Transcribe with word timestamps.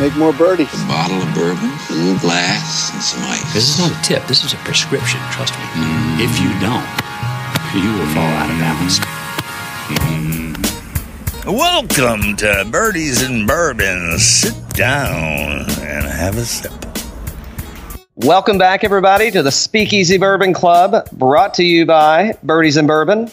make 0.00 0.16
more 0.16 0.32
birdies. 0.32 0.72
A 0.72 0.86
bottle 0.86 1.20
of 1.20 1.34
bourbon, 1.34 1.70
a 1.90 1.92
little 1.92 2.18
glass, 2.20 2.90
and 2.94 3.02
some 3.02 3.22
ice. 3.24 3.52
This 3.52 3.68
is 3.68 3.78
not 3.78 3.92
a 3.92 4.02
tip. 4.02 4.26
This 4.26 4.42
is 4.44 4.54
a 4.54 4.56
prescription. 4.64 5.20
Trust 5.30 5.52
me. 5.52 5.64
Mm. 5.74 6.20
If 6.24 6.40
you 6.40 6.48
don't, 6.58 6.88
you 7.76 7.92
will 7.98 8.06
fall 8.14 8.24
out 8.24 8.48
of 8.48 8.58
balance. 8.58 8.98
Mm. 10.00 11.54
Welcome 11.54 12.34
to 12.36 12.66
Birdies 12.70 13.20
and 13.20 13.46
Bourbon. 13.46 14.18
Sit 14.18 14.54
down 14.70 15.68
and 15.82 16.06
have 16.06 16.38
a 16.38 16.46
sip. 16.46 16.72
Welcome 18.16 18.56
back, 18.56 18.84
everybody, 18.84 19.30
to 19.30 19.42
the 19.42 19.52
Speakeasy 19.52 20.16
Bourbon 20.16 20.54
Club, 20.54 21.10
brought 21.12 21.52
to 21.54 21.62
you 21.62 21.84
by 21.84 22.38
Birdies 22.42 22.78
and 22.78 22.88
Bourbon. 22.88 23.30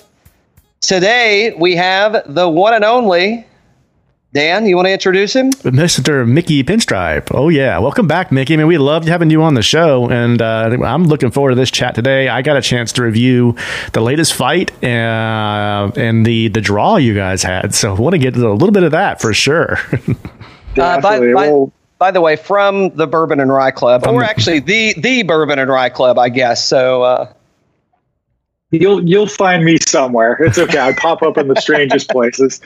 Today 0.81 1.55
we 1.57 1.77
have 1.77 2.23
the 2.35 2.49
one 2.49 2.73
and 2.73 2.83
only 2.83 3.46
Dan, 4.33 4.65
you 4.65 4.75
want 4.75 4.87
to 4.87 4.91
introduce 4.91 5.33
him? 5.33 5.51
Mr. 5.51 6.27
Mickey 6.27 6.61
Pinstripe. 6.61 7.29
Oh, 7.31 7.47
yeah. 7.47 7.79
Welcome 7.79 8.07
back, 8.07 8.29
Mickey. 8.29 8.55
I 8.55 8.57
mean, 8.57 8.67
we 8.67 8.77
loved 8.77 9.07
having 9.07 9.29
you 9.29 9.41
on 9.41 9.53
the 9.53 9.61
show, 9.61 10.09
and 10.09 10.41
uh, 10.41 10.77
I'm 10.83 11.05
looking 11.05 11.31
forward 11.31 11.51
to 11.51 11.55
this 11.55 11.71
chat 11.71 11.95
today. 11.95 12.27
I 12.27 12.41
got 12.41 12.57
a 12.57 12.61
chance 12.61 12.91
to 12.93 13.03
review 13.03 13.55
the 13.93 14.01
latest 14.01 14.33
fight 14.33 14.71
uh, 14.83 15.91
and 15.95 16.25
the, 16.25 16.49
the 16.49 16.59
draw 16.59 16.97
you 16.97 17.15
guys 17.15 17.41
had. 17.41 17.73
So 17.73 17.95
I 17.95 17.99
want 17.99 18.13
to 18.13 18.19
get 18.19 18.35
a 18.35 18.51
little 18.51 18.71
bit 18.71 18.83
of 18.83 18.91
that 18.91 19.21
for 19.21 19.33
sure. 19.33 19.79
uh, 20.77 20.99
by, 20.99 21.19
by, 21.33 21.65
by, 21.97 22.11
the 22.11 22.19
way, 22.19 22.35
from 22.35 22.89
the 22.95 23.07
Bourbon 23.07 23.39
and 23.39 23.51
Rye 23.51 23.71
Club, 23.71 24.05
or 24.05 24.23
actually 24.25 24.59
the, 24.59 24.93
the 24.97 25.23
Bourbon 25.23 25.57
and 25.57 25.71
Rye 25.71 25.89
Club, 25.89 26.19
I 26.19 26.27
guess. 26.27 26.65
So, 26.65 27.03
uh, 27.03 27.33
You'll 28.71 29.07
you'll 29.07 29.27
find 29.27 29.63
me 29.63 29.77
somewhere. 29.87 30.33
It's 30.41 30.57
okay. 30.57 30.79
I 30.79 30.91
pop 30.93 31.23
up 31.23 31.37
in 31.37 31.47
the 31.47 31.55
strangest 31.55 32.09
places. 32.09 32.59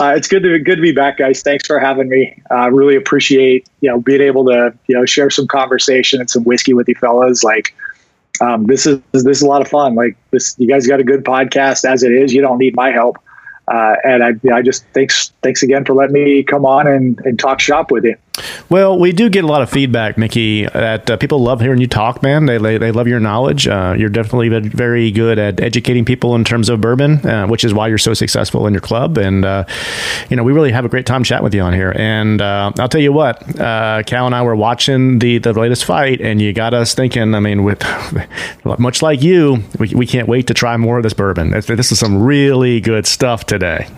Uh, 0.00 0.14
it's 0.16 0.26
good 0.26 0.42
to 0.42 0.58
good 0.58 0.76
to 0.76 0.82
be 0.82 0.90
back, 0.90 1.18
guys. 1.18 1.42
Thanks 1.42 1.64
for 1.64 1.78
having 1.78 2.08
me. 2.08 2.42
Uh, 2.50 2.70
really 2.72 2.96
appreciate 2.96 3.68
you 3.80 3.88
know 3.88 4.00
being 4.00 4.20
able 4.20 4.44
to 4.46 4.76
you 4.88 4.96
know 4.96 5.04
share 5.04 5.30
some 5.30 5.46
conversation 5.46 6.20
and 6.20 6.28
some 6.28 6.42
whiskey 6.42 6.74
with 6.74 6.88
you 6.88 6.96
fellas. 6.96 7.44
Like 7.44 7.72
um, 8.40 8.66
this 8.66 8.84
is 8.84 9.00
this 9.12 9.38
is 9.38 9.42
a 9.42 9.46
lot 9.46 9.62
of 9.62 9.68
fun. 9.68 9.94
Like 9.94 10.16
this, 10.32 10.56
you 10.58 10.66
guys 10.66 10.88
got 10.88 10.98
a 10.98 11.04
good 11.04 11.24
podcast 11.24 11.84
as 11.84 12.02
it 12.02 12.10
is. 12.10 12.34
You 12.34 12.40
don't 12.40 12.58
need 12.58 12.74
my 12.74 12.90
help. 12.90 13.18
Uh, 13.68 13.96
and 14.02 14.24
I, 14.24 14.56
I 14.56 14.62
just 14.62 14.86
thanks 14.94 15.32
thanks 15.42 15.62
again 15.62 15.84
for 15.84 15.94
letting 15.94 16.14
me 16.14 16.42
come 16.42 16.64
on 16.64 16.86
and, 16.86 17.20
and 17.24 17.38
talk 17.38 17.60
shop 17.60 17.90
with 17.90 18.04
you. 18.04 18.16
Well, 18.68 18.98
we 18.98 19.12
do 19.12 19.28
get 19.28 19.44
a 19.44 19.46
lot 19.46 19.62
of 19.62 19.70
feedback, 19.70 20.18
Mickey. 20.18 20.66
That 20.66 21.10
uh, 21.10 21.16
people 21.16 21.40
love 21.40 21.60
hearing 21.60 21.80
you 21.80 21.86
talk, 21.86 22.22
man. 22.22 22.46
They 22.46 22.58
they, 22.58 22.78
they 22.78 22.92
love 22.92 23.08
your 23.08 23.20
knowledge. 23.20 23.66
Uh, 23.66 23.94
you're 23.96 24.08
definitely 24.08 24.48
very 24.48 25.10
good 25.10 25.38
at 25.38 25.60
educating 25.60 26.04
people 26.04 26.34
in 26.34 26.44
terms 26.44 26.68
of 26.68 26.80
bourbon, 26.80 27.26
uh, 27.26 27.46
which 27.46 27.64
is 27.64 27.72
why 27.74 27.88
you're 27.88 27.98
so 27.98 28.14
successful 28.14 28.66
in 28.66 28.74
your 28.74 28.80
club. 28.80 29.18
And 29.18 29.44
uh, 29.44 29.64
you 30.28 30.36
know, 30.36 30.42
we 30.42 30.52
really 30.52 30.72
have 30.72 30.84
a 30.84 30.88
great 30.88 31.06
time 31.06 31.24
chatting 31.24 31.44
with 31.44 31.54
you 31.54 31.62
on 31.62 31.72
here. 31.72 31.92
And 31.96 32.40
uh, 32.40 32.72
I'll 32.78 32.88
tell 32.88 33.00
you 33.00 33.12
what, 33.12 33.58
uh, 33.60 34.02
Cal 34.04 34.26
and 34.26 34.34
I 34.34 34.42
were 34.42 34.56
watching 34.56 35.18
the 35.18 35.38
the 35.38 35.52
latest 35.52 35.84
fight, 35.84 36.20
and 36.20 36.40
you 36.40 36.52
got 36.52 36.74
us 36.74 36.94
thinking. 36.94 37.34
I 37.34 37.40
mean, 37.40 37.64
with 37.64 37.82
much 38.78 39.02
like 39.02 39.22
you, 39.22 39.62
we, 39.78 39.88
we 39.94 40.06
can't 40.06 40.28
wait 40.28 40.46
to 40.48 40.54
try 40.54 40.76
more 40.76 40.98
of 40.98 41.02
this 41.02 41.14
bourbon. 41.14 41.50
This 41.50 41.92
is 41.92 41.98
some 41.98 42.22
really 42.22 42.80
good 42.80 43.06
stuff 43.06 43.46
today. 43.46 43.88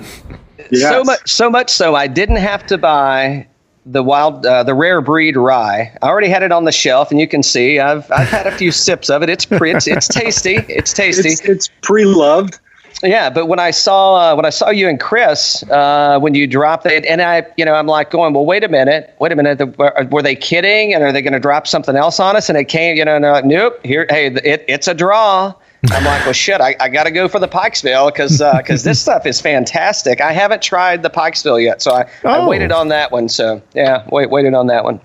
Yes. 0.71 0.83
So 0.83 1.05
much, 1.05 1.31
so 1.31 1.51
much 1.51 1.71
so, 1.71 1.95
I 1.95 2.07
didn't 2.07 2.37
have 2.37 2.67
to 2.67 2.79
buy 2.79 3.49
the 3.87 4.03
wild, 4.03 4.45
uh, 4.45 4.63
the 4.63 4.75
rare 4.75 5.01
breed 5.01 5.37
rye. 5.37 5.97
I 6.03 6.07
already 6.07 6.29
had 6.29 6.43
it 6.43 6.53
on 6.53 6.65
the 6.65 6.73
shelf, 6.73 7.11
and 7.11 7.21
you 7.21 7.27
can 7.27 7.43
see 7.43 7.79
I've 7.79 8.11
I've 8.11 8.29
had 8.29 8.47
a 8.47 8.53
few 8.53 8.73
sips 8.73 9.09
of 9.09 9.23
it. 9.23 9.29
It's 9.29 9.47
pre, 9.47 9.75
it's, 9.75 9.87
it's 9.87 10.09
tasty. 10.09 10.57
It's 10.69 10.93
tasty. 10.93 11.31
It's, 11.31 11.41
it's 11.43 11.71
pre-loved. 11.83 12.59
Yeah, 13.03 13.31
but 13.31 13.47
when 13.47 13.59
I 13.59 13.71
saw 13.71 14.33
uh, 14.33 14.35
when 14.37 14.45
I 14.45 14.51
saw 14.51 14.69
you 14.69 14.89
and 14.89 15.01
Chris 15.01 15.63
uh, 15.71 16.19
when 16.19 16.35
you 16.35 16.47
dropped 16.47 16.85
it, 16.87 17.05
and 17.07 17.23
I, 17.23 17.47
you 17.57 17.65
know, 17.65 17.75
I'm 17.75 17.87
like 17.87 18.11
going, 18.11 18.35
well, 18.35 18.45
wait 18.45 18.63
a 18.63 18.69
minute, 18.69 19.15
wait 19.21 19.33
a 19.33 19.37
minute, 19.37 19.59
the, 19.59 19.67
were, 19.67 20.07
were, 20.11 20.23
they 20.23 20.37
kidding? 20.37 20.93
And 20.93 21.03
are 21.03 21.13
they 21.13 21.23
going 21.23 21.33
to 21.33 21.41
drop 21.41 21.67
something 21.67 21.97
else 21.97 22.21
on 22.21 22.37
us? 22.37 22.51
And 22.51 22.59
it 22.59 22.65
came, 22.65 22.97
you 22.97 23.05
know, 23.05 23.15
and 23.15 23.25
they're 23.25 23.33
like, 23.33 23.47
nope, 23.47 23.81
here, 23.85 24.07
hey, 24.11 24.27
it, 24.27 24.65
it's 24.69 24.87
a 24.87 24.95
draw. 24.95 25.55
I'm 25.91 26.05
like, 26.05 26.25
well, 26.25 26.33
shit, 26.33 26.61
I, 26.61 26.77
I 26.79 26.89
got 26.89 27.05
to 27.05 27.11
go 27.11 27.27
for 27.27 27.39
the 27.39 27.49
Pikesville 27.49 28.13
because 28.13 28.39
because 28.39 28.87
uh, 28.87 28.91
this 28.91 29.01
stuff 29.03 29.25
is 29.27 29.41
fantastic. 29.41 30.21
I 30.21 30.33
haven't 30.33 30.63
tried 30.63 31.03
the 31.03 31.11
Pikesville 31.11 31.63
yet, 31.63 31.81
so 31.81 31.93
I, 31.93 32.11
oh. 32.25 32.29
I 32.29 32.47
waited 32.47 32.73
on 32.73 32.89
that 32.89 33.13
one. 33.13 33.29
So 33.29 33.63
yeah, 33.73 34.07
wait, 34.11 34.31
waited 34.31 34.55
on 34.55 34.67
that 34.67 34.85
one. 34.85 35.01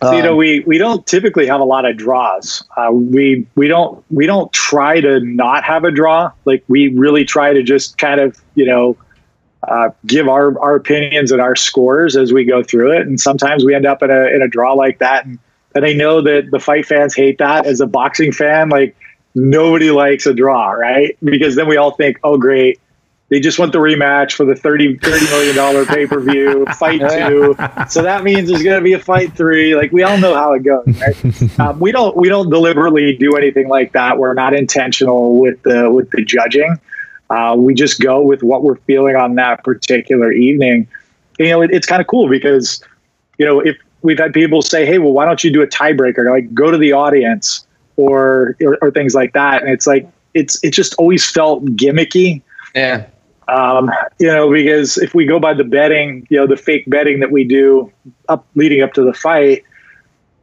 Um, 0.00 0.14
you 0.14 0.22
know, 0.22 0.36
we 0.36 0.60
we 0.60 0.78
don't 0.78 1.06
typically 1.06 1.46
have 1.46 1.60
a 1.60 1.64
lot 1.64 1.84
of 1.84 1.96
draws. 1.96 2.64
Uh, 2.76 2.90
we 2.92 3.46
we 3.54 3.68
don't 3.68 4.02
we 4.10 4.26
don't 4.26 4.52
try 4.52 5.00
to 5.00 5.20
not 5.20 5.64
have 5.64 5.84
a 5.84 5.90
draw. 5.90 6.32
Like 6.44 6.64
we 6.68 6.88
really 6.88 7.24
try 7.24 7.52
to 7.52 7.62
just 7.62 7.98
kind 7.98 8.20
of 8.20 8.40
you 8.54 8.64
know 8.64 8.96
uh, 9.64 9.90
give 10.06 10.28
our 10.28 10.58
our 10.60 10.76
opinions 10.76 11.32
and 11.32 11.40
our 11.40 11.56
scores 11.56 12.16
as 12.16 12.32
we 12.32 12.44
go 12.44 12.62
through 12.62 12.92
it. 12.92 13.06
And 13.06 13.20
sometimes 13.20 13.64
we 13.64 13.74
end 13.74 13.86
up 13.86 14.02
in 14.02 14.10
a 14.10 14.26
in 14.26 14.40
a 14.40 14.48
draw 14.48 14.72
like 14.72 14.98
that. 15.00 15.26
And 15.26 15.38
and 15.74 15.84
I 15.84 15.92
know 15.92 16.22
that 16.22 16.50
the 16.50 16.60
fight 16.60 16.86
fans 16.86 17.14
hate 17.14 17.38
that. 17.38 17.66
As 17.66 17.80
a 17.80 17.86
boxing 17.86 18.32
fan, 18.32 18.68
like 18.68 18.96
nobody 19.34 19.90
likes 19.90 20.26
a 20.26 20.34
draw, 20.34 20.70
right? 20.70 21.16
Because 21.22 21.56
then 21.56 21.68
we 21.68 21.76
all 21.76 21.92
think, 21.92 22.18
oh, 22.24 22.38
great. 22.38 22.80
They 23.30 23.40
just 23.40 23.58
want 23.58 23.72
the 23.72 23.78
rematch 23.78 24.32
for 24.32 24.46
the 24.46 24.56
30, 24.56 24.98
$30 24.98 25.54
million 25.54 25.86
pay 25.86 26.06
per 26.06 26.18
view, 26.20 26.64
fight 26.78 27.00
two. 27.00 27.54
So 27.86 28.02
that 28.02 28.24
means 28.24 28.48
there's 28.48 28.62
going 28.62 28.78
to 28.78 28.82
be 28.82 28.94
a 28.94 28.98
fight 28.98 29.34
three. 29.34 29.76
Like 29.76 29.92
we 29.92 30.02
all 30.02 30.16
know 30.16 30.34
how 30.34 30.54
it 30.54 30.60
goes, 30.60 30.86
right? 30.86 31.58
Um, 31.60 31.80
we 31.80 31.90
don't 31.90 32.16
we 32.16 32.28
don't 32.28 32.50
deliberately 32.50 33.16
do 33.16 33.36
anything 33.36 33.68
like 33.68 33.92
that. 33.92 34.16
We're 34.16 34.32
not 34.32 34.54
intentional 34.54 35.38
with 35.40 35.60
the 35.62 35.90
with 35.90 36.10
the 36.10 36.24
judging. 36.24 36.78
Uh, 37.30 37.56
we 37.58 37.74
just 37.74 38.00
go 38.00 38.22
with 38.22 38.42
what 38.42 38.62
we're 38.62 38.76
feeling 38.76 39.16
on 39.16 39.34
that 39.34 39.64
particular 39.64 40.32
evening. 40.32 40.86
You 41.38 41.48
know, 41.48 41.62
it, 41.62 41.70
it's 41.72 41.86
kind 41.86 42.00
of 42.00 42.06
cool 42.06 42.28
because 42.28 42.82
you 43.38 43.44
know 43.44 43.60
if 43.60 43.76
we've 44.02 44.18
had 44.18 44.32
people 44.32 44.62
say, 44.62 44.86
"Hey, 44.86 44.98
well, 44.98 45.12
why 45.12 45.24
don't 45.24 45.42
you 45.42 45.52
do 45.52 45.62
a 45.62 45.66
tiebreaker?" 45.66 46.30
Like, 46.30 46.54
go 46.54 46.70
to 46.70 46.78
the 46.78 46.92
audience 46.92 47.66
or, 47.98 48.56
or, 48.62 48.78
or 48.80 48.90
things 48.90 49.14
like 49.14 49.34
that. 49.34 49.62
And 49.62 49.70
it's 49.70 49.86
like 49.86 50.08
it's 50.32 50.62
it 50.64 50.70
just 50.70 50.94
always 50.94 51.28
felt 51.28 51.64
gimmicky. 51.66 52.40
Yeah. 52.74 53.06
Um, 53.48 53.90
you 54.18 54.28
know, 54.28 54.50
because 54.50 54.98
if 54.98 55.14
we 55.14 55.26
go 55.26 55.40
by 55.40 55.54
the 55.54 55.64
betting, 55.64 56.26
you 56.30 56.36
know, 56.36 56.46
the 56.46 56.56
fake 56.56 56.84
betting 56.86 57.20
that 57.20 57.30
we 57.30 57.44
do 57.44 57.92
up 58.28 58.46
leading 58.54 58.82
up 58.82 58.92
to 58.94 59.02
the 59.02 59.14
fight, 59.14 59.64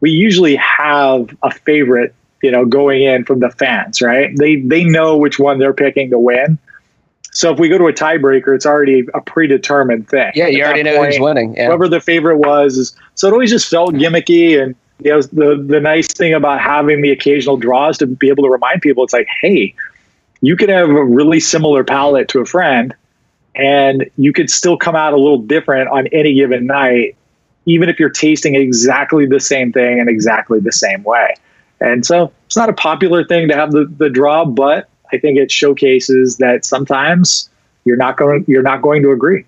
we 0.01 0.11
usually 0.11 0.55
have 0.55 1.29
a 1.43 1.51
favorite, 1.51 2.13
you 2.41 2.51
know, 2.51 2.65
going 2.65 3.03
in 3.03 3.23
from 3.23 3.39
the 3.39 3.51
fans, 3.51 4.01
right? 4.01 4.35
They 4.37 4.57
they 4.57 4.83
know 4.83 5.17
which 5.17 5.39
one 5.39 5.59
they're 5.59 5.73
picking 5.73 6.09
to 6.09 6.19
win. 6.19 6.57
So 7.31 7.51
if 7.53 7.59
we 7.59 7.67
go 7.67 7.77
to 7.77 7.87
a 7.87 7.93
tiebreaker, 7.93 8.55
it's 8.55 8.65
already 8.65 9.05
a 9.13 9.21
predetermined 9.21 10.07
thing. 10.07 10.31
Yeah, 10.35 10.47
you 10.47 10.63
already 10.63 10.83
know 10.83 10.97
point, 10.97 11.13
who's 11.13 11.19
winning. 11.19 11.55
Yeah. 11.55 11.67
Whoever 11.67 11.89
the 11.89 11.99
favorite 11.99 12.37
was, 12.37 12.77
is, 12.77 12.95
so 13.15 13.27
it 13.27 13.33
always 13.33 13.51
just 13.51 13.69
felt 13.69 13.93
gimmicky 13.93 14.61
and 14.61 14.73
know, 15.03 15.21
the 15.21 15.63
the 15.67 15.79
nice 15.79 16.07
thing 16.07 16.33
about 16.33 16.61
having 16.61 17.01
the 17.01 17.11
occasional 17.11 17.57
draws 17.57 17.97
to 17.99 18.07
be 18.07 18.29
able 18.29 18.43
to 18.43 18.49
remind 18.49 18.81
people, 18.81 19.03
it's 19.03 19.13
like, 19.13 19.27
hey, 19.41 19.73
you 20.41 20.55
could 20.55 20.69
have 20.69 20.89
a 20.89 21.03
really 21.03 21.39
similar 21.39 21.83
palette 21.83 22.27
to 22.29 22.39
a 22.39 22.45
friend, 22.45 22.93
and 23.55 24.09
you 24.17 24.33
could 24.33 24.49
still 24.49 24.77
come 24.77 24.95
out 24.95 25.13
a 25.13 25.17
little 25.17 25.39
different 25.39 25.89
on 25.89 26.07
any 26.07 26.33
given 26.33 26.65
night, 26.65 27.15
even 27.65 27.89
if 27.89 27.99
you're 27.99 28.09
tasting 28.09 28.55
exactly 28.55 29.25
the 29.25 29.39
same 29.39 29.71
thing 29.71 29.99
in 29.99 30.07
exactly 30.07 30.59
the 30.59 30.71
same 30.71 31.03
way. 31.03 31.35
And 31.81 32.05
so 32.05 32.31
it's 32.45 32.55
not 32.55 32.69
a 32.69 32.73
popular 32.73 33.25
thing 33.25 33.47
to 33.49 33.55
have 33.55 33.71
the, 33.71 33.85
the 33.97 34.09
draw, 34.09 34.45
but 34.45 34.89
I 35.11 35.17
think 35.17 35.37
it 35.37 35.51
showcases 35.51 36.37
that 36.37 36.65
sometimes 36.65 37.49
you're 37.83 37.97
not 37.97 38.17
going 38.17 38.45
you're 38.47 38.63
not 38.63 38.81
going 38.81 39.01
to 39.03 39.11
agree. 39.11 39.45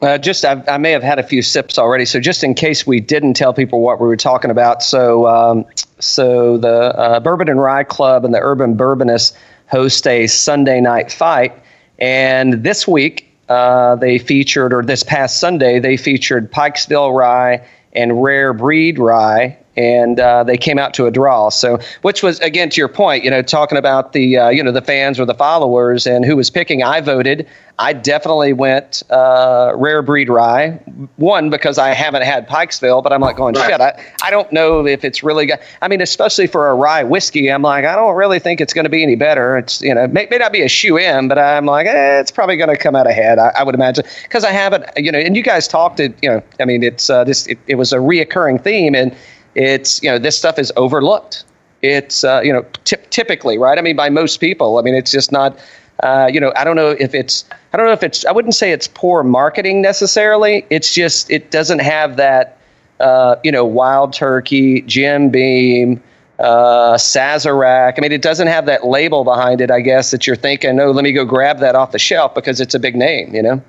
Uh, 0.00 0.16
just 0.16 0.44
I, 0.44 0.62
I, 0.68 0.78
may 0.78 0.92
have 0.92 1.02
had 1.02 1.18
a 1.18 1.24
few 1.24 1.42
sips 1.42 1.76
already, 1.76 2.04
so 2.04 2.20
just 2.20 2.44
in 2.44 2.54
case 2.54 2.86
we 2.86 3.00
didn't 3.00 3.34
tell 3.34 3.52
people 3.52 3.80
what 3.80 4.00
we 4.00 4.06
were 4.06 4.16
talking 4.16 4.50
about, 4.50 4.80
so 4.80 5.26
um, 5.26 5.64
so 5.98 6.56
the 6.56 6.96
uh, 6.96 7.18
Bourbon 7.18 7.48
and 7.48 7.60
Rye 7.60 7.82
Club 7.82 8.24
and 8.24 8.32
the 8.32 8.38
Urban 8.40 8.74
Bourbonists 8.74 9.36
host 9.66 10.06
a 10.06 10.28
Sunday 10.28 10.80
night 10.80 11.10
fight, 11.10 11.52
and 11.98 12.62
this 12.62 12.86
week 12.86 13.28
uh, 13.48 13.96
they 13.96 14.18
featured, 14.18 14.72
or 14.72 14.84
this 14.84 15.02
past 15.02 15.40
Sunday 15.40 15.80
they 15.80 15.96
featured 15.96 16.52
Pikesville 16.52 17.12
Rye 17.12 17.66
and 17.92 18.22
Rare 18.22 18.52
Breed 18.52 19.00
Rye, 19.00 19.58
and 19.78 20.18
uh, 20.18 20.42
they 20.42 20.56
came 20.56 20.76
out 20.76 20.92
to 20.94 21.06
a 21.06 21.10
draw. 21.10 21.50
So, 21.50 21.78
which 22.02 22.20
was 22.22 22.40
again 22.40 22.68
to 22.70 22.80
your 22.80 22.88
point, 22.88 23.22
you 23.22 23.30
know, 23.30 23.42
talking 23.42 23.78
about 23.78 24.12
the 24.12 24.36
uh, 24.36 24.48
you 24.48 24.62
know 24.62 24.72
the 24.72 24.82
fans 24.82 25.20
or 25.20 25.24
the 25.24 25.34
followers 25.34 26.06
and 26.06 26.24
who 26.24 26.36
was 26.36 26.50
picking. 26.50 26.82
I 26.82 27.00
voted. 27.00 27.46
I 27.80 27.92
definitely 27.92 28.52
went 28.52 29.04
uh, 29.08 29.72
rare 29.76 30.02
breed 30.02 30.28
rye. 30.28 30.70
One 31.14 31.48
because 31.48 31.78
I 31.78 31.90
haven't 31.90 32.22
had 32.22 32.48
Pikesville, 32.48 33.04
but 33.04 33.12
I'm 33.12 33.20
like 33.20 33.36
going 33.36 33.54
shit. 33.54 33.80
I, 33.80 34.04
I 34.20 34.32
don't 34.32 34.52
know 34.52 34.84
if 34.84 35.04
it's 35.04 35.22
really. 35.22 35.46
Got, 35.46 35.60
I 35.80 35.86
mean, 35.86 36.00
especially 36.00 36.48
for 36.48 36.70
a 36.70 36.74
rye 36.74 37.04
whiskey, 37.04 37.48
I'm 37.48 37.62
like 37.62 37.84
I 37.84 37.94
don't 37.94 38.16
really 38.16 38.40
think 38.40 38.60
it's 38.60 38.74
going 38.74 38.84
to 38.84 38.90
be 38.90 39.04
any 39.04 39.14
better. 39.14 39.56
It's 39.56 39.80
you 39.80 39.94
know 39.94 40.08
may, 40.08 40.26
may 40.28 40.38
not 40.38 40.52
be 40.52 40.62
a 40.62 40.68
shoe 40.68 40.98
in, 40.98 41.28
but 41.28 41.38
I'm 41.38 41.66
like 41.66 41.86
eh, 41.86 42.18
it's 42.18 42.32
probably 42.32 42.56
going 42.56 42.70
to 42.70 42.76
come 42.76 42.96
out 42.96 43.06
ahead. 43.06 43.38
I, 43.38 43.52
I 43.56 43.62
would 43.62 43.76
imagine 43.76 44.04
because 44.24 44.42
I 44.42 44.50
haven't 44.50 44.86
you 44.96 45.12
know. 45.12 45.18
And 45.20 45.36
you 45.36 45.44
guys 45.44 45.68
talked 45.68 46.00
it. 46.00 46.18
You 46.20 46.30
know, 46.30 46.42
I 46.58 46.64
mean, 46.64 46.82
it's 46.82 47.08
uh, 47.08 47.22
this. 47.22 47.46
It, 47.46 47.60
it 47.68 47.76
was 47.76 47.92
a 47.92 47.98
reoccurring 47.98 48.64
theme 48.64 48.96
and 48.96 49.16
it's 49.58 50.02
you 50.02 50.10
know 50.10 50.18
this 50.18 50.38
stuff 50.38 50.58
is 50.58 50.72
overlooked. 50.76 51.44
It's 51.82 52.24
uh, 52.24 52.40
you 52.42 52.52
know 52.52 52.64
t- 52.84 52.96
typically 53.10 53.58
right. 53.58 53.78
I 53.78 53.82
mean, 53.82 53.96
by 53.96 54.08
most 54.08 54.38
people. 54.38 54.78
I 54.78 54.82
mean, 54.82 54.94
it's 54.94 55.10
just 55.10 55.32
not. 55.32 55.58
Uh, 56.00 56.30
you 56.32 56.38
know, 56.38 56.52
I 56.54 56.62
don't 56.62 56.76
know 56.76 56.90
if 56.90 57.12
it's. 57.12 57.44
I 57.72 57.76
don't 57.76 57.86
know 57.86 57.92
if 57.92 58.02
it's. 58.02 58.24
I 58.24 58.32
wouldn't 58.32 58.54
say 58.54 58.70
it's 58.70 58.88
poor 58.88 59.22
marketing 59.24 59.82
necessarily. 59.82 60.64
It's 60.70 60.94
just 60.94 61.30
it 61.30 61.50
doesn't 61.50 61.80
have 61.80 62.16
that 62.16 62.58
uh, 63.00 63.36
you 63.44 63.52
know, 63.52 63.64
Wild 63.64 64.12
Turkey, 64.12 64.82
Jim 64.82 65.30
Beam, 65.30 66.02
uh, 66.38 66.94
Sazerac. 66.94 67.94
I 67.96 68.00
mean, 68.00 68.12
it 68.12 68.22
doesn't 68.22 68.48
have 68.48 68.66
that 68.66 68.86
label 68.86 69.24
behind 69.24 69.60
it, 69.60 69.70
I 69.70 69.80
guess, 69.80 70.10
that 70.10 70.26
you're 70.26 70.36
thinking, 70.36 70.78
oh, 70.80 70.90
let 70.90 71.04
me 71.04 71.12
go 71.12 71.24
grab 71.24 71.58
that 71.60 71.74
off 71.74 71.92
the 71.92 71.98
shelf 71.98 72.34
because 72.34 72.60
it's 72.60 72.74
a 72.74 72.78
big 72.78 72.96
name, 72.96 73.34
you 73.34 73.42
know? 73.42 73.62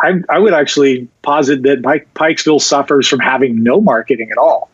I, 0.00 0.14
I 0.28 0.38
would 0.38 0.54
actually 0.54 1.08
posit 1.22 1.62
that 1.62 1.82
Pike, 1.82 2.08
Pikesville 2.14 2.60
suffers 2.60 3.06
from 3.06 3.20
having 3.20 3.62
no 3.62 3.80
marketing 3.80 4.30
at 4.30 4.38
all. 4.38 4.70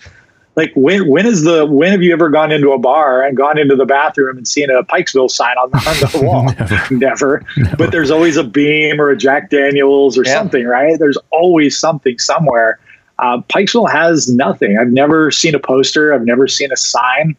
Like 0.60 0.74
when 0.74 1.08
when 1.08 1.24
is 1.24 1.42
the 1.42 1.64
when 1.64 1.90
have 1.90 2.02
you 2.02 2.12
ever 2.12 2.28
gone 2.28 2.52
into 2.52 2.72
a 2.72 2.78
bar 2.78 3.22
and 3.22 3.34
gone 3.34 3.58
into 3.58 3.76
the 3.76 3.86
bathroom 3.86 4.36
and 4.36 4.46
seen 4.46 4.68
a 4.68 4.82
Pikesville 4.82 5.30
sign 5.30 5.56
on, 5.56 5.72
on 5.72 5.80
the 5.80 6.20
wall? 6.22 6.44
Never. 6.44 6.94
Never. 6.94 7.46
Never. 7.56 7.76
But 7.78 7.92
there's 7.92 8.10
always 8.10 8.36
a 8.36 8.44
Beam 8.44 9.00
or 9.00 9.08
a 9.08 9.16
Jack 9.16 9.48
Daniels 9.48 10.18
or 10.18 10.24
yeah. 10.26 10.34
something, 10.34 10.66
right? 10.66 10.98
There's 10.98 11.16
always 11.30 11.78
something 11.78 12.18
somewhere. 12.18 12.78
Uh, 13.18 13.38
Pikesville 13.48 13.90
has 13.90 14.30
nothing. 14.30 14.76
I've 14.78 14.92
never 14.92 15.30
seen 15.30 15.54
a 15.54 15.58
poster. 15.58 16.12
I've 16.12 16.26
never 16.26 16.46
seen 16.46 16.70
a 16.72 16.76
sign. 16.76 17.34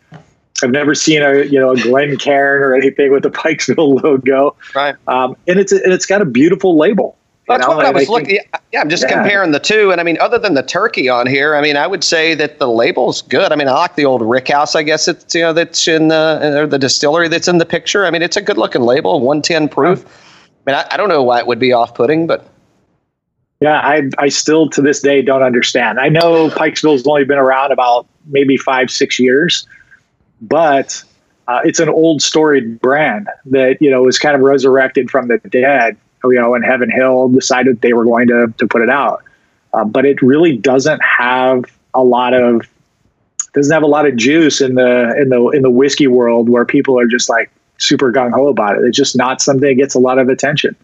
I've 0.64 0.72
never 0.72 0.96
seen 0.96 1.22
a 1.22 1.44
you 1.44 1.60
know 1.60 1.74
a 1.74 1.80
Glencairn 1.80 2.64
or 2.64 2.74
anything 2.74 3.12
with 3.12 3.22
the 3.22 3.30
Pikesville 3.42 4.02
logo. 4.02 4.56
Right. 4.74 4.96
Um, 5.08 5.38
and 5.48 5.60
it's 5.60 5.72
and 5.72 5.94
it's 5.94 6.08
got 6.08 6.24
a 6.24 6.26
beautiful 6.26 6.76
label. 6.76 7.20
That's 7.58 7.68
know, 7.68 7.76
what 7.76 7.86
I 7.86 7.92
was 7.92 8.10
looking. 8.10 8.40
Yeah, 8.72 8.82
I'm 8.82 8.90
just 8.90 9.04
yeah. 9.04 9.14
comparing 9.14 9.52
the 9.52 9.60
two, 9.60 9.92
and 9.92 10.00
I 10.00 10.04
mean, 10.04 10.18
other 10.20 10.38
than 10.38 10.54
the 10.54 10.64
turkey 10.64 11.10
on 11.10 11.28
here, 11.28 11.56
I 11.56 11.62
mean, 11.62 11.78
I 11.78 11.88
would 11.88 12.04
say 12.04 12.34
that 12.36 12.60
the 12.60 12.68
label's 12.68 13.22
good. 13.22 13.52
I 13.52 13.56
mean, 13.56 13.68
I 13.68 13.74
like 13.74 13.96
the 13.96 14.06
old 14.06 14.22
Rick 14.22 14.50
House. 14.50 14.76
I 14.76 14.84
guess 14.84 15.08
it's 15.08 15.36
you 15.36 15.42
know 15.42 15.54
that's 15.54 15.88
in 15.88 16.08
the 16.08 16.58
or 16.58 16.68
the 16.68 16.80
distillery 16.80 17.28
that's 17.28 17.48
in 17.48 17.58
the 17.58 17.66
picture. 17.66 18.06
I 18.06 18.12
mean, 18.12 18.22
it's 18.22 18.38
a 18.38 18.42
good 18.42 18.58
looking 18.58 18.82
label, 18.82 19.20
110 19.20 19.70
proof. 19.70 20.06
I 20.06 20.72
mean, 20.72 20.76
I, 20.76 20.88
I 20.92 20.98
don't 20.98 21.10
know 21.10 21.24
why 21.24 21.40
it 21.40 21.48
would 21.48 21.60
be 21.60 21.74
off 21.74 21.96
putting, 21.96 22.28
but 22.28 22.48
yeah, 23.62 23.80
I 23.80 24.10
I 24.18 24.30
still 24.30 24.70
to 24.72 24.82
this 24.82 25.02
day 25.02 25.22
don't 25.22 25.44
understand. 25.44 26.00
I 26.00 26.10
know 26.10 26.50
Pikesville's 26.50 27.06
only 27.06 27.26
been 27.26 27.38
around 27.38 27.72
about 27.72 28.08
maybe 28.28 28.58
five 28.58 28.90
six 28.90 29.20
years, 29.20 29.68
but 30.42 31.04
uh, 31.48 31.62
it's 31.64 31.80
an 31.80 31.90
old 31.90 32.22
storied 32.22 32.80
brand 32.80 33.28
that 33.46 33.78
you 33.82 33.92
know 33.92 34.04
was 34.04 34.18
kind 34.18 34.36
of 34.36 34.42
resurrected 34.42 35.12
from 35.12 35.28
the 35.28 35.38
dead 35.50 35.98
you 36.24 36.36
know, 36.36 36.56
and 36.56 36.64
Heaven 36.64 36.90
Hill 36.90 37.30
decided 37.30 37.82
they 37.82 37.94
were 37.94 38.06
going 38.06 38.28
to 38.28 38.54
to 38.58 38.68
put 38.68 38.82
it 38.82 38.90
out. 38.90 39.24
Uh, 39.74 39.86
but 39.86 40.06
it 40.06 40.22
really 40.22 40.58
doesn't 40.58 41.02
have 41.02 41.66
a 41.94 42.04
lot 42.04 42.34
of 42.34 42.62
doesn't 43.54 43.74
have 43.74 43.84
a 43.84 43.88
lot 43.88 44.06
of 44.06 44.16
juice 44.16 44.62
in 44.62 44.76
the 44.76 45.16
in 45.20 45.30
the 45.30 45.50
in 45.50 45.62
the 45.62 45.70
whiskey 45.70 46.08
world 46.08 46.50
where 46.50 46.66
people 46.66 47.00
are 47.00 47.08
just 47.08 47.30
like 47.30 47.52
super 47.78 48.12
gung 48.12 48.32
ho 48.32 48.48
about 48.48 48.78
it. 48.78 48.84
It's 48.84 48.98
just 48.98 49.16
not 49.16 49.42
something 49.42 49.68
that 49.68 49.76
gets 49.76 49.96
a 49.96 50.00
lot 50.00 50.20
of 50.20 50.30
attention. 50.30 50.76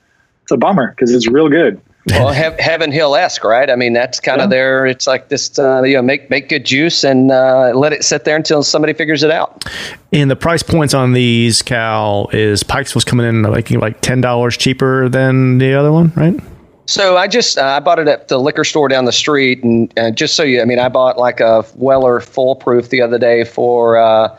It's 0.44 0.52
a 0.52 0.58
bummer 0.58 0.92
because 0.92 1.14
it's 1.14 1.28
real 1.28 1.50
good. 1.50 1.80
Well, 2.10 2.32
he- 2.34 2.62
Heaven 2.62 2.92
Hill 2.92 3.16
esque, 3.16 3.44
right? 3.44 3.70
I 3.70 3.76
mean, 3.76 3.94
that's 3.94 4.20
kind 4.20 4.42
of 4.42 4.46
yeah. 4.46 4.58
their. 4.58 4.86
It's 4.86 5.08
like 5.08 5.30
this, 5.30 5.58
uh, 5.60 5.84
you 5.84 5.96
know, 5.96 6.02
make 6.02 6.30
make 6.30 6.50
good 6.50 6.66
juice 6.66 7.04
and 7.04 7.32
uh, 7.32 7.72
let 7.76 7.94
it 7.94 8.04
sit 8.04 8.24
there 8.26 8.36
until 8.36 8.64
somebody 8.64 8.94
figures 8.94 9.24
it 9.24 9.32
out. 9.32 9.66
And 10.14 10.32
the 10.32 10.36
price 10.36 10.64
points 10.64 10.94
on 10.94 11.14
these, 11.14 11.62
Cal, 11.62 12.30
is 12.34 12.64
Pikes 12.64 12.96
was 12.96 13.04
coming 13.04 13.28
in 13.28 13.44
like 13.44 13.70
like 13.72 14.02
ten 14.02 14.22
dollars 14.22 14.58
cheaper 14.58 15.10
than 15.10 15.58
the 15.58 15.74
other 15.74 15.92
one, 15.92 16.14
right? 16.16 16.40
So 16.86 17.18
I 17.18 17.28
just 17.28 17.58
uh, 17.58 17.66
I 17.66 17.80
bought 17.82 18.00
it 18.00 18.08
at 18.08 18.30
the 18.30 18.38
liquor 18.40 18.64
store 18.64 18.88
down 18.88 19.06
the 19.06 19.12
street, 19.12 19.64
and 19.64 19.92
just 20.16 20.36
so 20.36 20.44
you, 20.44 20.62
I 20.62 20.66
mean, 20.66 20.80
I 20.80 20.88
bought 20.88 21.18
like 21.18 21.42
a 21.42 21.66
Weller 21.76 22.22
Full 22.22 22.56
Proof 22.56 22.90
the 22.90 23.02
other 23.02 23.18
day 23.18 23.44
for. 23.44 23.98
Uh, 23.98 24.38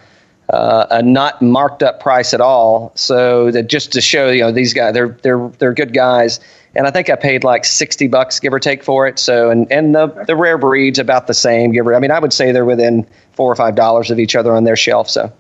uh, 0.50 0.86
a 0.90 1.02
not 1.02 1.40
marked 1.42 1.82
up 1.82 2.00
price 2.00 2.32
at 2.32 2.40
all. 2.40 2.92
So 2.94 3.50
that 3.50 3.68
just 3.68 3.92
to 3.92 4.00
show 4.00 4.30
you 4.30 4.40
know 4.40 4.52
these 4.52 4.72
guys 4.74 4.94
they're 4.94 5.16
they're 5.22 5.48
they're 5.58 5.74
good 5.74 5.92
guys 5.92 6.40
and 6.74 6.86
I 6.86 6.90
think 6.90 7.10
I 7.10 7.16
paid 7.16 7.44
like 7.44 7.64
sixty 7.64 8.06
bucks, 8.06 8.38
give 8.38 8.52
or 8.52 8.60
take, 8.60 8.84
for 8.84 9.06
it. 9.06 9.18
So, 9.18 9.50
and 9.50 9.70
and 9.72 9.94
the 9.94 10.06
the 10.26 10.36
rare 10.36 10.58
breeds 10.58 10.98
about 10.98 11.26
the 11.26 11.34
same. 11.34 11.72
Give 11.72 11.86
or, 11.86 11.94
I 11.94 11.98
mean, 11.98 12.10
I 12.10 12.18
would 12.18 12.32
say 12.32 12.52
they're 12.52 12.64
within 12.64 13.06
four 13.32 13.50
or 13.50 13.56
five 13.56 13.74
dollars 13.74 14.10
of 14.10 14.18
each 14.18 14.36
other 14.36 14.52
on 14.52 14.64
their 14.64 14.76
shelf. 14.76 15.08
So, 15.08 15.32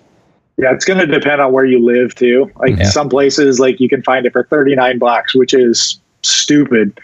yeah, 0.56 0.72
it's 0.72 0.84
going 0.84 0.98
to 0.98 1.06
depend 1.06 1.40
on 1.40 1.52
where 1.52 1.64
you 1.64 1.84
live 1.84 2.14
too. 2.14 2.50
Like 2.56 2.78
yeah. 2.78 2.90
some 2.90 3.08
places, 3.08 3.60
like 3.60 3.78
you 3.78 3.88
can 3.88 4.02
find 4.02 4.26
it 4.26 4.32
for 4.32 4.44
thirty 4.44 4.74
nine 4.74 4.98
bucks, 4.98 5.34
which 5.34 5.52
is 5.52 6.00
stupid, 6.22 6.98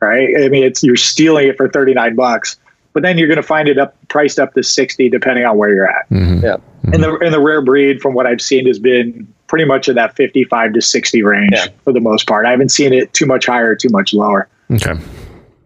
right? 0.00 0.28
I 0.38 0.48
mean, 0.48 0.64
it's 0.64 0.82
you're 0.82 0.96
stealing 0.96 1.48
it 1.48 1.56
for 1.56 1.68
thirty 1.68 1.94
nine 1.94 2.16
bucks, 2.16 2.58
but 2.92 3.02
then 3.02 3.18
you're 3.18 3.28
going 3.28 3.36
to 3.36 3.42
find 3.42 3.68
it 3.68 3.78
up 3.78 3.96
priced 4.08 4.38
up 4.38 4.54
to 4.54 4.62
sixty 4.62 5.08
depending 5.08 5.44
on 5.44 5.56
where 5.56 5.72
you're 5.74 5.88
at. 5.88 6.08
Mm-hmm. 6.10 6.44
Yeah, 6.44 6.56
mm-hmm. 6.56 6.94
and 6.94 7.02
the 7.02 7.18
and 7.18 7.34
the 7.34 7.40
rare 7.40 7.62
breed, 7.62 8.00
from 8.00 8.14
what 8.14 8.26
I've 8.26 8.40
seen, 8.40 8.66
has 8.66 8.78
been 8.78 9.26
pretty 9.48 9.64
much 9.64 9.88
in 9.88 9.96
that 9.96 10.14
55 10.14 10.74
to 10.74 10.82
60 10.82 11.22
range 11.22 11.50
yeah. 11.52 11.66
for 11.82 11.92
the 11.92 12.00
most 12.00 12.28
part. 12.28 12.46
I 12.46 12.50
haven't 12.50 12.68
seen 12.68 12.92
it 12.92 13.12
too 13.14 13.26
much 13.26 13.46
higher, 13.46 13.74
too 13.74 13.88
much 13.90 14.12
lower. 14.12 14.46
Okay. 14.70 14.92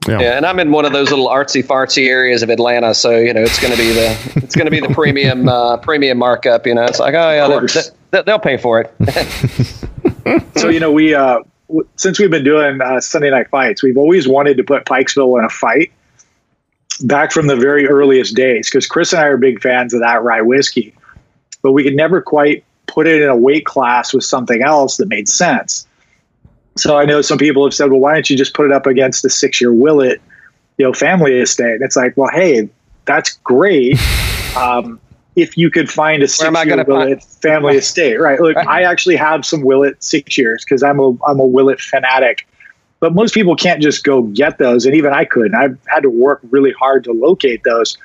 Yeah. 0.08 0.20
yeah. 0.20 0.36
and 0.36 0.46
I'm 0.46 0.58
in 0.58 0.72
one 0.72 0.84
of 0.84 0.92
those 0.92 1.10
little 1.10 1.28
artsy 1.28 1.62
fartsy 1.62 2.08
areas 2.08 2.42
of 2.42 2.50
Atlanta, 2.50 2.94
so 2.94 3.16
you 3.18 3.32
know 3.32 3.42
it's 3.42 3.60
going 3.60 3.72
to 3.72 3.78
be 3.78 3.92
the 3.92 4.32
it's 4.36 4.56
going 4.56 4.64
to 4.64 4.70
be 4.70 4.80
the 4.80 4.92
premium 4.92 5.48
uh, 5.48 5.76
premium 5.76 6.18
markup. 6.18 6.66
You 6.66 6.74
know, 6.74 6.84
it's 6.84 6.98
like 6.98 7.14
oh 7.14 7.30
yeah, 7.30 7.82
they, 8.10 8.32
will 8.32 8.38
pay 8.40 8.56
for 8.56 8.80
it. 8.80 8.92
so 10.58 10.68
you 10.68 10.80
know 10.80 10.90
we 10.90 11.14
uh, 11.14 11.38
w- 11.68 11.88
since 11.94 12.18
we've 12.18 12.32
been 12.32 12.42
doing 12.42 12.80
uh, 12.80 13.00
Sunday 13.00 13.30
night 13.30 13.48
fights, 13.50 13.80
we've 13.80 13.96
always 13.96 14.26
wanted 14.26 14.56
to 14.56 14.64
put 14.64 14.84
Pikesville 14.86 15.38
in 15.38 15.44
a 15.44 15.48
fight 15.48 15.92
back 17.02 17.32
from 17.32 17.46
the 17.46 17.56
very 17.56 17.86
earliest 17.88 18.34
days 18.34 18.68
because 18.68 18.86
Chris 18.86 19.12
and 19.12 19.22
I 19.22 19.26
are 19.26 19.36
big 19.36 19.60
fans 19.60 19.94
of 19.94 20.00
that 20.00 20.22
rye 20.22 20.42
whiskey, 20.42 20.94
but 21.62 21.72
we 21.72 21.82
could 21.82 21.94
never 21.94 22.20
quite 22.20 22.64
put 22.86 23.06
it 23.06 23.22
in 23.22 23.28
a 23.28 23.36
weight 23.36 23.64
class 23.64 24.12
with 24.12 24.24
something 24.24 24.62
else 24.62 24.96
that 24.98 25.08
made 25.08 25.28
sense. 25.28 25.86
So 26.76 26.96
I 26.98 27.04
know 27.04 27.20
some 27.22 27.38
people 27.38 27.64
have 27.64 27.74
said, 27.74 27.90
well, 27.90 28.00
why 28.00 28.14
don't 28.14 28.28
you 28.28 28.36
just 28.36 28.54
put 28.54 28.66
it 28.66 28.72
up 28.72 28.86
against 28.86 29.22
the 29.22 29.30
six 29.30 29.60
year 29.60 29.72
Willet, 29.72 30.20
you 30.78 30.86
know, 30.86 30.92
family 30.92 31.38
estate? 31.38 31.74
And 31.74 31.82
it's 31.82 31.96
like, 31.96 32.16
well, 32.16 32.30
hey, 32.32 32.68
that's 33.04 33.32
great. 33.44 33.98
Um, 34.52 35.00
if 35.34 35.56
you 35.56 35.70
could 35.70 35.90
find 35.90 36.22
a 36.22 36.28
six 36.28 36.64
year 36.66 36.84
Willet 36.84 37.24
family 37.24 37.76
estate, 37.78 38.20
right? 38.20 38.38
Look, 38.38 38.54
I 38.54 38.82
actually 38.82 39.16
have 39.16 39.46
some 39.46 39.62
Willet 39.62 40.04
six 40.04 40.36
years 40.36 40.62
because 40.62 40.82
I'm 40.82 41.00
a 41.00 41.16
I'm 41.26 41.40
a 41.40 41.46
Willet 41.46 41.80
fanatic. 41.80 42.46
But 43.02 43.14
most 43.14 43.34
people 43.34 43.56
can't 43.56 43.82
just 43.82 44.04
go 44.04 44.22
get 44.22 44.58
those, 44.58 44.86
and 44.86 44.94
even 44.94 45.12
I 45.12 45.24
couldn't. 45.24 45.56
I've 45.56 45.76
had 45.86 46.04
to 46.04 46.08
work 46.08 46.38
really 46.50 46.70
hard 46.70 47.02
to 47.02 47.12
locate 47.12 47.64
those. 47.64 47.98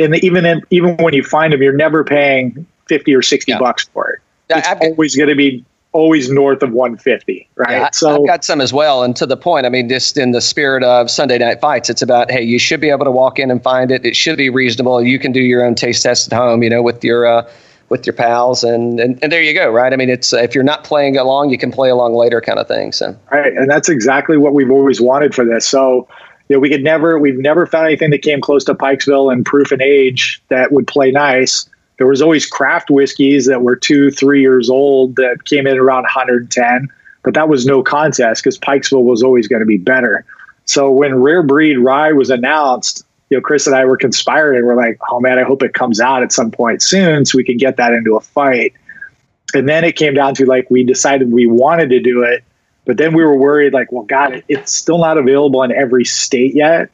And 0.00 0.16
even 0.16 0.44
in, 0.44 0.62
even 0.70 0.96
when 0.96 1.14
you 1.14 1.22
find 1.22 1.52
them, 1.52 1.62
you're 1.62 1.72
never 1.72 2.02
paying 2.02 2.66
50 2.86 3.14
or 3.14 3.22
60 3.22 3.52
yeah. 3.52 3.58
bucks 3.60 3.84
for 3.84 4.10
it. 4.10 4.20
It's 4.50 4.66
I've, 4.66 4.80
always 4.80 5.14
going 5.14 5.28
to 5.28 5.36
be 5.36 5.64
always 5.92 6.28
north 6.28 6.64
of 6.64 6.72
150, 6.72 7.48
right? 7.54 7.70
Yeah, 7.70 7.90
so 7.92 8.16
I've 8.16 8.26
got 8.26 8.42
some 8.42 8.60
as 8.60 8.72
well. 8.72 9.04
And 9.04 9.14
to 9.14 9.26
the 9.26 9.36
point, 9.36 9.64
I 9.64 9.68
mean, 9.68 9.88
just 9.88 10.18
in 10.18 10.32
the 10.32 10.40
spirit 10.40 10.82
of 10.82 11.08
Sunday 11.08 11.38
night 11.38 11.60
fights, 11.60 11.88
it's 11.88 12.02
about, 12.02 12.28
hey, 12.28 12.42
you 12.42 12.58
should 12.58 12.80
be 12.80 12.90
able 12.90 13.04
to 13.04 13.12
walk 13.12 13.38
in 13.38 13.48
and 13.48 13.62
find 13.62 13.92
it. 13.92 14.04
It 14.04 14.16
should 14.16 14.38
be 14.38 14.50
reasonable. 14.50 15.00
You 15.00 15.20
can 15.20 15.30
do 15.30 15.40
your 15.40 15.64
own 15.64 15.76
taste 15.76 16.02
test 16.02 16.32
at 16.32 16.36
home, 16.36 16.64
you 16.64 16.70
know, 16.70 16.82
with 16.82 17.04
your, 17.04 17.26
uh, 17.26 17.48
with 17.88 18.06
your 18.06 18.12
pals 18.12 18.64
and, 18.64 18.98
and, 18.98 19.18
and 19.22 19.30
there 19.30 19.42
you 19.42 19.54
go 19.54 19.70
right? 19.70 19.92
I 19.92 19.96
mean 19.96 20.10
it's 20.10 20.32
if 20.32 20.54
you're 20.54 20.64
not 20.64 20.84
playing 20.84 21.16
along 21.16 21.50
you 21.50 21.58
can 21.58 21.70
play 21.70 21.88
along 21.88 22.14
later 22.14 22.40
kind 22.40 22.58
of 22.58 22.66
thing 22.68 22.92
so. 22.92 23.16
Right 23.30 23.52
and 23.52 23.70
that's 23.70 23.88
exactly 23.88 24.36
what 24.36 24.54
we've 24.54 24.70
always 24.70 25.00
wanted 25.00 25.34
for 25.34 25.44
this. 25.44 25.66
So 25.68 26.08
you 26.48 26.56
know, 26.56 26.60
we 26.60 26.68
could 26.68 26.84
never 26.84 27.18
we've 27.18 27.38
never 27.38 27.66
found 27.66 27.86
anything 27.86 28.10
that 28.10 28.22
came 28.22 28.40
close 28.40 28.64
to 28.64 28.74
pikesville 28.74 29.32
and 29.32 29.44
proof 29.44 29.72
and 29.72 29.82
age 29.82 30.42
that 30.48 30.72
would 30.72 30.86
play 30.86 31.10
nice. 31.10 31.68
There 31.98 32.06
was 32.06 32.20
always 32.20 32.46
craft 32.46 32.90
whiskeys 32.90 33.46
that 33.46 33.62
were 33.62 33.76
two, 33.76 34.10
three 34.10 34.40
years 34.40 34.68
old 34.68 35.16
that 35.16 35.44
came 35.46 35.66
in 35.66 35.78
around 35.78 36.02
110, 36.02 36.88
but 37.22 37.34
that 37.34 37.48
was 37.48 37.64
no 37.64 37.82
contest 37.82 38.42
because 38.42 38.58
Pikesville 38.58 39.02
was 39.02 39.22
always 39.22 39.48
going 39.48 39.60
to 39.60 39.66
be 39.66 39.78
better. 39.78 40.24
So 40.66 40.90
when 40.90 41.14
Rare 41.22 41.42
Breed 41.42 41.78
Rye 41.78 42.12
was 42.12 42.28
announced, 42.28 43.05
you 43.30 43.36
know, 43.36 43.40
Chris 43.40 43.66
and 43.66 43.74
I 43.74 43.84
were 43.84 43.96
conspiring. 43.96 44.64
We're 44.64 44.76
like, 44.76 44.98
oh 45.10 45.20
man, 45.20 45.38
I 45.38 45.42
hope 45.42 45.62
it 45.62 45.74
comes 45.74 46.00
out 46.00 46.22
at 46.22 46.32
some 46.32 46.50
point 46.50 46.82
soon 46.82 47.24
so 47.24 47.36
we 47.36 47.44
can 47.44 47.56
get 47.56 47.76
that 47.76 47.92
into 47.92 48.16
a 48.16 48.20
fight. 48.20 48.72
And 49.54 49.68
then 49.68 49.84
it 49.84 49.96
came 49.96 50.14
down 50.14 50.34
to 50.36 50.46
like 50.46 50.70
we 50.70 50.84
decided 50.84 51.32
we 51.32 51.46
wanted 51.46 51.90
to 51.90 52.00
do 52.00 52.22
it, 52.22 52.44
but 52.84 52.96
then 52.96 53.14
we 53.14 53.24
were 53.24 53.36
worried 53.36 53.72
like, 53.72 53.90
well, 53.92 54.04
God, 54.04 54.42
it's 54.48 54.74
still 54.74 54.98
not 54.98 55.18
available 55.18 55.62
in 55.62 55.72
every 55.72 56.04
state 56.04 56.54
yet 56.54 56.90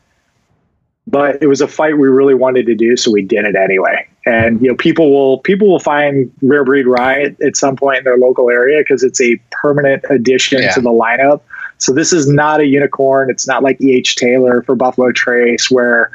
but 1.07 1.43
it 1.43 1.47
was 1.47 1.61
a 1.61 1.69
fight 1.69 1.99
we 1.99 2.09
really 2.09 2.35
wanted 2.35 2.67
to 2.67 2.75
do, 2.75 2.97
so 2.97 3.11
we 3.11 3.23
did 3.23 3.45
it 3.45 3.57
anyway. 3.57 4.09
And 4.25 4.61
you 4.63 4.69
know, 4.69 4.77
people 4.77 5.11
will 5.11 5.39
people 5.39 5.69
will 5.69 5.81
find 5.81 6.33
Rare 6.43 6.65
Breed 6.65 6.87
Rye 6.87 7.35
at 7.45 7.57
some 7.57 7.77
point 7.77 7.99
in 7.99 8.05
their 8.05 8.17
local 8.17 8.51
area 8.51 8.81
because 8.81 9.03
it's 9.03 9.21
a 9.21 9.41
permanent 9.51 10.05
addition 10.11 10.63
yeah. 10.63 10.73
to 10.73 10.81
the 10.81 10.91
lineup. 10.91 11.41
So 11.79 11.93
this 11.93 12.13
is 12.13 12.29
not 12.29 12.61
a 12.61 12.67
unicorn. 12.67 13.31
It's 13.31 13.49
not 13.49 13.65
like 13.65 13.81
E.H. 13.81 14.15
Taylor 14.15 14.63
for 14.63 14.77
Buffalo 14.77 15.11
Trace, 15.11 15.71
where 15.71 16.13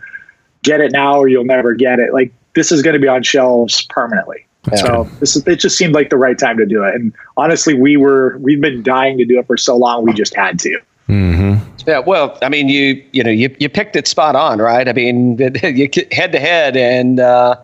get 0.68 0.82
it 0.82 0.92
now 0.92 1.18
or 1.18 1.28
you'll 1.28 1.46
never 1.46 1.74
get 1.74 2.00
it. 2.00 2.14
Like 2.14 2.32
this 2.54 2.72
is 2.72 2.82
going 2.82 2.94
to 2.94 3.00
be 3.00 3.08
on 3.08 3.24
shelves 3.24 3.84
permanently. 3.90 4.46
Yeah. 4.70 4.76
So 4.78 5.10
this 5.20 5.36
is, 5.36 5.48
it 5.48 5.60
just 5.60 5.78
seemed 5.78 5.94
like 5.94 6.10
the 6.10 6.18
right 6.18 6.38
time 6.38 6.58
to 6.58 6.66
do 6.66 6.84
it. 6.84 6.94
And 6.94 7.14
honestly, 7.38 7.74
we 7.74 7.96
were 7.96 8.38
we've 8.40 8.60
been 8.60 8.84
dying 8.84 9.18
to 9.18 9.26
do 9.26 9.40
it 9.40 9.48
for 9.48 9.58
so 9.58 9.78
long. 9.78 10.04
We 10.04 10.14
just 10.14 10.36
had 10.36 10.60
to. 10.60 10.80
Mm-hmm. 11.08 11.64
Yeah, 11.88 12.00
well, 12.00 12.38
I 12.42 12.50
mean, 12.50 12.68
you 12.68 13.02
you 13.14 13.24
know, 13.24 13.32
you, 13.32 13.56
you 13.60 13.70
picked 13.70 13.96
it 13.96 14.08
spot 14.08 14.36
on, 14.36 14.60
right? 14.60 14.90
I 14.90 14.94
mean, 14.94 15.38
you 15.64 15.90
head 16.12 16.34
to 16.34 16.40
head, 16.40 16.76
and 16.76 17.22
uh, 17.22 17.64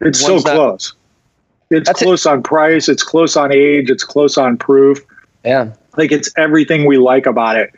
it's 0.00 0.20
so 0.20 0.36
not, 0.36 0.44
close. 0.44 0.92
It's 1.70 1.90
close 1.92 2.26
it. 2.26 2.28
on 2.28 2.42
price. 2.42 2.88
It's 2.88 3.04
close 3.04 3.36
on 3.36 3.52
age. 3.52 3.88
It's 3.88 4.02
close 4.02 4.36
on 4.36 4.56
proof. 4.56 4.98
Yeah, 5.44 5.72
like 5.96 6.10
it's 6.10 6.28
everything 6.36 6.86
we 6.86 6.98
like 6.98 7.26
about 7.26 7.56
it. 7.56 7.72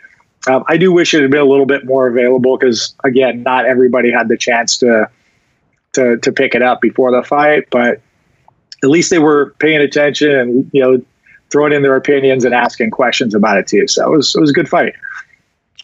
Um, 0.49 0.65
I 0.69 0.77
do 0.77 0.93
wish 0.93 1.15
it 1.15 1.23
had 1.23 1.31
been 1.31 1.41
a 1.41 1.47
little 1.47 1.67
bit 1.67 1.87
more 1.87 2.07
available 2.07 2.59
because, 2.59 2.95
again, 3.03 3.43
not 3.43 3.65
everybody 3.67 4.13
had 4.13 4.29
the 4.29 4.37
chance 4.37 4.77
to 4.79 5.09
to 5.95 6.19
to 6.19 6.33
pick 6.33 6.55
it 6.55 6.63
up 6.63 6.81
before 6.81 7.11
the 7.11 7.23
fight. 7.23 7.69
But 7.71 8.01
at 8.83 8.91
least 8.91 9.11
they 9.11 9.19
were 9.19 9.55
paying 9.59 9.81
attention 9.81 10.31
and 10.31 10.71
you 10.73 10.83
know 10.83 11.03
throwing 11.51 11.73
in 11.73 11.83
their 11.83 11.97
opinions 11.97 12.45
and 12.45 12.55
asking 12.55 12.91
questions 12.91 13.35
about 13.35 13.57
it 13.57 13.67
too. 13.67 13.87
So 13.89 14.13
it 14.13 14.17
was 14.17 14.35
it 14.35 14.41
was 14.41 14.51
a 14.51 14.55
good 14.55 14.69
fight. 14.69 14.95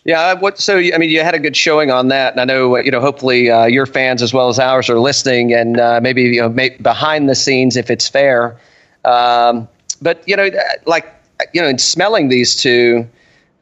Yeah, 0.04 0.34
what? 0.34 0.58
So 0.58 0.78
I 0.78 0.96
mean, 0.98 1.10
you 1.10 1.22
had 1.22 1.34
a 1.34 1.38
good 1.38 1.56
showing 1.56 1.90
on 1.90 2.08
that, 2.08 2.32
and 2.32 2.40
I 2.40 2.44
know 2.44 2.78
you 2.78 2.90
know. 2.90 3.00
Hopefully, 3.00 3.50
uh, 3.50 3.66
your 3.66 3.86
fans 3.86 4.22
as 4.22 4.32
well 4.32 4.48
as 4.48 4.58
ours 4.58 4.88
are 4.88 4.98
listening, 4.98 5.52
and 5.52 5.78
uh, 5.78 6.00
maybe 6.02 6.22
you 6.22 6.40
know, 6.40 6.48
may, 6.48 6.70
behind 6.70 7.28
the 7.28 7.34
scenes, 7.34 7.76
if 7.76 7.90
it's 7.90 8.08
fair. 8.08 8.58
Um, 9.04 9.68
but 10.00 10.26
you 10.26 10.36
know, 10.36 10.48
like 10.86 11.06
you 11.52 11.60
know, 11.60 11.68
in 11.68 11.78
smelling 11.78 12.28
these 12.28 12.56
two, 12.56 13.06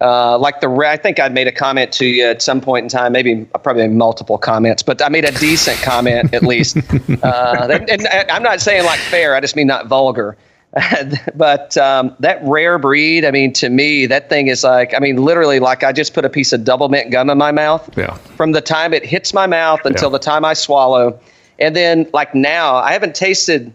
uh, 0.00 0.38
like 0.38 0.60
the 0.60 0.68
I 0.70 0.96
think 0.96 1.18
I 1.18 1.28
made 1.28 1.48
a 1.48 1.52
comment 1.52 1.92
to 1.94 2.06
you 2.06 2.26
at 2.26 2.40
some 2.40 2.60
point 2.60 2.84
in 2.84 2.88
time, 2.88 3.12
maybe 3.12 3.44
probably 3.62 3.88
multiple 3.88 4.38
comments, 4.38 4.82
but 4.82 5.02
I 5.02 5.08
made 5.08 5.24
a 5.24 5.32
decent 5.32 5.78
comment 5.82 6.32
at 6.34 6.42
least. 6.42 6.76
Uh, 7.22 7.66
and, 7.88 8.06
and 8.06 8.30
I'm 8.30 8.42
not 8.44 8.60
saying 8.60 8.84
like 8.84 9.00
fair, 9.00 9.34
I 9.34 9.40
just 9.40 9.56
mean 9.56 9.66
not 9.66 9.88
vulgar. 9.88 10.36
but 11.34 11.76
um, 11.76 12.14
that 12.20 12.40
rare 12.44 12.78
breed, 12.78 13.24
I 13.24 13.30
mean, 13.30 13.52
to 13.54 13.68
me, 13.70 14.06
that 14.06 14.28
thing 14.28 14.46
is 14.48 14.62
like, 14.62 14.94
I 14.94 14.98
mean, 15.00 15.16
literally, 15.16 15.58
like 15.58 15.82
I 15.82 15.92
just 15.92 16.14
put 16.14 16.24
a 16.24 16.28
piece 16.28 16.52
of 16.52 16.60
Doublemint 16.60 17.10
gum 17.10 17.30
in 17.30 17.38
my 17.38 17.50
mouth. 17.50 17.88
Yeah. 17.96 18.14
From 18.36 18.52
the 18.52 18.60
time 18.60 18.92
it 18.94 19.04
hits 19.04 19.34
my 19.34 19.46
mouth 19.46 19.80
until 19.84 20.10
Yeah. 20.10 20.12
the 20.12 20.18
time 20.20 20.44
I 20.44 20.52
swallow, 20.54 21.18
and 21.58 21.74
then 21.74 22.08
like 22.12 22.34
now, 22.34 22.76
I 22.76 22.92
haven't 22.92 23.14
tasted 23.16 23.72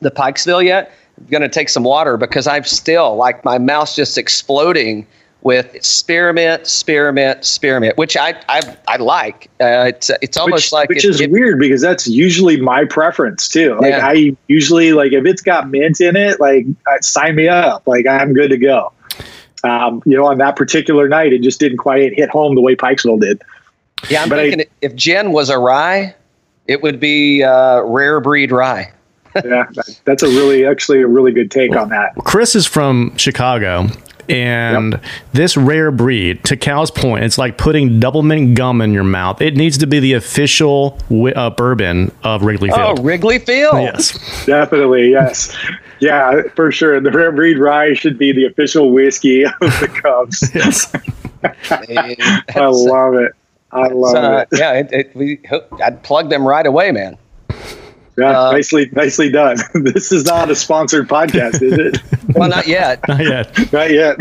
the 0.00 0.10
Pikesville 0.10 0.64
yet. 0.64 0.92
I'm 1.18 1.26
gonna 1.26 1.48
take 1.48 1.68
some 1.68 1.82
water 1.84 2.16
because 2.16 2.46
I'm 2.46 2.64
still 2.64 3.16
like 3.16 3.44
my 3.44 3.58
mouth's 3.58 3.94
just 3.94 4.16
exploding 4.16 5.06
with 5.42 5.82
spearmint, 5.84 6.66
spearmint, 6.66 7.44
spearmint, 7.44 7.96
which 7.96 8.16
I 8.16 8.34
I, 8.48 8.76
I 8.88 8.96
like. 8.96 9.48
Uh, 9.60 9.84
it's 9.88 10.10
it's 10.22 10.36
almost 10.36 10.66
which, 10.66 10.72
like 10.72 10.88
which 10.88 11.04
it- 11.04 11.08
is 11.08 11.20
it- 11.20 11.30
weird 11.30 11.58
because 11.58 11.80
that's 11.80 12.06
usually 12.06 12.60
my 12.60 12.84
preference 12.84 13.48
too. 13.48 13.76
Like 13.80 13.90
Yeah. 13.92 14.06
I 14.06 14.36
usually 14.48 14.92
like 14.92 15.12
if 15.12 15.24
it's 15.26 15.42
got 15.42 15.70
mint 15.70 16.00
in 16.00 16.16
it, 16.16 16.40
like 16.40 16.66
uh, 16.90 17.00
sign 17.00 17.36
me 17.36 17.48
up. 17.48 17.86
Like 17.86 18.06
I'm 18.06 18.34
good 18.34 18.48
to 18.50 18.58
go. 18.58 18.92
Um, 19.62 20.02
you 20.06 20.16
know, 20.16 20.24
on 20.26 20.38
that 20.38 20.56
particular 20.56 21.06
night, 21.08 21.32
it 21.34 21.42
just 21.42 21.60
didn't 21.60 21.78
quite 21.78 22.14
hit 22.14 22.30
home 22.30 22.54
the 22.54 22.62
way 22.62 22.74
Pikesville 22.74 23.20
did. 23.20 23.42
Yeah, 24.08 24.22
I'm 24.22 24.28
But 24.30 24.38
I- 24.38 24.50
thinking 24.50 24.66
if 24.80 24.94
Jen 24.94 25.32
was 25.32 25.50
a 25.50 25.58
rye, 25.58 26.14
it 26.66 26.82
would 26.82 26.98
be 27.00 27.42
uh, 27.42 27.82
rare 27.82 28.20
breed 28.20 28.52
rye. 28.52 28.92
Yeah, 29.44 29.66
that's 30.04 30.24
a 30.24 30.26
really 30.28 30.66
actually 30.66 31.00
a 31.02 31.06
really 31.06 31.30
good 31.30 31.52
take 31.52 31.76
on 31.76 31.88
that. 31.90 32.14
Chris 32.24 32.56
is 32.56 32.66
from 32.66 33.16
Chicago, 33.16 33.86
and 34.30 35.00
this 35.32 35.56
rare 35.56 35.90
breed, 35.90 36.42
to 36.44 36.56
Cal's 36.56 36.90
point, 36.90 37.24
it's 37.24 37.38
like 37.38 37.58
putting 37.58 38.00
Doublemint 38.00 38.54
gum 38.54 38.80
in 38.80 38.92
your 38.92 39.04
mouth. 39.04 39.40
It 39.40 39.56
needs 39.56 39.76
to 39.78 39.86
be 39.86 40.00
the 40.00 40.12
official 40.14 40.98
wi- 41.08 41.32
uh, 41.32 41.50
bourbon 41.50 42.12
of 42.24 42.42
Wrigley 42.42 42.68
Field. 42.70 42.80
Oh, 42.80 42.94
Field. 42.94 43.06
Wrigley 43.06 43.38
Field. 43.38 43.74
yes. 43.82 44.46
Definitely, 44.46 45.10
yes. 45.10 45.56
Yeah, 46.00 46.42
for 46.56 46.72
sure. 46.72 47.00
The 47.00 47.10
rare 47.10 47.32
breed 47.32 47.58
rye 47.58 47.92
should 47.94 48.18
be 48.18 48.32
the 48.32 48.46
official 48.46 48.90
whiskey 48.92 49.44
of 49.44 49.52
the 49.60 49.88
Cubs. 50.02 50.50
Yes. 50.54 50.92
I 51.76 52.66
love 52.66 53.14
it. 53.14 53.32
I 53.72 53.86
love 53.88 54.14
Uh, 54.16 54.44
it. 54.50 54.58
yeah, 54.58 54.72
it, 54.74 54.88
it, 54.92 55.16
we, 55.16 55.40
I'd 55.82 56.02
plug 56.02 56.28
them 56.30 56.46
right 56.46 56.66
away, 56.66 56.90
man. 56.90 57.16
Yeah, 58.18 58.38
uh, 58.38 58.52
nicely, 58.52 58.88
nicely 58.92 59.30
done. 59.30 59.56
this 59.74 60.12
is 60.12 60.24
not 60.26 60.50
a 60.50 60.54
sponsored 60.56 61.08
podcast, 61.08 61.62
is 61.62 61.72
it? 61.78 61.98
Well, 62.34 62.48
not 62.48 62.68
yet. 62.68 63.00
Not 63.08 63.24
yet. 63.24 63.72
not 63.72 63.90
yet. 63.90 64.16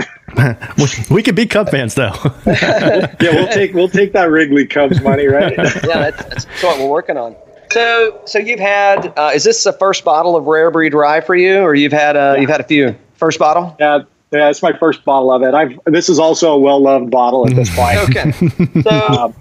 we, 0.77 0.85
we 1.15 1.21
could 1.23 1.35
be 1.35 1.45
Cub 1.45 1.69
fans, 1.69 1.93
though. 1.93 2.11
Yeah, 2.47 3.13
we'll 3.21 3.47
take 3.49 3.73
we'll 3.75 3.87
take 3.89 4.13
that 4.13 4.31
Wrigley 4.31 4.65
Cubs 4.65 4.99
money, 5.01 5.27
right? 5.27 5.55
yeah, 5.55 6.09
that's, 6.09 6.23
that's 6.25 6.63
what 6.63 6.79
we're 6.79 6.87
working 6.89 7.17
on. 7.17 7.35
So, 7.71 8.19
so 8.25 8.39
you've 8.39 8.59
had. 8.59 9.13
Uh, 9.15 9.31
is 9.35 9.43
this 9.43 9.63
the 9.63 9.73
first 9.73 10.03
bottle 10.03 10.35
of 10.35 10.45
rare 10.45 10.71
breed 10.71 10.95
rye 10.95 11.21
for 11.21 11.35
you, 11.35 11.59
or 11.59 11.75
you've 11.75 11.91
had? 11.93 12.15
Uh, 12.15 12.35
You've 12.39 12.49
had 12.49 12.61
a 12.61 12.63
few. 12.63 12.95
First 13.13 13.37
bottle. 13.37 13.75
yeah, 13.79 13.99
yeah, 14.31 14.49
it's 14.49 14.63
my 14.63 14.73
first 14.73 15.05
bottle 15.05 15.31
of 15.31 15.43
it. 15.43 15.53
I've 15.53 15.79
this 15.85 16.09
is 16.09 16.17
also 16.17 16.53
a 16.53 16.57
well 16.57 16.79
loved 16.81 17.11
bottle 17.11 17.47
at 17.47 17.55
this 17.55 17.69
point. 17.75 17.97
Okay. 18.09 18.31
So, 18.81 18.89
Um, 18.89 19.35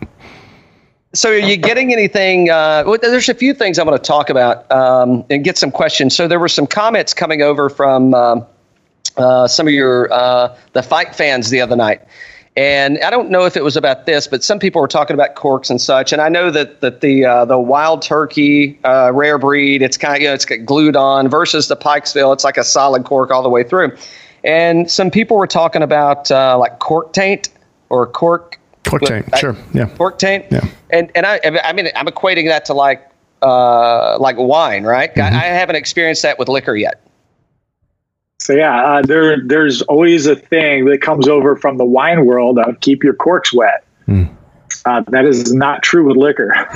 so 1.15 1.31
are 1.31 1.39
you 1.39 1.57
getting 1.57 1.93
anything? 1.93 2.51
Uh, 2.51 2.85
well, 2.87 2.99
there's 3.01 3.29
a 3.29 3.35
few 3.35 3.55
things 3.55 3.79
I 3.79 3.85
want 3.85 4.03
to 4.03 4.07
talk 4.07 4.29
about 4.29 4.71
um, 4.71 5.25
and 5.31 5.43
get 5.43 5.57
some 5.57 5.71
questions. 5.71 6.15
So 6.15 6.29
there 6.29 6.39
were 6.39 6.49
some 6.49 6.67
comments 6.67 7.15
coming 7.15 7.43
over 7.43 7.71
from 7.71 8.15
um, 8.15 8.47
uh, 9.17 9.49
some 9.49 9.67
of 9.67 9.73
your 9.73 10.13
uh, 10.13 10.57
the 10.75 10.83
fight 10.83 11.15
fans 11.15 11.51
the 11.51 11.61
other 11.61 11.77
night. 11.77 12.03
And 12.57 12.99
I 13.05 13.11
don't 13.11 13.31
know 13.31 13.45
if 13.45 13.57
it 13.57 13.63
was 13.63 13.77
about 13.77 14.05
this, 14.05 14.27
but 14.27 14.43
some 14.43 14.59
people 14.59 14.81
were 14.81 14.89
talking 14.89 15.15
about 15.15 15.37
corks 15.37 15.71
and 15.71 15.81
such. 15.81 16.13
And 16.13 16.21
I 16.21 16.29
know 16.29 16.51
that 16.51 16.81
that 16.81 17.01
the 17.01 17.25
uh, 17.25 17.45
the 17.45 17.59
wild 17.59 18.03
turkey 18.03 18.79
uh, 18.85 19.13
rare 19.15 19.39
breed, 19.39 19.81
it's 19.81 19.97
kind 19.97 20.17
of 20.17 20.21
you 20.21 20.29
know, 20.29 20.35
it's 20.35 20.45
glued 20.45 20.97
on 20.97 21.29
versus 21.29 21.69
the 21.69 21.77
Pikesville, 21.77 22.33
it's 22.33 22.45
like 22.45 22.57
a 22.57 22.65
solid 22.65 23.05
cork 23.05 23.31
all 23.31 23.43
the 23.43 23.49
way 23.49 23.63
through. 23.63 23.97
And 24.45 24.91
some 24.91 25.11
people 25.11 25.37
were 25.37 25.47
talking 25.47 25.83
about 25.83 26.31
uh, 26.31 26.59
like 26.59 26.81
cork 26.81 27.13
taint 27.13 27.49
or 27.91 28.07
cork 28.07 28.59
Cork 28.89 29.03
taint, 29.03 29.39
sure, 29.39 29.57
yeah. 29.73 29.89
cork 29.97 30.19
taint. 30.19 30.47
Yeah. 30.51 30.67
And 30.91 31.11
and 31.15 31.27
I 31.27 31.41
I 31.65 31.73
mean 31.73 31.89
I'm 31.95 32.07
equating 32.07 32.47
that 32.47 32.65
to 32.67 32.75
like 32.75 33.09
uh 33.43 34.19
like 34.19 34.37
wine, 34.39 34.85
right? 34.85 35.15
Mm-hmm. 35.15 35.35
I, 35.35 35.41
I 35.41 35.45
haven't 35.45 35.77
experienced 35.77 36.23
that 36.23 36.39
with 36.39 36.49
liquor 36.49 36.77
yet. 36.77 37.01
so 38.39 38.53
yeah, 38.55 38.85
uh, 38.85 39.03
there 39.03 39.41
there's 39.45 39.83
always 39.83 40.27
a 40.27 40.37
thing 40.37 40.87
that 40.87 41.03
comes 41.03 41.29
over 41.29 41.57
from 41.57 41.77
the 41.77 41.85
wine 41.85 42.25
world 42.25 42.59
of 42.59 42.81
keep 42.81 43.05
your 43.05 43.15
corks 43.15 43.53
wet. 43.53 43.85
Hmm. 44.07 44.25
Uh, 44.85 45.03
that 45.09 45.25
is 45.27 45.53
not 45.53 45.83
true 45.83 46.07
with 46.07 46.17
liquor. 46.17 46.55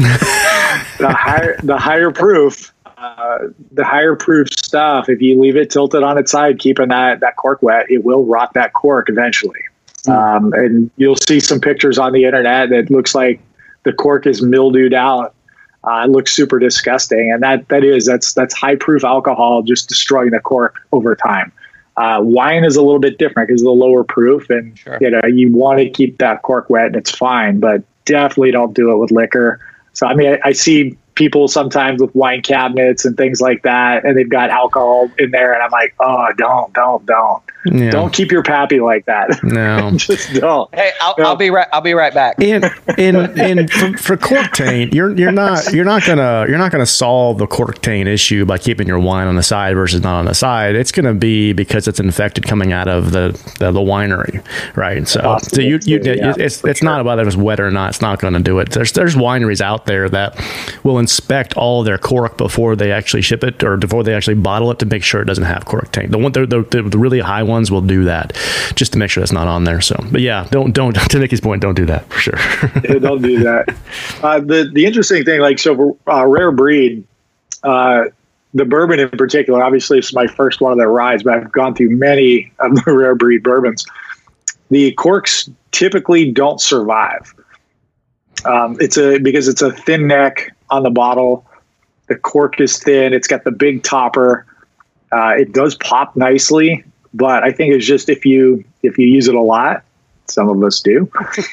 the 0.98 1.14
higher 1.18 1.56
the 1.62 1.78
higher 1.78 2.10
proof, 2.10 2.72
uh, 2.98 3.38
the 3.70 3.84
higher 3.84 4.14
proof 4.16 4.48
stuff. 4.50 5.08
If 5.08 5.22
you 5.22 5.40
leave 5.40 5.56
it 5.56 5.70
tilted 5.70 6.02
on 6.02 6.18
its 6.18 6.30
side, 6.30 6.58
keeping 6.58 6.88
that 6.88 7.20
that 7.20 7.36
cork 7.36 7.62
wet, 7.62 7.90
it 7.90 8.04
will 8.04 8.24
rot 8.24 8.52
that 8.54 8.74
cork 8.74 9.08
eventually. 9.08 9.60
Um, 10.08 10.52
and 10.54 10.90
you'll 10.96 11.16
see 11.16 11.38
some 11.40 11.60
pictures 11.60 11.98
on 11.98 12.12
the 12.12 12.24
internet 12.24 12.70
that 12.70 12.90
looks 12.90 13.14
like 13.14 13.40
the 13.84 13.92
cork 13.92 14.26
is 14.26 14.42
mildewed 14.42 14.94
out. 14.94 15.34
Uh, 15.84 16.04
it 16.04 16.10
looks 16.10 16.32
super 16.32 16.58
disgusting, 16.58 17.32
and 17.32 17.42
that 17.42 17.68
that 17.68 17.82
is 17.82 18.06
that's 18.06 18.32
that's 18.34 18.54
high 18.54 18.76
proof 18.76 19.04
alcohol 19.04 19.62
just 19.62 19.88
destroying 19.88 20.30
the 20.30 20.40
cork 20.40 20.76
over 20.92 21.16
time. 21.16 21.52
Uh, 21.96 22.20
wine 22.22 22.64
is 22.64 22.76
a 22.76 22.82
little 22.82 23.00
bit 23.00 23.18
different 23.18 23.48
because 23.48 23.60
of 23.62 23.66
the 23.66 23.72
lower 23.72 24.04
proof, 24.04 24.48
and 24.48 24.78
Sure. 24.78 24.98
you 25.00 25.10
know 25.10 25.20
you 25.26 25.50
want 25.52 25.78
to 25.80 25.90
keep 25.90 26.18
that 26.18 26.42
cork 26.42 26.70
wet, 26.70 26.86
and 26.86 26.96
it's 26.96 27.10
fine, 27.10 27.58
but 27.60 27.82
definitely 28.04 28.52
don't 28.52 28.74
do 28.74 28.92
it 28.92 28.96
with 28.96 29.10
liquor. 29.10 29.60
So 29.92 30.06
I 30.06 30.14
mean, 30.14 30.34
I, 30.34 30.48
I 30.48 30.52
see 30.52 30.96
people 31.14 31.48
sometimes 31.48 32.00
with 32.00 32.14
wine 32.14 32.42
cabinets 32.42 33.04
and 33.04 33.16
things 33.16 33.40
like 33.40 33.62
that, 33.62 34.04
and 34.04 34.16
they've 34.16 34.28
got 34.28 34.50
alcohol 34.50 35.10
in 35.18 35.32
there, 35.32 35.52
and 35.52 35.62
I'm 35.62 35.70
like, 35.70 35.94
oh, 36.00 36.28
don't, 36.38 36.72
don't, 36.72 37.04
don't, 37.06 37.42
Yeah. 37.66 37.90
don't 37.90 38.12
keep 38.12 38.30
your 38.32 38.42
pappy 38.42 38.80
like 38.80 39.06
that. 39.06 39.42
No. 39.42 39.92
just 39.96 40.32
don't. 40.34 40.72
Hey, 40.74 40.92
I'll, 41.00 41.14
Yeah. 41.18 41.26
I'll 41.26 41.36
be 41.36 41.50
right. 41.50 41.68
I'll 41.72 41.80
be 41.80 41.94
right 41.94 42.12
back. 42.12 42.40
in 42.40 42.64
in 42.98 43.16
in 43.38 43.68
for, 43.68 43.96
for 43.98 44.16
cork 44.16 44.52
taint, 44.52 44.94
you're 44.94 45.16
you're 45.16 45.32
not 45.32 45.72
you're 45.72 45.84
not 45.84 46.04
gonna 46.04 46.46
you're 46.48 46.58
not 46.58 46.72
gonna 46.72 46.86
solve 46.86 47.38
the 47.38 47.46
cork 47.46 47.80
taint 47.82 48.08
issue 48.08 48.44
by 48.44 48.58
keeping 48.58 48.86
your 48.86 48.98
wine 48.98 49.28
on 49.28 49.36
the 49.36 49.42
side 49.42 49.74
versus 49.74 50.02
not 50.02 50.18
on 50.18 50.24
the 50.24 50.34
side. 50.34 50.74
It's 50.74 50.92
gonna 50.92 51.14
be 51.14 51.52
because 51.52 51.86
it's 51.88 52.00
infected 52.00 52.46
coming 52.46 52.72
out 52.72 52.88
of 52.88 53.12
the 53.12 53.30
the, 53.58 53.70
the 53.72 53.80
winery, 53.80 54.44
right? 54.76 55.06
So 55.06 55.38
so 55.42 55.60
you 55.60 55.78
you 55.84 55.98
too, 55.98 56.14
yeah, 56.14 56.34
it's 56.36 56.64
it's 56.64 56.82
not 56.82 57.00
about 57.00 57.18
if 57.18 57.26
it's 57.26 57.36
wet 57.36 57.60
or 57.60 57.70
not. 57.70 57.90
It's 57.90 58.00
not 58.00 58.18
going 58.20 58.34
to 58.34 58.40
do 58.40 58.58
it. 58.58 58.70
There's 58.70 58.92
there's 58.92 59.14
wineries 59.14 59.60
out 59.60 59.86
there 59.86 60.08
that 60.08 60.38
will 60.82 60.98
inspect 60.98 61.56
all 61.56 61.82
their 61.82 61.98
cork 61.98 62.36
before 62.36 62.76
they 62.76 62.92
actually 62.92 63.22
ship 63.22 63.44
it 63.44 63.62
or 63.62 63.76
before 63.76 64.02
they 64.02 64.14
actually 64.14 64.34
bottle 64.34 64.70
it 64.70 64.78
to 64.80 64.86
make 64.86 65.02
sure 65.02 65.20
it 65.22 65.26
doesn't 65.26 65.44
have 65.44 65.64
cork 65.64 65.90
taint. 65.92 66.10
The 66.10 66.18
one 66.18 66.32
the, 66.32 66.46
the, 66.46 66.82
the 66.82 66.98
really 66.98 67.20
high 67.20 67.42
ones 67.52 67.70
will 67.70 67.80
do 67.80 68.04
that 68.04 68.32
just 68.74 68.92
to 68.92 68.98
make 68.98 69.10
sure 69.10 69.20
that's 69.20 69.32
not 69.32 69.46
on 69.46 69.64
there. 69.64 69.80
So, 69.80 69.96
but 70.10 70.20
yeah, 70.20 70.48
don't 70.50 70.72
don't 70.72 70.94
to 71.10 71.18
Mickey's 71.18 71.40
point, 71.40 71.62
don't 71.62 71.74
do 71.74 71.86
that 71.86 72.08
for 72.12 72.18
sure. 72.18 72.38
Yeah, 72.82 72.98
don't 72.98 73.22
do 73.22 73.38
that. 73.44 73.76
Uh, 74.22 74.40
the 74.40 74.70
the 74.72 74.84
interesting 74.86 75.24
thing, 75.24 75.40
like 75.40 75.58
so, 75.58 75.76
for 75.76 75.96
uh, 76.12 76.26
rare 76.26 76.50
breed, 76.50 77.06
uh, 77.62 78.06
the 78.54 78.64
bourbon 78.64 78.98
in 78.98 79.08
particular. 79.10 79.62
Obviously, 79.62 79.98
it's 79.98 80.12
my 80.12 80.26
first 80.26 80.60
one 80.60 80.72
of 80.72 80.78
their 80.78 80.90
rides, 80.90 81.22
but 81.22 81.34
I've 81.34 81.52
gone 81.52 81.74
through 81.74 81.96
many 81.96 82.52
of 82.58 82.74
the 82.74 82.92
rare 82.92 83.14
breed 83.14 83.42
bourbons. 83.42 83.86
The 84.70 84.92
corks 84.92 85.48
typically 85.70 86.32
don't 86.32 86.60
survive. 86.60 87.34
Um, 88.44 88.76
it's 88.80 88.96
a 88.96 89.18
because 89.18 89.48
it's 89.48 89.62
a 89.62 89.70
thin 89.72 90.06
neck 90.06 90.54
on 90.70 90.82
the 90.82 90.90
bottle. 90.90 91.46
The 92.08 92.16
cork 92.16 92.60
is 92.60 92.78
thin. 92.78 93.12
It's 93.12 93.28
got 93.28 93.44
the 93.44 93.50
big 93.50 93.82
topper. 93.82 94.46
Uh, 95.12 95.34
it 95.38 95.52
does 95.52 95.74
pop 95.76 96.16
nicely, 96.16 96.84
but 97.14 97.42
I 97.42 97.52
think 97.52 97.74
it's 97.74 97.86
just 97.86 98.08
if 98.08 98.24
you 98.24 98.64
if 98.82 98.98
you 98.98 99.06
use 99.06 99.28
it 99.28 99.34
a 99.34 99.40
lot, 99.40 99.82
some 100.26 100.48
of 100.48 100.62
us 100.62 100.80
do 100.80 101.10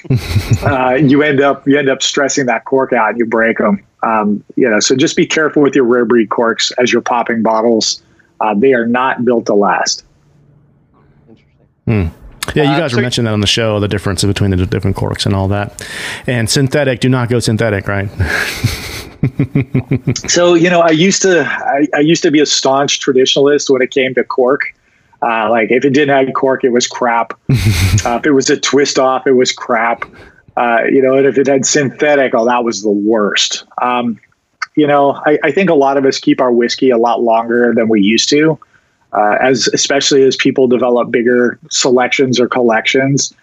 uh, 0.63 0.93
you 0.93 1.21
end 1.23 1.41
up 1.41 1.67
you 1.67 1.77
end 1.77 1.89
up 1.89 2.01
stressing 2.01 2.45
that 2.47 2.65
cork 2.65 2.93
out 2.93 3.09
and 3.09 3.17
you 3.17 3.25
break 3.25 3.57
them. 3.57 3.83
Um, 4.03 4.43
you 4.55 4.69
know, 4.69 4.79
so 4.79 4.95
just 4.95 5.17
be 5.17 5.25
careful 5.25 5.61
with 5.61 5.75
your 5.75 5.83
rare 5.83 6.05
breed 6.05 6.29
corks 6.29 6.71
as 6.79 6.91
you're 6.93 7.01
popping 7.01 7.43
bottles. 7.43 8.01
Uh, 8.39 8.53
they 8.53 8.73
are 8.73 8.85
not 8.87 9.25
built 9.25 9.45
to 9.47 9.53
last. 9.53 10.05
Yeah, 11.85 12.09
Yeah, 12.55 12.63
you 12.63 12.69
Uh, 12.69 12.79
guys 12.79 12.91
so- 12.91 12.97
were 12.97 13.01
mentioning 13.01 13.25
that 13.25 13.33
on 13.33 13.41
the 13.41 13.47
show, 13.47 13.79
the 13.81 13.87
difference 13.89 14.23
between 14.23 14.51
the 14.51 14.65
different 14.65 14.95
corks 14.95 15.25
and 15.25 15.35
all 15.35 15.47
that. 15.49 15.85
And 16.27 16.49
synthetic, 16.49 16.99
do 17.01 17.09
not 17.09 17.29
go 17.29 17.39
synthetic, 17.39 17.87
right? 17.87 18.09
So 20.29 20.53
you 20.53 20.69
know, 20.69 20.79
I 20.79 20.91
used 20.91 21.21
to 21.23 21.43
I, 21.45 21.87
I 21.93 21.99
used 21.99 22.23
to 22.23 22.31
be 22.31 22.39
a 22.39 22.45
staunch 22.45 23.01
traditionalist 23.01 23.69
when 23.69 23.81
it 23.81 23.91
came 23.91 24.13
to 24.15 24.23
cork. 24.23 24.73
Uh, 25.21 25.49
like 25.49 25.71
if 25.71 25.83
it 25.83 25.91
didn't 25.91 26.15
have 26.15 26.33
cork, 26.33 26.63
it 26.63 26.69
was 26.69 26.87
crap. 26.87 27.33
uh, 27.49 28.17
if 28.17 28.25
it 28.25 28.31
was 28.31 28.49
a 28.49 28.59
twist 28.59 28.97
off, 28.97 29.27
it 29.27 29.33
was 29.33 29.51
crap. 29.51 30.05
Uh, 30.55 30.83
you 30.89 31.01
know, 31.01 31.15
and 31.15 31.25
if 31.25 31.37
it 31.37 31.47
had 31.47 31.65
synthetic, 31.65 32.33
oh, 32.33 32.45
that 32.45 32.63
was 32.63 32.81
the 32.81 32.89
worst. 32.89 33.63
Um, 33.81 34.19
you 34.75 34.87
know, 34.87 35.21
I, 35.25 35.37
I 35.43 35.51
think 35.51 35.69
a 35.69 35.75
lot 35.75 35.97
of 35.97 36.05
us 36.05 36.19
keep 36.19 36.41
our 36.41 36.51
whiskey 36.51 36.89
a 36.89 36.97
lot 36.97 37.21
longer 37.21 37.73
than 37.75 37.89
we 37.89 38.01
used 38.01 38.29
to, 38.29 38.57
uh, 39.13 39.37
as 39.41 39.67
especially 39.73 40.23
as 40.23 40.35
people 40.35 40.67
develop 40.67 41.11
bigger 41.11 41.59
selections 41.69 42.39
or 42.39 42.47
collections. 42.47 43.33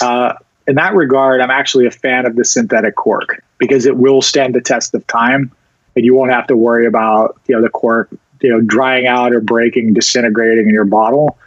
Uh, 0.00 0.34
in 0.66 0.76
that 0.76 0.94
regard, 0.94 1.40
I'm 1.40 1.50
actually 1.50 1.86
a 1.86 1.90
fan 1.90 2.26
of 2.26 2.36
the 2.36 2.44
synthetic 2.44 2.94
cork 2.94 3.42
because 3.58 3.86
it 3.86 3.96
will 3.96 4.22
stand 4.22 4.54
the 4.54 4.60
test 4.60 4.94
of 4.94 5.06
time, 5.06 5.50
and 5.96 6.04
you 6.04 6.14
won't 6.14 6.30
have 6.30 6.46
to 6.48 6.56
worry 6.56 6.86
about 6.86 7.40
you 7.48 7.56
know 7.56 7.62
the 7.62 7.70
cork 7.70 8.10
you 8.40 8.50
know 8.50 8.60
drying 8.60 9.06
out 9.06 9.32
or 9.32 9.40
breaking, 9.40 9.94
disintegrating 9.94 10.68
in 10.68 10.74
your 10.74 10.84
bottle. 10.84 11.38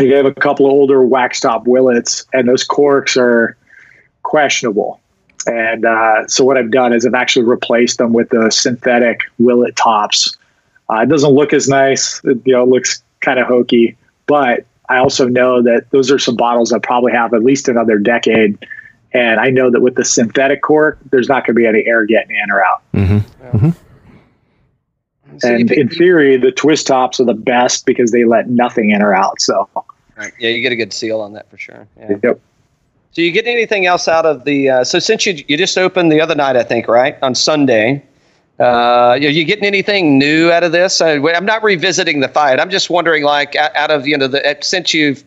You 0.00 0.14
have 0.14 0.26
a 0.26 0.34
couple 0.34 0.66
of 0.66 0.72
older 0.72 1.02
wax 1.02 1.40
top 1.40 1.66
willets, 1.66 2.24
and 2.32 2.48
those 2.48 2.64
corks 2.64 3.16
are 3.16 3.56
questionable. 4.22 5.00
And 5.46 5.84
uh, 5.84 6.26
so 6.28 6.44
what 6.44 6.56
I've 6.56 6.70
done 6.70 6.92
is 6.92 7.06
I've 7.06 7.14
actually 7.14 7.46
replaced 7.46 7.98
them 7.98 8.12
with 8.12 8.28
the 8.30 8.50
synthetic 8.50 9.22
willet 9.38 9.76
tops. 9.76 10.36
Uh, 10.90 11.00
it 11.02 11.08
doesn't 11.08 11.30
look 11.30 11.52
as 11.52 11.68
nice, 11.68 12.20
it, 12.24 12.38
you 12.44 12.52
know, 12.52 12.62
it 12.62 12.68
looks 12.68 13.02
kind 13.20 13.38
of 13.38 13.46
hokey, 13.46 13.96
but 14.26 14.64
I 14.88 14.98
also 14.98 15.28
know 15.28 15.62
that 15.62 15.90
those 15.90 16.10
are 16.10 16.18
some 16.18 16.36
bottles 16.36 16.70
that 16.70 16.82
probably 16.82 17.12
have 17.12 17.34
at 17.34 17.42
least 17.42 17.68
another 17.68 17.98
decade. 17.98 18.58
And 19.12 19.40
I 19.40 19.50
know 19.50 19.70
that 19.70 19.80
with 19.80 19.96
the 19.96 20.04
synthetic 20.04 20.62
cork, 20.62 20.98
there's 21.10 21.28
not 21.28 21.46
going 21.46 21.54
to 21.54 21.60
be 21.60 21.66
any 21.66 21.86
air 21.86 22.04
getting 22.06 22.36
in 22.36 22.50
or 22.50 22.64
out. 22.64 22.82
So 25.40 25.54
and 25.54 25.68
pick- 25.68 25.78
in 25.78 25.88
theory, 25.88 26.36
the 26.36 26.52
twist 26.52 26.86
tops 26.86 27.20
are 27.20 27.24
the 27.24 27.34
best 27.34 27.86
because 27.86 28.10
they 28.10 28.24
let 28.24 28.48
nothing 28.48 28.90
in 28.90 29.02
or 29.02 29.14
out. 29.14 29.40
So, 29.40 29.68
right. 30.16 30.32
yeah, 30.38 30.50
you 30.50 30.62
get 30.62 30.72
a 30.72 30.76
good 30.76 30.92
seal 30.92 31.20
on 31.20 31.32
that 31.34 31.50
for 31.50 31.58
sure. 31.58 31.86
Yeah. 31.98 32.16
yep. 32.22 32.40
So 33.12 33.22
you 33.22 33.32
get 33.32 33.46
anything 33.46 33.86
else 33.86 34.06
out 34.06 34.26
of 34.26 34.44
the? 34.44 34.70
Uh, 34.70 34.84
so 34.84 34.98
since 34.98 35.26
you 35.26 35.42
you 35.48 35.56
just 35.56 35.76
opened 35.76 36.12
the 36.12 36.20
other 36.20 36.34
night, 36.34 36.56
I 36.56 36.62
think, 36.62 36.88
right 36.88 37.16
on 37.22 37.34
Sunday. 37.34 38.04
Uh, 38.58 39.16
you, 39.20 39.28
you 39.28 39.44
getting 39.44 39.64
anything 39.64 40.18
new 40.18 40.50
out 40.50 40.64
of 40.64 40.72
this? 40.72 41.00
I, 41.00 41.12
I'm 41.12 41.44
not 41.44 41.62
revisiting 41.62 42.20
the 42.20 42.28
fight. 42.28 42.58
I'm 42.58 42.70
just 42.70 42.90
wondering, 42.90 43.22
like, 43.22 43.54
out 43.54 43.74
out 43.76 43.90
of 43.90 44.06
you 44.06 44.18
know, 44.18 44.26
the 44.26 44.58
since 44.62 44.92
you've, 44.92 45.24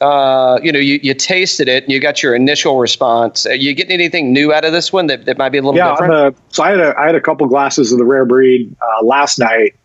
uh, 0.00 0.58
you 0.62 0.72
know, 0.72 0.78
you, 0.78 0.98
you 1.02 1.12
tasted 1.12 1.68
it 1.68 1.84
and 1.84 1.92
you 1.92 2.00
got 2.00 2.22
your 2.22 2.34
initial 2.34 2.78
response. 2.78 3.44
Are 3.46 3.54
you 3.54 3.74
getting 3.74 3.92
anything 3.92 4.32
new 4.32 4.52
out 4.52 4.64
of 4.64 4.72
this 4.72 4.92
one 4.92 5.08
that, 5.08 5.26
that 5.26 5.36
might 5.36 5.50
be 5.50 5.58
a 5.58 5.62
little 5.62 5.76
yeah, 5.76 5.90
different? 5.90 6.12
I'm 6.12 6.34
so 6.48 6.62
I 6.62 6.70
had 6.70 6.80
a 6.80 6.98
I 6.98 7.06
had 7.06 7.14
a 7.14 7.20
couple 7.20 7.46
glasses 7.46 7.92
of 7.92 7.98
the 7.98 8.04
rare 8.04 8.24
breed 8.24 8.74
uh, 8.80 9.04
last 9.04 9.38
night 9.38 9.76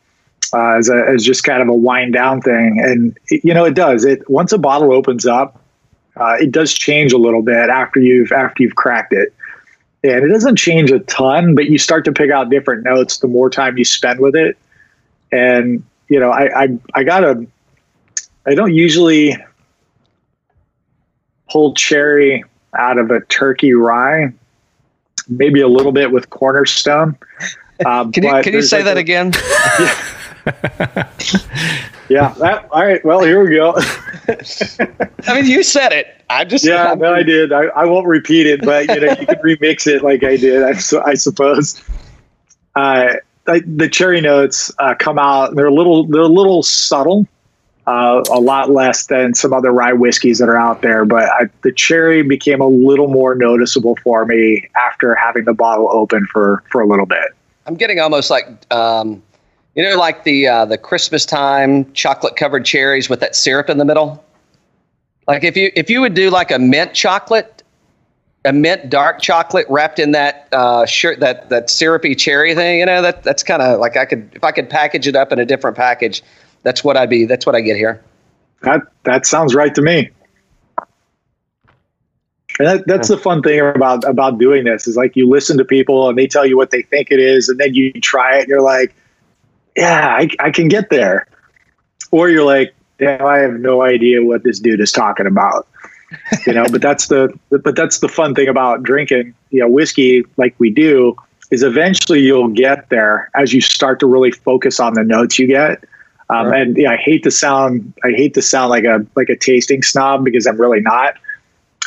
uh, 0.53 0.77
as 0.77 0.89
a, 0.89 1.05
as 1.07 1.23
just 1.23 1.43
kind 1.43 1.61
of 1.61 1.67
a 1.67 1.73
wind 1.73 2.13
down 2.13 2.41
thing, 2.41 2.79
and 2.81 3.17
it, 3.27 3.43
you 3.43 3.53
know 3.53 3.65
it 3.65 3.73
does 3.73 4.05
it 4.05 4.27
once 4.29 4.53
a 4.53 4.57
bottle 4.57 4.93
opens 4.93 5.25
up, 5.25 5.61
uh, 6.15 6.37
it 6.39 6.51
does 6.51 6.73
change 6.73 7.11
a 7.11 7.17
little 7.17 7.41
bit 7.41 7.69
after 7.69 7.99
you've 7.99 8.31
after 8.31 8.63
you've 8.63 8.75
cracked 8.75 9.11
it, 9.11 9.33
and 10.01 10.23
it 10.23 10.29
doesn't 10.29 10.55
change 10.55 10.91
a 10.91 10.99
ton, 10.99 11.55
but 11.55 11.65
you 11.65 11.77
start 11.77 12.05
to 12.05 12.13
pick 12.13 12.31
out 12.31 12.49
different 12.49 12.83
notes 12.85 13.17
the 13.17 13.27
more 13.27 13.49
time 13.49 13.77
you 13.77 13.83
spend 13.83 14.21
with 14.21 14.35
it, 14.35 14.57
and 15.33 15.83
you 16.07 16.21
know 16.21 16.29
I 16.29 16.63
I, 16.63 16.79
I 16.93 17.03
got 17.03 17.25
a 17.25 17.45
I 18.45 18.55
don't 18.55 18.73
usually 18.73 19.35
pull 21.49 21.73
cherry 21.73 22.43
out 22.77 22.97
of 22.97 23.11
a 23.11 23.21
turkey 23.21 23.73
rye 23.73 24.33
maybe 25.27 25.61
a 25.61 25.67
little 25.67 25.91
bit 25.91 26.11
with 26.11 26.29
cornerstone. 26.29 27.17
Um, 27.85 28.11
can 28.13 28.23
you 28.23 28.41
can 28.43 28.53
you 28.53 28.61
say 28.61 28.83
like 28.83 28.85
that 28.85 28.97
a- 28.97 28.99
again? 28.99 29.31
Yeah. 32.09 32.35
That, 32.39 32.67
all 32.71 32.85
right. 32.85 33.03
Well, 33.03 33.23
here 33.23 33.43
we 33.43 33.55
go. 33.55 33.73
I 35.27 35.33
mean, 35.33 35.45
you 35.45 35.63
said 35.63 35.91
it. 35.91 36.07
I 36.29 36.45
just 36.45 36.65
yeah. 36.65 36.93
No, 36.95 37.13
I 37.13 37.23
did. 37.23 37.51
I, 37.51 37.63
I 37.65 37.85
won't 37.85 38.07
repeat 38.07 38.45
it, 38.45 38.63
but 38.63 38.87
you 38.87 38.99
know, 38.99 39.11
you 39.19 39.25
can 39.25 39.35
remix 39.37 39.87
it 39.87 40.03
like 40.03 40.23
I 40.23 40.37
did. 40.37 40.63
I, 40.63 40.73
so, 40.73 41.03
I 41.03 41.15
suppose. 41.15 41.81
Uh, 42.75 43.15
I, 43.47 43.61
the 43.65 43.87
cherry 43.89 44.21
notes 44.21 44.71
uh, 44.79 44.95
come 44.97 45.17
out. 45.17 45.55
They're 45.55 45.67
a 45.67 45.73
little. 45.73 46.05
They're 46.05 46.21
a 46.21 46.27
little 46.27 46.63
subtle. 46.63 47.27
Uh, 47.87 48.23
a 48.31 48.39
lot 48.39 48.71
less 48.71 49.05
than 49.05 49.35
some 49.35 49.53
other 49.53 49.71
rye 49.71 49.93
whiskeys 49.93 50.39
that 50.39 50.49
are 50.49 50.57
out 50.57 50.81
there, 50.81 51.05
but 51.05 51.29
I, 51.29 51.49
the 51.61 51.71
cherry 51.71 52.23
became 52.23 52.59
a 52.59 52.67
little 52.67 53.07
more 53.07 53.35
noticeable 53.35 53.95
for 54.03 54.25
me 54.25 54.67
after 54.75 55.13
having 55.13 55.45
the 55.45 55.53
bottle 55.53 55.89
open 55.91 56.25
for 56.25 56.63
for 56.71 56.81
a 56.81 56.87
little 56.87 57.05
bit. 57.05 57.35
I'm 57.67 57.75
getting 57.75 57.99
almost 57.99 58.31
like 58.31 58.47
um, 58.73 59.21
you 59.75 59.83
know, 59.83 59.97
like 59.97 60.23
the 60.23 60.47
uh, 60.47 60.65
the 60.65 60.77
Christmas 60.77 61.25
time 61.25 61.91
chocolate 61.93 62.37
covered 62.37 62.65
cherries 62.65 63.09
with 63.09 63.19
that 63.19 63.35
syrup 63.35 63.69
in 63.69 63.77
the 63.77 63.85
middle. 63.85 64.23
Like 65.27 65.43
if 65.43 65.57
you 65.57 65.71
if 65.75 65.89
you 65.89 66.01
would 66.01 66.13
do 66.13 66.29
like 66.29 66.49
a 66.49 66.59
mint 66.59 66.93
chocolate, 66.93 67.61
a 68.45 68.53
mint 68.53 68.89
dark 68.89 69.21
chocolate 69.21 69.65
wrapped 69.69 69.99
in 69.99 70.11
that 70.11 70.47
uh, 70.53 70.85
shirt 70.85 71.19
that 71.19 71.49
that 71.49 71.69
syrupy 71.69 72.15
cherry 72.15 72.55
thing, 72.55 72.79
you 72.79 72.85
know, 72.85 73.01
that 73.01 73.23
that's 73.23 73.43
kind 73.43 73.61
of 73.61 73.79
like 73.79 73.97
I 73.97 74.05
could 74.05 74.29
if 74.33 74.43
I 74.43 74.51
could 74.51 74.69
package 74.69 75.07
it 75.07 75.15
up 75.15 75.33
in 75.33 75.39
a 75.39 75.45
different 75.45 75.75
package, 75.75 76.23
that's 76.65 76.83
what 76.83 76.97
I'd 76.97 77.09
be. 77.09 77.23
That's 77.25 77.45
what 77.45 77.55
I 77.55 77.61
get 77.61 77.77
here. 77.77 78.03
That 78.63 78.81
that 79.03 79.25
sounds 79.25 79.55
right 79.55 79.73
to 79.73 79.81
me. 79.81 80.09
And 82.57 82.67
that, 82.67 82.87
that's 82.87 83.09
the 83.09 83.17
fun 83.17 83.41
thing 83.41 83.59
about 83.59 84.03
about 84.03 84.39
doing 84.39 84.65
this 84.65 84.87
is 84.87 84.97
like 84.97 85.15
you 85.15 85.29
listen 85.29 85.57
to 85.57 85.65
people 85.65 86.09
and 86.09 86.17
they 86.17 86.27
tell 86.27 86.45
you 86.45 86.57
what 86.57 86.71
they 86.71 86.81
think 86.81 87.11
it 87.11 87.19
is, 87.19 87.47
and 87.47 87.59
then 87.59 87.73
you 87.73 87.93
try 87.93 88.37
it 88.37 88.41
and 88.41 88.47
you're 88.49 88.61
like, 88.61 88.93
yeah, 89.77 90.07
I, 90.07 90.29
I 90.39 90.51
can 90.51 90.67
get 90.67 90.89
there. 90.89 91.27
Or 92.11 92.29
you're 92.29 92.45
like, 92.45 92.73
damn, 92.97 93.25
I 93.25 93.39
have 93.39 93.53
no 93.53 93.81
idea 93.81 94.23
what 94.23 94.43
this 94.43 94.59
dude 94.59 94.79
is 94.79 94.91
talking 94.91 95.27
about. 95.27 95.67
You 96.47 96.53
know, 96.53 96.65
but 96.71 96.81
that's 96.81 97.07
the 97.07 97.37
but 97.49 97.75
that's 97.75 97.99
the 97.99 98.07
fun 98.07 98.33
thing 98.33 98.47
about 98.47 98.83
drinking, 98.83 99.33
you 99.51 99.59
know, 99.59 99.67
whiskey 99.67 100.23
like 100.37 100.55
we 100.57 100.69
do 100.69 101.15
is 101.51 101.61
eventually 101.61 102.21
you'll 102.21 102.47
get 102.47 102.89
there 102.89 103.29
as 103.35 103.53
you 103.53 103.61
start 103.61 103.99
to 103.99 104.07
really 104.07 104.31
focus 104.31 104.79
on 104.79 104.93
the 104.93 105.03
notes 105.03 105.37
you 105.37 105.47
get. 105.47 105.83
Um, 106.29 106.51
And 106.53 106.77
yeah, 106.77 106.91
I 106.91 106.97
hate 106.97 107.23
to 107.23 107.31
sound 107.31 107.93
I 108.03 108.09
hate 108.09 108.33
to 108.33 108.41
sound 108.41 108.69
like 108.69 108.83
a 108.83 109.05
like 109.15 109.29
a 109.29 109.35
tasting 109.35 109.83
snob 109.83 110.23
because 110.25 110.45
I'm 110.47 110.59
really 110.59 110.81
not. 110.81 111.15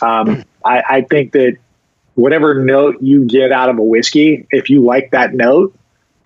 Um, 0.00 0.44
I, 0.64 0.82
I 0.88 1.00
think 1.02 1.32
that 1.32 1.56
whatever 2.14 2.54
note 2.64 2.96
you 3.00 3.24
get 3.24 3.50
out 3.50 3.68
of 3.68 3.78
a 3.78 3.82
whiskey, 3.82 4.46
if 4.50 4.70
you 4.70 4.84
like 4.84 5.10
that 5.10 5.34
note, 5.34 5.74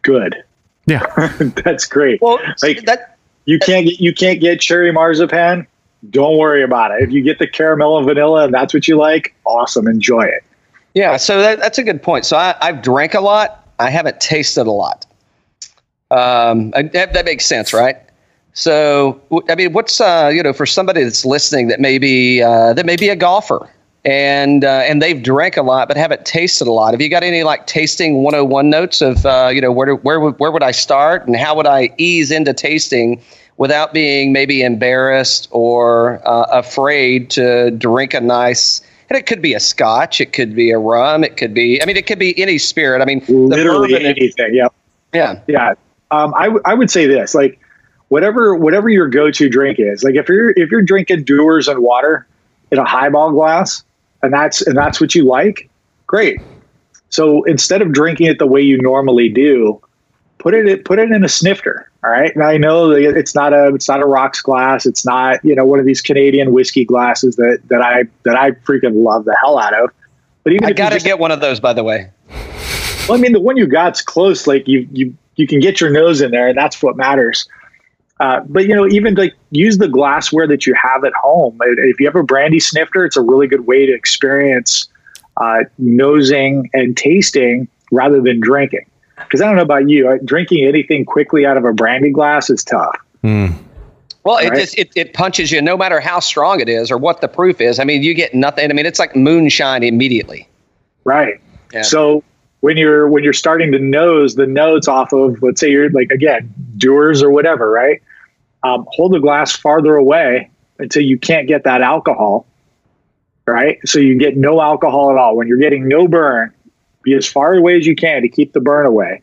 good. 0.02 0.42
Yeah. 0.86 1.06
That's 1.64 1.86
great. 1.86 2.20
Well, 2.20 2.38
Like- 2.62 2.84
that 2.84 3.16
You 3.46 3.58
can't 3.58 3.86
get 3.86 4.00
you 4.00 4.12
can't 4.12 4.40
get 4.40 4.60
cherry 4.60 4.92
marzipan. 4.92 5.66
Don't 6.10 6.36
worry 6.36 6.62
about 6.64 6.90
it. 6.90 7.02
If 7.02 7.12
you 7.12 7.22
get 7.22 7.38
the 7.38 7.46
caramel 7.46 7.96
and 7.96 8.06
vanilla 8.06 8.44
and 8.44 8.52
that's 8.52 8.74
what 8.74 8.88
you 8.88 8.96
like, 8.98 9.34
awesome. 9.44 9.86
Enjoy 9.86 10.22
it. 10.22 10.42
Yeah, 10.94 11.16
so 11.16 11.40
that, 11.40 11.60
that's 11.60 11.78
a 11.78 11.84
good 11.84 12.02
point. 12.02 12.26
So 12.26 12.36
I, 12.36 12.56
I've 12.60 12.82
drank 12.82 13.14
a 13.14 13.20
lot. 13.20 13.66
I 13.78 13.88
haven't 13.88 14.20
tasted 14.20 14.66
a 14.66 14.70
lot. 14.72 15.06
Um, 16.12 16.70
that, 16.70 17.14
that 17.14 17.24
makes 17.24 17.46
sense, 17.46 17.72
right? 17.72 17.96
So 18.54 19.20
I 19.48 19.54
mean, 19.54 19.72
what's 19.72 20.00
uh, 20.00 20.30
you 20.32 20.42
know 20.42 20.52
for 20.52 20.66
somebody 20.66 21.02
that's 21.02 21.24
listening 21.24 21.68
that 21.68 21.80
may 21.80 21.98
be 21.98 22.42
uh, 22.42 22.74
that 22.74 22.84
may 22.84 22.96
be 22.96 23.08
a 23.08 23.16
golfer 23.16 23.68
and 24.04 24.64
uh, 24.64 24.82
and 24.84 25.00
they've 25.00 25.22
drank 25.22 25.56
a 25.56 25.62
lot 25.62 25.88
but 25.88 25.96
haven't 25.96 26.26
tasted 26.26 26.66
a 26.66 26.72
lot. 26.72 26.92
Have 26.92 27.00
you 27.00 27.08
got 27.08 27.22
any 27.22 27.44
like 27.44 27.66
tasting 27.66 28.22
101 28.22 28.68
notes 28.68 29.00
of 29.00 29.24
uh, 29.24 29.50
you 29.52 29.60
know 29.60 29.72
where 29.72 29.86
do, 29.86 29.96
where 29.96 30.20
would, 30.20 30.38
where 30.38 30.50
would 30.50 30.62
I 30.62 30.72
start 30.72 31.26
and 31.26 31.36
how 31.36 31.56
would 31.56 31.66
I 31.66 31.90
ease 31.96 32.30
into 32.30 32.52
tasting 32.52 33.22
without 33.56 33.94
being 33.94 34.32
maybe 34.32 34.62
embarrassed 34.62 35.48
or 35.50 36.20
uh, 36.28 36.46
afraid 36.50 37.30
to 37.30 37.70
drink 37.70 38.12
a 38.12 38.20
nice 38.20 38.80
and 39.08 39.18
it 39.18 39.26
could 39.26 39.42
be 39.42 39.52
a 39.52 39.60
scotch, 39.60 40.20
it 40.20 40.32
could 40.32 40.54
be 40.54 40.70
a 40.70 40.78
rum, 40.78 41.22
it 41.22 41.36
could 41.36 41.54
be 41.54 41.80
I 41.82 41.86
mean 41.86 41.96
it 41.96 42.06
could 42.06 42.18
be 42.18 42.38
any 42.38 42.58
spirit. 42.58 43.00
I 43.00 43.06
mean 43.06 43.24
Literally 43.28 44.04
anything. 44.04 44.54
Yep. 44.54 44.74
yeah. 45.14 45.40
Yeah. 45.46 45.74
Um, 46.12 46.34
I, 46.36 46.44
w- 46.44 46.62
I 46.64 46.74
would 46.74 46.90
say 46.90 47.06
this, 47.06 47.34
like 47.34 47.58
whatever, 48.08 48.54
whatever 48.54 48.88
your 48.88 49.08
go-to 49.08 49.48
drink 49.48 49.78
is, 49.80 50.04
like 50.04 50.14
if 50.14 50.28
you're, 50.28 50.50
if 50.50 50.70
you're 50.70 50.82
drinking 50.82 51.24
Dewar's 51.24 51.68
and 51.68 51.80
water 51.80 52.26
in 52.70 52.78
a 52.78 52.84
highball 52.84 53.32
glass 53.32 53.82
and 54.22 54.32
that's, 54.32 54.60
and 54.62 54.76
that's 54.76 55.00
what 55.00 55.14
you 55.14 55.24
like, 55.24 55.68
great. 56.06 56.40
So 57.08 57.42
instead 57.44 57.82
of 57.82 57.92
drinking 57.92 58.26
it 58.26 58.38
the 58.38 58.46
way 58.46 58.60
you 58.60 58.80
normally 58.80 59.28
do, 59.30 59.80
put 60.38 60.54
it, 60.54 60.84
put 60.84 60.98
it 60.98 61.10
in 61.10 61.24
a 61.24 61.28
snifter. 61.28 61.90
All 62.04 62.10
right. 62.10 62.34
And 62.34 62.42
I 62.44 62.56
know 62.56 62.90
it's 62.90 63.34
not 63.34 63.52
a, 63.52 63.68
it's 63.74 63.88
not 63.88 64.00
a 64.02 64.06
rocks 64.06 64.42
glass. 64.42 64.86
It's 64.86 65.06
not, 65.06 65.42
you 65.44 65.54
know, 65.54 65.64
one 65.64 65.78
of 65.78 65.86
these 65.86 66.00
Canadian 66.02 66.52
whiskey 66.52 66.84
glasses 66.84 67.36
that, 67.36 67.60
that 67.68 67.80
I, 67.80 68.04
that 68.24 68.36
I 68.36 68.50
freaking 68.50 69.02
love 69.04 69.24
the 69.24 69.36
hell 69.40 69.58
out 69.58 69.72
of. 69.72 69.90
But 70.44 70.52
even 70.52 70.64
I 70.64 70.68
if 70.68 70.70
you 70.70 70.74
got 70.76 70.88
to 70.90 70.96
just- 70.96 71.06
get 71.06 71.18
one 71.18 71.30
of 71.30 71.40
those 71.40 71.60
by 71.60 71.72
the 71.72 71.84
way. 71.84 72.10
well, 73.08 73.14
I 73.14 73.16
mean, 73.18 73.32
the 73.32 73.40
one 73.40 73.56
you 73.56 73.66
got's 73.66 74.02
close. 74.02 74.46
Like 74.46 74.66
you, 74.66 74.88
you, 74.90 75.16
you 75.36 75.46
can 75.46 75.60
get 75.60 75.80
your 75.80 75.90
nose 75.90 76.20
in 76.20 76.30
there, 76.30 76.48
and 76.48 76.56
that's 76.56 76.82
what 76.82 76.96
matters. 76.96 77.48
Uh, 78.20 78.40
but 78.48 78.66
you 78.66 78.74
know, 78.74 78.86
even 78.86 79.14
like 79.14 79.34
use 79.50 79.78
the 79.78 79.88
glassware 79.88 80.46
that 80.46 80.66
you 80.66 80.74
have 80.74 81.04
at 81.04 81.12
home. 81.14 81.58
If 81.60 81.98
you 81.98 82.06
have 82.06 82.16
a 82.16 82.22
brandy 82.22 82.60
snifter, 82.60 83.04
it's 83.04 83.16
a 83.16 83.22
really 83.22 83.48
good 83.48 83.66
way 83.66 83.86
to 83.86 83.92
experience 83.92 84.88
uh, 85.38 85.64
nosing 85.78 86.70
and 86.72 86.96
tasting 86.96 87.66
rather 87.90 88.20
than 88.20 88.40
drinking. 88.40 88.86
Because 89.16 89.40
I 89.40 89.46
don't 89.46 89.56
know 89.56 89.62
about 89.62 89.88
you, 89.88 90.08
uh, 90.08 90.18
drinking 90.24 90.66
anything 90.66 91.04
quickly 91.04 91.46
out 91.46 91.56
of 91.56 91.64
a 91.64 91.72
brandy 91.72 92.10
glass 92.10 92.50
is 92.50 92.62
tough. 92.62 92.96
Mm. 93.24 93.56
Well, 94.24 94.38
it 94.38 94.50
Right. 94.50 94.60
just 94.60 94.78
it, 94.78 94.90
it 94.94 95.14
punches 95.14 95.50
you 95.50 95.60
no 95.60 95.76
matter 95.76 95.98
how 95.98 96.20
strong 96.20 96.60
it 96.60 96.68
is 96.68 96.90
or 96.90 96.98
what 96.98 97.20
the 97.20 97.28
proof 97.28 97.60
is. 97.60 97.80
I 97.80 97.84
mean, 97.84 98.02
you 98.02 98.14
get 98.14 98.34
nothing. 98.34 98.70
I 98.70 98.72
mean, 98.72 98.86
it's 98.86 98.98
like 98.98 99.16
moonshine 99.16 99.82
immediately. 99.82 100.48
Right. 101.04 101.40
Yeah. 101.72 101.82
So 101.82 102.22
when 102.62 102.76
you're 102.76 103.08
when 103.08 103.24
you're 103.24 103.32
starting 103.32 103.72
to 103.72 103.78
nose 103.80 104.36
the 104.36 104.46
notes 104.46 104.86
off 104.86 105.12
of, 105.12 105.42
let's 105.42 105.60
say 105.60 105.68
you're 105.68 105.90
like 105.90 106.10
again 106.10 106.54
Dewar's 106.78 107.22
or 107.22 107.30
whatever, 107.30 107.68
right? 107.68 108.00
Um, 108.62 108.86
hold 108.92 109.12
the 109.12 109.18
glass 109.18 109.50
farther 109.52 109.96
away 109.96 110.48
until 110.78 111.02
you 111.02 111.18
can't 111.18 111.48
get 111.48 111.64
that 111.64 111.82
alcohol, 111.82 112.46
right? 113.46 113.78
So 113.84 113.98
you 113.98 114.16
get 114.16 114.36
no 114.36 114.60
alcohol 114.60 115.10
at 115.10 115.16
all. 115.16 115.36
When 115.36 115.48
you're 115.48 115.58
getting 115.58 115.88
no 115.88 116.06
burn, 116.06 116.54
be 117.02 117.14
as 117.14 117.26
far 117.26 117.54
away 117.54 117.76
as 117.76 117.84
you 117.84 117.96
can 117.96 118.22
to 118.22 118.28
keep 118.28 118.52
the 118.52 118.60
burn 118.60 118.86
away. 118.86 119.22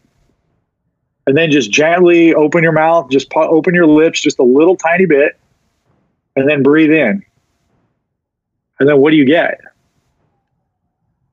And 1.26 1.38
then 1.38 1.50
just 1.50 1.72
gently 1.72 2.34
open 2.34 2.62
your 2.62 2.74
mouth, 2.74 3.10
just 3.10 3.34
open 3.34 3.74
your 3.74 3.88
lips 3.88 4.20
just 4.20 4.40
a 4.40 4.44
little 4.44 4.76
tiny 4.76 5.06
bit, 5.06 5.40
and 6.36 6.50
then 6.50 6.62
breathe 6.62 6.92
in. 6.92 7.24
And 8.82 8.90
then 8.90 9.00
what 9.00 9.12
do 9.12 9.16
you 9.16 9.26
get? 9.26 9.62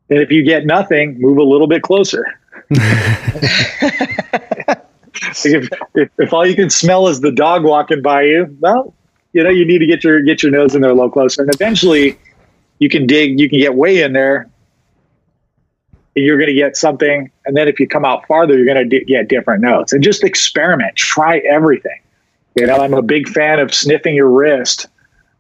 And 0.08 0.20
if 0.20 0.30
you 0.30 0.44
get 0.44 0.66
nothing, 0.66 1.20
move 1.20 1.38
a 1.38 1.42
little 1.42 1.66
bit 1.66 1.82
closer. 1.82 2.38
if, 5.44 5.68
if, 5.94 6.10
if 6.18 6.32
all 6.32 6.46
you 6.46 6.54
can 6.54 6.70
smell 6.70 7.08
is 7.08 7.20
the 7.20 7.32
dog 7.32 7.64
walking 7.64 8.02
by 8.02 8.22
you, 8.22 8.56
well, 8.60 8.94
you 9.32 9.42
know, 9.42 9.50
you 9.50 9.66
need 9.66 9.78
to 9.78 9.86
get 9.86 10.02
your 10.02 10.22
get 10.22 10.42
your 10.42 10.50
nose 10.52 10.74
in 10.74 10.80
there 10.80 10.90
a 10.90 10.94
little 10.94 11.10
closer. 11.10 11.42
And 11.42 11.52
eventually 11.52 12.18
you 12.78 12.88
can 12.88 13.06
dig, 13.06 13.38
you 13.38 13.48
can 13.48 13.58
get 13.58 13.74
way 13.74 14.02
in 14.02 14.12
there. 14.12 14.48
and 16.14 16.24
You're 16.24 16.38
going 16.38 16.48
to 16.48 16.54
get 16.54 16.76
something. 16.76 17.30
And 17.44 17.56
then 17.56 17.68
if 17.68 17.78
you 17.78 17.86
come 17.86 18.04
out 18.04 18.26
farther, 18.26 18.56
you're 18.56 18.66
going 18.66 18.88
to 18.88 19.04
get 19.04 19.28
different 19.28 19.62
notes. 19.62 19.92
And 19.92 20.02
just 20.02 20.24
experiment, 20.24 20.96
try 20.96 21.38
everything. 21.38 22.00
You 22.54 22.66
know, 22.66 22.76
I'm 22.76 22.94
a 22.94 23.02
big 23.02 23.28
fan 23.28 23.58
of 23.58 23.74
sniffing 23.74 24.14
your 24.14 24.30
wrist. 24.30 24.86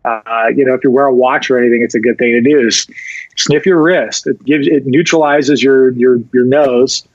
Uh, 0.04 0.48
you 0.54 0.64
know, 0.64 0.74
if 0.74 0.84
you 0.84 0.90
wear 0.90 1.06
a 1.06 1.14
watch 1.14 1.50
or 1.50 1.58
anything, 1.58 1.82
it's 1.82 1.94
a 1.94 2.00
good 2.00 2.18
thing 2.18 2.32
to 2.32 2.40
do. 2.42 2.66
Is 2.66 2.86
sniff 3.36 3.66
your 3.66 3.82
wrist. 3.82 4.26
It 4.26 4.42
gives 4.44 4.66
it 4.66 4.86
neutralizes 4.86 5.62
your 5.62 5.90
your 5.90 6.18
your 6.32 6.44
nose, 6.44 7.06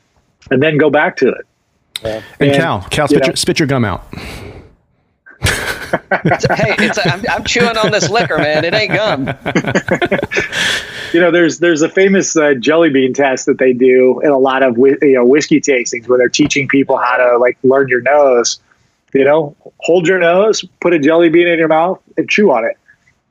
and 0.49 0.62
then 0.62 0.77
go 0.77 0.89
back 0.89 1.17
to 1.17 1.29
it. 1.29 1.45
And, 2.03 2.23
And, 2.39 2.53
Cal, 2.55 2.81
Cal, 2.89 3.05
you 3.05 3.07
spit, 3.10 3.19
know- 3.21 3.27
your, 3.27 3.36
spit 3.36 3.60
your 3.60 3.67
gum 3.67 3.86
out. 3.86 4.03
hey, 5.43 6.75
it's 6.79 7.05
I'm, 7.05 7.23
I'm 7.29 7.43
chewing 7.43 7.77
on 7.77 7.91
this 7.91 8.10
liquor, 8.10 8.38
man. 8.38 8.63
It 8.65 8.73
ain't 8.73 8.93
gum. 8.93 9.29
You 11.13 11.19
know, 11.19 11.29
there's 11.29 11.60
there's 11.60 11.81
a 11.81 11.89
famous 11.89 12.38
uh, 12.38 12.53
jelly 12.53 12.89
bean 12.89 13.12
test 13.13 13.45
that 13.47 13.57
they 13.57 13.73
do 13.73 14.21
in 14.21 14.29
a 14.29 14.38
lot 14.38 14.63
of 14.63 14.75
whi- 14.77 14.95
you 15.01 15.15
know 15.15 15.25
whiskey 15.25 15.60
tastings 15.60 16.07
where 16.07 16.17
they're 16.17 16.29
teaching 16.29 16.69
people 16.69 16.95
how 16.95 17.17
to 17.17 17.38
like 17.38 17.57
learn 17.63 17.89
your 17.89 17.99
nose. 17.99 18.62
You 19.13 19.25
know, 19.25 19.53
hold 19.79 20.07
your 20.07 20.19
nose, 20.19 20.63
put 20.79 20.93
a 20.93 20.99
jelly 20.99 21.27
bean 21.27 21.49
in 21.49 21.60
your 21.60 21.67
mouth, 21.67 22.01
and 22.15 22.29
chew 22.29 22.49
on 22.49 22.63
it. 22.63 22.77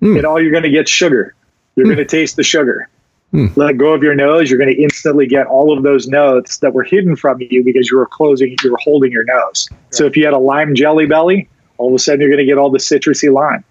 And 0.03 0.27
all 0.27 0.39
you're 0.39 0.51
going 0.51 0.65
to 0.65 0.69
get 0.71 0.91
sugar. 0.91 1.35
You're 1.77 1.87
going 1.87 1.99
to 1.99 2.05
taste 2.05 2.37
the 2.37 2.43
sugar. 2.43 2.89
Let 3.33 3.77
go 3.77 3.93
of 3.95 4.03
your 4.03 4.15
nose. 4.17 4.51
You're 4.51 4.59
going 4.59 4.75
to 4.75 4.83
instantly 4.83 5.25
get 5.27 5.47
all 5.47 5.77
of 5.77 5.85
those 5.85 6.09
notes 6.09 6.59
that 6.59 6.75
were 6.75 6.83
hidden 6.83 7.15
from 7.15 7.41
you 7.41 7.63
because 7.63 7.89
you 7.89 7.97
were 7.97 8.07
closing, 8.07 8.57
you 8.65 8.73
were 8.73 8.79
holding 8.83 9.13
your 9.13 9.23
nose. 9.23 9.69
So 9.91 10.05
if 10.05 10.17
you 10.17 10.25
had 10.25 10.35
a 10.35 10.39
lime 10.39 10.75
jelly 10.75 11.07
belly, 11.07 11.49
all 11.79 11.89
of 11.91 11.95
a 11.95 11.99
sudden 12.01 12.21
you're 12.21 12.29
going 12.29 12.41
to 12.41 12.45
get 12.45 12.59
all 12.59 12.71
the 12.71 12.79
citrusy 12.79 13.33
lime. 13.33 13.65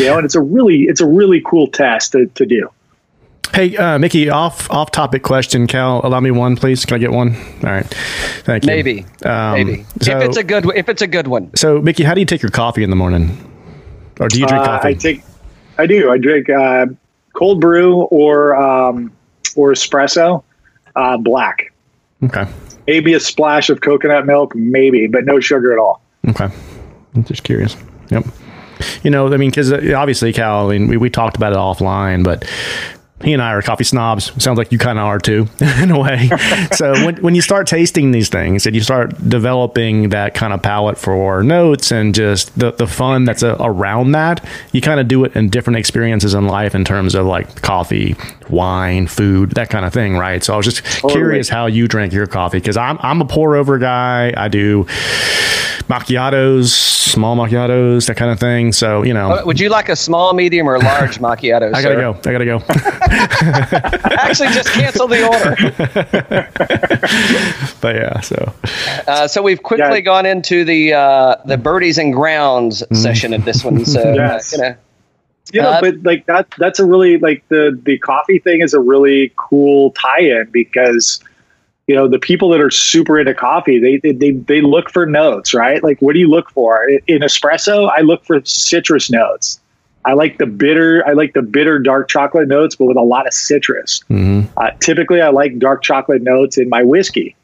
You 0.00 0.06
know, 0.06 0.16
and 0.16 0.24
it's 0.24 0.34
a 0.34 0.40
really, 0.40 0.82
it's 0.82 1.00
a 1.00 1.06
really 1.06 1.40
cool 1.46 1.68
test 1.68 2.10
to, 2.12 2.26
to 2.26 2.44
do. 2.44 2.68
Hey, 3.54 3.76
uh, 3.76 4.00
Mickey, 4.00 4.28
off 4.30 4.68
off 4.68 4.90
topic 4.90 5.22
question. 5.22 5.68
Cal, 5.68 6.00
allow 6.02 6.18
me 6.18 6.32
one, 6.32 6.56
please. 6.56 6.84
Can 6.84 6.96
I 6.96 6.98
get 6.98 7.12
one? 7.12 7.36
All 7.62 7.70
right, 7.70 7.86
thank 8.42 8.64
you. 8.64 8.66
Maybe, 8.66 9.06
Um, 9.24 9.52
maybe. 9.52 9.86
So, 10.00 10.18
if 10.18 10.24
it's 10.24 10.36
a 10.36 10.42
good, 10.42 10.66
if 10.74 10.88
it's 10.88 11.02
a 11.02 11.06
good 11.06 11.28
one. 11.28 11.54
so, 11.54 11.80
Mickey, 11.80 12.02
how 12.02 12.14
do 12.14 12.20
you 12.20 12.26
take 12.26 12.42
your 12.42 12.50
coffee 12.50 12.82
in 12.82 12.90
the 12.90 12.96
morning, 12.96 13.38
or 14.18 14.26
do 14.26 14.40
you 14.40 14.46
drink 14.48 14.64
Uh, 14.64 14.66
coffee? 14.66 14.88
I 14.88 14.94
take, 14.94 15.22
I 15.78 15.86
do. 15.86 16.10
I 16.10 16.18
drink 16.18 16.50
uh, 16.50 16.86
cold 17.34 17.60
brew 17.60 18.02
or 18.04 18.56
um, 18.56 19.12
or 19.56 19.72
espresso, 19.72 20.42
uh, 20.96 21.16
black. 21.18 21.72
okay, 22.24 22.46
Maybe 22.86 23.14
a 23.14 23.20
splash 23.20 23.70
of 23.70 23.80
coconut 23.80 24.26
milk, 24.26 24.54
maybe, 24.56 25.06
but 25.06 25.24
no 25.24 25.38
sugar 25.40 25.72
at 25.72 25.78
all. 25.78 26.00
okay. 26.28 26.48
I'm 27.14 27.24
just 27.24 27.44
curious. 27.44 27.76
Yep. 28.10 28.24
You 29.04 29.10
know, 29.10 29.32
I 29.32 29.36
mean, 29.36 29.50
because 29.50 29.72
obviously, 29.72 30.32
Cal, 30.32 30.68
I 30.70 30.78
mean, 30.78 30.88
we, 30.88 30.96
we 30.96 31.08
talked 31.10 31.36
about 31.36 31.52
it 31.52 31.56
offline, 31.58 32.24
but 32.24 32.44
he 33.22 33.32
and 33.32 33.40
I 33.40 33.52
are 33.52 33.62
coffee 33.62 33.84
snobs. 33.84 34.32
Sounds 34.42 34.58
like 34.58 34.72
you 34.72 34.78
kind 34.78 34.98
of 34.98 35.04
are 35.04 35.18
too, 35.18 35.46
in 35.80 35.90
a 35.90 35.98
way. 35.98 36.30
so 36.72 36.92
when, 37.04 37.16
when 37.16 37.34
you 37.34 37.40
start 37.40 37.66
tasting 37.66 38.10
these 38.10 38.28
things 38.28 38.66
and 38.66 38.74
you 38.74 38.82
start 38.82 39.16
developing 39.28 40.10
that 40.10 40.34
kind 40.34 40.52
of 40.52 40.62
palate 40.62 40.98
for 40.98 41.42
notes 41.42 41.92
and 41.92 42.14
just 42.14 42.56
the, 42.58 42.72
the 42.72 42.86
fun 42.86 43.24
that's 43.24 43.42
a, 43.42 43.56
around 43.60 44.12
that, 44.12 44.46
you 44.72 44.80
kind 44.80 45.00
of 45.00 45.08
do 45.08 45.24
it 45.24 45.34
in 45.36 45.48
different 45.48 45.78
experiences 45.78 46.34
in 46.34 46.46
life 46.46 46.74
in 46.74 46.84
terms 46.84 47.14
of 47.14 47.24
like 47.24 47.62
coffee, 47.62 48.16
wine, 48.50 49.06
food, 49.06 49.52
that 49.52 49.70
kind 49.70 49.84
of 49.86 49.92
thing, 49.92 50.16
right? 50.16 50.42
So 50.42 50.52
I 50.52 50.56
was 50.56 50.66
just 50.66 50.82
curious 51.08 51.48
how 51.48 51.66
you 51.66 51.86
drink 51.88 52.12
your 52.12 52.26
coffee 52.26 52.58
because 52.58 52.76
I'm, 52.76 52.98
I'm 53.00 53.20
a 53.20 53.26
pour 53.26 53.54
over 53.56 53.78
guy. 53.78 54.34
I 54.36 54.48
do 54.48 54.84
macchiatos, 55.88 56.68
small 56.68 57.36
macchiatos, 57.36 58.06
that 58.06 58.16
kind 58.16 58.30
of 58.30 58.40
thing. 58.40 58.72
So, 58.72 59.02
you 59.02 59.14
know. 59.14 59.32
Uh, 59.32 59.42
Would 59.46 59.60
you 59.60 59.68
like 59.68 59.88
a 59.88 59.96
small, 59.96 60.32
medium, 60.32 60.68
or 60.68 60.78
large 60.78 61.18
macchiato? 61.18 61.74
I 61.74 61.82
gotta 61.82 61.96
go. 61.96 62.12
I 62.24 62.32
gotta 62.32 62.44
go. 62.44 62.58
Actually, 64.18 64.48
just 64.48 64.70
cancel 64.72 65.06
the 65.08 65.26
order. 65.26 65.54
but 67.80 67.96
yeah, 67.96 68.20
so 68.20 68.52
Uh, 69.06 69.26
so 69.28 69.42
we've 69.42 69.62
quickly 69.62 69.96
Yeah. 69.98 70.00
gone 70.00 70.26
into 70.26 70.64
the 70.64 70.92
uh, 70.94 71.36
the 71.44 71.56
birdies 71.56 71.98
and 71.98 72.12
grounds 72.12 72.82
session 72.92 73.32
of 73.34 73.44
this 73.44 73.64
one. 73.64 73.84
So 73.84 74.00
Yes. 74.14 74.52
uh, 74.52 74.56
you 74.56 74.62
know, 74.62 74.76
You 75.52 75.62
know, 75.62 75.70
Uh, 75.70 75.80
but 75.80 75.94
like 76.02 76.26
that 76.26 76.46
that's 76.58 76.78
a 76.78 76.84
really 76.86 77.18
like 77.18 77.44
the 77.48 77.78
the 77.84 77.98
coffee 77.98 78.38
thing 78.38 78.60
is 78.62 78.72
a 78.74 78.80
really 78.80 79.32
cool 79.36 79.90
tie-in 79.92 80.48
because 80.50 81.20
you 81.86 81.94
know 81.94 82.08
the 82.08 82.18
people 82.18 82.48
that 82.48 82.60
are 82.62 82.70
super 82.70 83.18
into 83.20 83.34
coffee 83.34 83.78
they 83.78 83.98
they 83.98 84.12
they, 84.12 84.30
they 84.30 84.60
look 84.62 84.88
for 84.90 85.04
notes 85.04 85.52
right 85.52 85.82
like 85.82 86.00
what 86.00 86.14
do 86.14 86.18
you 86.18 86.28
look 86.28 86.48
for 86.50 86.88
in, 86.88 86.98
in 87.08 87.18
espresso 87.20 87.90
i 87.94 88.00
look 88.00 88.24
for 88.24 88.40
citrus 88.46 89.10
notes 89.10 89.60
i 90.04 90.12
like 90.12 90.38
the 90.38 90.46
bitter 90.46 91.06
i 91.06 91.12
like 91.12 91.32
the 91.34 91.42
bitter 91.42 91.78
dark 91.78 92.08
chocolate 92.08 92.48
notes 92.48 92.76
but 92.76 92.86
with 92.86 92.96
a 92.96 93.02
lot 93.02 93.26
of 93.26 93.34
citrus. 93.34 94.00
Uh, 94.56 94.70
typically 94.80 95.20
i 95.20 95.28
like 95.28 95.58
dark 95.58 95.82
chocolate 95.82 96.22
notes 96.22 96.58
in 96.58 96.68
my 96.68 96.82
whiskey. 96.82 97.34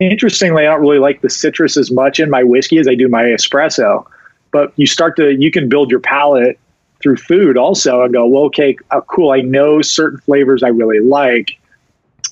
Interestingly 0.00 0.66
i 0.66 0.70
don't 0.70 0.80
really 0.80 0.98
like 0.98 1.20
the 1.20 1.30
citrus 1.30 1.76
as 1.76 1.90
much 1.90 2.20
in 2.20 2.30
my 2.30 2.42
whiskey 2.42 2.78
as 2.78 2.88
i 2.88 2.94
do 2.94 3.08
my 3.08 3.24
espresso 3.24 4.06
but 4.50 4.72
you 4.76 4.86
start 4.86 5.16
to 5.16 5.34
you 5.34 5.50
can 5.50 5.68
build 5.68 5.90
your 5.90 6.00
palate 6.00 6.58
through 7.00 7.16
food 7.16 7.56
also 7.56 8.02
and 8.02 8.12
go 8.12 8.26
well 8.26 8.44
okay 8.44 8.76
uh, 8.90 9.00
cool 9.02 9.30
i 9.30 9.40
know 9.40 9.82
certain 9.82 10.18
flavors 10.20 10.62
i 10.62 10.68
really 10.68 11.00
like. 11.00 11.58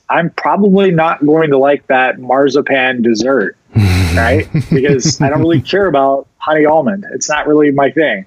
I'm 0.08 0.28
probably 0.30 0.90
not 0.90 1.24
going 1.24 1.48
to 1.50 1.58
like 1.58 1.86
that 1.86 2.18
marzipan 2.18 3.00
dessert 3.02 3.56
right? 4.14 4.46
Because 4.70 5.20
i 5.20 5.30
don't 5.30 5.40
really 5.40 5.62
care 5.62 5.86
about 5.86 6.26
honey 6.38 6.66
almond. 6.66 7.06
It's 7.12 7.30
not 7.30 7.46
really 7.46 7.70
my 7.70 7.90
thing 7.90 8.26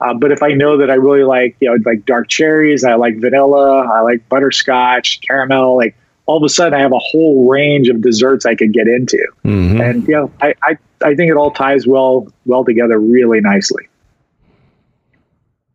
uh, 0.00 0.14
but 0.14 0.30
if 0.32 0.42
i 0.42 0.48
know 0.48 0.76
that 0.76 0.90
i 0.90 0.94
really 0.94 1.24
like 1.24 1.56
you 1.60 1.68
know 1.68 1.76
like 1.84 2.04
dark 2.04 2.28
cherries 2.28 2.84
i 2.84 2.94
like 2.94 3.18
vanilla 3.20 3.86
i 3.86 4.00
like 4.00 4.26
butterscotch 4.28 5.20
caramel 5.20 5.76
like 5.76 5.96
all 6.26 6.36
of 6.36 6.42
a 6.42 6.48
sudden 6.48 6.74
i 6.74 6.80
have 6.80 6.92
a 6.92 6.98
whole 6.98 7.48
range 7.48 7.88
of 7.88 8.00
desserts 8.00 8.44
i 8.46 8.54
could 8.54 8.72
get 8.72 8.86
into 8.88 9.18
and 9.44 10.06
you 10.08 10.14
know 10.14 10.30
I, 10.42 10.54
I 10.62 10.76
i 11.04 11.14
think 11.14 11.30
it 11.30 11.36
all 11.36 11.50
ties 11.50 11.86
well 11.86 12.26
well 12.46 12.64
together 12.64 12.98
really 12.98 13.40
nicely 13.40 13.88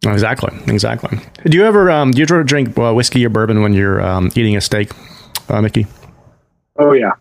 exactly, 0.05 0.57
exactly. 0.67 1.19
Do 1.45 1.57
you 1.57 1.65
ever 1.65 1.91
um, 1.91 2.11
do 2.11 2.19
you 2.19 2.23
ever 2.23 2.43
drink 2.43 2.77
uh, 2.77 2.93
whiskey 2.93 3.25
or 3.25 3.29
bourbon 3.29 3.61
when 3.61 3.73
you're 3.73 4.01
um, 4.01 4.31
eating 4.35 4.55
a 4.55 4.61
steak, 4.61 4.91
uh, 5.49 5.61
Mickey? 5.61 5.87
oh 6.77 6.93
yeah 6.93 7.11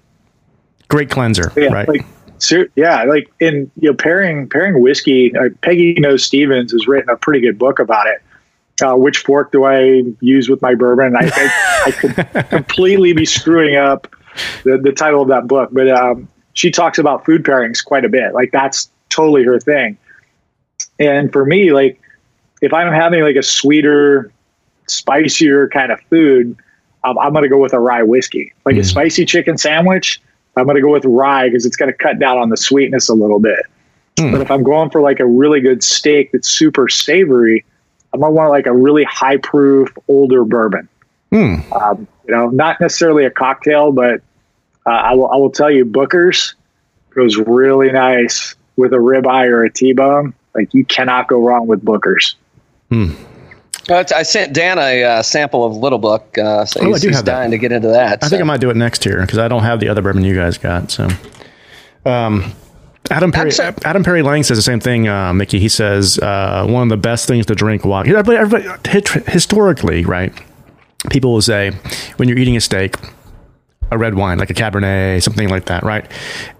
Great 0.89 1.11
cleanser, 1.11 1.53
Yeah, 1.55 1.69
right? 1.73 1.87
like 1.89 2.07
ser- 2.39 2.71
yeah, 2.77 3.05
like 3.05 3.31
in 3.41 3.71
you 3.81 3.91
know 3.91 3.95
pairing 3.95 4.49
pairing 4.49 4.81
whiskey. 4.81 5.35
Uh, 5.37 5.49
Peggy 5.63 5.95
Noe 5.99 6.17
Stevens 6.17 6.73
has 6.73 6.87
written 6.87 7.11
a 7.11 7.17
pretty 7.17 7.41
good 7.41 7.59
book 7.59 7.79
about 7.79 8.07
it. 8.07 8.23
Uh, 8.81 8.95
which 8.95 9.19
fork 9.19 9.51
do 9.51 9.65
I 9.65 10.05
use 10.21 10.49
with 10.49 10.63
my 10.63 10.75
bourbon? 10.75 11.17
I 11.17 11.29
think 11.29 11.53
I 11.87 11.91
could 11.91 12.49
completely 12.51 13.13
be 13.13 13.25
screwing 13.25 13.75
up 13.77 14.07
the, 14.63 14.79
the 14.79 14.93
title 14.93 15.21
of 15.21 15.29
that 15.29 15.49
book, 15.49 15.71
but 15.73 15.89
um, 15.89 16.29
she 16.53 16.71
talks 16.71 16.99
about 16.99 17.25
food 17.25 17.43
pairings 17.43 17.85
quite 17.85 18.05
a 18.05 18.09
bit. 18.09 18.35
Like 18.35 18.53
that's 18.53 18.91
totally 19.09 19.43
her 19.45 19.59
thing. 19.59 19.99
And 21.01 21.33
for 21.33 21.45
me, 21.45 21.73
like 21.73 22.01
if 22.63 22.73
I'm 22.73 22.93
having 22.93 23.23
like 23.23 23.37
a 23.37 23.43
sweeter, 23.43 24.33
spicier 24.87 25.69
kind 25.69 25.93
of 25.93 26.01
food, 26.03 26.57
um, 27.05 27.19
I'm 27.19 27.33
going 27.33 27.45
to 27.45 27.49
go 27.49 27.59
with 27.59 27.73
a 27.73 27.79
rye 27.79 28.03
whiskey. 28.03 28.53
Like 28.65 28.77
a 28.77 28.85
spicy 28.85 29.25
chicken 29.25 29.57
sandwich, 29.57 30.21
I'm 30.57 30.65
going 30.65 30.77
to 30.77 30.83
go 30.83 30.93
with 30.93 31.05
rye 31.05 31.49
because 31.49 31.65
it's 31.67 31.77
going 31.77 31.91
to 31.91 31.97
cut 31.97 32.19
down 32.19 32.39
on 32.39 32.49
the 32.49 32.57
sweetness 32.57 33.09
a 33.09 33.15
little 33.15 33.39
bit. 33.39 33.65
But 34.33 34.41
if 34.41 34.51
I'm 34.51 34.63
going 34.65 34.91
for 34.91 35.01
like 35.01 35.21
a 35.21 35.27
really 35.27 35.61
good 35.61 35.83
steak 35.83 36.33
that's 36.33 36.49
super 36.49 36.89
savory, 36.89 37.65
I'm 38.13 38.21
gonna 38.21 38.33
want 38.33 38.51
like 38.51 38.67
a 38.67 38.73
really 38.73 39.05
high 39.05 39.37
proof 39.37 39.91
older 40.09 40.45
bourbon. 40.45 40.89
Um, 41.73 42.09
you 42.27 42.35
know, 42.35 42.49
not 42.49 42.81
necessarily 42.81 43.25
a 43.25 43.31
cocktail, 43.31 43.93
but 43.93 44.21
uh, 44.87 44.91
I 44.91 45.15
will 45.15 45.31
I 45.31 45.37
will 45.37 45.51
tell 45.51 45.71
you, 45.71 45.85
Booker's 45.85 46.55
goes 47.11 47.37
really 47.37 47.93
nice 47.93 48.55
with 48.77 48.93
a 48.93 48.97
ribeye 48.97 49.47
or 49.47 49.65
a 49.65 49.71
T-bone. 49.73 50.35
Like 50.55 50.73
you 50.75 50.85
cannot 50.85 51.29
go 51.29 51.41
wrong 51.41 51.67
with 51.67 51.85
Booker's. 51.85 52.37
But 53.15 53.38
I 53.91 54.23
sent 54.23 54.53
Dan 54.53 54.79
a 54.79 55.03
uh, 55.05 55.23
sample 55.23 55.65
of 55.65 55.77
Little 55.77 55.99
Book, 55.99 56.37
uh, 56.39 56.65
so 56.65 56.81
Oh, 56.81 56.85
I 56.85 56.89
he's, 56.89 57.01
do 57.01 57.09
he's 57.09 57.17
have 57.17 57.25
that. 57.25 57.33
dying 57.33 57.51
to 57.53 57.59
get 57.59 57.73
into 57.73 57.89
that. 57.89 58.23
I 58.23 58.29
think. 58.29 58.41
I 58.41 58.45
might 58.45 58.61
do 58.61 58.71
it 58.71 58.77
next 58.77 59.05
year 59.07 59.21
because 59.23 59.39
I 59.39 59.49
don't 59.49 59.63
have 59.63 59.81
the 59.81 59.89
other 59.89 60.03
bourbon 60.03 60.25
you 60.25 60.35
guys 60.35 60.59
got. 60.59 60.91
So, 60.91 61.09
um, 62.05 62.53
Adam 63.11 63.33
Perry, 63.33 63.51
Adam 63.85 64.05
Perry 64.05 64.23
Lang 64.23 64.43
says 64.43 64.59
the 64.59 64.63
same 64.63 64.81
thing. 64.81 65.09
Uh, 65.09 65.33
Mickey, 65.33 65.59
he 65.59 65.69
says 65.69 66.19
uh, 66.19 66.67
one 66.69 66.83
of 66.83 66.89
the 66.91 66.97
best 66.99 67.27
things 67.27 67.47
to 67.47 67.55
drink 67.55 67.85
while 67.85 68.01
everybody, 68.07 68.37
everybody 68.37 69.31
historically, 69.31 70.05
right? 70.05 70.33
People 71.11 71.33
will 71.33 71.43
say 71.43 71.71
when 72.17 72.29
you're 72.29 72.39
eating 72.39 72.57
a 72.57 72.61
steak, 72.61 72.97
a 73.91 73.99
red 73.99 74.15
wine 74.15 74.39
like 74.39 74.51
a 74.51 74.55
Cabernet, 74.55 75.23
something 75.23 75.49
like 75.49 75.67
that, 75.67 75.83
right? 75.83 76.11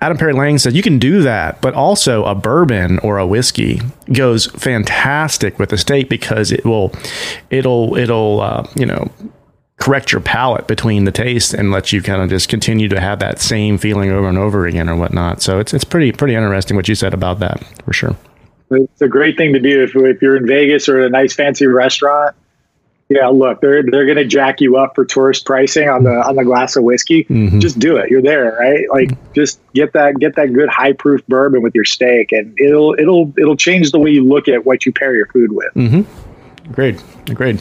Adam 0.01 0.17
Perry 0.17 0.33
Lang 0.33 0.59
said 0.59 0.75
you 0.75 0.83
can 0.83 0.99
do 0.99 1.23
that, 1.23 1.61
but 1.61 1.75
also 1.75 2.25
a 2.25 2.35
bourbon 2.35 2.99
or 3.01 3.19
a 3.19 3.27
whiskey 3.27 3.81
goes 4.13 4.47
fantastic 4.47 5.59
with 5.59 5.73
a 5.73 5.79
steak 5.79 6.09
because 6.09 6.53
it 6.53 6.65
will, 6.65 6.93
it'll, 7.51 7.97
it'll, 7.97 8.41
uh, 8.41 8.67
you 8.77 8.87
know, 8.87 9.11
correct 9.79 10.13
your 10.13 10.21
palate 10.21 10.67
between 10.67 11.05
the 11.05 11.13
taste 11.13 11.55
and 11.55 11.71
let 11.71 11.93
you 11.93 12.03
kind 12.03 12.21
of 12.21 12.29
just 12.29 12.49
continue 12.49 12.89
to 12.89 13.01
have 13.01 13.21
that 13.21 13.41
same 13.41 13.79
feeling 13.79 14.11
over 14.11 14.29
and 14.29 14.37
over 14.37 14.67
again 14.67 14.89
or 14.89 14.97
whatnot. 14.97 15.41
So 15.41 15.61
it's 15.61 15.73
it's 15.73 15.85
pretty 15.85 16.13
pretty 16.13 16.35
interesting 16.35 16.77
what 16.77 16.89
you 16.89 16.95
said 16.95 17.15
about 17.15 17.39
that 17.39 17.63
for 17.85 17.93
sure. 17.93 18.17
It's 18.71 19.01
a 19.01 19.09
great 19.09 19.39
thing 19.39 19.55
to 19.55 19.61
do 19.61 19.83
if, 19.83 19.97
if 19.97 20.21
you're 20.21 20.37
in 20.37 20.47
Vegas 20.47 20.89
or 20.89 21.01
a 21.01 21.09
nice 21.09 21.35
fancy 21.35 21.67
restaurant. 21.67 22.37
Yeah, 23.11 23.29
look, 23.29 23.63
they're 23.63 23.83
they're 23.83 24.07
gonna 24.07 24.27
jack 24.27 24.61
you 24.61 24.77
up 24.77 24.95
for 24.95 25.05
tourist 25.07 25.47
pricing 25.47 25.89
on 25.89 26.05
the 26.05 26.11
on 26.11 26.37
the 26.37 26.45
glass 26.45 26.77
of 26.77 26.85
whiskey. 26.85 27.25
Just 27.59 27.79
do 27.79 27.97
it. 27.97 28.11
You're 28.11 28.21
there, 28.21 28.57
right? 28.61 28.85
Like 28.91 29.11
just 29.33 29.61
get 29.73 29.95
that 29.95 30.19
get 30.19 30.37
that 30.37 30.53
good 30.53 30.69
high 30.69 30.93
proof 30.93 31.27
bourbon 31.27 31.63
with 31.63 31.75
your 31.75 31.87
steak, 31.87 32.33
and 32.33 32.55
it'll 32.61 32.95
it'll 32.99 33.33
it'll 33.39 33.57
change 33.57 33.93
the 33.93 33.99
way 33.99 34.11
you 34.11 34.25
look 34.25 34.47
at 34.47 34.67
what 34.67 34.85
you 34.85 34.93
pair 34.93 35.15
your 35.15 35.27
food 35.27 35.53
with. 35.53 35.75
Agreed. 36.67 37.01
Agreed. 37.31 37.61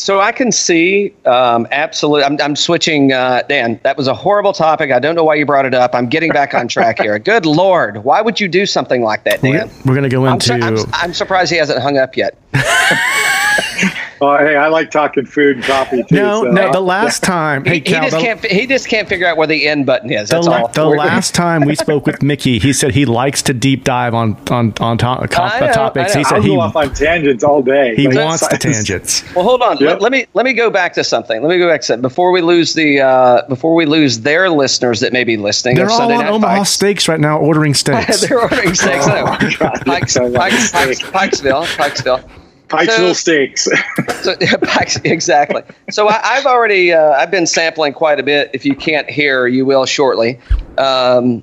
So 0.00 0.20
I 0.20 0.30
can 0.30 0.52
see 0.52 1.12
um, 1.24 1.66
absolutely. 1.72 2.22
I'm, 2.22 2.40
I'm 2.40 2.54
switching, 2.54 3.12
uh, 3.12 3.42
Dan. 3.48 3.80
That 3.82 3.96
was 3.96 4.06
a 4.06 4.14
horrible 4.14 4.52
topic. 4.52 4.92
I 4.92 5.00
don't 5.00 5.16
know 5.16 5.24
why 5.24 5.34
you 5.34 5.44
brought 5.44 5.66
it 5.66 5.74
up. 5.74 5.92
I'm 5.92 6.08
getting 6.08 6.30
back 6.30 6.54
on 6.54 6.68
track 6.68 7.00
here. 7.00 7.18
Good 7.18 7.44
lord, 7.44 8.04
why 8.04 8.20
would 8.20 8.38
you 8.38 8.46
do 8.46 8.64
something 8.64 9.02
like 9.02 9.24
that, 9.24 9.42
We're, 9.42 9.58
Dan? 9.58 9.70
we're 9.84 9.96
gonna 9.96 10.08
go 10.08 10.24
I'm, 10.24 10.34
into 10.34 10.54
I'm, 10.54 10.76
I'm 10.92 11.14
surprised 11.14 11.50
he 11.50 11.58
hasn't 11.58 11.82
hung 11.82 11.98
up 11.98 12.16
yet. 12.16 12.38
Oh, 14.20 14.36
hey, 14.36 14.56
I 14.56 14.66
like 14.66 14.90
talking 14.90 15.24
food 15.26 15.58
and 15.58 15.64
coffee 15.64 16.02
too. 16.02 16.16
no 16.16 16.42
so- 16.42 16.50
no 16.50 16.72
the 16.72 16.80
last 16.80 17.22
time. 17.22 17.62
He, 17.64 17.70
Hey, 17.70 17.74
he 17.76 17.80
Cal, 17.82 18.02
just 18.02 18.16
the- 18.16 18.20
can't 18.20 18.44
he 18.46 18.66
just 18.66 18.88
can't 18.88 19.08
figure 19.08 19.28
out 19.28 19.36
where 19.36 19.46
the 19.46 19.68
end 19.68 19.86
button 19.86 20.10
is. 20.10 20.28
The, 20.28 20.34
That's 20.34 20.48
la- 20.48 20.62
all. 20.62 20.68
the 20.68 20.86
last 20.86 21.36
time 21.36 21.60
we 21.64 21.76
spoke 21.76 22.04
with 22.04 22.20
Mickey, 22.20 22.58
he 22.58 22.72
said 22.72 22.90
he 22.90 23.04
likes 23.04 23.42
to 23.42 23.54
deep 23.54 23.84
dive 23.84 24.14
on 24.14 24.36
on 24.50 24.74
on 24.80 24.98
to- 24.98 25.06
I 25.06 25.60
know, 25.60 25.72
topics. 25.72 26.14
He 26.14 26.24
said 26.24 26.34
I'll 26.38 26.42
he 26.42 26.48
go 26.48 26.60
off 26.62 26.74
on 26.74 26.92
tangents 26.94 27.44
all 27.44 27.62
day. 27.62 27.94
he 27.94 28.08
Like, 28.08 28.16
wants 28.26 28.48
the 28.48 28.58
tangents. 28.58 29.22
Well, 29.36 29.44
hold 29.44 29.62
on. 29.62 29.76
Yep. 29.78 29.82
Let, 29.88 30.02
let 30.02 30.10
me 30.12 30.26
let 30.34 30.44
me 30.44 30.52
go 30.52 30.68
back 30.68 30.94
to 30.94 31.04
something. 31.04 31.40
Let 31.40 31.48
me 31.50 31.58
go 31.58 31.68
back 31.68 31.82
to 31.82 31.86
something 31.86 32.02
before 32.02 32.32
we 32.32 32.40
lose 32.40 32.74
the 32.74 33.00
uh, 33.00 33.46
before 33.48 33.76
we 33.76 33.86
lose 33.86 34.18
their 34.22 34.50
listeners 34.50 34.98
that 34.98 35.12
may 35.12 35.22
be 35.22 35.36
listening. 35.36 35.76
They're 35.76 35.88
all 35.88 35.96
Sunday 35.96 36.14
on 36.16 36.22
Night 36.24 36.32
Omaha 36.32 36.56
Fights. 36.56 36.70
Steaks 36.70 37.06
right 37.06 37.20
now, 37.20 37.38
ordering 37.38 37.72
steaks. 37.74 38.22
They're 38.28 38.40
ordering 38.40 38.74
steaks. 38.74 39.06
I 39.06 39.20
know. 39.38 39.50
God, 39.60 39.86
Pikes, 39.86 40.14
so 40.14 40.28
much 40.28 40.40
Pikes, 40.72 40.72
Pikes. 40.72 41.02
Pikesville, 41.40 41.66
Pikesville. 41.76 42.28
Pikesville 42.68 42.96
So- 42.96 43.12
steaks. 43.14 43.68
So, 44.22 44.34
Pikes, 44.62 44.96
exactly. 45.04 45.62
So 45.90 46.08
I, 46.08 46.20
I've 46.22 46.46
already 46.46 46.92
uh, 46.92 47.10
I've 47.12 47.30
been 47.30 47.46
sampling 47.46 47.92
quite 47.92 48.18
a 48.18 48.22
bit. 48.22 48.50
If 48.52 48.64
you 48.64 48.74
can't 48.74 49.08
hear, 49.08 49.46
you 49.46 49.64
will 49.64 49.86
shortly. 49.86 50.38
Um, 50.76 51.42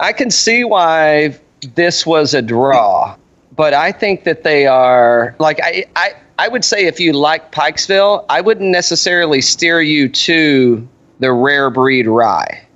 I 0.00 0.12
can 0.12 0.30
see 0.30 0.64
why 0.64 1.38
this 1.74 2.04
was 2.04 2.34
a 2.34 2.42
draw, 2.42 3.16
but 3.56 3.72
I 3.72 3.90
think 3.92 4.24
that 4.24 4.42
they 4.44 4.66
are 4.66 5.34
like 5.38 5.60
I 5.62 5.86
I, 5.96 6.12
I 6.38 6.48
would 6.48 6.64
say 6.64 6.86
if 6.86 7.00
you 7.00 7.12
like 7.14 7.52
Pikesville, 7.52 8.26
I 8.28 8.40
wouldn't 8.42 8.70
necessarily 8.70 9.40
steer 9.40 9.80
you 9.80 10.08
to 10.08 10.86
the 11.20 11.32
rare 11.32 11.70
breed 11.70 12.06
rye. 12.06 12.66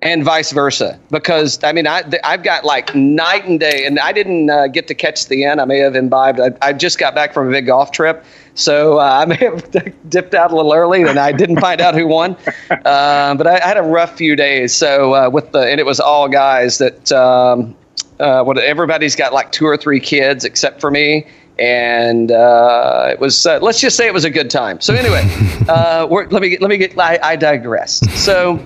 And 0.00 0.22
vice 0.22 0.52
versa, 0.52 1.00
because 1.10 1.62
I 1.64 1.72
mean, 1.72 1.88
I 1.88 2.04
I've 2.22 2.44
got 2.44 2.64
like 2.64 2.94
night 2.94 3.46
and 3.46 3.58
day, 3.58 3.84
and 3.84 3.98
I 3.98 4.12
didn't 4.12 4.48
uh, 4.48 4.68
get 4.68 4.86
to 4.86 4.94
catch 4.94 5.26
the 5.26 5.44
end. 5.44 5.60
I 5.60 5.64
may 5.64 5.78
have 5.78 5.96
imbibed. 5.96 6.38
I, 6.38 6.52
I 6.62 6.72
just 6.72 7.00
got 7.00 7.16
back 7.16 7.34
from 7.34 7.48
a 7.48 7.50
big 7.50 7.66
golf 7.66 7.90
trip, 7.90 8.24
so 8.54 9.00
uh, 9.00 9.02
I 9.22 9.24
may 9.24 9.36
have 9.36 9.70
dipped 10.08 10.34
out 10.34 10.52
a 10.52 10.56
little 10.56 10.72
early, 10.72 11.02
and 11.02 11.18
I 11.18 11.32
didn't 11.32 11.58
find 11.60 11.80
out 11.80 11.94
who 11.94 12.06
won. 12.06 12.36
Uh, 12.70 13.34
but 13.34 13.46
I, 13.46 13.56
I 13.56 13.66
had 13.66 13.76
a 13.76 13.82
rough 13.82 14.16
few 14.16 14.36
days. 14.36 14.74
So 14.74 15.14
uh, 15.14 15.30
with 15.30 15.52
the 15.52 15.60
and 15.60 15.80
it 15.80 15.84
was 15.84 16.00
all 16.00 16.28
guys 16.28 16.78
that 16.78 17.10
um, 17.12 17.74
uh, 18.20 18.42
what 18.44 18.58
everybody's 18.58 19.16
got 19.16 19.32
like 19.32 19.52
two 19.52 19.66
or 19.66 19.76
three 19.76 20.00
kids 20.00 20.44
except 20.44 20.80
for 20.80 20.90
me. 20.90 21.26
And 21.58 22.30
uh, 22.30 23.08
it 23.10 23.18
was 23.18 23.46
uh, 23.46 23.58
let's 23.60 23.80
just 23.80 23.96
say 23.96 24.06
it 24.06 24.14
was 24.14 24.24
a 24.24 24.30
good 24.30 24.50
time. 24.50 24.80
So 24.80 24.94
anyway, 24.94 25.22
uh, 25.68 26.06
we're, 26.08 26.26
let 26.28 26.40
me 26.40 26.50
get, 26.50 26.62
let 26.62 26.70
me 26.70 26.78
get 26.78 26.98
I, 26.98 27.18
I 27.22 27.36
digress. 27.36 28.00
So 28.22 28.64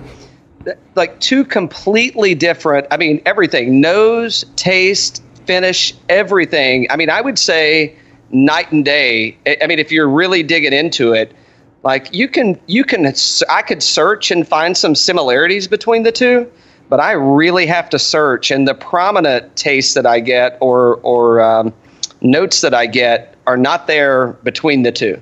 like 0.95 1.19
two 1.19 1.43
completely 1.43 2.35
different 2.35 2.87
i 2.91 2.97
mean 2.97 3.21
everything. 3.25 3.81
Nose 3.81 4.45
taste 4.55 5.23
finish 5.45 5.93
everything. 6.09 6.87
I 6.89 6.95
mean 6.95 7.09
i 7.09 7.21
would 7.21 7.39
say 7.39 7.95
night 8.31 8.71
and 8.71 8.83
day. 8.83 9.37
I 9.61 9.67
mean 9.67 9.79
if 9.79 9.91
you're 9.91 10.09
really 10.09 10.43
digging 10.43 10.73
into 10.73 11.13
it 11.13 11.33
like 11.83 12.13
you 12.13 12.27
can 12.27 12.59
you 12.67 12.83
can 12.83 13.13
i 13.49 13.61
could 13.61 13.83
search 13.83 14.31
and 14.31 14.47
find 14.47 14.77
some 14.77 14.95
similarities 14.95 15.67
between 15.67 16.03
the 16.03 16.11
two 16.13 16.49
but 16.87 17.01
i 17.01 17.11
really 17.11 17.65
have 17.65 17.89
to 17.89 17.99
search 17.99 18.51
and 18.51 18.65
the 18.65 18.73
prominent 18.73 19.53
tastes 19.57 19.93
that 19.93 20.05
i 20.05 20.21
get 20.21 20.57
or 20.61 20.95
or 21.03 21.41
um, 21.41 21.73
notes 22.21 22.61
that 22.61 22.73
i 22.73 22.85
get 22.85 23.33
are 23.47 23.57
not 23.57 23.87
there 23.87 24.27
between 24.43 24.83
the 24.83 24.91
two. 24.91 25.21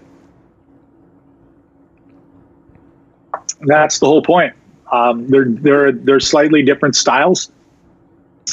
That's 3.62 4.00
the 4.00 4.06
whole 4.06 4.22
point. 4.22 4.54
Um, 4.92 5.28
they're 5.28 5.46
they're 5.46 5.92
they're 5.92 6.20
slightly 6.20 6.64
different 6.64 6.96
styles. 6.96 7.52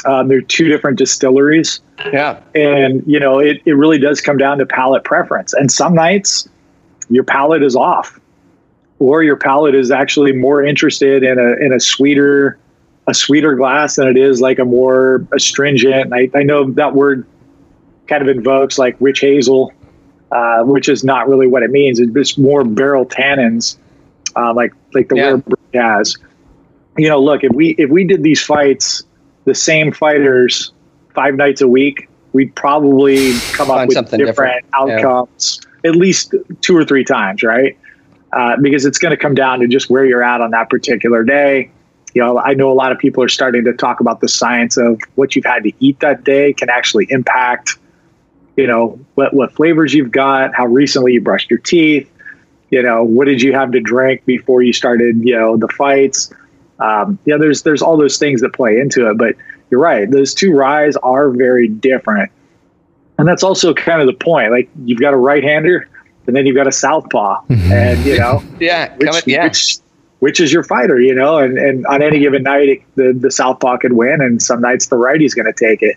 Um, 0.04 0.28
they're 0.28 0.40
two 0.40 0.68
different 0.68 0.96
distilleries, 0.98 1.80
yeah 2.12 2.40
and 2.54 3.02
you 3.06 3.18
know 3.18 3.38
it, 3.40 3.60
it 3.64 3.72
really 3.72 3.98
does 3.98 4.20
come 4.20 4.36
down 4.36 4.58
to 4.58 4.66
palate 4.66 5.02
preference. 5.04 5.52
And 5.52 5.72
some 5.72 5.94
nights 5.94 6.48
your 7.10 7.24
palate 7.24 7.62
is 7.62 7.74
off, 7.74 8.20
or 8.98 9.22
your 9.22 9.36
palate 9.36 9.74
is 9.74 9.90
actually 9.90 10.32
more 10.32 10.64
interested 10.64 11.22
in 11.24 11.38
a 11.38 11.54
in 11.64 11.72
a 11.72 11.80
sweeter 11.80 12.58
a 13.08 13.14
sweeter 13.14 13.56
glass 13.56 13.96
than 13.96 14.06
it 14.06 14.16
is 14.18 14.40
like 14.40 14.58
a 14.58 14.64
more 14.64 15.26
astringent. 15.32 16.12
I, 16.12 16.30
I 16.34 16.42
know 16.42 16.70
that 16.72 16.94
word 16.94 17.26
kind 18.06 18.22
of 18.22 18.28
invokes 18.28 18.78
like 18.78 19.00
witch 19.00 19.20
hazel, 19.20 19.72
uh, 20.30 20.62
which 20.62 20.88
is 20.88 21.02
not 21.02 21.26
really 21.28 21.46
what 21.46 21.62
it 21.62 21.70
means. 21.70 21.98
It's 21.98 22.36
more 22.36 22.64
barrel 22.64 23.06
tannins, 23.06 23.78
uh, 24.36 24.52
like 24.52 24.74
like 24.94 25.08
the 25.08 25.16
Yeah. 25.16 25.36
breed 25.36 25.82
has. 25.82 26.16
You 26.98 27.08
know, 27.08 27.20
look 27.20 27.44
if 27.44 27.52
we 27.52 27.70
if 27.78 27.90
we 27.90 28.04
did 28.04 28.22
these 28.22 28.42
fights, 28.42 29.04
the 29.44 29.54
same 29.54 29.92
fighters 29.92 30.72
five 31.14 31.36
nights 31.36 31.60
a 31.60 31.68
week, 31.68 32.08
we'd 32.32 32.54
probably 32.54 33.32
come 33.52 33.70
up 33.70 33.88
with 33.88 33.96
different, 33.96 34.24
different. 34.24 34.66
Yeah. 34.72 34.96
outcomes 34.96 35.60
at 35.84 35.96
least 35.96 36.34
two 36.60 36.76
or 36.76 36.84
three 36.84 37.04
times, 37.04 37.42
right? 37.42 37.78
Uh, 38.32 38.56
because 38.60 38.84
it's 38.84 38.98
going 38.98 39.10
to 39.10 39.16
come 39.16 39.34
down 39.34 39.60
to 39.60 39.68
just 39.68 39.88
where 39.88 40.04
you're 40.04 40.22
at 40.22 40.40
on 40.40 40.50
that 40.50 40.68
particular 40.68 41.24
day. 41.24 41.70
You 42.14 42.22
know, 42.22 42.38
I 42.38 42.54
know 42.54 42.70
a 42.70 42.74
lot 42.74 42.92
of 42.92 42.98
people 42.98 43.22
are 43.22 43.28
starting 43.28 43.64
to 43.64 43.72
talk 43.72 44.00
about 44.00 44.20
the 44.20 44.28
science 44.28 44.76
of 44.76 45.00
what 45.14 45.36
you've 45.36 45.44
had 45.44 45.62
to 45.64 45.72
eat 45.80 46.00
that 46.00 46.24
day 46.24 46.52
can 46.52 46.68
actually 46.68 47.06
impact, 47.10 47.78
you 48.56 48.66
know, 48.66 48.98
what, 49.14 49.32
what 49.34 49.52
flavors 49.54 49.94
you've 49.94 50.10
got, 50.10 50.54
how 50.54 50.66
recently 50.66 51.12
you 51.12 51.20
brushed 51.20 51.50
your 51.50 51.60
teeth, 51.60 52.10
you 52.70 52.82
know, 52.82 53.04
what 53.04 53.26
did 53.26 53.40
you 53.40 53.52
have 53.52 53.72
to 53.72 53.80
drink 53.80 54.24
before 54.26 54.62
you 54.62 54.72
started, 54.72 55.20
you 55.22 55.34
know, 55.34 55.56
the 55.56 55.68
fights. 55.68 56.32
Um, 56.80 57.18
yeah, 57.24 57.36
there's 57.36 57.62
there's 57.62 57.82
all 57.82 57.96
those 57.96 58.18
things 58.18 58.40
that 58.40 58.52
play 58.52 58.78
into 58.78 59.08
it, 59.10 59.18
but 59.18 59.34
you're 59.70 59.80
right. 59.80 60.10
Those 60.10 60.34
two 60.34 60.54
ryes 60.54 60.96
are 60.96 61.30
very 61.30 61.68
different, 61.68 62.30
and 63.18 63.26
that's 63.26 63.42
also 63.42 63.74
kind 63.74 64.00
of 64.00 64.06
the 64.06 64.24
point. 64.24 64.50
Like 64.52 64.68
you've 64.84 65.00
got 65.00 65.12
a 65.12 65.16
right-hander, 65.16 65.88
and 66.26 66.36
then 66.36 66.46
you've 66.46 66.56
got 66.56 66.66
a 66.66 66.72
southpaw, 66.72 67.42
and 67.48 68.04
you 68.04 68.18
know, 68.18 68.42
yeah 68.60 68.94
which, 68.96 69.06
coming, 69.08 69.22
yeah 69.26 69.44
which 69.44 69.78
which 70.20 70.40
is 70.40 70.52
your 70.52 70.64
fighter, 70.64 71.00
you 71.00 71.14
know, 71.14 71.38
and, 71.38 71.58
and 71.58 71.86
on 71.86 72.02
any 72.02 72.18
given 72.18 72.42
night 72.42 72.68
it, 72.68 72.82
the 72.94 73.12
the 73.18 73.30
southpaw 73.30 73.78
could 73.78 73.92
win, 73.92 74.20
and 74.20 74.42
some 74.42 74.60
nights 74.60 74.86
the 74.86 74.96
righty's 74.96 75.34
going 75.34 75.46
to 75.46 75.52
take 75.52 75.82
it. 75.82 75.96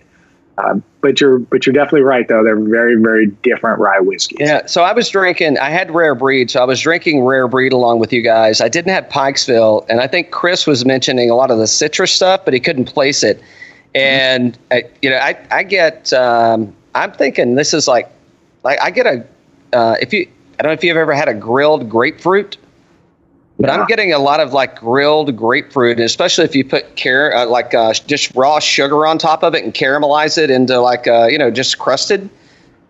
But 1.01 1.19
you're 1.19 1.39
but 1.39 1.65
you're 1.65 1.73
definitely 1.73 2.01
right 2.01 2.27
though. 2.27 2.43
They're 2.43 2.59
very 2.59 2.95
very 2.95 3.27
different 3.27 3.79
rye 3.79 3.99
whiskeys. 3.99 4.37
Yeah, 4.41 4.65
so 4.65 4.83
I 4.83 4.93
was 4.93 5.09
drinking. 5.09 5.57
I 5.57 5.69
had 5.69 5.91
rare 5.91 6.15
breed, 6.15 6.51
so 6.51 6.61
I 6.61 6.65
was 6.65 6.79
drinking 6.79 7.23
rare 7.23 7.47
breed 7.47 7.73
along 7.73 7.99
with 7.99 8.13
you 8.13 8.21
guys. 8.21 8.61
I 8.61 8.69
didn't 8.69 8.93
have 8.93 9.05
Pikesville, 9.09 9.85
and 9.89 9.99
I 9.99 10.07
think 10.07 10.31
Chris 10.31 10.67
was 10.67 10.85
mentioning 10.85 11.29
a 11.29 11.35
lot 11.35 11.49
of 11.49 11.57
the 11.57 11.67
citrus 11.67 12.11
stuff, 12.11 12.45
but 12.45 12.53
he 12.53 12.59
couldn't 12.59 12.85
place 12.85 13.23
it. 13.23 13.41
and 13.95 14.57
I, 14.69 14.83
you 15.01 15.09
know, 15.09 15.17
I 15.17 15.37
I 15.51 15.63
get 15.63 16.13
um, 16.13 16.73
I'm 16.95 17.11
thinking 17.11 17.55
this 17.55 17.73
is 17.73 17.87
like 17.87 18.09
like 18.63 18.79
I 18.81 18.91
get 18.91 19.05
a 19.05 19.25
uh, 19.73 19.95
if 20.01 20.13
you 20.13 20.27
I 20.59 20.63
don't 20.63 20.69
know 20.69 20.73
if 20.73 20.83
you've 20.83 20.97
ever 20.97 21.13
had 21.13 21.27
a 21.27 21.33
grilled 21.33 21.89
grapefruit. 21.89 22.57
But 23.61 23.69
I'm 23.69 23.85
getting 23.85 24.11
a 24.11 24.17
lot 24.17 24.39
of 24.39 24.53
like 24.53 24.79
grilled 24.79 25.35
grapefruit, 25.35 25.97
and 25.97 26.05
especially 26.05 26.45
if 26.45 26.55
you 26.55 26.65
put 26.65 26.97
car- 26.97 27.31
uh, 27.33 27.45
like 27.45 27.75
uh, 27.75 27.93
just 27.93 28.33
raw 28.35 28.57
sugar 28.59 29.05
on 29.05 29.19
top 29.19 29.43
of 29.43 29.53
it 29.53 29.63
and 29.63 29.71
caramelize 29.71 30.37
it 30.37 30.49
into 30.49 30.79
like 30.79 31.07
uh, 31.07 31.27
you 31.27 31.37
know 31.37 31.51
just 31.51 31.77
crusted. 31.77 32.27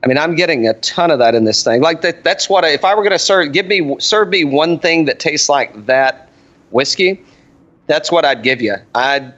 I 0.04 0.08
mean, 0.08 0.18
I'm 0.18 0.36
getting 0.36 0.68
a 0.68 0.74
ton 0.76 1.12
of 1.12 1.20
that 1.20 1.36
in 1.36 1.44
this 1.44 1.64
thing. 1.64 1.82
Like 1.82 2.02
that. 2.02 2.24
That's 2.24 2.50
what 2.50 2.64
I, 2.64 2.70
if 2.70 2.86
I 2.86 2.96
were 2.96 3.04
going 3.04 3.12
to 3.12 3.20
serve, 3.20 3.52
give 3.52 3.68
me 3.68 3.96
serve 4.00 4.30
me 4.30 4.46
one 4.46 4.80
thing 4.80 5.06
that 5.06 5.20
tastes 5.20 5.50
like 5.50 5.86
that 5.88 6.30
whiskey. 6.72 7.22
That's 7.88 8.10
what 8.10 8.24
I'd 8.24 8.42
give 8.42 8.62
you. 8.62 8.76
I'd 8.96 9.34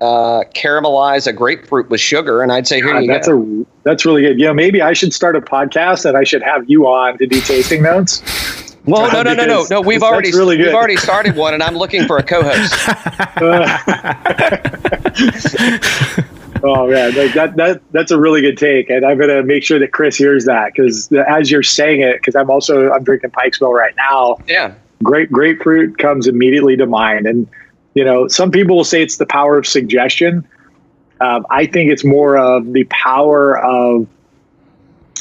uh, 0.00 0.42
caramelize 0.54 1.26
a 1.28 1.32
grapefruit 1.32 1.88
with 1.88 2.00
sugar, 2.00 2.42
and 2.42 2.50
I'd 2.50 2.66
say, 2.66 2.76
"Here 2.76 2.92
God, 2.92 3.04
you 3.04 3.06
that's 3.06 3.28
go." 3.28 3.40
a 3.40 3.66
that's 3.84 4.04
really 4.04 4.22
good. 4.22 4.40
You 4.40 4.46
know, 4.46 4.54
maybe 4.54 4.82
I 4.82 4.92
should 4.92 5.14
start 5.14 5.36
a 5.36 5.40
podcast 5.40 6.04
and 6.04 6.16
I 6.16 6.24
should 6.24 6.42
have 6.42 6.68
you 6.68 6.86
on 6.88 7.16
to 7.18 7.26
do 7.26 7.40
tasting 7.40 7.82
notes. 7.82 8.22
Well, 8.86 9.12
no, 9.12 9.22
no, 9.22 9.34
no, 9.34 9.44
no, 9.46 9.66
no. 9.70 9.80
We've 9.80 10.02
already 10.02 10.32
really 10.32 10.58
we've 10.58 10.74
already 10.74 10.96
started 10.96 11.36
one, 11.36 11.54
and 11.54 11.62
I'm 11.62 11.76
looking 11.76 12.06
for 12.06 12.18
a 12.18 12.22
co-host. 12.22 12.74
Oh 16.66 16.88
man, 16.88 17.14
like 17.14 17.34
that 17.34 17.56
that 17.56 17.82
that's 17.92 18.10
a 18.10 18.18
really 18.18 18.40
good 18.40 18.56
take, 18.56 18.88
and 18.88 19.04
I'm 19.04 19.18
gonna 19.18 19.42
make 19.42 19.62
sure 19.62 19.78
that 19.78 19.92
Chris 19.92 20.16
hears 20.16 20.46
that 20.46 20.72
because 20.74 21.12
as 21.12 21.50
you're 21.50 21.62
saying 21.62 22.00
it, 22.00 22.16
because 22.16 22.34
I'm 22.34 22.48
also 22.48 22.90
I'm 22.90 23.04
drinking 23.04 23.30
Pikesville 23.32 23.74
right 23.74 23.94
now. 23.96 24.38
yeah, 24.48 24.72
Grape 25.02 25.30
grapefruit 25.30 25.98
comes 25.98 26.26
immediately 26.26 26.74
to 26.78 26.86
mind, 26.86 27.26
and 27.26 27.46
you 27.92 28.02
know 28.02 28.28
some 28.28 28.50
people 28.50 28.76
will 28.76 28.84
say 28.84 29.02
it's 29.02 29.18
the 29.18 29.26
power 29.26 29.58
of 29.58 29.66
suggestion. 29.66 30.48
Um, 31.20 31.44
I 31.50 31.66
think 31.66 31.92
it's 31.92 32.04
more 32.04 32.38
of 32.38 32.72
the 32.72 32.84
power 32.84 33.58
of 33.58 34.08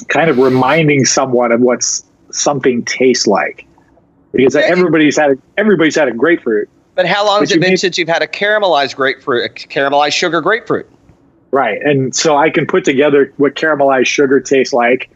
kind 0.08 0.30
of 0.30 0.38
reminding 0.38 1.04
someone 1.04 1.52
of 1.52 1.60
what 1.60 1.84
something 2.34 2.84
tastes 2.86 3.28
like, 3.28 3.66
because 4.34 4.56
Yeah. 4.56 4.62
everybody's 4.62 5.18
had 5.18 5.32
a, 5.32 5.38
everybody's 5.58 5.96
had 5.96 6.08
a 6.08 6.12
grapefruit. 6.14 6.70
but 6.96 7.08
how 7.08 7.26
long 7.26 7.38
But 7.40 7.50
has 7.50 7.52
it 7.54 7.62
been 7.62 7.72
need- 7.72 7.78
since 7.80 7.98
you've 7.98 8.08
had 8.10 8.22
a 8.22 8.28
caramelized 8.28 8.96
grapefruit, 8.96 9.46
a 9.46 9.50
caramelized 9.50 10.14
sugar 10.14 10.42
grapefruit? 10.42 10.88
Right. 11.52 11.82
And 11.82 12.16
so 12.16 12.36
I 12.38 12.50
can 12.52 12.66
put 12.68 12.84
together 12.86 13.32
what 13.38 13.56
caramelized 13.56 14.06
sugar 14.08 14.40
tastes 14.40 14.74
like, 14.74 15.10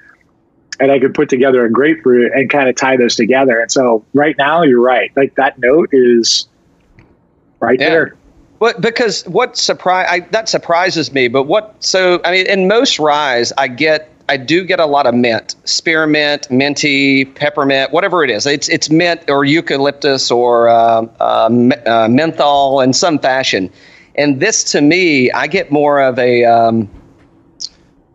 and 0.80 0.91
I 0.91 0.99
can 0.99 1.13
put 1.13 1.30
together 1.30 1.65
a 1.65 1.71
grapefruit 1.71 2.32
and 2.34 2.49
kind 2.49 2.67
of 2.69 2.75
tie 2.75 2.97
those 2.97 3.15
together. 3.15 3.60
And 3.60 3.71
so 3.71 4.03
right 4.13 4.36
now, 4.38 4.62
you're 4.63 4.82
right. 4.82 5.12
Like 5.15 5.36
that 5.36 5.58
note 5.60 5.89
is 5.91 6.47
right 7.60 7.80
Yeah. 7.80 7.89
there. 7.89 8.15
But 8.60 8.82
because 8.82 9.23
what 9.27 9.56
surprise 9.56 10.23
that 10.32 10.49
surprises 10.49 11.13
me, 11.13 11.27
but 11.27 11.43
what 11.43 11.75
so 11.80 12.19
I 12.25 12.32
mean 12.32 12.47
in 12.47 12.67
most 12.67 12.97
ryes 12.99 13.53
I 13.58 13.67
get 13.67 14.10
I 14.29 14.37
do 14.37 14.65
get 14.65 14.79
a 14.79 14.85
lot 14.85 15.07
of 15.07 15.15
mint, 15.15 15.55
spearmint, 15.63 16.51
minty, 16.51 17.25
peppermint, 17.25 17.93
whatever 17.93 18.23
it 18.23 18.29
is. 18.29 18.45
It's 18.45 18.67
it's 18.67 18.89
mint 18.89 19.29
or 19.29 19.45
eucalyptus 19.45 20.29
or 20.29 20.67
uh, 20.67 21.05
uh, 21.19 22.07
menthol 22.09 22.81
in 22.81 22.91
some 22.93 23.19
fashion. 23.19 23.71
And 24.15 24.39
this 24.39 24.63
to 24.71 24.81
me, 24.81 25.31
I 25.31 25.47
get 25.47 25.71
more 25.71 26.01
of 26.01 26.19
a 26.19 26.43
um, 26.43 26.89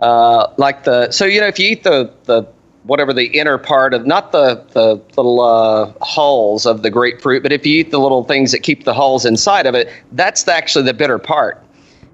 uh, 0.01 0.53
like 0.59 0.85
the 0.85 1.11
so 1.11 1.25
you 1.25 1.41
know 1.41 1.47
if 1.47 1.59
you 1.59 1.71
eat 1.71 1.85
the 1.85 2.13
the 2.25 2.47
whatever 2.85 3.13
the 3.13 3.27
inner 3.27 3.57
part 3.57 3.95
of 3.95 4.07
not 4.07 4.33
the 4.33 4.57
the 4.73 4.97
little 5.17 5.41
uh, 5.41 5.93
hulls 6.03 6.67
of 6.67 6.83
the 6.83 6.91
grapefruit, 6.91 7.43
but 7.43 7.53
if 7.53 7.65
you 7.65 7.81
eat 7.81 7.91
the 7.91 8.01
little 8.01 8.25
things 8.25 8.53
that 8.53 8.63
keep 8.63 8.85
the 8.85 8.93
hulls 8.93 9.25
inside 9.25 9.65
of 9.65 9.75
it, 9.75 9.91
that's 10.13 10.47
actually 10.47 10.85
the 10.85 10.95
bitter 10.95 11.19
part. 11.19 11.65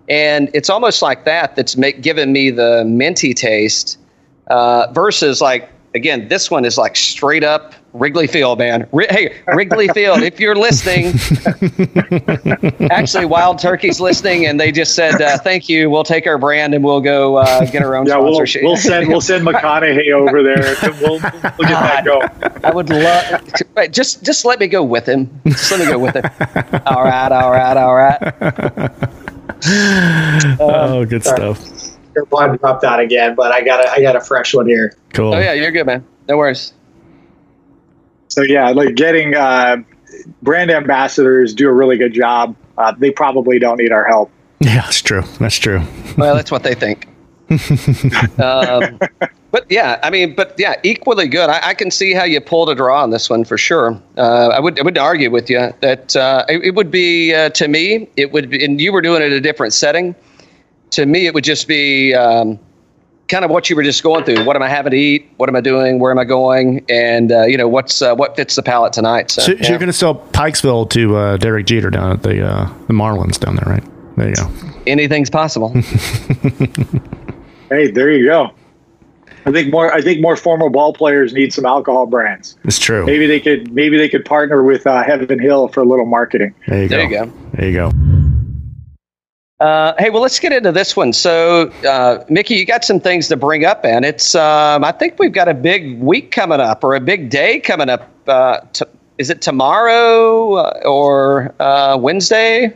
And 0.08 0.50
it's 0.54 0.70
almost 0.70 1.02
like 1.02 1.24
that 1.24 1.54
that's 1.56 1.76
make, 1.76 2.00
giving 2.02 2.32
me 2.32 2.50
the 2.50 2.84
minty 2.86 3.34
taste 3.34 3.98
uh, 4.48 4.86
versus 4.92 5.40
like 5.40 5.68
again 5.94 6.28
this 6.28 6.50
one 6.50 6.64
is 6.64 6.78
like 6.78 6.96
straight 6.96 7.44
up 7.44 7.74
Wrigley 7.94 8.26
Field, 8.26 8.58
man. 8.58 8.86
Ri- 8.92 9.06
hey, 9.10 9.34
Wrigley 9.54 9.88
Field, 9.88 10.22
if 10.22 10.38
you're 10.38 10.54
listening, 10.54 11.06
actually 12.90 13.24
Wild 13.24 13.58
Turkey's 13.58 13.98
listening, 13.98 14.44
and 14.46 14.60
they 14.60 14.70
just 14.70 14.94
said 14.94 15.20
uh, 15.20 15.38
thank 15.38 15.68
you. 15.70 15.88
We'll 15.90 16.04
take 16.04 16.26
our 16.26 16.36
brand 16.38 16.74
and 16.74 16.84
we'll 16.84 17.00
go 17.00 17.36
uh, 17.36 17.64
get 17.70 17.82
our 17.82 17.96
own 17.96 18.06
Yeah, 18.06 18.16
we'll, 18.18 18.34
sponsorship. 18.34 18.62
we'll 18.62 18.76
send 18.76 19.08
we'll 19.08 19.20
send 19.22 19.46
McConaughey 19.46 20.12
over 20.12 20.42
there. 20.42 20.76
We'll, 21.00 21.12
we'll 21.12 21.20
get 21.20 21.68
that 21.68 22.04
going. 22.04 22.28
I 22.64 22.70
would 22.74 22.90
love. 22.90 23.90
Just 23.92 24.22
just 24.22 24.44
let 24.44 24.60
me 24.60 24.68
go 24.68 24.82
with 24.82 25.06
him. 25.06 25.28
Just 25.46 25.70
let 25.70 25.80
me 25.80 25.86
go 25.86 25.98
with 25.98 26.14
him. 26.16 26.24
All 26.86 27.04
right, 27.04 27.32
all 27.32 27.50
right, 27.50 27.76
all 27.76 27.94
right. 27.94 29.27
oh, 30.60 31.04
good 31.08 31.24
stuff. 31.24 31.60
Your 32.14 32.26
blood 32.26 32.58
dropped 32.60 32.84
out 32.84 33.00
again, 33.00 33.34
but 33.34 33.52
I 33.52 33.62
got 33.62 33.84
a 33.84 33.90
I 33.90 34.00
got 34.00 34.16
a 34.16 34.20
fresh 34.20 34.54
one 34.54 34.66
here. 34.66 34.96
Cool. 35.12 35.34
Oh 35.34 35.38
yeah, 35.38 35.52
you're 35.52 35.70
good, 35.70 35.86
man. 35.86 36.04
No 36.28 36.36
worries. 36.36 36.72
So 38.28 38.42
yeah, 38.42 38.70
like 38.70 38.94
getting 38.94 39.34
uh, 39.34 39.78
brand 40.42 40.70
ambassadors 40.70 41.54
do 41.54 41.68
a 41.68 41.72
really 41.72 41.96
good 41.96 42.12
job. 42.12 42.56
Uh, 42.76 42.92
they 42.96 43.10
probably 43.10 43.58
don't 43.58 43.78
need 43.78 43.92
our 43.92 44.04
help. 44.04 44.30
Yeah, 44.60 44.82
that's 44.82 45.02
true. 45.02 45.22
That's 45.38 45.56
true. 45.56 45.80
Well, 46.16 46.34
that's 46.36 46.50
what 46.50 46.64
they 46.64 46.74
think. 46.74 47.06
Um, 48.38 48.98
but 49.50 49.64
yeah, 49.70 49.98
I 50.02 50.10
mean, 50.10 50.34
but 50.34 50.54
yeah, 50.58 50.74
equally 50.82 51.28
good. 51.28 51.48
I, 51.48 51.68
I 51.68 51.74
can 51.74 51.90
see 51.90 52.12
how 52.12 52.24
you 52.24 52.40
pulled 52.40 52.68
a 52.68 52.74
draw 52.74 53.02
on 53.02 53.10
this 53.10 53.30
one 53.30 53.44
for 53.44 53.56
sure. 53.56 54.00
Uh, 54.16 54.48
I 54.48 54.60
would 54.60 54.78
I 54.78 54.82
wouldn't 54.82 54.98
argue 54.98 55.30
with 55.30 55.48
you 55.48 55.72
that 55.80 56.14
uh, 56.16 56.44
it, 56.48 56.64
it 56.64 56.74
would 56.74 56.90
be 56.90 57.34
uh, 57.34 57.50
to 57.50 57.68
me 57.68 58.08
it 58.16 58.32
would 58.32 58.50
be, 58.50 58.64
and 58.64 58.80
you 58.80 58.92
were 58.92 59.00
doing 59.00 59.22
it 59.22 59.26
in 59.26 59.32
a 59.32 59.40
different 59.40 59.72
setting. 59.72 60.14
To 60.92 61.06
me, 61.06 61.26
it 61.26 61.34
would 61.34 61.44
just 61.44 61.68
be 61.68 62.14
um, 62.14 62.58
kind 63.28 63.44
of 63.44 63.50
what 63.50 63.70
you 63.70 63.76
were 63.76 63.82
just 63.82 64.02
going 64.02 64.24
through. 64.24 64.44
What 64.44 64.56
am 64.56 64.62
I 64.62 64.68
having 64.68 64.90
to 64.90 64.96
eat? 64.96 65.30
What 65.36 65.48
am 65.48 65.56
I 65.56 65.60
doing? 65.60 65.98
Where 65.98 66.10
am 66.10 66.18
I 66.18 66.24
going? 66.24 66.84
And 66.88 67.30
uh, 67.32 67.42
you 67.44 67.56
know 67.56 67.68
what's 67.68 68.02
uh, 68.02 68.14
what 68.14 68.36
fits 68.36 68.56
the 68.56 68.62
palate 68.62 68.92
tonight. 68.92 69.30
So, 69.30 69.42
So, 69.42 69.56
so 69.56 69.68
you're 69.68 69.78
going 69.78 69.86
to 69.86 69.92
sell 69.92 70.14
Pikesville 70.14 70.90
to 70.90 71.16
uh, 71.16 71.36
Derek 71.38 71.66
Jeter 71.66 71.90
down 71.90 72.12
at 72.12 72.22
the 72.22 72.46
uh, 72.46 72.66
the 72.86 72.94
Marlins 72.94 73.38
down 73.38 73.56
there, 73.56 73.66
right? 73.66 73.84
There 74.16 74.28
you 74.28 74.34
go. 74.34 74.50
anything's 74.86 75.30
possible. 75.30 75.72
Hey, 77.68 77.90
there 77.90 78.10
you 78.10 78.26
go. 78.26 78.50
I 79.46 79.52
think 79.52 79.70
more. 79.70 79.92
I 79.92 80.00
think 80.02 80.20
more 80.20 80.36
former 80.36 80.68
ball 80.68 80.92
players 80.92 81.32
need 81.32 81.52
some 81.52 81.64
alcohol 81.64 82.06
brands. 82.06 82.56
It's 82.64 82.78
true. 82.78 83.06
Maybe 83.06 83.26
they 83.26 83.40
could. 83.40 83.72
Maybe 83.72 83.96
they 83.96 84.08
could 84.08 84.24
partner 84.24 84.62
with 84.62 84.86
uh, 84.86 85.02
Heaven 85.04 85.38
Hill 85.38 85.68
for 85.68 85.80
a 85.80 85.84
little 85.84 86.06
marketing. 86.06 86.54
There 86.66 86.82
you 86.82 86.88
There 86.88 87.08
go. 87.08 87.18
you 87.18 87.24
go. 87.26 87.32
There 87.54 87.68
you 87.68 87.74
go. 87.74 87.92
Uh, 89.60 89.92
hey, 89.98 90.08
well, 90.10 90.22
let's 90.22 90.38
get 90.38 90.52
into 90.52 90.70
this 90.70 90.94
one. 90.94 91.12
So, 91.12 91.68
uh, 91.84 92.24
Mickey, 92.28 92.54
you 92.54 92.64
got 92.64 92.84
some 92.84 93.00
things 93.00 93.26
to 93.28 93.36
bring 93.36 93.64
up, 93.64 93.84
and 93.84 94.04
it's 94.04 94.34
um, 94.34 94.84
I 94.84 94.92
think 94.92 95.18
we've 95.18 95.32
got 95.32 95.48
a 95.48 95.54
big 95.54 95.98
week 96.00 96.30
coming 96.30 96.60
up 96.60 96.84
or 96.84 96.94
a 96.94 97.00
big 97.00 97.28
day 97.28 97.58
coming 97.58 97.88
up. 97.88 98.08
Uh, 98.28 98.60
t- 98.72 98.84
is 99.18 99.30
it 99.30 99.42
tomorrow 99.42 100.54
uh, 100.54 100.80
or 100.84 101.54
uh, 101.58 101.96
Wednesday? 102.00 102.72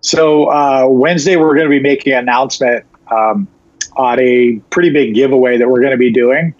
So 0.00 0.50
uh, 0.50 0.86
Wednesday, 0.88 1.36
we're 1.36 1.54
going 1.54 1.66
to 1.66 1.70
be 1.70 1.80
making 1.80 2.14
an 2.14 2.20
announcement 2.20 2.86
um, 3.10 3.46
on 3.98 4.18
a 4.20 4.60
pretty 4.70 4.90
big 4.90 5.14
giveaway 5.14 5.58
that 5.58 5.68
we're 5.68 5.80
going 5.80 5.92
to 5.92 5.98
be 5.98 6.12
doing. 6.12 6.54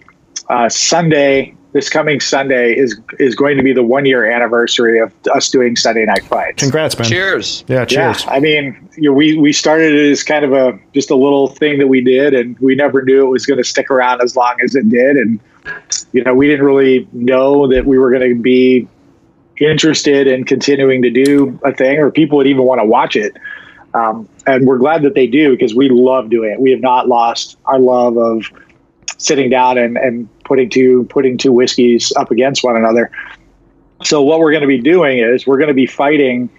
Uh, 0.49 0.67
Sunday, 0.67 1.55
this 1.71 1.89
coming 1.89 2.19
Sunday 2.19 2.75
is 2.75 2.99
is 3.19 3.35
going 3.35 3.55
to 3.57 3.63
be 3.63 3.73
the 3.73 3.83
one 3.83 4.05
year 4.05 4.29
anniversary 4.29 4.99
of 4.99 5.13
us 5.33 5.49
doing 5.49 5.75
Sunday 5.75 6.05
Night 6.05 6.23
Fights. 6.25 6.61
Congrats, 6.61 6.97
man. 6.97 7.07
Cheers. 7.07 7.63
Yeah, 7.67 7.85
cheers. 7.85 8.25
Yeah, 8.25 8.31
I 8.31 8.39
mean, 8.39 8.89
you 8.97 9.09
know, 9.09 9.13
we 9.13 9.37
we 9.37 9.53
started 9.53 9.93
it 9.93 10.11
as 10.11 10.23
kind 10.23 10.43
of 10.43 10.51
a 10.53 10.77
just 10.93 11.09
a 11.11 11.15
little 11.15 11.47
thing 11.47 11.79
that 11.79 11.87
we 11.87 12.01
did, 12.01 12.33
and 12.33 12.57
we 12.59 12.75
never 12.75 13.03
knew 13.03 13.25
it 13.25 13.29
was 13.29 13.45
going 13.45 13.59
to 13.59 13.63
stick 13.63 13.89
around 13.89 14.21
as 14.21 14.35
long 14.35 14.55
as 14.63 14.75
it 14.75 14.89
did. 14.89 15.15
And 15.17 15.39
you 16.11 16.23
know, 16.23 16.33
we 16.33 16.47
didn't 16.47 16.65
really 16.65 17.07
know 17.13 17.67
that 17.67 17.85
we 17.85 17.97
were 17.97 18.09
going 18.09 18.27
to 18.35 18.41
be 18.41 18.87
interested 19.59 20.27
in 20.27 20.45
continuing 20.45 21.01
to 21.03 21.09
do 21.09 21.59
a 21.63 21.73
thing, 21.73 21.99
or 21.99 22.11
people 22.11 22.37
would 22.37 22.47
even 22.47 22.63
want 22.63 22.81
to 22.81 22.85
watch 22.85 23.15
it. 23.15 23.37
Um, 23.93 24.27
and 24.45 24.65
we're 24.67 24.77
glad 24.77 25.01
that 25.03 25.15
they 25.15 25.27
do 25.27 25.51
because 25.51 25.73
we 25.75 25.89
love 25.89 26.29
doing 26.29 26.51
it. 26.51 26.59
We 26.59 26.71
have 26.71 26.81
not 26.81 27.07
lost 27.07 27.57
our 27.65 27.79
love 27.79 28.17
of 28.17 28.45
sitting 29.17 29.49
down 29.49 29.77
and, 29.77 29.97
and 29.97 30.29
putting 30.43 30.69
two 30.69 31.05
putting 31.09 31.37
two 31.37 31.51
whiskeys 31.51 32.13
up 32.15 32.31
against 32.31 32.63
one 32.63 32.75
another. 32.75 33.11
So 34.03 34.21
what 34.21 34.39
we're 34.39 34.51
going 34.51 34.61
to 34.61 34.67
be 34.67 34.79
doing 34.79 35.19
is 35.19 35.45
we're 35.45 35.57
going 35.57 35.69
to 35.69 35.73
be 35.73 35.87
fighting. 35.87 36.49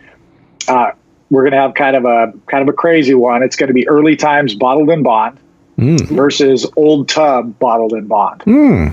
Uh, 0.68 0.91
we're 1.31 1.43
going 1.43 1.53
to 1.53 1.59
have 1.59 1.74
kind 1.74 1.97
of 1.97 2.05
a 2.05 2.33
kind 2.47 2.62
of 2.62 2.68
a 2.68 2.76
crazy 2.76 3.14
one. 3.14 3.43
It's 3.43 3.57
going 3.57 3.68
to 3.68 3.74
be 3.74 3.89
early 3.89 4.16
times 4.16 4.55
bottled 4.55 4.91
and 4.91 5.05
bond 5.05 5.39
Mm. 5.78 6.07
versus 6.09 6.66
old 6.76 7.09
tub 7.09 7.59
bottled 7.59 7.95
and 7.95 8.07
bond. 8.07 8.43
Mm. 8.43 8.93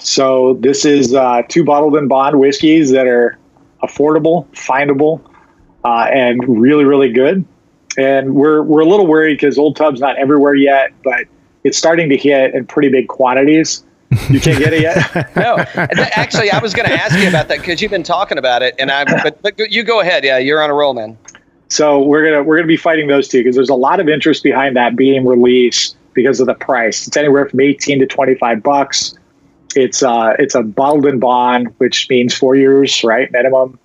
So 0.00 0.54
this 0.54 0.84
is 0.84 1.14
uh, 1.14 1.42
two 1.48 1.64
bottled 1.64 1.96
and 1.96 2.08
bond 2.08 2.40
whiskeys 2.40 2.90
that 2.90 3.06
are 3.06 3.38
affordable, 3.84 4.48
findable, 4.48 5.20
uh, 5.84 6.08
and 6.12 6.60
really 6.60 6.84
really 6.84 7.12
good. 7.12 7.44
And 7.98 8.34
we're 8.34 8.62
we're 8.62 8.80
a 8.80 8.86
little 8.86 9.06
worried 9.06 9.34
because 9.34 9.58
old 9.58 9.76
tub's 9.76 10.00
not 10.00 10.16
everywhere 10.18 10.54
yet, 10.54 10.92
but 11.04 11.26
it's 11.64 11.76
starting 11.76 12.08
to 12.08 12.16
hit 12.16 12.54
in 12.54 12.66
pretty 12.66 12.88
big 12.88 13.08
quantities. 13.08 13.84
You 14.28 14.40
can't 14.40 14.58
get 14.58 14.72
it 14.74 14.82
yet. 14.82 15.32
No, 15.36 15.56
actually, 16.14 16.50
I 16.50 16.58
was 16.58 16.74
going 16.74 16.86
to 16.86 16.94
ask 16.94 17.18
you 17.18 17.28
about 17.28 17.48
that 17.48 17.58
because 17.58 17.80
you've 17.80 17.90
been 17.90 18.02
talking 18.02 18.36
about 18.36 18.62
it, 18.62 18.74
and 18.78 18.90
I. 18.90 19.04
But, 19.04 19.40
but 19.42 19.70
you 19.70 19.82
go 19.82 20.00
ahead. 20.00 20.24
Yeah, 20.24 20.38
you're 20.38 20.62
on 20.62 20.68
a 20.70 20.74
roll, 20.74 20.92
man. 20.92 21.16
So 21.68 22.00
we're 22.00 22.22
gonna 22.22 22.42
we're 22.42 22.56
gonna 22.56 22.66
be 22.66 22.76
fighting 22.76 23.08
those 23.08 23.28
two 23.28 23.40
because 23.40 23.56
there's 23.56 23.70
a 23.70 23.74
lot 23.74 23.98
of 23.98 24.08
interest 24.08 24.42
behind 24.42 24.76
that 24.76 24.94
being 24.94 25.24
released 25.24 25.96
because 26.12 26.38
of 26.38 26.46
the 26.46 26.54
price. 26.54 27.06
It's 27.06 27.16
anywhere 27.16 27.48
from 27.48 27.60
18 27.60 28.00
to 28.00 28.06
25 28.06 28.62
bucks. 28.62 29.14
It's 29.74 30.02
uh 30.02 30.34
it's 30.38 30.54
a 30.54 30.62
bottled 30.62 31.06
in 31.06 31.18
bond, 31.18 31.74
which 31.78 32.10
means 32.10 32.36
four 32.36 32.56
years, 32.56 33.02
right, 33.02 33.32
minimum. 33.32 33.78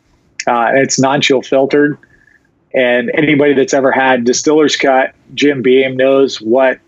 Uh, 0.48 0.72
it's 0.74 1.00
non-chill 1.00 1.42
filtered. 1.42 1.98
And 2.74 3.12
anybody 3.14 3.54
that's 3.54 3.74
ever 3.74 3.92
had 3.92 4.24
distiller's 4.24 4.76
cut 4.76 5.14
Jim 5.34 5.62
Beam 5.62 5.96
knows 5.98 6.42
what 6.42 6.80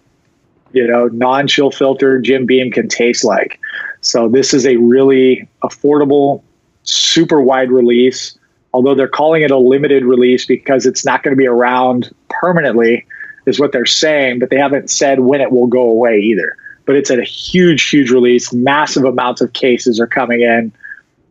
you 0.71 0.85
know 0.85 1.07
non-chill 1.07 1.71
filtered 1.71 2.23
Jim 2.23 2.45
Beam 2.45 2.71
can 2.71 2.87
taste 2.87 3.23
like. 3.23 3.59
So 4.01 4.29
this 4.29 4.53
is 4.53 4.65
a 4.65 4.77
really 4.77 5.47
affordable, 5.63 6.41
super 6.83 7.41
wide 7.41 7.71
release. 7.71 8.37
Although 8.73 8.93
they're 8.93 9.07
calling 9.07 9.41
it 9.41 9.51
a 9.51 9.57
limited 9.57 10.05
release 10.05 10.45
because 10.45 10.85
it's 10.85 11.03
not 11.03 11.23
going 11.23 11.35
to 11.35 11.37
be 11.37 11.47
around 11.47 12.13
permanently, 12.29 13.05
is 13.47 13.59
what 13.59 13.71
they're 13.71 13.85
saying. 13.85 14.39
But 14.39 14.51
they 14.51 14.57
haven't 14.57 14.89
said 14.91 15.21
when 15.21 15.41
it 15.41 15.51
will 15.51 15.67
go 15.67 15.81
away 15.81 16.19
either. 16.19 16.55
But 16.85 16.95
it's 16.95 17.09
a 17.09 17.23
huge, 17.23 17.89
huge 17.89 18.11
release. 18.11 18.53
Massive 18.53 19.05
amounts 19.05 19.41
of 19.41 19.53
cases 19.53 19.99
are 19.99 20.07
coming 20.07 20.41
in. 20.41 20.71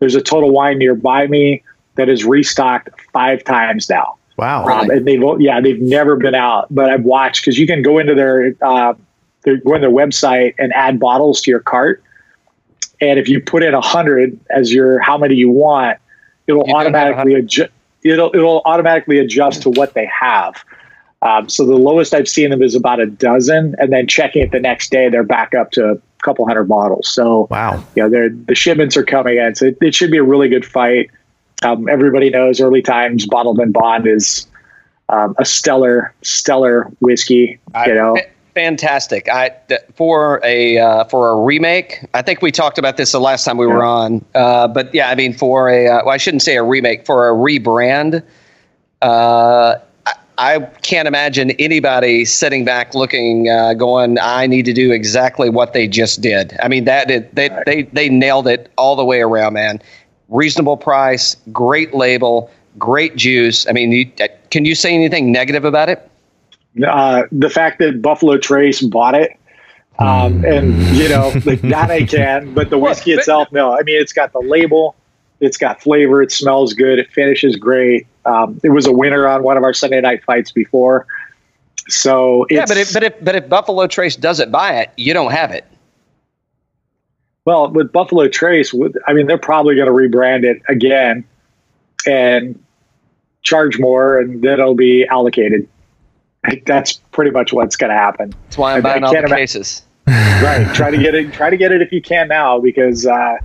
There's 0.00 0.14
a 0.14 0.20
Total 0.20 0.50
Wine 0.50 0.78
nearby 0.78 1.26
me 1.26 1.62
that 1.98 2.08
is 2.08 2.24
restocked 2.24 2.88
five 3.12 3.44
times 3.44 3.90
now. 3.90 4.16
Wow. 4.38 4.64
Um, 4.66 4.88
and 4.88 5.06
they've 5.06 5.22
yeah 5.40 5.60
they've 5.60 5.80
never 5.80 6.16
been 6.16 6.34
out, 6.34 6.68
but 6.70 6.88
I've 6.88 7.02
watched 7.02 7.42
because 7.42 7.58
you 7.58 7.66
can 7.66 7.82
go 7.82 7.98
into 7.98 8.14
their 8.14 8.54
uh, 8.62 8.94
their 9.42 9.58
go 9.58 9.74
on 9.74 9.80
their 9.80 9.90
website 9.90 10.54
and 10.58 10.72
add 10.72 10.98
bottles 11.00 11.42
to 11.42 11.50
your 11.50 11.60
cart, 11.60 12.02
and 13.00 13.18
if 13.18 13.28
you 13.28 13.40
put 13.40 13.62
in 13.64 13.74
a 13.74 13.80
hundred 13.80 14.38
as 14.48 14.72
your 14.72 15.00
how 15.00 15.18
many 15.18 15.34
you 15.34 15.50
want, 15.50 15.98
it'll 16.46 16.66
You 16.68 16.74
automatically 16.74 17.34
adjust. 17.34 17.70
It'll 18.04 18.30
it'll 18.32 18.62
automatically 18.64 19.18
adjust 19.18 19.62
to 19.62 19.70
what 19.70 19.94
they 19.94 20.06
have. 20.06 20.64
Um, 21.20 21.48
so 21.48 21.66
the 21.66 21.74
lowest 21.74 22.14
I've 22.14 22.28
seen 22.28 22.50
them 22.50 22.62
is 22.62 22.76
about 22.76 23.00
a 23.00 23.06
dozen, 23.06 23.74
and 23.80 23.92
then 23.92 24.06
checking 24.06 24.42
it 24.42 24.52
the 24.52 24.60
next 24.60 24.92
day, 24.92 25.08
they're 25.08 25.24
back 25.24 25.52
up 25.52 25.72
to 25.72 25.90
a 25.90 25.96
couple 26.22 26.46
hundred 26.46 26.68
bottles. 26.68 27.08
So 27.08 27.48
Wow. 27.50 27.82
you 27.96 28.08
know, 28.08 28.28
the 28.46 28.54
shipments 28.54 28.96
are 28.96 29.02
coming 29.02 29.38
in. 29.38 29.56
So 29.56 29.66
it, 29.66 29.78
it 29.80 29.94
should 29.96 30.12
be 30.12 30.18
a 30.18 30.22
really 30.22 30.48
good 30.48 30.64
fight. 30.64 31.10
Um, 31.64 31.88
everybody 31.88 32.30
knows 32.30 32.60
early 32.60 32.82
times 32.82 33.26
bottled 33.26 33.58
and 33.58 33.72
bond 33.72 34.06
is 34.06 34.46
um, 35.08 35.34
a 35.38 35.44
stellar, 35.44 36.14
stellar 36.22 36.84
whiskey. 37.00 37.58
You 37.86 37.94
know, 37.94 38.16
Fa- 38.16 38.30
Fantastic. 38.58 39.28
I 39.28 39.50
th- 39.68 39.82
for 39.94 40.40
a 40.42 40.78
uh, 40.78 41.04
for 41.04 41.30
a 41.30 41.40
remake. 41.40 42.04
I 42.12 42.22
think 42.22 42.42
we 42.42 42.50
talked 42.50 42.76
about 42.76 42.96
this 42.96 43.12
the 43.12 43.20
last 43.20 43.44
time 43.44 43.56
we 43.56 43.68
were 43.68 43.84
on. 43.84 44.24
Uh, 44.34 44.66
but 44.66 44.92
yeah, 44.92 45.10
I 45.10 45.14
mean 45.14 45.32
for 45.32 45.68
a 45.68 45.86
uh, 45.86 46.00
well, 46.04 46.12
I 46.12 46.16
shouldn't 46.16 46.42
say 46.42 46.56
a 46.56 46.64
remake 46.64 47.06
for 47.06 47.28
a 47.28 47.32
rebrand. 47.32 48.20
Uh, 49.00 49.76
I, 50.06 50.14
I 50.38 50.58
can't 50.82 51.06
imagine 51.06 51.52
anybody 51.52 52.24
sitting 52.24 52.64
back 52.64 52.96
looking, 52.96 53.48
uh, 53.48 53.74
going, 53.74 54.18
"I 54.18 54.48
need 54.48 54.64
to 54.64 54.72
do 54.72 54.90
exactly 54.90 55.50
what 55.50 55.72
they 55.72 55.86
just 55.86 56.20
did." 56.20 56.58
I 56.60 56.66
mean 56.66 56.84
that 56.86 57.12
it, 57.12 57.32
they 57.36 57.50
they 57.64 57.82
they 57.84 58.08
nailed 58.08 58.48
it 58.48 58.72
all 58.76 58.96
the 58.96 59.04
way 59.04 59.20
around, 59.20 59.52
man. 59.52 59.80
Reasonable 60.28 60.76
price, 60.76 61.36
great 61.52 61.94
label, 61.94 62.50
great 62.78 63.16
juice. 63.16 63.66
I 63.66 63.72
mean, 63.72 63.92
you, 63.92 64.10
uh, 64.20 64.28
can 64.50 64.64
you 64.64 64.74
say 64.74 64.94
anything 64.94 65.32
negative 65.32 65.64
about 65.64 65.88
it? 65.88 66.08
uh, 66.86 67.22
the 67.32 67.50
fact 67.50 67.78
that 67.78 68.02
Buffalo 68.02 68.38
Trace 68.38 68.82
bought 68.82 69.14
it. 69.14 69.32
Um, 70.00 70.44
and 70.44 70.80
you 70.96 71.08
know 71.08 71.32
like 71.44 71.60
that 71.62 71.90
I 71.90 72.04
can, 72.04 72.54
but 72.54 72.70
the 72.70 72.78
whiskey 72.86 73.12
itself, 73.12 73.50
no. 73.50 73.72
I 73.72 73.82
mean, 73.82 74.00
it's 74.00 74.12
got 74.12 74.32
the 74.32 74.38
label, 74.38 74.94
it's 75.40 75.56
got 75.56 75.82
flavor, 75.82 76.22
it 76.22 76.30
smells 76.30 76.72
good, 76.72 77.00
it 77.00 77.10
finishes 77.10 77.56
great. 77.56 78.06
Um, 78.24 78.60
it 78.62 78.68
was 78.68 78.86
a 78.86 78.92
winner 78.92 79.26
on 79.26 79.42
one 79.42 79.56
of 79.56 79.64
our 79.64 79.74
Sunday 79.74 80.00
night 80.00 80.22
fights 80.22 80.52
before, 80.52 81.04
so 81.88 82.44
it's, 82.44 82.52
Yeah, 82.52 82.66
but 82.66 82.76
if, 82.76 82.92
but 82.92 83.02
if 83.02 83.24
but 83.24 83.34
if 83.34 83.48
Buffalo 83.48 83.88
Trace 83.88 84.14
doesn't 84.14 84.52
buy 84.52 84.74
it, 84.74 84.90
you 84.96 85.12
don't 85.12 85.32
have 85.32 85.50
it. 85.50 85.64
Well, 87.48 87.70
with 87.70 87.90
Buffalo 87.92 88.28
Trace, 88.28 88.74
with, 88.74 88.94
I 89.06 89.14
mean, 89.14 89.26
they're 89.26 89.38
probably 89.38 89.74
going 89.74 89.86
to 89.86 89.92
rebrand 89.94 90.44
it 90.44 90.60
again 90.68 91.24
and 92.06 92.62
charge 93.40 93.78
more, 93.78 94.20
and 94.20 94.42
then 94.42 94.60
it'll 94.60 94.74
be 94.74 95.06
allocated. 95.06 95.66
Like, 96.46 96.64
That's 96.66 97.00
pretty 97.10 97.30
much 97.30 97.54
what's 97.54 97.74
going 97.74 97.88
to 97.88 97.96
happen. 97.96 98.34
That's 98.44 98.58
why 98.58 98.76
I'm 98.76 98.82
buying 98.82 99.02
all 99.02 99.14
the 99.14 99.20
ima- 99.20 99.34
cases. 99.34 99.80
right? 100.06 100.68
Try 100.74 100.90
to 100.90 100.98
get 100.98 101.14
it. 101.14 101.32
Try 101.32 101.48
to 101.48 101.56
get 101.56 101.72
it 101.72 101.80
if 101.80 101.90
you 101.90 102.02
can 102.02 102.28
now, 102.28 102.60
because 102.60 103.06
uh, 103.06 103.36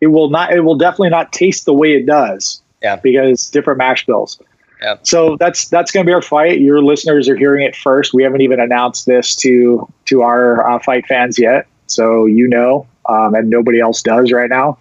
it 0.00 0.06
will 0.06 0.30
not. 0.30 0.54
It 0.54 0.60
will 0.60 0.78
definitely 0.78 1.10
not 1.10 1.34
taste 1.34 1.66
the 1.66 1.74
way 1.74 1.92
it 1.92 2.06
does. 2.06 2.62
Yeah. 2.82 2.96
Because 2.96 3.50
different 3.50 3.76
mash 3.76 4.06
bills. 4.06 4.40
Yeah. 4.80 4.96
So 5.02 5.36
that's 5.36 5.68
that's 5.68 5.90
going 5.90 6.06
to 6.06 6.08
be 6.08 6.14
our 6.14 6.22
fight. 6.22 6.62
Your 6.62 6.82
listeners 6.82 7.28
are 7.28 7.36
hearing 7.36 7.62
it 7.66 7.76
first. 7.76 8.14
We 8.14 8.22
haven't 8.22 8.40
even 8.40 8.58
announced 8.58 9.04
this 9.04 9.36
to 9.36 9.86
to 10.06 10.22
our 10.22 10.66
uh, 10.66 10.78
fight 10.78 11.06
fans 11.06 11.38
yet, 11.38 11.66
so 11.88 12.24
you 12.24 12.48
know, 12.48 12.86
um, 13.06 13.34
and 13.34 13.50
nobody 13.50 13.80
else 13.80 14.02
does 14.02 14.32
right 14.32 14.50
now. 14.50 14.78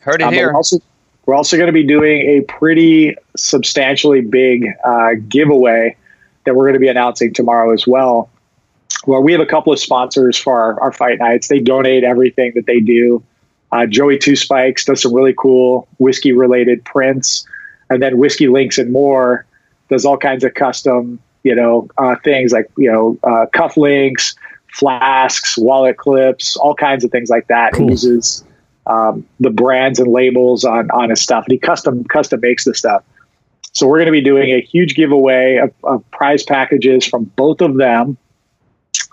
Heard 0.00 0.20
it 0.20 0.24
Um, 0.24 0.34
here. 0.34 0.48
We're 0.48 0.56
also, 0.56 0.78
also 1.28 1.56
going 1.56 1.68
to 1.68 1.72
be 1.72 1.84
doing 1.84 2.20
a 2.22 2.40
pretty 2.42 3.16
substantially 3.36 4.20
big 4.20 4.66
uh, 4.84 5.14
giveaway 5.28 5.96
that 6.44 6.54
we're 6.56 6.64
going 6.64 6.74
to 6.74 6.80
be 6.80 6.88
announcing 6.88 7.32
tomorrow 7.32 7.72
as 7.72 7.86
well. 7.86 8.28
Well, 9.06 9.22
we 9.22 9.32
have 9.32 9.40
a 9.40 9.46
couple 9.46 9.72
of 9.72 9.78
sponsors 9.78 10.36
for 10.36 10.60
our, 10.60 10.80
our 10.80 10.92
fight 10.92 11.18
nights. 11.18 11.48
They 11.48 11.60
donate 11.60 12.04
everything 12.04 12.52
that 12.54 12.66
they 12.66 12.80
do. 12.80 13.22
Uh, 13.72 13.86
Joey 13.86 14.18
Two 14.18 14.36
Spikes 14.36 14.84
does 14.84 15.02
some 15.02 15.14
really 15.14 15.34
cool 15.36 15.88
whiskey 15.98 16.32
related 16.32 16.84
prints, 16.84 17.46
and 17.88 18.02
then 18.02 18.18
Whiskey 18.18 18.48
Links 18.48 18.76
and 18.78 18.92
more 18.92 19.46
does 19.88 20.04
all 20.04 20.18
kinds 20.18 20.44
of 20.44 20.54
custom, 20.54 21.18
you 21.42 21.54
know, 21.54 21.88
uh, 21.96 22.16
things 22.22 22.52
like 22.52 22.70
you 22.76 22.90
know 22.92 23.18
uh, 23.24 23.46
cuff 23.52 23.76
links, 23.76 24.34
flasks, 24.72 25.56
wallet 25.56 25.96
clips, 25.96 26.56
all 26.56 26.74
kinds 26.74 27.04
of 27.04 27.10
things 27.10 27.30
like 27.30 27.46
that. 27.48 27.72
Cool. 27.72 27.86
He 27.86 27.90
uses 27.92 28.44
um, 28.86 29.26
the 29.40 29.50
brands 29.50 29.98
and 29.98 30.10
labels 30.10 30.64
on 30.64 30.90
on 30.90 31.10
his 31.10 31.20
stuff, 31.20 31.44
and 31.44 31.52
he 31.52 31.58
custom 31.58 32.04
custom 32.04 32.40
makes 32.40 32.64
the 32.64 32.74
stuff. 32.74 33.04
So 33.72 33.86
we're 33.86 33.98
going 33.98 34.06
to 34.06 34.12
be 34.12 34.20
doing 34.20 34.50
a 34.50 34.60
huge 34.60 34.94
giveaway 34.94 35.56
of, 35.56 35.72
of 35.84 36.10
prize 36.10 36.42
packages 36.42 37.06
from 37.06 37.24
both 37.36 37.62
of 37.62 37.76
them. 37.76 38.18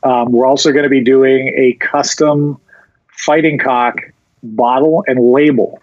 Um, 0.04 0.32
we're 0.32 0.46
also 0.46 0.72
going 0.72 0.84
to 0.84 0.90
be 0.90 1.02
doing 1.02 1.54
a 1.58 1.74
custom 1.74 2.60
fighting 3.08 3.58
cock 3.58 3.96
bottle 4.44 5.04
and 5.08 5.32
label 5.32 5.82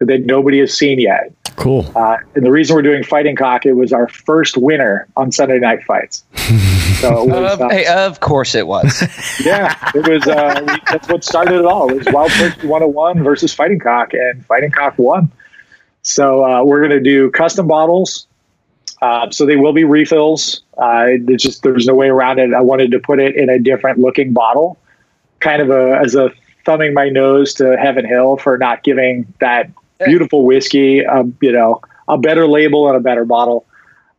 that 0.00 0.24
nobody 0.26 0.58
has 0.60 0.76
seen 0.76 0.98
yet. 0.98 1.32
Cool. 1.60 1.92
Uh, 1.94 2.16
and 2.34 2.46
the 2.46 2.50
reason 2.50 2.74
we're 2.74 2.80
doing 2.80 3.04
fighting 3.04 3.36
cock, 3.36 3.66
it 3.66 3.74
was 3.74 3.92
our 3.92 4.08
first 4.08 4.56
winner 4.56 5.06
on 5.14 5.30
Sunday 5.30 5.58
Night 5.58 5.84
Fights. 5.84 6.24
So 7.00 7.22
it 7.22 7.28
was, 7.28 7.52
Of, 7.52 7.60
uh, 7.60 7.68
hey, 7.68 7.84
of 7.86 8.20
course 8.20 8.54
it 8.54 8.66
was. 8.66 9.02
yeah, 9.44 9.76
it 9.94 10.08
was. 10.08 10.26
Uh, 10.26 10.64
we, 10.66 10.74
that's 10.90 11.06
what 11.08 11.22
started 11.22 11.56
it 11.56 11.66
all. 11.66 11.90
It 11.90 11.98
was 11.98 12.06
Wild 12.14 12.30
Turkey 12.30 12.66
101 12.66 13.22
versus 13.22 13.52
Fighting 13.52 13.78
Cock, 13.78 14.14
and 14.14 14.44
Fighting 14.46 14.70
Cock 14.70 14.98
won. 14.98 15.30
So 16.00 16.44
uh, 16.44 16.64
we're 16.64 16.80
going 16.80 16.92
to 16.92 17.00
do 17.00 17.30
custom 17.30 17.68
bottles. 17.68 18.26
Uh, 19.02 19.30
so 19.30 19.44
they 19.44 19.56
will 19.56 19.74
be 19.74 19.84
refills. 19.84 20.62
Uh, 20.78 21.06
it's 21.08 21.42
just 21.42 21.62
there's 21.62 21.86
no 21.86 21.94
way 21.94 22.08
around 22.08 22.38
it. 22.38 22.54
I 22.54 22.62
wanted 22.62 22.90
to 22.92 22.98
put 22.98 23.20
it 23.20 23.36
in 23.36 23.50
a 23.50 23.58
different 23.58 23.98
looking 23.98 24.32
bottle, 24.32 24.78
kind 25.40 25.60
of 25.60 25.68
a 25.68 26.00
as 26.02 26.14
a 26.14 26.30
thumbing 26.64 26.94
my 26.94 27.10
nose 27.10 27.52
to 27.54 27.76
Heaven 27.76 28.06
Hill 28.06 28.38
for 28.38 28.56
not 28.56 28.82
giving 28.82 29.32
that 29.40 29.70
beautiful 30.06 30.44
whiskey, 30.44 31.06
um, 31.06 31.36
you 31.40 31.52
know, 31.52 31.80
a 32.08 32.18
better 32.18 32.46
label 32.46 32.88
and 32.88 32.96
a 32.96 33.00
better 33.00 33.24
bottle. 33.24 33.66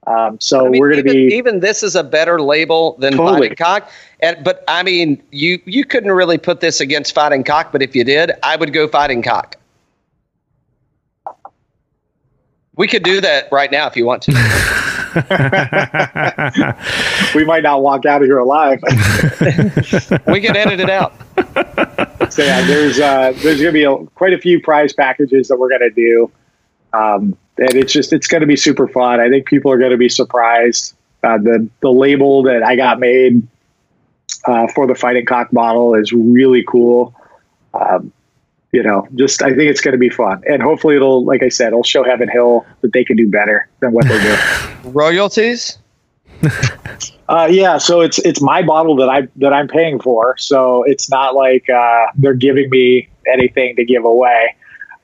Um, 0.08 0.40
so 0.40 0.66
I 0.66 0.70
mean, 0.70 0.82
we're 0.82 0.92
going 0.92 1.06
to 1.06 1.12
be 1.12 1.36
even 1.36 1.60
this 1.60 1.84
is 1.84 1.96
a 1.96 2.04
better 2.04 2.42
label 2.42 2.98
than 2.98 3.14
Totally. 3.14 3.50
Fighting 3.50 3.56
Cock. 3.56 3.92
And 4.22 4.44
but 4.44 4.64
I 4.68 4.82
mean, 4.84 5.22
you 5.32 5.62
you 5.66 5.86
couldn't 5.86 6.12
really 6.12 6.40
put 6.40 6.60
this 6.60 6.82
against 6.82 7.14
Fighting 7.14 7.44
Cock, 7.44 7.72
but 7.72 7.84
if 7.84 7.96
you 7.96 8.04
did, 8.04 8.32
I 8.42 8.56
would 8.56 8.74
go 8.74 8.88
Fighting 8.88 9.22
Cock. 9.22 9.58
We 12.76 12.88
could 12.88 13.04
do 13.04 13.22
that 13.22 13.52
right 13.52 13.72
now 13.72 13.86
if 13.86 13.96
you 13.96 14.06
want 14.06 14.24
to. 14.24 14.32
we 17.36 17.44
might 17.44 17.64
not 17.64 17.84
walk 17.84 18.06
out 18.06 18.22
of 18.22 18.28
here 18.28 18.40
alive. 18.40 18.80
we 20.28 20.42
could 20.42 20.56
edit 20.56 20.80
it 20.80 20.90
out. 20.90 21.14
So 22.32 22.44
yeah, 22.44 22.66
there's 22.66 23.00
uh, 23.00 23.34
there's 23.38 23.62
going 23.62 23.66
to 23.66 23.72
be 23.72 23.84
a, 23.84 23.98
quite 24.16 24.34
a 24.34 24.38
few 24.38 24.62
prize 24.62 24.94
packages 24.94 25.50
that 25.50 25.58
we're 25.58 25.70
going 25.70 25.82
to 25.82 25.90
do, 25.90 26.32
um, 26.94 27.38
and 27.58 27.76
it's 27.76 27.92
just 27.92 28.14
it's 28.14 28.28
going 28.28 28.42
to 28.42 28.48
be 28.48 28.56
super 28.56 28.88
fun. 28.88 29.20
I 29.20 29.30
think 29.30 29.46
people 29.46 29.72
are 29.72 29.78
going 29.78 29.92
to 29.92 29.98
be 29.98 30.10
surprised. 30.10 30.96
Uh, 31.24 31.38
the 31.38 31.70
the 31.82 31.92
label 31.92 32.44
that 32.44 32.64
I 32.64 32.78
got 32.78 33.00
made 33.00 33.46
uh, 34.46 34.68
for 34.68 34.88
the 34.88 34.96
fighting 34.96 35.26
cock 35.26 35.50
bottle 35.52 35.94
is 35.94 36.14
really 36.14 36.64
cool. 36.64 37.14
Um, 37.74 38.14
you 38.72 38.82
know, 38.82 39.06
just 39.16 39.44
I 39.44 39.50
think 39.50 39.64
it's 39.64 39.82
going 39.82 39.94
to 39.94 39.98
be 39.98 40.10
fun, 40.10 40.42
and 40.50 40.62
hopefully 40.62 40.96
it'll, 40.96 41.26
like 41.26 41.44
I 41.44 41.50
said, 41.50 41.68
it'll 41.68 41.84
show 41.84 42.06
Heaven 42.06 42.30
Hill 42.30 42.66
that 42.80 42.94
they 42.94 43.04
can 43.04 43.18
do 43.18 43.28
better 43.28 43.68
than 43.82 43.92
what 43.92 44.08
they 44.08 44.22
do. 44.22 44.38
Royalties? 44.86 45.78
Uh, 47.30 47.48
yeah, 47.50 47.78
so 47.78 48.02
it's 48.02 48.20
it's 48.20 48.42
my 48.42 48.62
bottle 48.62 48.96
that 48.98 49.08
I 49.08 49.28
that 49.38 49.54
I'm 49.54 49.70
paying 49.70 50.02
for. 50.02 50.36
So 50.38 50.84
it's 50.84 51.10
not 51.10 51.34
like 51.34 51.70
uh, 51.70 52.08
they're 52.16 52.34
giving 52.34 52.70
me 52.70 53.08
anything 53.26 53.76
to 53.78 53.86
give 53.86 54.04
away. 54.04 54.56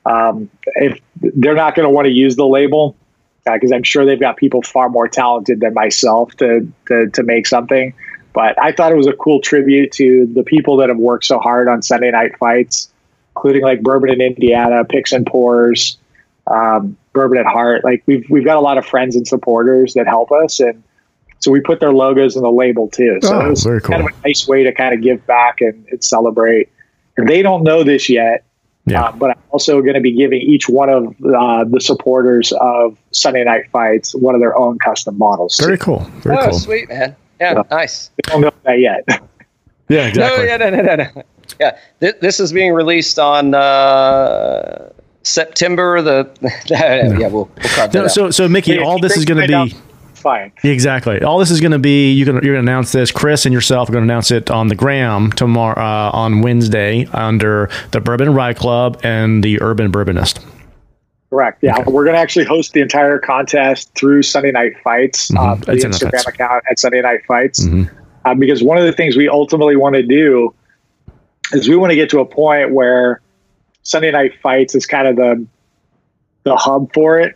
Um, 0.05 0.49
if 0.75 0.99
they're 1.21 1.55
not 1.55 1.75
going 1.75 1.85
to 1.85 1.89
want 1.89 2.05
to 2.05 2.11
use 2.11 2.35
the 2.35 2.45
label, 2.45 2.97
because 3.45 3.71
I'm 3.71 3.83
sure 3.83 4.05
they've 4.05 4.19
got 4.19 4.37
people 4.37 4.61
far 4.61 4.89
more 4.89 5.07
talented 5.07 5.61
than 5.61 5.73
myself 5.73 6.35
to, 6.37 6.67
to 6.87 7.09
to 7.09 7.23
make 7.23 7.47
something. 7.47 7.93
But 8.33 8.61
I 8.61 8.71
thought 8.71 8.91
it 8.91 8.97
was 8.97 9.07
a 9.07 9.13
cool 9.13 9.39
tribute 9.39 9.91
to 9.93 10.25
the 10.33 10.43
people 10.43 10.77
that 10.77 10.89
have 10.89 10.97
worked 10.97 11.25
so 11.25 11.39
hard 11.39 11.67
on 11.67 11.81
Sunday 11.81 12.11
night 12.11 12.37
fights, 12.37 12.91
including 13.35 13.63
like 13.63 13.81
Bourbon 13.81 14.09
in 14.09 14.21
Indiana, 14.21 14.83
Picks 14.85 15.11
and 15.11 15.25
Pours, 15.25 15.97
um, 16.47 16.97
Bourbon 17.13 17.37
at 17.37 17.45
Heart. 17.45 17.83
Like 17.83 18.03
we've 18.05 18.29
we've 18.29 18.45
got 18.45 18.57
a 18.57 18.61
lot 18.61 18.77
of 18.77 18.85
friends 18.85 19.15
and 19.15 19.27
supporters 19.27 19.93
that 19.93 20.07
help 20.07 20.31
us, 20.31 20.59
and 20.59 20.83
so 21.39 21.51
we 21.51 21.59
put 21.61 21.79
their 21.79 21.93
logos 21.93 22.35
in 22.35 22.43
the 22.43 22.51
label 22.51 22.87
too. 22.89 23.19
So 23.21 23.35
Oh, 23.35 23.45
it 23.45 23.49
was 23.49 23.63
very 23.63 23.81
cool. 23.81 23.95
kind 23.95 24.09
of 24.09 24.15
a 24.15 24.27
nice 24.27 24.47
way 24.47 24.63
to 24.63 24.71
kind 24.73 24.93
of 24.93 25.01
give 25.01 25.25
back 25.27 25.61
and, 25.61 25.85
and 25.91 26.03
celebrate. 26.03 26.69
And 27.17 27.27
they 27.27 27.41
don't 27.41 27.63
know 27.63 27.83
this 27.83 28.09
yet, 28.09 28.43
Yeah. 28.85 29.03
uh, 29.05 29.11
but 29.11 29.31
I'm 29.31 29.43
also 29.51 29.81
going 29.81 29.95
to 29.95 30.01
be 30.01 30.11
giving 30.11 30.41
each 30.41 30.67
one 30.69 30.89
of 30.89 31.07
uh, 31.25 31.63
the 31.65 31.79
supporters 31.81 32.51
of 32.59 32.97
Sunday 33.11 33.43
Night 33.43 33.69
Fights 33.71 34.13
one 34.15 34.35
of 34.35 34.41
their 34.41 34.57
own 34.57 34.77
custom 34.79 35.17
models. 35.17 35.57
Very 35.59 35.77
cool. 35.77 35.99
Very 36.21 36.37
oh, 36.37 36.49
cool. 36.49 36.59
sweet 36.59 36.89
man. 36.89 37.15
Yeah, 37.39 37.53
Yeah. 37.53 37.63
nice. 37.71 38.09
They 38.15 38.31
don't 38.31 38.41
know 38.41 38.51
that 38.63 38.79
yet. 38.79 39.07
Yeah, 39.89 40.07
exactly. 40.07 40.43
No, 40.45 40.51
yeah, 40.51 40.57
no, 40.57 40.69
no, 40.69 40.81
no, 40.81 40.95
no. 40.95 41.23
Yeah, 41.61 41.77
this, 41.99 42.13
this 42.19 42.39
is 42.41 42.51
being 42.51 42.73
released 42.73 43.17
on 43.17 43.53
uh, 43.53 44.89
September 45.23 46.01
the. 46.01 46.29
yeah, 46.65 47.07
we'll, 47.07 47.29
we'll 47.29 47.45
carve 47.63 47.93
that 47.93 47.93
No, 47.93 48.07
so, 48.07 48.29
so 48.31 48.49
Mickey, 48.49 48.79
all 48.79 48.99
this 48.99 49.15
is 49.15 49.23
going 49.23 49.39
to 49.39 49.47
be 49.47 49.53
out. 49.53 49.69
Fine. 50.17 50.51
exactly. 50.63 51.21
All 51.21 51.37
this 51.39 51.51
is 51.51 51.59
going 51.61 51.71
to 51.71 51.79
be. 51.79 52.11
You 52.11 52.25
can 52.25 52.35
you're 52.35 52.53
going 52.55 52.65
to 52.65 52.71
announce 52.71 52.91
this. 52.91 53.11
Chris 53.11 53.45
and 53.45 53.53
yourself 53.53 53.89
are 53.89 53.91
going 53.93 54.05
to 54.05 54.11
announce 54.11 54.31
it 54.31 54.49
on 54.49 54.67
the 54.67 54.75
gram 54.75 55.31
tomorrow 55.31 55.79
uh, 55.79 56.11
on 56.13 56.41
Wednesday 56.41 57.05
under 57.13 57.69
the 57.91 58.01
Bourbon 58.01 58.33
Rye 58.33 58.53
Club 58.53 58.99
and 59.03 59.43
the 59.43 59.61
Urban 59.61 59.91
Bourbonist. 59.91 60.43
Correct. 61.29 61.59
Yeah, 61.61 61.77
we're 61.87 62.05
going 62.05 62.15
to 62.15 62.19
actually 62.21 62.45
host 62.45 62.73
the 62.73 62.79
entire 62.81 63.19
contest 63.19 63.93
through 63.95 64.23
Sunday 64.23 64.51
Night 64.51 64.73
Fights, 64.83 65.29
Mhm. 65.31 65.37
um, 65.37 65.59
the 65.61 65.73
Instagram 65.73 66.25
account 66.27 66.63
at 66.71 66.79
Sunday 66.79 67.01
Night 67.01 67.19
Fights. 67.27 67.65
Mhm. 67.67 67.89
Uh, 68.23 68.33
because 68.33 68.63
one 68.63 68.77
of 68.77 68.85
the 68.85 68.93
things 68.93 69.17
we 69.17 69.27
ultimately 69.27 69.75
want 69.75 69.95
to 69.95 70.03
do 70.03 70.53
is 71.53 71.67
we 71.67 71.75
want 71.75 71.91
to 71.91 71.95
get 71.95 72.09
to 72.11 72.19
a 72.19 72.25
point 72.25 72.71
where 72.73 73.21
Sunday 73.83 74.11
Night 74.11 74.33
Fights 74.41 74.73
is 74.75 74.85
kind 74.85 75.07
of 75.07 75.15
the 75.17 75.45
the 76.43 76.55
hub 76.55 76.93
for 76.93 77.19
it, 77.19 77.35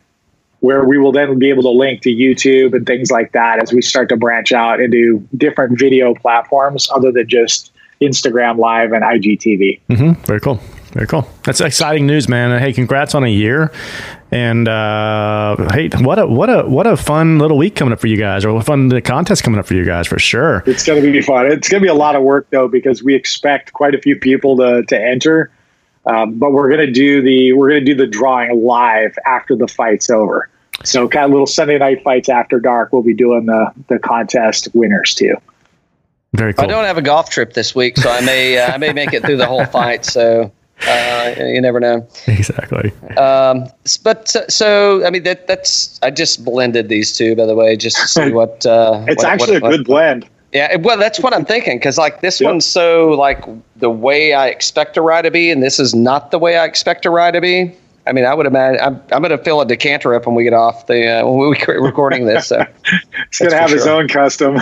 where 0.62 0.84
we 0.86 0.98
will 0.98 1.12
then 1.12 1.38
be 1.38 1.50
able 1.50 1.64
to 1.64 1.70
link 1.70 2.02
to 2.04 2.10
YouTube 2.10 2.74
and 2.74 2.86
things 2.86 3.12
like 3.12 3.34
that 3.34 3.62
as 3.62 3.74
we 3.74 3.82
start 3.82 4.10
to 4.10 4.16
branch 4.16 4.52
out 4.52 4.80
into 4.80 5.28
different 5.36 5.78
video 5.78 6.14
platforms 6.14 6.90
other 6.94 7.12
than 7.12 7.28
just 7.28 7.72
Instagram 8.02 8.58
Live 8.58 8.94
and 8.94 9.04
IGTV. 9.04 9.80
hmm 9.88 10.14
Very 10.24 10.40
cool. 10.40 10.60
Very 10.94 11.08
cool. 11.08 11.28
That's 11.44 11.62
exciting 11.62 12.06
news, 12.06 12.28
man. 12.28 12.60
Hey, 12.60 12.74
congrats 12.74 13.16
on 13.16 13.24
a 13.24 13.30
year. 13.30 13.72
And 14.30 14.68
uh, 14.68 15.56
hey, 15.72 15.90
what 16.00 16.20
a 16.20 16.28
what 16.28 16.50
a 16.50 16.64
what 16.64 16.86
a 16.86 16.98
fun 16.98 17.40
little 17.40 17.58
week 17.58 17.76
coming 17.76 17.94
up 17.94 18.00
for 18.00 18.08
you 18.08 18.18
guys, 18.18 18.44
or 18.46 18.58
a 18.58 18.62
fun 18.62 19.02
contest 19.02 19.44
coming 19.44 19.60
up 19.60 19.66
for 19.66 19.74
you 19.74 19.86
guys 19.86 20.08
for 20.08 20.20
sure. 20.20 20.64
It's 20.66 20.86
going 20.86 21.02
to 21.02 21.12
be 21.12 21.22
fun. 21.22 21.46
It's 21.48 21.70
going 21.70 21.82
to 21.82 21.86
be 21.86 21.90
a 21.90 21.94
lot 21.94 22.16
of 22.16 22.24
work 22.24 22.48
though 22.50 22.68
because 22.68 23.04
we 23.04 23.16
expect 23.16 23.74
quite 23.74 23.96
a 23.96 24.02
few 24.02 24.18
people 24.18 24.58
to 24.58 24.84
to 24.84 25.02
enter. 25.02 25.50
Um, 26.06 26.40
but 26.40 26.52
we're 26.52 26.68
going 26.70 26.86
to 26.86 26.92
do 26.92 27.22
the 27.22 27.54
we're 27.54 27.70
going 27.70 27.86
to 27.86 27.86
do 27.86 27.96
the 27.96 28.08
drawing 28.08 28.64
live 28.64 29.16
after 29.26 29.56
the 29.56 29.68
fight's 29.68 30.10
over. 30.10 30.50
So 30.84 31.08
kind 31.08 31.26
of 31.26 31.32
little 31.32 31.46
Sunday 31.46 31.78
night 31.78 32.04
fights 32.04 32.28
after 32.28 32.60
dark. 32.60 32.92
We'll 32.92 33.04
be 33.04 33.14
doing 33.14 33.46
the 33.46 33.72
the 33.88 34.00
contest 34.00 34.68
winners 34.74 35.14
too. 35.14 35.36
Very 36.34 36.54
cool. 36.54 36.64
I 36.66 36.68
don't 36.68 36.86
have 36.86 36.98
a 36.98 37.02
golf 37.02 37.30
trip 37.30 37.54
this 37.54 37.76
week, 37.76 37.98
so 37.98 38.10
I 38.10 38.22
may 38.22 38.58
uh, 38.58 38.74
I 38.74 38.78
may 38.78 38.94
make 38.94 39.14
it 39.14 39.24
through 39.24 39.38
the 39.38 39.46
whole 39.46 39.66
fight. 39.66 40.06
So 40.06 40.52
uh, 40.88 41.34
you 41.38 41.62
never 41.62 41.80
know. 41.80 42.08
exactly. 42.26 42.92
Um, 43.18 43.68
but 44.04 44.28
so, 44.28 44.44
so 44.50 45.06
I 45.06 45.12
mean 45.12 45.22
that 45.24 45.46
that's 45.46 46.00
I 46.02 46.10
just 46.10 46.44
blended 46.44 46.90
these 46.90 47.16
two 47.16 47.36
by 47.36 47.46
the 47.46 47.54
way, 47.54 47.76
just 47.76 47.98
to 47.98 48.08
see 48.08 48.32
what. 48.32 48.66
Uh, 48.66 49.06
It's 49.08 49.24
what- 49.24 49.32
actually 49.32 49.60
what- 49.60 49.74
a 49.74 49.78
good 49.78 49.86
blend. 49.86 50.28
Yeah, 50.54 50.76
well, 50.78 50.98
that's 50.98 51.20
what 51.20 51.34
I'm 51.34 51.46
thinking 51.46 51.78
because 51.78 51.98
like 51.98 52.20
this 52.22 52.42
Yep. 52.42 52.48
one's 52.50 52.66
so 52.66 53.10
like 53.12 53.44
the 53.78 53.90
way 53.90 54.34
I 54.34 54.48
expect 54.48 54.98
a 54.98 55.02
rye 55.02 55.22
to 55.22 55.32
be, 55.32 55.50
and 55.50 55.64
this 55.64 55.80
is 55.80 55.96
not 55.96 56.32
the 56.32 56.40
way 56.40 56.58
I 56.58 56.66
expect 56.66 57.06
a 57.06 57.10
rye 57.10 57.32
to 57.32 57.40
be. 57.40 57.74
I 58.08 58.12
mean, 58.14 58.26
I 58.26 58.34
would 58.34 58.48
imagine 58.48 58.82
I'm, 58.82 58.96
I'm 59.12 59.22
going 59.22 59.30
to 59.30 59.38
fill 59.38 59.62
a 59.62 59.66
decanter 59.66 60.14
up 60.16 60.26
when 60.26 60.36
we 60.36 60.44
get 60.44 60.54
off 60.54 60.88
the 60.88 61.08
uh, 61.08 61.26
when 61.28 61.50
we 61.50 61.56
quit 61.64 61.80
recording 61.80 62.26
this. 62.26 62.48
So 62.48 62.66
It's 63.28 63.40
going 63.40 63.52
to 63.52 63.58
have 63.58 63.72
its 63.72 63.84
sure. 63.84 63.94
own 63.94 64.08
custom. 64.10 64.58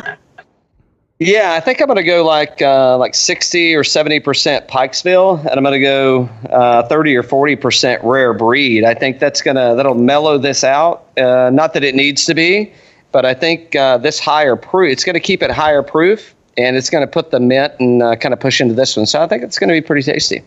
yeah, 1.20 1.54
I 1.54 1.60
think 1.60 1.82
I'm 1.82 1.88
going 1.88 1.98
to 1.98 2.04
go 2.04 2.24
like 2.24 2.62
uh, 2.62 2.98
like 2.98 3.16
60 3.16 3.74
or 3.76 3.84
70 3.84 4.20
percent 4.20 4.68
Pikesville, 4.68 5.40
and 5.40 5.52
I'm 5.58 5.64
going 5.64 5.74
to 5.74 5.80
go 5.80 6.30
uh, 6.52 6.84
30 6.84 7.16
or 7.16 7.24
40 7.24 7.56
percent 7.56 8.04
rare 8.04 8.34
breed. 8.34 8.84
I 8.84 8.94
think 8.94 9.20
that's 9.20 9.42
gonna 9.42 9.74
that'll 9.76 9.96
mellow 9.96 10.38
this 10.38 10.64
out. 10.64 11.06
Uh, 11.18 11.50
not 11.52 11.74
that 11.74 11.84
it 11.84 11.96
needs 11.96 12.26
to 12.26 12.34
be, 12.34 12.72
but 13.12 13.26
I 13.26 13.34
think 13.34 13.76
uh, 13.76 13.98
this 13.98 14.20
higher 14.20 14.56
proof 14.56 14.92
it's 14.92 15.04
going 15.04 15.16
to 15.16 15.20
keep 15.20 15.42
it 15.42 15.52
higher 15.52 15.84
proof, 15.84 16.36
and 16.58 16.76
it's 16.76 16.90
going 16.90 17.06
to 17.06 17.12
put 17.12 17.32
the 17.32 17.40
mint 17.40 17.74
and 17.80 18.02
uh, 18.02 18.16
kind 18.16 18.34
of 18.34 18.40
push 18.40 18.62
into 18.62 18.74
this 18.74 18.96
one. 18.96 19.06
So 19.06 19.22
I 19.22 19.28
think 19.28 19.44
it's 19.44 19.60
going 19.60 19.70
to 19.70 19.74
be 19.74 19.82
pretty 19.82 20.04
tasty. 20.04 20.44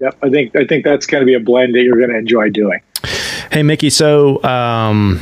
Yep, 0.00 0.16
I 0.22 0.30
think 0.30 0.56
I 0.56 0.64
think 0.64 0.84
that's 0.84 1.06
going 1.06 1.20
to 1.20 1.26
be 1.26 1.34
a 1.34 1.40
blend 1.40 1.74
that 1.74 1.82
you're 1.82 1.98
going 1.98 2.10
to 2.10 2.16
enjoy 2.16 2.50
doing. 2.50 2.80
Hey, 3.52 3.62
Mickey. 3.62 3.90
So, 3.90 4.42
um, 4.44 5.20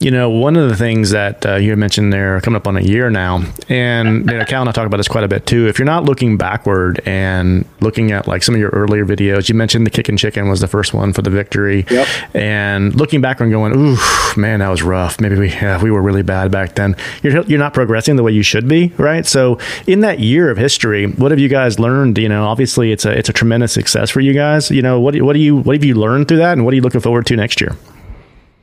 you 0.00 0.12
know, 0.12 0.30
one 0.30 0.54
of 0.54 0.68
the 0.68 0.76
things 0.76 1.10
that 1.10 1.44
uh, 1.44 1.56
you 1.56 1.74
mentioned 1.74 2.12
there, 2.12 2.40
coming 2.40 2.56
up 2.56 2.68
on 2.68 2.76
a 2.76 2.80
year 2.80 3.10
now, 3.10 3.42
and 3.68 4.30
you 4.30 4.38
know, 4.38 4.44
Cal 4.44 4.60
and 4.62 4.68
I 4.68 4.72
talk 4.72 4.86
about 4.86 4.98
this 4.98 5.08
quite 5.08 5.24
a 5.24 5.28
bit 5.28 5.44
too. 5.44 5.66
If 5.66 5.76
you're 5.80 5.86
not 5.86 6.04
looking 6.04 6.36
backward 6.36 7.00
and 7.04 7.64
looking 7.80 8.12
at 8.12 8.28
like 8.28 8.44
some 8.44 8.54
of 8.54 8.60
your 8.60 8.70
earlier 8.70 9.04
videos, 9.04 9.48
you 9.48 9.56
mentioned 9.56 9.84
the 9.84 9.90
Kickin' 9.90 10.16
Chicken 10.16 10.48
was 10.48 10.60
the 10.60 10.68
first 10.68 10.94
one 10.94 11.12
for 11.12 11.22
the 11.22 11.30
victory, 11.30 11.84
Yep. 11.90 12.06
and 12.32 12.94
looking 12.94 13.20
back 13.20 13.40
and 13.40 13.50
going, 13.50 13.74
"Ooh, 13.74 13.96
man, 14.36 14.60
that 14.60 14.68
was 14.68 14.84
rough. 14.84 15.20
Maybe 15.20 15.34
we 15.34 15.48
yeah, 15.48 15.82
we 15.82 15.90
were 15.90 16.00
really 16.00 16.22
bad 16.22 16.52
back 16.52 16.76
then." 16.76 16.94
You're 17.24 17.42
you're 17.46 17.58
not 17.58 17.74
progressing 17.74 18.14
the 18.14 18.22
way 18.22 18.30
you 18.30 18.44
should 18.44 18.68
be, 18.68 18.92
right? 18.98 19.26
So, 19.26 19.58
in 19.88 20.02
that 20.02 20.20
year 20.20 20.48
of 20.48 20.58
history, 20.58 21.06
what 21.06 21.32
have 21.32 21.40
you 21.40 21.48
guys 21.48 21.80
learned? 21.80 22.18
You 22.18 22.28
know, 22.28 22.44
obviously, 22.46 22.92
it's 22.92 23.04
a 23.04 23.18
it's 23.18 23.30
a 23.30 23.32
tremendous 23.32 23.72
success 23.72 24.10
for 24.10 24.20
you 24.20 24.32
guys. 24.32 24.70
You 24.70 24.80
know, 24.82 25.00
what 25.00 25.20
what 25.22 25.32
do 25.32 25.40
you 25.40 25.56
what 25.56 25.74
have 25.74 25.82
you 25.84 25.96
learned 25.96 26.28
through 26.28 26.36
that, 26.36 26.52
and 26.52 26.64
what 26.64 26.72
are 26.72 26.76
you 26.76 26.82
looking 26.82 27.00
forward 27.00 27.26
to 27.26 27.34
next 27.34 27.60
year? 27.60 27.74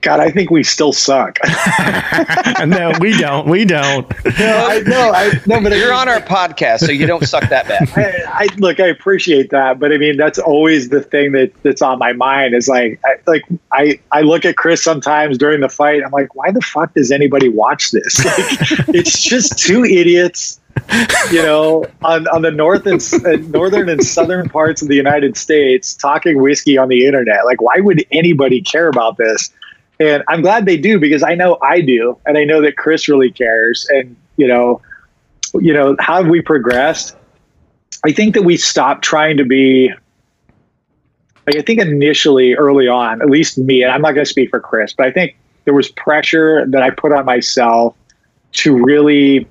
God, 0.06 0.20
I 0.20 0.30
think 0.30 0.52
we 0.52 0.62
still 0.62 0.94
suck. 0.94 1.40
no, 2.68 2.94
we 3.00 3.18
don't. 3.18 3.48
We 3.48 3.66
don't. 3.66 4.08
no, 4.38 4.68
I 4.68 4.84
no, 4.86 5.12
I 5.12 5.32
no, 5.48 5.60
but 5.60 5.72
You're 5.72 5.90
mean- 5.90 5.94
on 5.94 6.08
our 6.08 6.20
podcast, 6.20 6.82
so 6.82 6.92
you 6.92 7.08
don't 7.08 7.24
suck 7.28 7.50
that 7.50 7.68
bad. 7.68 7.90
I, 8.28 8.44
I 8.44 8.48
look, 8.58 8.80
I 8.80 8.86
appreciate 8.86 9.50
that, 9.50 9.80
but 9.80 9.92
I 9.92 9.98
mean, 9.98 10.16
that's 10.16 10.38
always 10.38 10.90
the 10.90 11.02
thing 11.02 11.32
that 11.32 11.52
that's 11.64 11.82
on 11.82 11.98
my 11.98 12.14
mind 12.14 12.54
is 12.54 12.68
like, 12.68 13.00
I, 13.04 13.16
like 13.26 13.46
I, 13.72 14.00
I 14.12 14.22
look 14.22 14.46
at 14.46 14.58
Chris 14.58 14.84
sometimes 14.84 15.40
during 15.40 15.62
the 15.62 15.70
fight. 15.70 16.04
I'm 16.06 16.12
like, 16.12 16.36
why 16.36 16.52
the 16.52 16.62
fuck 16.62 16.94
does 16.94 17.12
anybody 17.12 17.50
watch 17.50 17.90
this? 17.90 18.24
Like, 18.24 18.90
it's 18.90 19.24
just 19.24 19.58
two 19.58 19.86
idiots, 19.86 20.62
you 21.32 21.42
know, 21.42 21.84
on, 22.04 22.28
on 22.28 22.44
the 22.44 22.52
north 22.52 22.86
and 22.86 23.02
uh, 23.26 23.38
northern 23.58 23.90
and 23.90 24.06
southern 24.06 24.50
parts 24.50 24.84
of 24.84 24.88
the 24.88 24.96
United 24.96 25.36
States 25.36 25.96
talking 25.96 26.44
whiskey 26.44 26.78
on 26.78 26.90
the 26.90 27.08
internet. 27.08 27.44
Like, 27.46 27.60
why 27.60 27.78
would 27.80 28.06
anybody 28.12 28.62
care 28.62 28.88
about 28.88 29.18
this? 29.18 29.50
And 30.00 30.24
I'm 30.28 30.42
glad 30.42 30.66
they 30.66 30.78
do 30.78 31.00
because 31.00 31.24
I 31.24 31.36
know 31.36 31.58
I 31.62 31.82
do, 31.82 32.18
and 32.26 32.38
I 32.38 32.44
know 32.44 32.62
that 32.62 32.78
Chris 32.78 33.08
really 33.08 33.32
cares. 33.32 33.88
And 33.90 34.16
you 34.38 34.48
know, 34.48 34.82
you 35.54 35.74
know, 35.74 35.96
how 36.00 36.18
have 36.18 36.28
we 36.28 36.42
progressed? 36.42 37.16
I 38.04 38.12
think 38.12 38.36
that 38.36 38.44
we 38.44 38.58
stopped 38.58 39.04
trying 39.04 39.38
to 39.38 39.46
be 39.46 39.92
like 41.48 41.56
I 41.56 41.62
think 41.62 41.80
initially 41.80 42.56
early 42.56 42.88
on, 42.88 43.22
at 43.22 43.30
least 43.30 43.58
me, 43.58 43.84
and 43.84 43.92
I'm 43.92 44.02
not 44.02 44.14
going 44.14 44.26
to 44.26 44.30
speak 44.30 44.50
for 44.50 44.60
Chris, 44.60 44.94
but 44.94 45.06
I 45.06 45.12
think 45.12 45.36
there 45.66 45.74
was 45.74 45.90
pressure 45.90 46.66
that 46.68 46.82
I 46.82 46.90
put 46.90 47.12
on 47.12 47.26
myself 47.26 47.96
to 48.54 48.84
really 48.84 49.48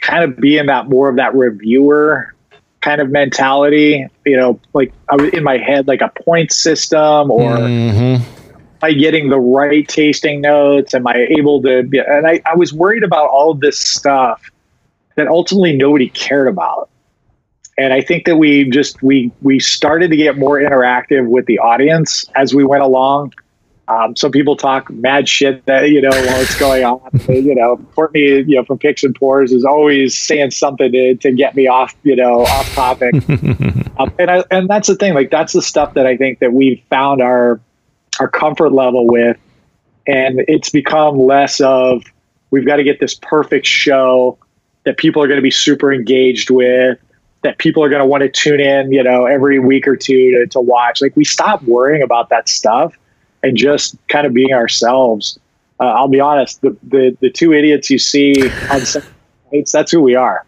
kind 0.00 0.24
of 0.24 0.36
be 0.36 0.58
in 0.58 0.66
that 0.66 0.88
more 0.88 1.08
of 1.08 1.16
that 1.16 1.34
reviewer 1.34 2.34
kind 2.80 3.00
of 3.00 3.10
mentality, 3.10 4.06
you 4.26 4.36
know, 4.36 4.60
like 4.74 4.92
I 5.08 5.16
was 5.16 5.32
in 5.32 5.42
my 5.42 5.56
head 5.56 5.88
like 5.88 6.02
a 6.02 6.12
point 6.22 6.52
system 6.52 7.30
or 7.30 7.56
Mhm. 7.56 8.20
Am 8.84 8.90
I 8.90 8.98
getting 8.98 9.28
the 9.28 9.40
right 9.40 9.86
tasting 9.88 10.40
notes? 10.40 10.94
Am 10.94 11.06
I 11.06 11.26
able 11.36 11.62
to? 11.62 11.82
Be, 11.82 11.98
and 11.98 12.26
I, 12.26 12.40
I 12.46 12.54
was 12.54 12.72
worried 12.72 13.02
about 13.02 13.28
all 13.28 13.50
of 13.50 13.60
this 13.60 13.78
stuff 13.78 14.50
that 15.16 15.26
ultimately 15.26 15.76
nobody 15.76 16.08
cared 16.10 16.48
about. 16.48 16.90
And 17.76 17.92
I 17.92 18.02
think 18.02 18.24
that 18.26 18.36
we 18.36 18.68
just 18.70 19.02
we 19.02 19.32
we 19.42 19.58
started 19.58 20.10
to 20.10 20.16
get 20.16 20.38
more 20.38 20.58
interactive 20.58 21.28
with 21.28 21.46
the 21.46 21.58
audience 21.58 22.24
as 22.36 22.54
we 22.54 22.64
went 22.64 22.82
along. 22.82 23.32
Um, 23.86 24.16
some 24.16 24.30
people 24.30 24.56
talk 24.56 24.88
mad 24.90 25.28
shit 25.28 25.66
that 25.66 25.90
you 25.90 26.00
know 26.00 26.10
what's 26.10 26.58
going 26.58 26.84
on. 26.84 27.00
you 27.28 27.54
know, 27.54 27.76
Courtney, 27.94 28.20
you 28.20 28.56
know, 28.56 28.64
from 28.64 28.78
Picks 28.78 29.02
and 29.02 29.14
Pours 29.14 29.52
is 29.52 29.64
always 29.64 30.16
saying 30.16 30.52
something 30.52 30.90
to, 30.92 31.16
to 31.16 31.32
get 31.32 31.54
me 31.54 31.66
off, 31.66 31.94
you 32.02 32.16
know, 32.16 32.42
off 32.42 32.72
topic. 32.74 33.14
um, 33.98 34.14
and 34.18 34.30
I, 34.30 34.44
and 34.50 34.68
that's 34.68 34.88
the 34.88 34.94
thing. 34.94 35.12
Like 35.12 35.30
that's 35.30 35.52
the 35.52 35.60
stuff 35.60 35.94
that 35.94 36.06
I 36.06 36.16
think 36.16 36.38
that 36.38 36.52
we've 36.52 36.80
found 36.88 37.20
our 37.20 37.60
our 38.20 38.28
comfort 38.28 38.70
level 38.70 39.06
with, 39.06 39.36
and 40.06 40.44
it's 40.48 40.70
become 40.70 41.18
less 41.18 41.60
of 41.60 42.04
we've 42.50 42.66
got 42.66 42.76
to 42.76 42.84
get 42.84 43.00
this 43.00 43.14
perfect 43.14 43.66
show 43.66 44.38
that 44.84 44.96
people 44.98 45.22
are 45.22 45.26
going 45.26 45.38
to 45.38 45.42
be 45.42 45.50
super 45.50 45.92
engaged 45.92 46.50
with, 46.50 46.98
that 47.42 47.58
people 47.58 47.82
are 47.82 47.88
going 47.88 48.00
to 48.00 48.06
want 48.06 48.22
to 48.22 48.28
tune 48.28 48.60
in, 48.60 48.92
you 48.92 49.02
know, 49.02 49.26
every 49.26 49.58
week 49.58 49.88
or 49.88 49.96
two 49.96 50.30
to, 50.32 50.46
to 50.46 50.60
watch. 50.60 51.00
Like 51.00 51.16
we 51.16 51.24
stop 51.24 51.62
worrying 51.62 52.02
about 52.02 52.28
that 52.28 52.48
stuff, 52.48 52.96
and 53.42 53.56
just 53.56 53.96
kind 54.08 54.26
of 54.26 54.32
being 54.32 54.52
ourselves. 54.52 55.38
Uh, 55.80 55.84
I'll 55.84 56.08
be 56.08 56.20
honest, 56.20 56.60
the, 56.60 56.76
the 56.82 57.16
the 57.20 57.30
two 57.30 57.52
idiots 57.52 57.90
you 57.90 57.98
see 57.98 58.48
on 58.70 58.80
nights, 59.52 59.72
that's 59.72 59.90
who 59.90 60.00
we 60.00 60.14
are. 60.14 60.44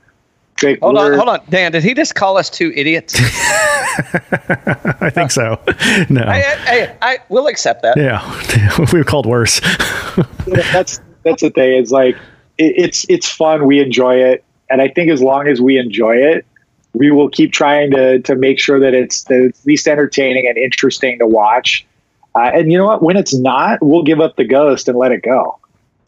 Like, 0.62 0.80
Hold 0.80 0.96
on, 0.96 1.12
hold 1.14 1.28
on, 1.28 1.40
Dan. 1.50 1.72
Did 1.72 1.82
he 1.82 1.92
just 1.92 2.14
call 2.14 2.38
us 2.38 2.48
two 2.48 2.72
idiots? 2.74 3.14
I 3.20 5.10
think 5.10 5.30
so. 5.30 5.60
No. 6.08 6.22
I, 6.22 6.38
I, 6.38 6.56
I, 6.66 6.96
I 7.02 7.18
will 7.28 7.46
accept 7.46 7.82
that. 7.82 7.96
yeah, 7.98 8.78
we 8.92 8.98
were 8.98 9.04
called 9.04 9.26
worse. 9.26 9.60
that's 10.46 11.00
that's 11.24 11.42
the 11.42 11.50
thing. 11.50 11.74
It's 11.74 11.90
like 11.90 12.16
it, 12.56 12.72
it's 12.76 13.04
it's 13.08 13.28
fun. 13.28 13.66
We 13.66 13.80
enjoy 13.80 14.16
it, 14.16 14.44
and 14.70 14.80
I 14.80 14.88
think 14.88 15.10
as 15.10 15.22
long 15.22 15.46
as 15.46 15.60
we 15.60 15.78
enjoy 15.78 16.16
it, 16.16 16.46
we 16.94 17.10
will 17.10 17.28
keep 17.28 17.52
trying 17.52 17.90
to 17.90 18.20
to 18.20 18.34
make 18.34 18.58
sure 18.58 18.80
that 18.80 18.94
it's 18.94 19.24
that 19.24 19.42
it's 19.42 19.66
least 19.66 19.86
entertaining 19.86 20.46
and 20.48 20.56
interesting 20.56 21.18
to 21.18 21.26
watch. 21.26 21.86
Uh, 22.34 22.50
and 22.54 22.72
you 22.72 22.78
know 22.78 22.86
what? 22.86 23.02
When 23.02 23.16
it's 23.16 23.34
not, 23.34 23.78
we'll 23.82 24.02
give 24.02 24.20
up 24.20 24.36
the 24.36 24.44
ghost 24.44 24.88
and 24.88 24.96
let 24.98 25.12
it 25.12 25.22
go. 25.22 25.58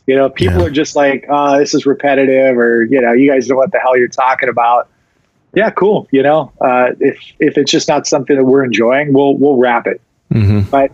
You 0.09 0.17
know, 0.17 0.31
people 0.31 0.61
Yeah. 0.61 0.67
are 0.67 0.71
just 0.71 0.97
like, 0.97 1.27
"Oh, 1.29 1.59
this 1.59 1.75
is 1.75 1.85
repetitive," 1.85 2.57
or 2.57 2.83
you 2.85 2.99
know, 3.01 3.13
you 3.13 3.31
guys 3.31 3.47
know 3.49 3.57
what 3.57 3.73
the 3.73 3.79
hell 3.79 3.95
you're 3.97 4.09
talking 4.09 4.49
about. 4.49 4.89
Yeah, 5.55 5.69
cool. 5.71 6.09
You 6.11 6.23
know, 6.23 6.51
uh, 6.63 6.93
if 6.99 7.19
if 7.39 7.59
it's 7.59 7.71
just 7.71 7.89
not 7.89 8.07
something 8.07 8.35
that 8.37 8.45
we're 8.45 8.65
enjoying, 8.65 9.13
we'll 9.13 9.37
we'll 9.37 9.57
wrap 9.59 9.87
it. 9.87 10.01
hmm 10.33 10.61
But 10.71 10.93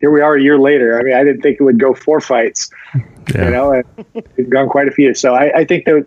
here 0.00 0.10
we 0.10 0.20
are 0.20 0.34
a 0.34 0.42
year 0.42 0.58
later. 0.58 0.98
I 0.98 1.02
mean, 1.04 1.14
I 1.14 1.22
didn't 1.22 1.42
think 1.42 1.60
it 1.60 1.62
would 1.62 1.78
go 1.78 1.94
four 1.94 2.20
fights 2.20 2.68
Yeah. 3.34 3.44
you 3.44 3.50
know, 3.52 3.72
and 3.72 3.84
we've 4.36 4.50
gone 4.50 4.68
quite 4.68 4.88
a 4.88 4.92
few. 4.92 5.14
So 5.14 5.34
I, 5.34 5.58
I 5.60 5.64
think 5.64 5.84
that 5.84 6.06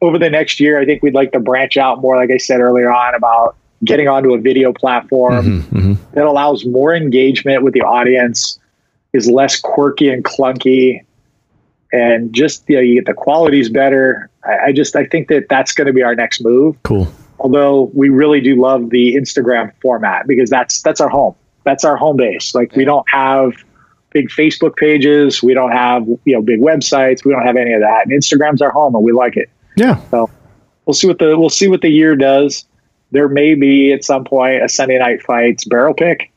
over 0.00 0.18
the 0.18 0.30
next 0.30 0.60
year, 0.60 0.78
I 0.80 0.84
think 0.86 1.02
we'd 1.02 1.14
like 1.14 1.32
to 1.32 1.40
branch 1.40 1.76
out 1.76 2.00
more, 2.00 2.16
like 2.16 2.30
I 2.30 2.36
said 2.38 2.60
earlier 2.60 2.90
on, 2.92 3.14
about 3.14 3.56
getting 3.84 4.08
onto 4.08 4.32
a 4.34 4.38
video 4.38 4.72
platform 4.72 5.44
Mhm, 5.44 5.62
mhm. 5.80 5.96
that 6.12 6.24
allows 6.24 6.64
more 6.64 6.94
engagement 6.94 7.62
with 7.64 7.74
the 7.74 7.80
audience, 7.82 8.58
is 9.12 9.28
less 9.30 9.58
quirky 9.60 10.08
and 10.08 10.22
clunky, 10.24 11.00
and 11.92 12.32
just 12.32 12.64
you 12.68 12.76
know, 12.76 12.82
you 12.82 12.94
get 12.96 13.06
the 13.06 13.14
quality's 13.14 13.68
better. 13.68 14.30
I, 14.44 14.66
I 14.66 14.72
just 14.72 14.96
I 14.96 15.04
think 15.06 15.28
that 15.28 15.48
that's 15.48 15.72
going 15.72 15.86
to 15.86 15.92
be 15.92 16.02
our 16.02 16.14
next 16.14 16.42
move. 16.42 16.76
Cool. 16.82 17.06
Although 17.38 17.90
we 17.94 18.08
really 18.08 18.40
do 18.40 18.60
love 18.60 18.90
the 18.90 19.14
Instagram 19.14 19.72
format 19.80 20.26
because 20.26 20.48
that's 20.50 20.82
that's 20.82 21.00
our 21.00 21.08
home. 21.08 21.34
That's 21.64 21.84
our 21.84 21.96
home 21.96 22.16
base. 22.16 22.54
Like 22.54 22.74
we 22.74 22.84
don't 22.84 23.08
have 23.08 23.52
big 24.10 24.28
Facebook 24.28 24.76
pages. 24.76 25.42
We 25.42 25.54
don't 25.54 25.72
have 25.72 26.06
you 26.24 26.34
know 26.34 26.42
big 26.42 26.60
websites. 26.60 27.24
We 27.24 27.32
don't 27.32 27.46
have 27.46 27.56
any 27.56 27.72
of 27.72 27.80
that. 27.80 28.06
And 28.06 28.12
Instagram's 28.12 28.62
our 28.62 28.70
home, 28.70 28.94
and 28.94 29.04
we 29.04 29.12
like 29.12 29.36
it. 29.36 29.50
Yeah. 29.76 30.00
So 30.10 30.30
we'll 30.86 30.94
see 30.94 31.06
what 31.06 31.18
the 31.18 31.38
we'll 31.38 31.50
see 31.50 31.68
what 31.68 31.82
the 31.82 31.90
year 31.90 32.16
does. 32.16 32.64
There 33.10 33.28
may 33.28 33.54
be 33.54 33.92
at 33.92 34.04
some 34.04 34.24
point 34.24 34.62
a 34.62 34.68
Sunday 34.68 34.98
night 34.98 35.22
fights 35.22 35.66
barrel 35.66 35.92
pick, 35.92 36.32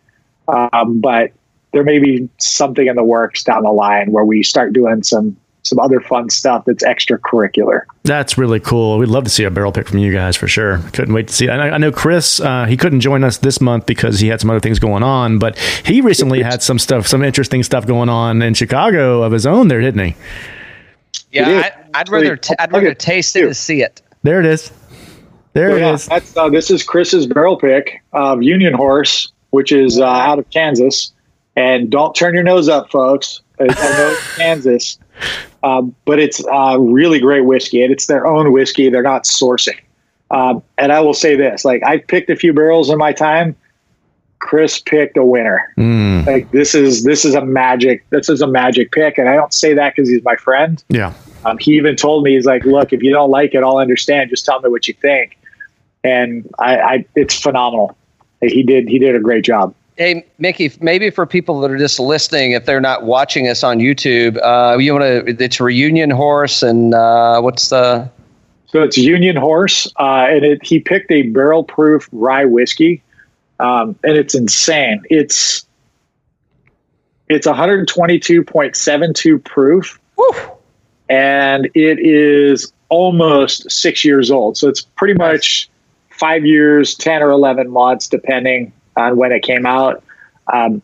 um, 0.49 0.99
but 0.99 1.31
there 1.71 1.83
may 1.83 1.99
be 1.99 2.29
something 2.37 2.87
in 2.87 2.95
the 2.95 3.03
works 3.03 3.43
down 3.43 3.63
the 3.63 3.71
line 3.71 4.11
where 4.11 4.25
we 4.25 4.43
start 4.43 4.73
doing 4.73 5.03
some 5.03 5.37
some 5.65 5.79
other 5.79 5.99
fun 5.99 6.29
stuff 6.29 6.63
that's 6.65 6.83
extracurricular. 6.83 7.81
That's 8.03 8.37
really 8.37 8.59
cool. 8.59 8.97
We'd 8.99 9.09
love 9.09 9.23
to 9.23 9.29
see 9.29 9.43
a 9.43 9.51
barrel 9.51 9.71
pick 9.71 9.87
from 9.87 9.97
you 9.99 10.13
guys 10.13 10.35
for 10.37 10.47
sure. 10.47 10.77
Couldn't 10.93 11.13
wait 11.13 11.27
to 11.29 11.33
see. 11.33 11.49
I, 11.49 11.71
I 11.71 11.77
know 11.77 11.91
Chris. 11.91 12.39
Uh, 12.39 12.65
he 12.65 12.77
couldn't 12.77 12.99
join 13.01 13.23
us 13.23 13.37
this 13.37 13.59
month 13.59 13.85
because 13.85 14.19
he 14.19 14.27
had 14.27 14.39
some 14.39 14.49
other 14.49 14.59
things 14.59 14.79
going 14.79 15.03
on, 15.03 15.39
but 15.39 15.57
he 15.57 16.01
recently 16.01 16.43
had 16.43 16.61
some 16.61 16.77
stuff, 16.79 17.07
some 17.07 17.23
interesting 17.23 17.63
stuff 17.63 17.87
going 17.87 18.09
on 18.09 18.41
in 18.41 18.53
Chicago 18.53 19.23
of 19.23 19.31
his 19.31 19.45
own. 19.45 19.67
There, 19.67 19.81
didn't 19.81 20.05
he? 20.05 20.15
It 21.31 21.47
Yeah. 21.47 21.69
I, 21.93 21.99
I'd 21.99 22.09
rather 22.09 22.37
t- 22.37 22.55
I'd 22.59 22.71
rather 22.71 22.93
taste 22.93 23.35
it 23.35 23.43
than 23.45 23.53
see 23.53 23.81
it. 23.81 24.01
There 24.23 24.39
it 24.39 24.45
is. 24.45 24.71
There 25.53 25.71
So, 25.71 25.75
yeah, 25.77 25.93
is. 25.93 26.05
that's 26.07 26.37
uh, 26.37 26.49
this 26.49 26.69
is 26.69 26.83
Chris's 26.83 27.27
barrel 27.27 27.57
pick 27.57 28.01
of 28.13 28.43
Union 28.43 28.73
Horse, 28.73 29.31
which 29.51 29.71
is 29.71 29.99
uh, 29.99 30.05
out 30.05 30.37
of 30.39 30.49
Kansas. 30.49 31.11
And 31.55 31.89
don't 31.89 32.13
turn 32.13 32.33
your 32.33 32.43
nose 32.43 32.67
up, 32.67 32.91
folks. 32.91 33.41
I 33.59 33.63
I 33.63 33.67
know 33.67 34.09
it's 34.11 34.35
Kansas, 34.37 34.99
um, 35.65 35.95
but 36.05 36.19
it's 36.19 36.45
uh, 36.45 36.77
really 36.79 37.19
great 37.19 37.41
whiskey, 37.45 37.81
and 37.83 37.91
it's 37.91 38.05
their 38.05 38.27
own 38.27 38.51
whiskey. 38.51 38.89
They're 38.89 39.01
not 39.01 39.23
sourcing. 39.23 39.79
Um, 40.31 40.61
and 40.77 40.91
I 40.91 40.99
will 41.01 41.13
say 41.13 41.35
this: 41.35 41.65
like 41.65 41.81
I've 41.83 42.05
picked 42.07 42.29
a 42.29 42.35
few 42.35 42.53
barrels 42.53 42.89
in 42.89 42.97
my 42.97 43.11
time. 43.13 43.55
Chris 44.39 44.79
picked 44.79 45.17
a 45.17 45.25
winner. 45.25 45.73
Mm, 45.77 46.25
Like 46.27 46.51
this 46.51 46.75
is 46.75 47.03
this 47.03 47.25
is 47.25 47.33
a 47.35 47.43
magic. 47.43 48.05
This 48.11 48.29
is 48.29 48.41
a 48.41 48.47
magic 48.47 48.91
pick, 48.91 49.17
and 49.17 49.27
I 49.27 49.35
don't 49.35 49.53
say 49.53 49.73
that 49.73 49.95
because 49.95 50.09
he's 50.09 50.23
my 50.23 50.35
friend. 50.35 50.83
yeah. 50.89 51.13
Um, 51.45 51.59
he 51.59 51.73
even 51.77 51.95
told 51.95 52.23
me, 52.23 52.33
he's 52.33 52.47
like, 52.47 52.65
look, 52.65 52.91
if 52.91 53.03
you 53.03 53.11
don't 53.11 53.29
like 53.29 53.53
it, 53.53 53.61
I'll 53.63 53.77
understand. 53.77 54.31
Just 54.31 54.45
tell 54.45 54.59
me 54.61 54.69
what 54.71 54.87
you 54.87 54.95
think. 54.95 55.37
And 56.03 56.49
I, 56.57 56.77
I 56.79 57.05
it's 57.15 57.39
phenomenal. 57.39 57.95
He 58.41 58.63
did, 58.63 58.87
he 58.87 58.97
did 58.97 59.15
a 59.15 59.19
great 59.19 59.43
job. 59.45 59.73
Hey, 59.97 60.25
Mickey, 60.39 60.73
maybe 60.81 61.09
for 61.09 61.25
people 61.25 61.61
that 61.61 61.71
are 61.71 61.77
just 61.77 62.01
listening, 62.01 62.51
if 62.51 62.65
they're 62.65 62.81
not 62.81 63.03
watching 63.03 63.47
us 63.47 63.63
on 63.63 63.79
YouTube, 63.79 64.37
uh, 64.43 64.77
you 64.77 64.93
want 64.93 65.03
to, 65.03 65.43
it's 65.43 65.61
Reunion 65.61 66.09
Horse 66.09 66.61
and 66.61 66.93
uh, 66.93 67.39
what's 67.39 67.69
the, 67.69 68.09
So 68.67 68.83
it's 68.83 68.97
Union 68.97 69.37
Horse, 69.37 69.87
uh, 69.97 70.27
and 70.29 70.43
it, 70.43 70.65
he 70.65 70.81
picked 70.81 71.11
a 71.11 71.23
barrel 71.23 71.63
proof 71.63 72.09
rye 72.11 72.43
whiskey, 72.43 73.01
um, 73.61 73.97
and 74.03 74.17
it's 74.17 74.35
insane. 74.35 75.01
It's 75.09 75.65
it's 77.29 77.47
122.72 77.47 79.43
proof, 79.45 79.99
and 81.07 81.65
it 81.73 81.99
is 81.99 82.73
almost 82.89 83.71
six 83.71 84.03
years 84.03 84.29
old. 84.29 84.57
So 84.57 84.67
it's 84.67 84.81
pretty 84.81 85.13
much 85.13 85.69
five 86.09 86.45
years, 86.45 86.95
ten 86.95 87.23
or 87.23 87.29
eleven 87.29 87.69
months, 87.69 88.09
depending 88.09 88.73
on 88.95 89.17
when 89.17 89.31
it 89.31 89.43
came 89.43 89.65
out. 89.65 90.03
Um, 90.51 90.81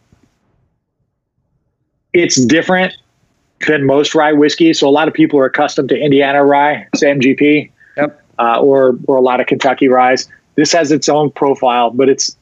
it's 2.13 2.43
different 2.45 2.93
than 3.67 3.85
most 3.85 4.15
rye 4.15 4.33
whiskey. 4.33 4.73
So 4.73 4.87
a 4.87 4.91
lot 4.91 5.07
of 5.07 5.13
people 5.13 5.39
are 5.39 5.45
accustomed 5.45 5.89
to 5.89 5.97
Indiana 5.97 6.43
rye, 6.43 6.87
it's 6.93 7.03
MGP, 7.03 7.71
Yep. 7.97 8.21
uh, 8.39 8.59
or 8.59 8.97
or 9.07 9.17
a 9.17 9.21
lot 9.21 9.39
of 9.39 9.47
Kentucky 9.47 9.87
ryes. 9.87 10.27
This 10.55 10.71
has 10.73 10.91
its 10.91 11.07
own 11.07 11.31
profile, 11.31 11.91
but 11.91 12.09
it's 12.09 12.35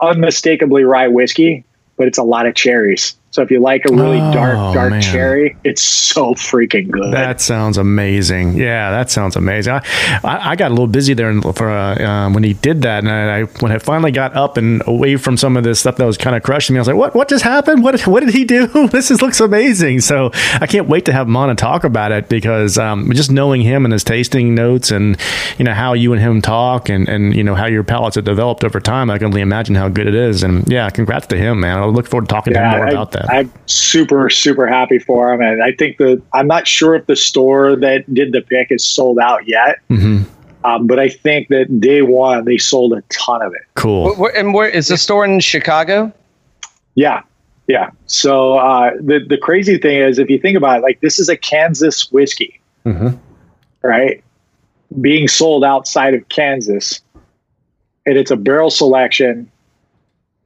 unmistakably 0.00 0.84
rye 0.84 1.08
whiskey, 1.08 1.64
but 1.96 2.06
it's 2.06 2.18
a 2.18 2.22
lot 2.22 2.46
of 2.46 2.54
cherries. 2.54 3.16
So 3.34 3.42
if 3.42 3.50
you 3.50 3.58
like 3.58 3.82
a 3.90 3.92
really 3.92 4.20
Oh, 4.20 4.32
dark, 4.32 4.74
dark 4.74 4.90
man. 4.90 5.02
cherry, 5.02 5.56
it's 5.64 5.82
so 5.82 6.34
freaking 6.34 6.88
good. 6.88 7.12
That 7.12 7.40
sounds 7.40 7.78
amazing. 7.78 8.56
Yeah, 8.56 8.92
that 8.92 9.10
sounds 9.10 9.34
amazing. 9.34 9.72
I, 9.72 9.82
I, 10.22 10.50
I 10.50 10.56
got 10.56 10.68
a 10.68 10.74
little 10.74 10.86
busy 10.86 11.14
there 11.14 11.42
for 11.42 11.68
uh, 11.68 11.98
um, 12.08 12.34
when 12.34 12.44
he 12.44 12.52
did 12.52 12.82
that, 12.82 13.02
and 13.02 13.10
I, 13.10 13.40
I 13.40 13.42
when 13.58 13.72
I 13.72 13.78
finally 13.78 14.12
got 14.12 14.36
up 14.36 14.56
and 14.56 14.84
away 14.86 15.16
from 15.16 15.36
some 15.36 15.56
of 15.56 15.64
this 15.64 15.80
stuff 15.80 15.96
that 15.96 16.04
was 16.04 16.16
kind 16.16 16.36
of 16.36 16.44
crushing 16.44 16.74
me, 16.74 16.78
I 16.78 16.82
was 16.82 16.86
like, 16.86 16.96
"What? 16.96 17.16
What 17.16 17.28
just 17.28 17.42
happened? 17.42 17.82
What? 17.82 18.06
What 18.06 18.20
did 18.20 18.32
he 18.32 18.44
do? 18.44 18.68
This 18.92 19.10
is, 19.10 19.20
looks 19.20 19.40
amazing." 19.40 19.98
So 19.98 20.30
I 20.60 20.68
can't 20.68 20.86
wait 20.88 21.04
to 21.06 21.12
have 21.12 21.26
him 21.26 21.36
on 21.36 21.50
and 21.50 21.58
talk 21.58 21.82
about 21.82 22.12
it 22.12 22.28
because 22.28 22.78
um, 22.78 23.10
just 23.12 23.32
knowing 23.32 23.62
him 23.62 23.84
and 23.84 23.92
his 23.92 24.04
tasting 24.04 24.54
notes, 24.54 24.92
and 24.92 25.16
you 25.58 25.64
know 25.64 25.74
how 25.74 25.94
you 25.94 26.12
and 26.12 26.22
him 26.22 26.40
talk, 26.40 26.88
and 26.88 27.08
and 27.08 27.34
you 27.34 27.42
know 27.42 27.56
how 27.56 27.66
your 27.66 27.82
palates 27.82 28.14
have 28.14 28.24
developed 28.24 28.62
over 28.62 28.78
time, 28.78 29.10
I 29.10 29.18
can 29.18 29.26
only 29.26 29.40
imagine 29.40 29.74
how 29.74 29.88
good 29.88 30.06
it 30.06 30.14
is. 30.14 30.44
And 30.44 30.70
yeah, 30.70 30.88
congrats 30.90 31.26
to 31.26 31.36
him, 31.36 31.58
man. 31.58 31.78
I 31.78 31.84
look 31.86 32.06
forward 32.06 32.28
to 32.28 32.32
talking 32.32 32.52
to 32.52 32.60
him 32.60 32.70
more 32.70 32.86
I, 32.86 32.90
about 32.90 33.10
that. 33.10 33.23
I'm 33.30 33.52
super, 33.66 34.28
super 34.30 34.66
happy 34.66 34.98
for 34.98 35.32
him. 35.32 35.40
And 35.40 35.62
I 35.62 35.72
think 35.72 35.98
the, 35.98 36.20
I'm 36.32 36.46
not 36.46 36.66
sure 36.66 36.94
if 36.94 37.06
the 37.06 37.16
store 37.16 37.76
that 37.76 38.12
did 38.12 38.32
the 38.32 38.40
pick 38.42 38.68
is 38.70 38.84
sold 38.86 39.18
out 39.18 39.46
yet. 39.48 39.78
Mhm. 39.90 40.24
Um, 40.64 40.86
but 40.86 40.98
I 40.98 41.08
think 41.10 41.48
that 41.48 41.80
day 41.80 42.00
one, 42.02 42.44
they 42.46 42.56
sold 42.56 42.92
a 42.94 43.02
ton 43.10 43.42
of 43.42 43.52
it. 43.52 43.60
Cool. 43.74 44.14
wh- 44.14 44.18
wh- 44.32 44.38
and 44.38 44.54
where 44.54 44.68
is 44.68 44.88
the 44.88 44.96
store 44.96 45.24
in 45.24 45.40
Chicago? 45.40 46.10
Yeah. 46.94 47.22
Yeah. 47.66 47.90
So 48.06 48.54
uh, 48.58 48.92
the, 49.00 49.20
the 49.28 49.36
crazy 49.38 49.76
thing 49.78 49.98
is, 50.00 50.18
if 50.18 50.30
you 50.30 50.38
think 50.38 50.56
about 50.56 50.78
it, 50.78 50.82
like 50.82 51.00
this 51.00 51.18
is 51.18 51.28
a 51.28 51.36
Kansas 51.36 52.10
whiskey, 52.12 52.60
Mhm. 52.86 53.18
right? 53.82 54.22
Being 55.00 55.28
sold 55.28 55.64
outside 55.64 56.14
of 56.14 56.26
Kansas. 56.28 57.00
And 58.06 58.16
it's 58.18 58.30
a 58.30 58.36
barrel 58.36 58.70
selection. 58.70 59.50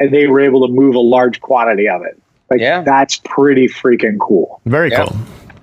And 0.00 0.12
they 0.14 0.26
were 0.28 0.40
able 0.40 0.66
to 0.66 0.72
move 0.72 0.94
a 0.94 1.00
large 1.00 1.40
quantity 1.40 1.88
of 1.88 2.02
it. 2.02 2.20
Like 2.50 2.60
Yeah. 2.60 2.82
that's 2.82 3.20
pretty 3.24 3.68
freaking 3.68 4.18
cool. 4.18 4.60
Very 4.66 4.90
Yeah. 4.90 5.04
cool. 5.04 5.16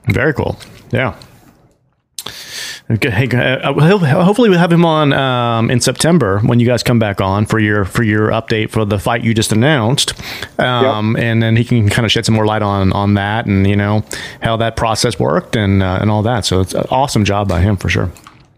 Very 0.07 0.33
cool. 0.33 0.57
Yeah. 0.91 1.13
Okay, 2.91 3.09
hey, 3.09 3.27
uh, 3.35 3.73
hopefully 3.73 4.47
we'll 4.47 4.59
have 4.59 4.71
him 4.71 4.85
on 4.85 5.11
um, 5.11 5.71
in 5.71 5.79
September 5.81 6.39
when 6.41 6.59
you 6.59 6.67
guys 6.67 6.83
come 6.83 6.99
back 6.99 7.19
on 7.19 7.47
for 7.47 7.57
your 7.57 7.83
for 7.83 8.03
your 8.03 8.29
update 8.29 8.69
for 8.69 8.85
the 8.85 8.99
fight 8.99 9.23
you 9.23 9.33
just 9.33 9.51
announced, 9.51 10.13
um, 10.59 11.15
and 11.15 11.41
then 11.41 11.55
he 11.55 11.63
can 11.63 11.89
kind 11.89 12.05
of 12.05 12.11
shed 12.11 12.25
some 12.27 12.35
more 12.35 12.45
light 12.45 12.61
on 12.61 12.93
on 12.93 13.15
that 13.15 13.47
and 13.47 13.65
you 13.65 13.75
know 13.75 14.03
how 14.43 14.55
that 14.57 14.75
process 14.75 15.19
worked 15.19 15.55
and 15.55 15.81
uh, 15.81 15.97
and 15.99 16.11
all 16.11 16.21
that. 16.21 16.45
So 16.45 16.59
it's 16.59 16.75
an 16.75 16.85
awesome 16.91 17.25
job 17.25 17.47
by 17.49 17.61
him 17.61 17.75
for 17.75 17.89
sure. 17.89 18.11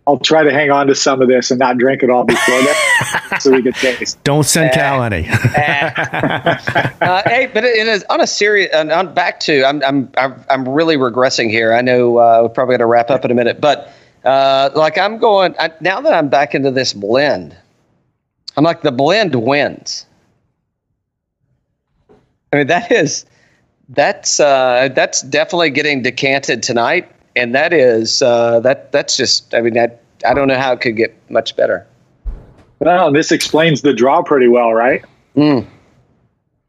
I'll 0.08 0.18
try 0.18 0.42
to 0.42 0.52
hang 0.54 0.72
on 0.72 0.88
to 0.88 0.96
some 0.96 1.22
of 1.22 1.28
this 1.28 1.52
and 1.52 1.60
not 1.60 1.78
drink 1.78 2.02
it 2.02 2.10
all 2.10 2.24
before 2.24 2.62
that 2.62 3.38
so 3.42 3.52
we 3.52 3.62
can 3.62 3.74
taste. 3.74 4.24
Don't 4.24 4.46
send 4.46 4.72
Cal 4.72 5.04
any. 5.04 5.28
uh, 5.30 7.22
hey, 7.26 7.52
but 7.54 7.66
it 7.66 7.88
is 7.88 8.06
on 8.10 8.22
a 8.22 8.28
serious. 8.28 8.72
And 8.74 8.90
on 8.92 9.14
back 9.14 9.42
to, 9.42 9.66
I'm, 9.66 9.84
I'm, 9.84 10.10
I'm, 10.18 10.46
I'm 10.50 10.70
really 10.70 10.96
regressing 10.96 11.50
here. 11.50 11.74
I 11.74 11.82
know 11.82 12.18
uh, 12.18 12.40
we're 12.44 12.50
probably 12.50 12.74
going 12.74 12.80
to 12.80 12.86
wrap 12.86 13.10
up 13.10 13.26
in 13.26 13.32
a 13.32 13.36
minute, 13.36 13.60
but 13.60 13.92
uh, 14.24 14.70
like 14.76 14.98
I'm 14.98 15.18
going 15.18 15.56
I, 15.60 15.72
now 15.82 16.00
that 16.02 16.14
I'm 16.14 16.30
back 16.30 16.56
into 16.56 16.72
this 16.72 16.94
blend. 16.94 17.56
I'm 18.56 18.64
like 18.64 18.82
the 18.82 18.92
blend 18.92 19.36
wins. 19.36 20.06
I 22.52 22.58
mean 22.58 22.68
that 22.68 22.92
is 22.92 23.26
That's 23.90 24.40
uh, 24.40 24.90
that's 24.94 25.22
definitely 25.22 25.70
getting 25.70 26.02
decanted 26.02 26.62
tonight, 26.62 27.10
and 27.38 27.56
that 27.56 27.74
is 27.74 28.22
uh, 28.22 28.60
that 28.62 28.92
that's 28.92 29.16
just. 29.16 29.54
I 29.54 29.62
mean, 29.62 29.74
that 29.74 30.02
I 30.26 30.34
don't 30.34 30.48
know 30.48 30.58
how 30.58 30.74
it 30.74 30.82
could 30.82 30.96
get 30.96 31.16
much 31.30 31.56
better. 31.56 31.86
Well, 32.80 33.12
this 33.12 33.32
explains 33.32 33.82
the 33.82 33.94
draw 33.94 34.22
pretty 34.22 34.48
well, 34.48 34.74
right? 34.74 35.04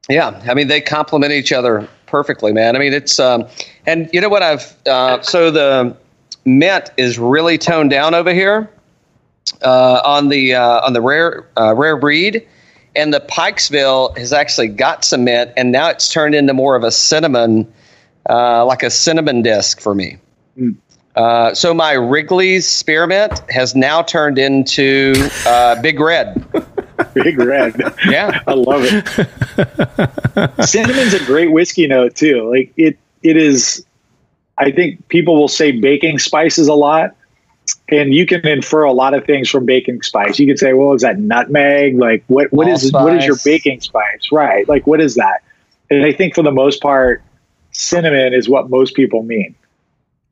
Yeah, 0.08 0.42
I 0.48 0.54
mean 0.54 0.68
they 0.68 0.80
complement 0.80 1.32
each 1.32 1.52
other 1.52 1.86
perfectly, 2.06 2.52
man. 2.52 2.76
I 2.76 2.78
mean 2.78 2.92
it's 2.92 3.18
um, 3.18 3.46
and 3.86 4.08
you 4.12 4.20
know 4.20 4.28
what 4.28 4.42
I've 4.42 4.74
uh, 4.86 5.20
so 5.22 5.50
the 5.50 5.96
mint 6.44 6.90
is 6.96 7.18
really 7.18 7.58
toned 7.58 7.90
down 7.90 8.14
over 8.14 8.32
here 8.32 8.70
uh, 9.62 10.00
on 10.04 10.28
the 10.28 10.54
uh, 10.54 10.86
on 10.86 10.94
the 10.94 11.02
rare 11.02 11.46
uh, 11.58 11.74
rare 11.74 11.96
breed, 11.96 12.46
and 12.96 13.12
the 13.12 13.20
Pikesville 13.20 14.16
has 14.16 14.32
actually 14.32 14.68
got 14.68 15.04
some 15.04 15.24
mint, 15.24 15.52
and 15.56 15.72
now 15.72 15.90
it's 15.90 16.10
turned 16.10 16.34
into 16.34 16.54
more 16.54 16.74
of 16.74 16.84
a 16.84 16.90
cinnamon, 16.90 17.70
uh, 18.30 18.64
like 18.64 18.82
a 18.82 18.90
cinnamon 18.90 19.42
disc 19.42 19.80
for 19.80 19.94
me. 19.94 20.16
Uh, 21.16 21.52
so 21.52 21.74
my 21.74 21.92
Wrigley's 21.92 22.66
spearmint 22.66 23.40
has 23.50 23.74
now 23.74 24.02
turned 24.02 24.38
into 24.38 25.14
uh, 25.46 25.80
Big 25.82 25.98
Red. 25.98 26.46
Big 27.14 27.38
red. 27.38 27.80
Yeah. 28.08 28.40
I 28.46 28.54
love 28.54 28.82
it. 28.84 30.64
Cinnamon's 30.66 31.14
a 31.14 31.24
great 31.24 31.52
whiskey 31.52 31.86
note 31.86 32.14
too. 32.14 32.50
Like 32.50 32.72
it, 32.76 32.98
it 33.22 33.36
is. 33.36 33.84
I 34.58 34.72
think 34.72 35.06
people 35.08 35.36
will 35.36 35.48
say 35.48 35.72
baking 35.72 36.18
spices 36.18 36.68
a 36.68 36.74
lot, 36.74 37.14
and 37.88 38.12
you 38.12 38.26
can 38.26 38.46
infer 38.46 38.82
a 38.82 38.92
lot 38.92 39.14
of 39.14 39.24
things 39.24 39.48
from 39.48 39.64
baking 39.64 40.02
spice. 40.02 40.38
You 40.38 40.46
can 40.46 40.56
say, 40.56 40.72
"Well, 40.72 40.92
is 40.92 41.02
that 41.02 41.18
nutmeg? 41.18 41.96
Like 41.96 42.24
what? 42.26 42.52
What 42.52 42.68
is 42.68 42.92
what 42.92 43.16
is 43.16 43.24
your 43.24 43.36
baking 43.44 43.80
spice? 43.80 44.32
Right? 44.32 44.68
Like 44.68 44.86
what 44.86 45.00
is 45.00 45.14
that?" 45.14 45.42
And 45.90 46.04
I 46.04 46.12
think 46.12 46.34
for 46.34 46.42
the 46.42 46.52
most 46.52 46.82
part, 46.82 47.22
cinnamon 47.70 48.34
is 48.34 48.48
what 48.48 48.70
most 48.70 48.94
people 48.94 49.22
mean. 49.22 49.54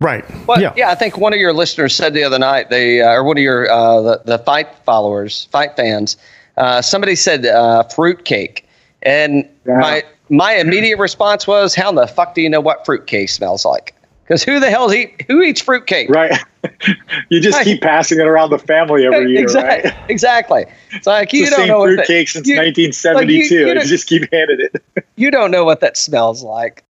Right. 0.01 0.25
Well, 0.47 0.61
yeah. 0.61 0.75
yeah. 0.77 0.91
I 0.91 0.95
think 0.95 1.17
one 1.17 1.33
of 1.33 1.39
your 1.39 1.53
listeners 1.55 1.95
said 1.95 2.13
the 2.13 2.23
other 2.23 2.39
night, 2.39 2.69
they 2.71 3.01
uh, 3.01 3.13
or 3.13 3.25
one 3.25 3.39
of 3.39 3.43
your 3.43 3.71
uh, 3.71 4.01
the, 4.03 4.23
the 4.27 4.39
fight 4.39 4.69
followers, 4.85 5.49
fight 5.51 5.75
fans, 5.77 6.17
uh, 6.59 6.83
somebody 6.83 7.17
said 7.17 7.47
uh, 7.47 7.83
fruitcake, 7.85 8.67
and 9.03 9.49
Yeah. 9.67 9.79
my 9.79 10.03
my 10.29 10.53
immediate 10.55 10.99
response 10.99 11.47
was, 11.47 11.75
"How 11.75 11.89
in 11.89 11.95
the 11.95 12.07
fuck 12.07 12.35
do 12.35 12.43
you 12.43 12.51
know 12.51 12.61
what 12.61 12.85
fruitcake 12.85 13.31
smells 13.31 13.65
like? 13.65 13.95
Because 14.25 14.43
who 14.43 14.61
the 14.61 14.69
hell 14.69 14.93
eat 14.93 15.25
who 15.29 15.41
eats 15.41 15.63
fruitcake? 15.63 16.11
Right? 16.11 16.39
you 17.31 17.41
just 17.41 17.57
Right. 17.57 17.65
keep 17.65 17.81
passing 17.81 18.19
it 18.21 18.27
around 18.27 18.51
the 18.51 18.59
family 18.59 19.07
every 19.07 19.31
year, 19.33 19.41
exactly, 19.41 19.91
right? 19.91 19.99
exactly. 20.11 20.67
It's 20.91 21.07
like 21.07 21.29
It's 21.29 21.33
you 21.35 21.45
the 21.47 21.51
don't 21.53 21.59
same 21.61 21.69
know 21.69 21.79
what 21.79 21.87
that- 21.97 22.07
fruitcake 22.07 22.29
since 22.29 22.47
you- 22.47 22.57
1972. 22.57 23.15
like, 23.15 23.29
you- 23.31 23.67
you 23.75 23.81
you, 23.81 23.87
just 23.89 24.07
keep 24.09 24.31
handing 24.33 24.61
it. 24.61 25.07
you 25.17 25.31
don't 25.31 25.51
know 25.53 25.65
what 25.65 25.81
that 25.81 25.97
smells 25.97 26.43
like. 26.43 26.83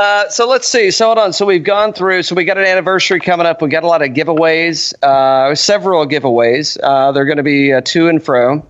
Uh, 0.00 0.30
so 0.30 0.48
let's 0.48 0.66
see. 0.66 0.90
So 0.90 1.08
hold 1.08 1.18
on. 1.18 1.30
So 1.34 1.44
we've 1.44 1.62
gone 1.62 1.92
through. 1.92 2.22
So 2.22 2.34
we 2.34 2.46
got 2.46 2.56
an 2.56 2.64
anniversary 2.64 3.20
coming 3.20 3.44
up. 3.44 3.60
We 3.60 3.68
got 3.68 3.82
a 3.82 3.86
lot 3.86 4.00
of 4.00 4.08
giveaways. 4.08 4.94
Uh, 5.02 5.54
several 5.54 6.06
giveaways. 6.06 6.78
Uh, 6.82 7.12
they're 7.12 7.26
going 7.26 7.36
to 7.36 7.42
be 7.42 7.70
uh, 7.70 7.82
to 7.82 8.08
and 8.08 8.22
fro. 8.24 8.66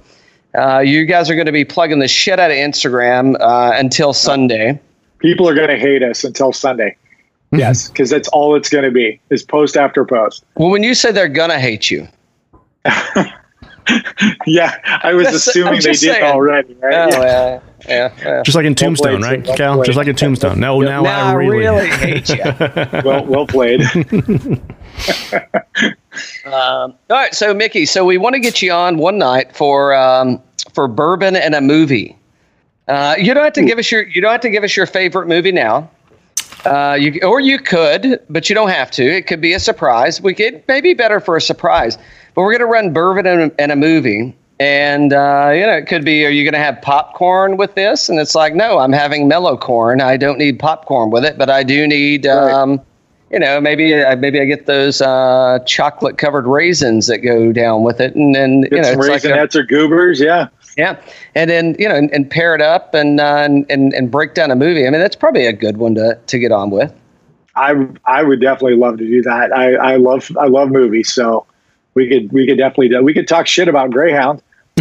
Uh, 0.59 0.81
you 0.81 1.05
guys 1.05 1.31
are 1.31 1.37
going 1.37 1.47
to 1.47 1.53
be 1.53 1.65
plugging 1.65 2.01
the 2.01 2.09
shit 2.09 2.41
out 2.41 2.51
of 2.51 2.57
Instagram 2.57 3.37
uh, 3.39 3.71
until 3.77 4.13
Sunday. 4.13 4.81
People 5.21 5.49
are 5.49 5.55
going 5.55 5.69
to 5.69 5.79
hate 5.79 6.03
us 6.03 6.25
until 6.25 6.53
Sunday. 6.53 6.97
Mm-hmm. 7.53 7.61
Yes, 7.61 7.87
because 7.87 8.11
that's 8.11 8.29
all 8.31 8.57
it's 8.57 8.69
going 8.69 8.85
to 8.85 8.91
be 8.91 9.21
is 9.31 9.45
post 9.45 9.77
after 9.77 10.05
post. 10.05 10.45
Well, 10.57 10.71
when 10.71 10.83
you 10.83 10.95
say 10.95 11.13
they're 11.13 11.29
gonna 11.29 11.59
hate 11.59 11.91
you, 11.91 12.07
Yeah, 14.47 14.77
I 15.03 15.15
was 15.15 15.25
That's- 15.27 15.47
assuming 15.49 15.75
they 15.75 15.79
just 15.81 16.03
did 16.03 16.15
saying. 16.15 16.25
already, 16.25 16.77
oh, 16.83 16.87
right? 16.87 17.11
Yeah. 17.11 17.21
yeah, 17.21 17.61
yeah, 17.89 18.15
yeah. 18.23 18.43
Just 18.43 18.57
like 18.57 18.67
in 18.67 18.75
Tombstone, 18.75 19.21
played, 19.21 19.31
right. 19.31 19.47
Well 19.47 19.57
Cal? 19.57 19.75
played. 19.77 19.87
Just 19.87 19.97
like 19.99 20.07
in 20.09 20.17
Tombstone. 20.17 20.61
No, 20.61 20.81
now, 20.81 21.03
now 21.03 21.27
I 21.29 21.33
really. 21.35 21.59
really 21.59 21.89
hate 21.89 22.29
you. 22.29 22.43
Well, 23.05 23.25
well 23.27 23.47
played. 23.47 23.81
Um, 26.45 26.53
all 26.53 26.97
right, 27.11 27.35
so 27.35 27.55
Mickey, 27.55 27.87
so 27.87 28.05
we 28.05 28.19
want 28.19 28.35
to 28.35 28.41
get 28.41 28.61
you 28.61 28.73
on 28.73 28.99
one 28.99 29.17
night 29.19 29.55
for 29.57 29.95
um, 29.95 30.43
for 30.75 30.89
bourbon 30.89 31.37
and 31.37 31.55
a 31.55 31.61
movie. 31.61 32.17
Uh, 32.89 33.15
you 33.17 33.33
don't 33.33 33.45
have 33.45 33.53
to 33.55 33.63
give 33.63 33.79
us 33.79 33.91
your 33.91 34.03
you 34.03 34.21
don't 34.21 34.33
have 34.33 34.41
to 34.41 34.51
give 34.51 34.65
us 34.65 34.77
your 34.77 34.87
favorite 34.87 35.29
movie 35.29 35.53
now. 35.53 35.89
Uh, 36.65 36.97
you 37.01 37.21
or 37.23 37.41
you 37.41 37.59
could, 37.59 38.21
but 38.29 38.49
you 38.51 38.55
don't 38.55 38.71
have 38.71 38.91
to. 38.91 39.05
It 39.05 39.27
could 39.29 39.41
be 39.41 39.53
a 39.53 39.61
surprise. 39.61 40.21
We 40.21 40.35
could 40.35 40.63
maybe 40.67 40.95
better 40.95 41.21
for 41.21 41.37
a 41.37 41.41
surprise. 41.41 41.97
But 42.35 42.43
we're 42.43 42.53
going 42.53 42.61
to 42.61 42.67
run 42.67 42.93
bourbon 42.93 43.27
and, 43.27 43.53
and 43.59 43.73
a 43.73 43.77
movie, 43.77 44.37
and 44.59 45.13
uh, 45.13 45.51
you 45.55 45.67
know 45.67 45.73
it 45.73 45.87
could 45.87 46.05
be. 46.05 46.25
Are 46.25 46.31
you 46.31 46.45
going 46.45 46.55
to 46.55 46.59
have 46.59 46.81
popcorn 46.83 47.57
with 47.57 47.75
this? 47.75 48.09
And 48.09 48.19
it's 48.19 48.35
like, 48.35 48.55
no, 48.55 48.79
I'm 48.79 48.93
having 48.93 49.29
mellow 49.29 49.57
corn. 49.57 50.01
I 50.01 50.17
don't 50.17 50.39
need 50.39 50.59
popcorn 50.59 51.11
with 51.11 51.25
it, 51.25 51.39
but 51.39 51.51
I 51.51 51.63
do 51.63 51.87
need. 51.87 52.27
Right. 52.27 52.53
Um, 52.53 52.81
you 53.31 53.39
know, 53.39 53.61
maybe 53.61 53.95
uh, 53.95 54.17
maybe 54.17 54.41
I 54.41 54.45
get 54.45 54.67
those 54.67 55.01
uh, 55.01 55.61
chocolate 55.65 56.19
covered 56.19 56.47
raisins 56.47 57.07
that 57.07 57.19
go 57.19 57.53
down 57.53 57.85
with 57.85 58.01
it, 58.01 58.15
and 58.17 58.35
then 58.35 58.65
you 58.73 58.81
know 58.81 58.91
it's 58.91 59.09
like 59.09 59.25
a- 59.25 59.59
or 59.59 59.63
goobers. 59.63 60.21
Yeah. 60.21 60.49
yeah, 60.77 61.01
and 61.37 61.49
then 61.49 61.77
you 61.79 61.89
know, 61.89 61.95
and, 61.95 62.11
and 62.13 62.29
pair 62.29 62.57
it 62.57 62.61
up 62.61 62.93
and, 62.93 63.21
uh, 63.21 63.37
and 63.37 63.67
and 63.71 63.95
and 63.95 64.11
break 64.11 64.35
down 64.35 64.51
a 64.51 64.57
movie. 64.57 64.85
I 64.87 64.91
mean, 64.91 65.01
that's 65.01 65.15
probably 65.15 65.47
a 65.47 65.53
good 65.53 65.77
one 65.77 65.95
to 65.95 66.19
to 66.27 66.39
get 66.41 66.51
on 66.51 66.71
with. 66.71 66.93
I 67.55 67.75
I 68.05 68.25
would 68.25 68.41
definitely 68.41 68.77
love 68.77 68.99
to 68.99 69.07
do 69.07 69.23
that. 69.23 69.53
I, 69.53 69.75
I 69.75 69.97
love 69.97 70.31
I 70.39 70.47
love 70.47 70.71
movies, 70.71 71.13
so 71.13 71.47
we 71.95 72.09
could 72.09 72.33
we 72.33 72.47
could 72.47 72.59
definitely 72.59 72.89
do. 72.89 73.03
We 73.03 73.15
could 73.15 73.29
talk 73.29 73.47
shit 73.47 73.69
about 73.69 73.91
Greyhound. 73.91 74.43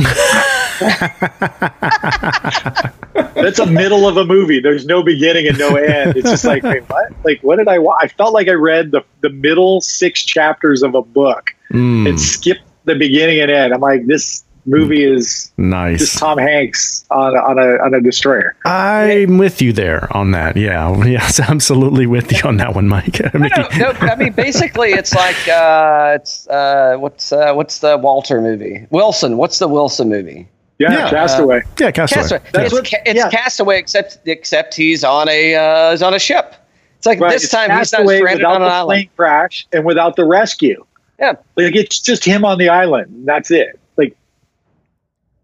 That's 3.36 3.60
a 3.60 3.66
middle 3.66 4.08
of 4.08 4.18
a 4.18 4.26
movie. 4.26 4.60
There's 4.60 4.86
no 4.86 5.04
beginning 5.04 5.48
and 5.48 5.58
no 5.58 5.76
end. 5.76 6.16
It's 6.18 6.30
just 6.30 6.46
like, 6.46 6.64
wait, 6.64 6.84
what? 6.90 7.12
Like, 7.24 7.42
what 7.42 7.58
did 7.58 7.68
I? 7.68 7.80
Wa- 7.80 7.98
I 8.00 8.08
felt 8.08 8.34
like 8.34 8.48
I 8.48 8.54
read 8.54 8.92
the 8.92 9.04
the 9.22 9.30
middle 9.30 9.82
six 9.82 10.24
chapters 10.24 10.84
of 10.84 10.96
a 10.96 11.02
book 11.02 11.52
Mm, 11.72 12.10
and 12.10 12.20
skipped 12.20 12.64
the 12.86 12.96
beginning 12.96 13.40
and 13.42 13.52
end. 13.52 13.74
I'm 13.76 13.82
like, 13.82 14.08
this 14.08 14.44
movie 14.70 15.04
is 15.04 15.52
nice. 15.58 16.00
just 16.00 16.20
Tom 16.20 16.38
Hanks 16.38 17.06
on 17.12 17.36
a, 17.36 17.40
on 17.40 17.58
a 17.60 17.84
on 17.84 17.94
a 17.94 18.02
destroyer. 18.02 18.56
I'm 18.66 19.38
with 19.38 19.62
you 19.62 19.74
there 19.74 20.16
on 20.16 20.32
that. 20.32 20.56
Yeah. 20.56 20.96
Yes, 21.10 21.40
absolutely 21.40 22.06
with 22.06 22.32
you 22.32 22.40
on 22.46 22.58
that 22.58 22.76
one, 22.76 22.88
Mike. 22.88 23.20
Mickey. 23.34 23.62
No, 23.80 23.92
no, 23.92 23.92
I 24.02 24.16
mean, 24.16 24.34
basically, 24.34 24.92
it's 24.92 25.14
like 25.16 25.48
uh, 25.48 26.14
it's 26.16 26.48
uh, 26.48 26.96
what's 27.00 27.32
uh, 27.32 27.54
what's 27.54 27.80
the 27.80 27.98
Walter 27.98 28.42
movie? 28.42 28.86
Wilson. 28.92 29.38
What's 29.38 29.60
the 29.60 29.68
Wilson 29.68 30.08
movie? 30.10 30.48
Yeah, 30.78 30.92
Yeah. 30.92 31.04
What? 31.46 31.64
Yeah, 31.80 31.92
Castaway. 31.92 31.92
Castaway. 31.92 32.42
That's 32.54 32.66
It's, 32.66 32.74
what- 32.74 32.86
ca- 32.86 33.02
it's 33.06 33.18
yeah. 33.18 33.30
Castaway, 33.30 33.80
except 33.80 34.20
except 34.26 34.76
he's 34.76 35.04
on 35.04 35.28
a 35.30 35.56
uh, 35.56 35.92
he's 35.92 36.02
on 36.04 36.14
a 36.14 36.20
ship. 36.20 36.56
It's 36.98 37.06
like 37.06 37.20
Right, 37.20 37.32
this 37.32 37.44
it's 37.46 37.52
time 37.54 37.72
he's 37.78 37.92
not 37.94 38.06
stranded 38.08 38.44
on 38.44 38.58
an 38.58 38.62
the 38.62 38.68
island. 38.68 38.88
plane 38.88 39.10
crash 39.16 39.66
and 39.74 39.86
without 39.86 40.16
the 40.18 40.26
rescue. 40.26 40.86
Yeah. 41.18 41.34
Like 41.56 41.76
it's 41.76 42.00
just 42.00 42.24
him 42.26 42.46
on 42.46 42.58
the 42.60 42.70
island. 42.70 43.24
That's 43.26 43.52
it. 43.52 43.79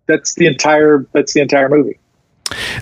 Like 0.07 0.19
that's 0.19 0.35
the 0.35 0.47
entire 0.47 1.05
that's 1.13 1.33
the 1.33 1.41
entire 1.41 1.69
movie. 1.69 1.97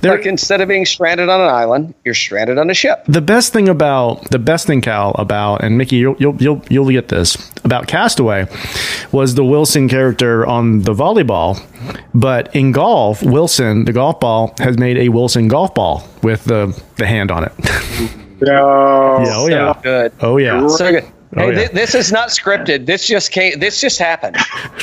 There- 0.02 0.12
Like 0.18 0.26
instead 0.26 0.60
of 0.60 0.68
being 0.68 0.86
stranded 0.86 1.30
on 1.30 1.40
an 1.40 1.48
island, 1.50 1.94
you're 2.04 2.14
stranded 2.14 2.58
on 2.58 2.70
a 2.70 2.74
ship. 2.74 3.04
the 3.08 3.22
best 3.22 3.54
thing 3.54 3.70
about 3.70 4.30
the 4.30 4.40
best 4.40 4.68
thing, 4.68 4.82
Cal, 4.82 5.12
about 5.18 5.64
and 5.64 5.78
Mickey, 5.78 5.96
you'll 5.98 6.16
you'll 6.20 6.36
you'll, 6.42 6.62
you'll 6.70 6.90
get 6.92 7.08
this 7.08 7.38
about 7.64 7.88
Castaway 7.88 8.46
was 9.14 9.36
the 9.36 9.46
Wilson 9.46 9.88
character 9.88 10.46
on 10.46 10.82
the 10.82 10.92
volleyball, 10.94 11.62
but 12.14 12.54
in 12.54 12.74
golf, 12.74 13.24
Wilson, 13.24 13.86
the 13.86 13.94
golf 13.94 14.20
ball, 14.20 14.54
has 14.60 14.78
made 14.78 14.98
a 14.98 15.08
Wilson 15.10 15.48
golf 15.48 15.74
ball 15.74 16.04
with 16.22 16.44
the 16.44 16.78
the 16.98 17.06
hand 17.08 17.32
on 17.32 17.46
it. 17.46 17.52
No. 18.42 19.22
Yeah, 19.24 19.34
oh 19.38 19.48
yeah, 19.48 19.74
Good. 19.82 20.12
oh 20.20 20.36
yeah. 20.38 20.68
So 20.68 20.92
good. 20.92 21.06
Oh, 21.36 21.42
Hey, 21.50 21.54
yeah. 21.62 21.68
thi- 21.68 21.74
this 21.74 21.96
is 21.96 22.12
not 22.12 22.30
scripted. 22.30 22.86
This 22.86 23.08
just 23.08 23.32
came. 23.32 23.60
This 23.60 23.80
just 23.82 23.98
happened. 24.00 24.38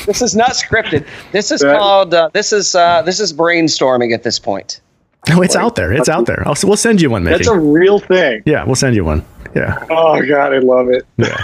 this 0.06 0.20
is 0.22 0.34
not 0.34 0.50
scripted. 0.52 1.06
This 1.32 1.50
is 1.50 1.60
That- 1.60 1.78
called. 1.78 2.12
Uh, 2.14 2.30
this 2.32 2.52
is. 2.52 2.74
Uh, 2.74 3.02
this 3.02 3.20
is 3.20 3.32
brainstorming 3.32 4.12
at 4.14 4.22
this 4.22 4.38
point. 4.38 4.80
No, 5.28 5.42
it's 5.42 5.54
out 5.54 5.76
there. 5.76 5.92
It's 5.92 6.08
out 6.08 6.24
there. 6.26 6.42
I'll, 6.46 6.56
we'll 6.64 6.76
send 6.76 7.00
you 7.02 7.10
one, 7.10 7.22
Mickey. 7.24 7.36
That's 7.36 7.48
a 7.48 7.58
real 7.58 7.98
thing. 7.98 8.42
yeah, 8.46 8.64
we'll 8.64 8.74
send 8.74 8.96
you 8.96 9.04
one. 9.04 9.24
Yeah. 9.54 9.84
Oh 9.90 10.20
god, 10.26 10.52
I 10.54 10.58
love 10.58 10.88
it. 10.88 11.04
Yeah. 11.18 11.36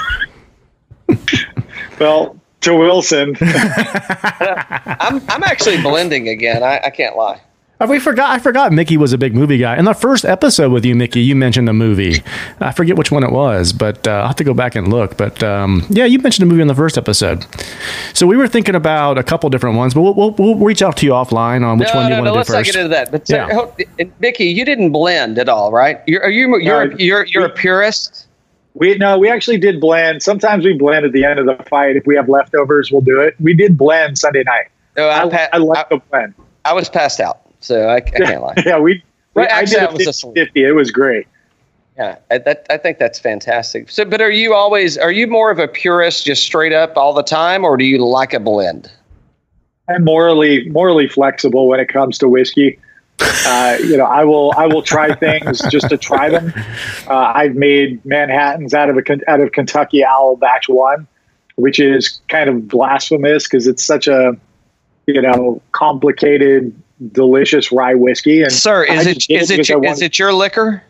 well, 2.01 2.37
to 2.63 2.75
Wilson. 2.75 3.37
I'm. 3.41 5.21
I'm 5.29 5.43
actually 5.45 5.81
blending 5.83 6.29
again. 6.29 6.63
I, 6.63 6.81
I 6.85 6.91
can't 6.91 7.17
lie. 7.17 7.41
Uh, 7.79 7.87
We 7.89 7.99
forgot. 8.01 8.31
I 8.31 8.39
forgot. 8.39 8.73
Mickey 8.73 8.97
was 8.97 9.13
a 9.13 9.19
big 9.19 9.35
movie 9.35 9.59
guy. 9.59 9.77
In 9.77 9.85
the 9.85 9.93
first 9.93 10.25
episode 10.25 10.73
with 10.73 10.85
you, 10.85 10.95
Mickey, 10.95 11.21
you 11.21 11.37
mentioned 11.37 11.69
a 11.69 11.75
movie. 11.75 12.23
I 12.61 12.73
forget 12.73 12.97
which 12.97 13.11
one 13.11 13.23
it 13.23 13.31
was, 13.33 13.73
but 13.73 14.07
uh, 14.09 14.13
I'll 14.13 14.27
have 14.29 14.37
to 14.37 14.45
go 14.45 14.55
back 14.55 14.75
and 14.75 14.89
look. 14.89 15.17
But 15.19 15.43
um, 15.43 15.85
yeah, 15.91 16.07
you 16.07 16.19
mentioned 16.19 16.45
a 16.45 16.51
movie 16.51 16.63
in 16.63 16.69
the 16.69 16.75
first 16.75 16.97
episode. 16.97 17.45
So 18.15 18.27
we 18.27 18.37
were 18.37 18.49
thinking 18.49 18.75
about 18.75 19.19
a 19.19 19.23
couple 19.23 19.51
different 19.51 19.77
ones, 19.77 19.93
but 19.93 20.01
we'll, 20.03 20.15
we'll, 20.15 20.31
we'll 20.33 20.57
reach 20.57 20.81
out 20.81 20.97
to 20.99 21.07
you 21.07 21.13
offline 21.13 21.65
on 21.67 21.79
which 21.79 21.89
no, 21.93 22.01
one 22.01 22.05
you 22.05 22.17
no, 22.17 22.23
want 22.23 22.25
no. 22.25 22.31
to 22.31 22.35
do 22.35 22.37
Let's 22.39 22.51
not 22.51 22.65
get 22.65 22.77
into 22.77 22.89
that. 22.89 23.11
But 23.13 23.29
Yeah. 23.29 23.49
so, 23.51 23.75
Mickey, 24.21 24.47
you 24.47 24.65
didn't 24.65 24.93
blend 24.93 25.39
at 25.39 25.49
all, 25.51 25.71
right? 25.71 26.01
You're. 26.07 26.23
Are 26.23 26.31
you? 26.31 26.59
You're. 26.59 26.89
No, 26.89 26.97
you're. 26.97 27.27
You're 27.27 27.45
a 27.45 27.51
purist. 27.51 28.27
We 28.73 28.97
no, 28.97 29.19
we 29.19 29.29
actually 29.31 29.59
did 29.59 29.81
blend. 29.81 30.23
Sometimes 30.23 30.65
we 30.65 30.75
blend 30.75 31.05
at 31.07 31.13
the 31.13 31.25
end 31.25 31.39
of 31.39 31.47
the 31.47 31.63
fight. 31.65 31.97
If 31.97 32.07
we 32.07 32.15
have 32.17 32.29
leftovers, 32.29 32.91
we'll 32.91 33.01
do 33.03 33.21
it. 33.21 33.35
We 33.41 33.55
did 33.55 33.77
blend 33.79 34.19
Sunday 34.19 34.43
night. 34.45 34.67
No, 34.97 35.09
I, 35.09 35.25
I, 35.25 35.29
pa- 35.31 35.49
I 35.53 35.57
like 35.59 35.87
I, 35.87 35.95
the 35.97 36.03
blend. 36.11 36.35
I 36.67 36.73
was 36.75 36.89
passed 36.91 37.21
out, 37.21 37.41
so 37.67 37.89
I, 37.89 37.97
I 37.97 38.01
can't 38.01 38.43
lie. 38.43 38.55
Yeah, 38.65 38.79
we 38.79 39.03
Right, 39.37 39.51
I 39.53 39.61
actually, 39.61 39.81
did 39.81 39.83
that 39.83 39.93
was 39.93 40.07
a 40.07 40.13
sweet. 40.15 40.35
50. 40.35 40.65
It 40.65 40.73
was 40.73 40.91
great. 40.91 41.27
Yeah, 41.99 42.17
I, 42.31 42.39
that, 42.39 42.67
I 42.71 42.79
think 42.79 42.99
that's 42.99 43.19
fantastic. 43.19 43.91
So, 43.91 44.05
but 44.07 44.23
are 44.23 44.31
you 44.31 44.55
always 44.55 44.97
are 44.97 45.13
you 45.13 45.27
more 45.27 45.51
of 45.51 45.59
a 45.59 45.69
purist, 45.69 46.25
just 46.25 46.43
straight 46.43 46.73
up 46.73 46.97
all 46.97 47.13
the 47.13 47.23
time, 47.23 47.63
or 47.63 47.77
do 47.77 47.85
you 47.85 48.05
like 48.05 48.33
a 48.33 48.41
blend? 48.41 48.91
I'm 49.89 50.05
morally 50.05 50.69
morally 50.71 51.07
flexible 51.07 51.69
when 51.69 51.81
it 51.81 51.89
comes 51.89 52.17
to 52.19 52.29
whiskey. 52.29 52.79
Uh, 53.21 53.77
you 53.81 53.97
know, 53.97 54.05
I 54.05 54.25
will 54.25 54.53
I 54.57 54.67
will 54.67 54.83
try 54.83 55.15
things 55.15 55.61
just 55.71 55.89
to 55.91 55.99
try 55.99 56.31
them. 56.31 56.53
Uh, 57.09 57.33
I've 57.35 57.55
made 57.55 58.05
Manhattan's 58.05 58.75
out 58.75 58.91
of 58.91 58.97
a 58.97 59.31
out 59.31 59.41
of 59.41 59.53
Kentucky 59.53 60.03
Owl 60.03 60.37
Batch 60.37 60.69
One, 60.69 61.07
which 61.57 61.79
is 61.79 62.21
kind 62.29 62.51
of 62.51 62.69
blasphemous 62.69 63.45
because 63.45 63.67
it's 63.67 63.85
such 63.85 64.07
a 64.09 64.37
you 65.07 65.23
know 65.23 65.63
complicated, 65.73 66.75
delicious 67.13 67.71
rye 67.73 67.95
whiskey. 67.95 68.43
And 68.43 68.53
Sir, 68.53 68.85
is 68.85 69.07
it 69.07 69.15
just 69.15 69.29
did 69.29 69.43
is 69.43 69.51
it 69.51 69.69
your, 69.69 69.85
is 69.85 70.03
it 70.03 70.19
your 70.19 70.33
liquor? 70.33 70.83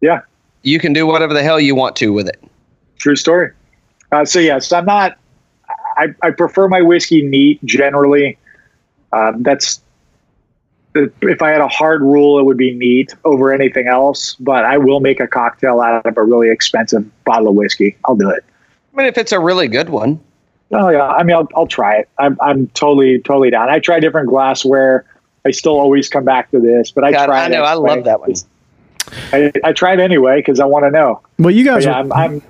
Yeah, 0.00 0.20
You 0.62 0.78
can 0.78 0.92
do 0.92 1.06
whatever 1.06 1.34
the 1.34 1.42
hell 1.42 1.58
you 1.58 1.74
want 1.74 1.96
to 1.96 2.12
with 2.12 2.28
it. 2.28 2.42
true 2.98 3.16
story. 3.16 3.50
Uh, 4.12 4.24
so 4.24 4.38
yes, 4.38 4.72
I'm 4.72 4.84
not. 4.86 5.18
I, 5.96 6.14
I 6.22 6.30
prefer 6.30 6.68
my 6.68 6.80
whiskey 6.82 7.22
neat 7.22 7.62
generally. 7.64 8.38
Um, 9.12 9.42
that's 9.42 9.80
if 10.94 11.42
I 11.42 11.50
had 11.50 11.60
a 11.60 11.68
hard 11.68 12.02
rule, 12.02 12.38
it 12.38 12.44
would 12.44 12.56
be 12.56 12.72
neat 12.74 13.14
over 13.24 13.52
anything 13.52 13.88
else. 13.88 14.34
But 14.38 14.64
I 14.64 14.78
will 14.78 15.00
make 15.00 15.20
a 15.20 15.26
cocktail 15.26 15.80
out 15.80 16.06
of 16.06 16.16
a 16.16 16.22
really 16.22 16.50
expensive 16.50 17.04
bottle 17.24 17.48
of 17.48 17.54
whiskey. 17.56 17.96
I'll 18.04 18.16
do 18.16 18.30
it. 18.30 18.44
I 18.92 18.96
mean, 18.96 19.06
if 19.06 19.18
it's 19.18 19.32
a 19.32 19.40
really 19.40 19.68
good 19.68 19.90
one. 19.90 20.20
Oh 20.72 20.88
yeah, 20.90 21.06
I 21.06 21.22
mean, 21.22 21.34
I'll, 21.36 21.48
I'll 21.54 21.66
try 21.66 21.96
it. 21.96 22.08
I'm, 22.18 22.36
I'm 22.40 22.66
totally, 22.68 23.20
totally 23.20 23.50
down. 23.50 23.70
I 23.70 23.78
try 23.78 24.00
different 24.00 24.28
glassware. 24.28 25.04
I 25.46 25.50
still 25.50 25.78
always 25.78 26.08
come 26.08 26.24
back 26.24 26.50
to 26.50 26.60
this, 26.60 26.90
but 26.90 27.04
I 27.04 27.12
God, 27.12 27.26
try. 27.26 27.44
I 27.44 27.48
know, 27.48 27.62
it 27.62 27.66
I 27.66 27.74
love 27.74 28.04
that 28.04 28.20
one. 28.20 28.34
I, 29.32 29.52
I 29.64 29.72
tried 29.72 30.00
anyway 30.00 30.40
because 30.40 30.60
I 30.60 30.66
want 30.66 30.84
to 30.84 30.90
know. 30.90 31.22
Well, 31.38 31.50
you 31.50 31.64
guys, 31.64 31.84
yeah, 31.84 31.92
are- 31.92 32.00
I'm, 32.00 32.12
I'm 32.12 32.42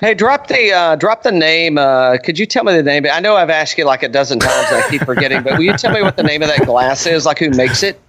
Hey, 0.00 0.14
drop 0.14 0.46
the 0.46 0.72
uh, 0.72 0.96
drop 0.96 1.24
the 1.24 1.32
name. 1.32 1.76
Uh, 1.76 2.16
could 2.16 2.38
you 2.38 2.46
tell 2.46 2.64
me 2.64 2.72
the 2.72 2.82
name? 2.82 3.04
I 3.12 3.20
know 3.20 3.36
I've 3.36 3.50
asked 3.50 3.76
you 3.76 3.84
like 3.84 4.02
a 4.02 4.08
dozen 4.08 4.38
times. 4.38 4.68
and 4.70 4.82
I 4.82 4.88
keep 4.88 5.02
forgetting, 5.02 5.42
but 5.42 5.58
will 5.58 5.64
you 5.64 5.74
tell 5.74 5.92
me 5.92 6.00
what 6.00 6.16
the 6.16 6.22
name 6.22 6.40
of 6.40 6.48
that 6.48 6.64
glass 6.64 7.04
is? 7.04 7.26
Like 7.26 7.38
who 7.38 7.50
makes 7.50 7.82
it? 7.82 8.00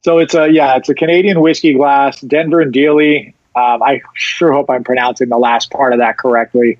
So 0.00 0.16
it's 0.16 0.32
a 0.32 0.48
yeah, 0.48 0.76
it's 0.76 0.88
a 0.88 0.94
Canadian 0.94 1.42
whiskey 1.42 1.74
glass, 1.74 2.18
Denver 2.22 2.62
and 2.62 2.72
Dealey. 2.72 3.34
Um, 3.54 3.82
I 3.82 4.00
sure 4.14 4.52
hope 4.54 4.70
I'm 4.70 4.82
pronouncing 4.84 5.28
the 5.28 5.36
last 5.36 5.70
part 5.70 5.92
of 5.92 5.98
that 5.98 6.16
correctly. 6.16 6.78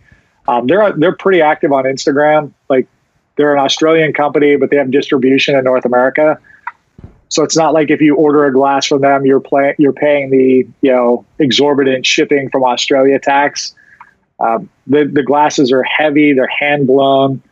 Um, 0.48 0.66
they're 0.66 0.92
they're 0.92 1.14
pretty 1.14 1.42
active 1.42 1.72
on 1.72 1.84
Instagram. 1.84 2.52
Like 2.68 2.88
they're 3.36 3.54
an 3.54 3.60
Australian 3.60 4.14
company, 4.14 4.56
but 4.56 4.70
they 4.70 4.76
have 4.76 4.90
distribution 4.90 5.54
in 5.54 5.62
North 5.62 5.84
America. 5.84 6.38
So 7.28 7.44
it's 7.44 7.56
not 7.56 7.74
like 7.74 7.90
if 7.90 8.00
you 8.00 8.16
order 8.16 8.46
a 8.46 8.52
glass 8.52 8.86
from 8.86 9.02
them, 9.02 9.26
you're 9.26 9.40
play, 9.40 9.74
you're 9.78 9.92
paying 9.92 10.30
the 10.30 10.66
you 10.80 10.90
know 10.90 11.26
exorbitant 11.38 12.06
shipping 12.06 12.48
from 12.48 12.64
Australia 12.64 13.18
tax. 13.18 13.74
Um, 14.40 14.70
the 14.86 15.04
the 15.04 15.22
glasses 15.22 15.70
are 15.70 15.82
heavy, 15.82 16.32
they're 16.32 16.46
hand 16.46 16.86
blown, 16.86 17.42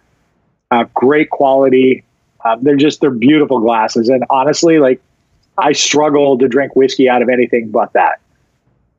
uh, 0.70 0.84
great 0.94 1.28
quality. 1.28 2.02
Um, 2.46 2.62
they're 2.62 2.76
just 2.76 3.02
they're 3.02 3.10
beautiful 3.10 3.60
glasses, 3.60 4.08
and 4.08 4.24
honestly, 4.30 4.78
like 4.78 5.02
I 5.58 5.72
struggle 5.72 6.38
to 6.38 6.48
drink 6.48 6.74
whiskey 6.74 7.10
out 7.10 7.20
of 7.20 7.28
anything 7.28 7.70
but 7.70 7.92
that. 7.92 8.20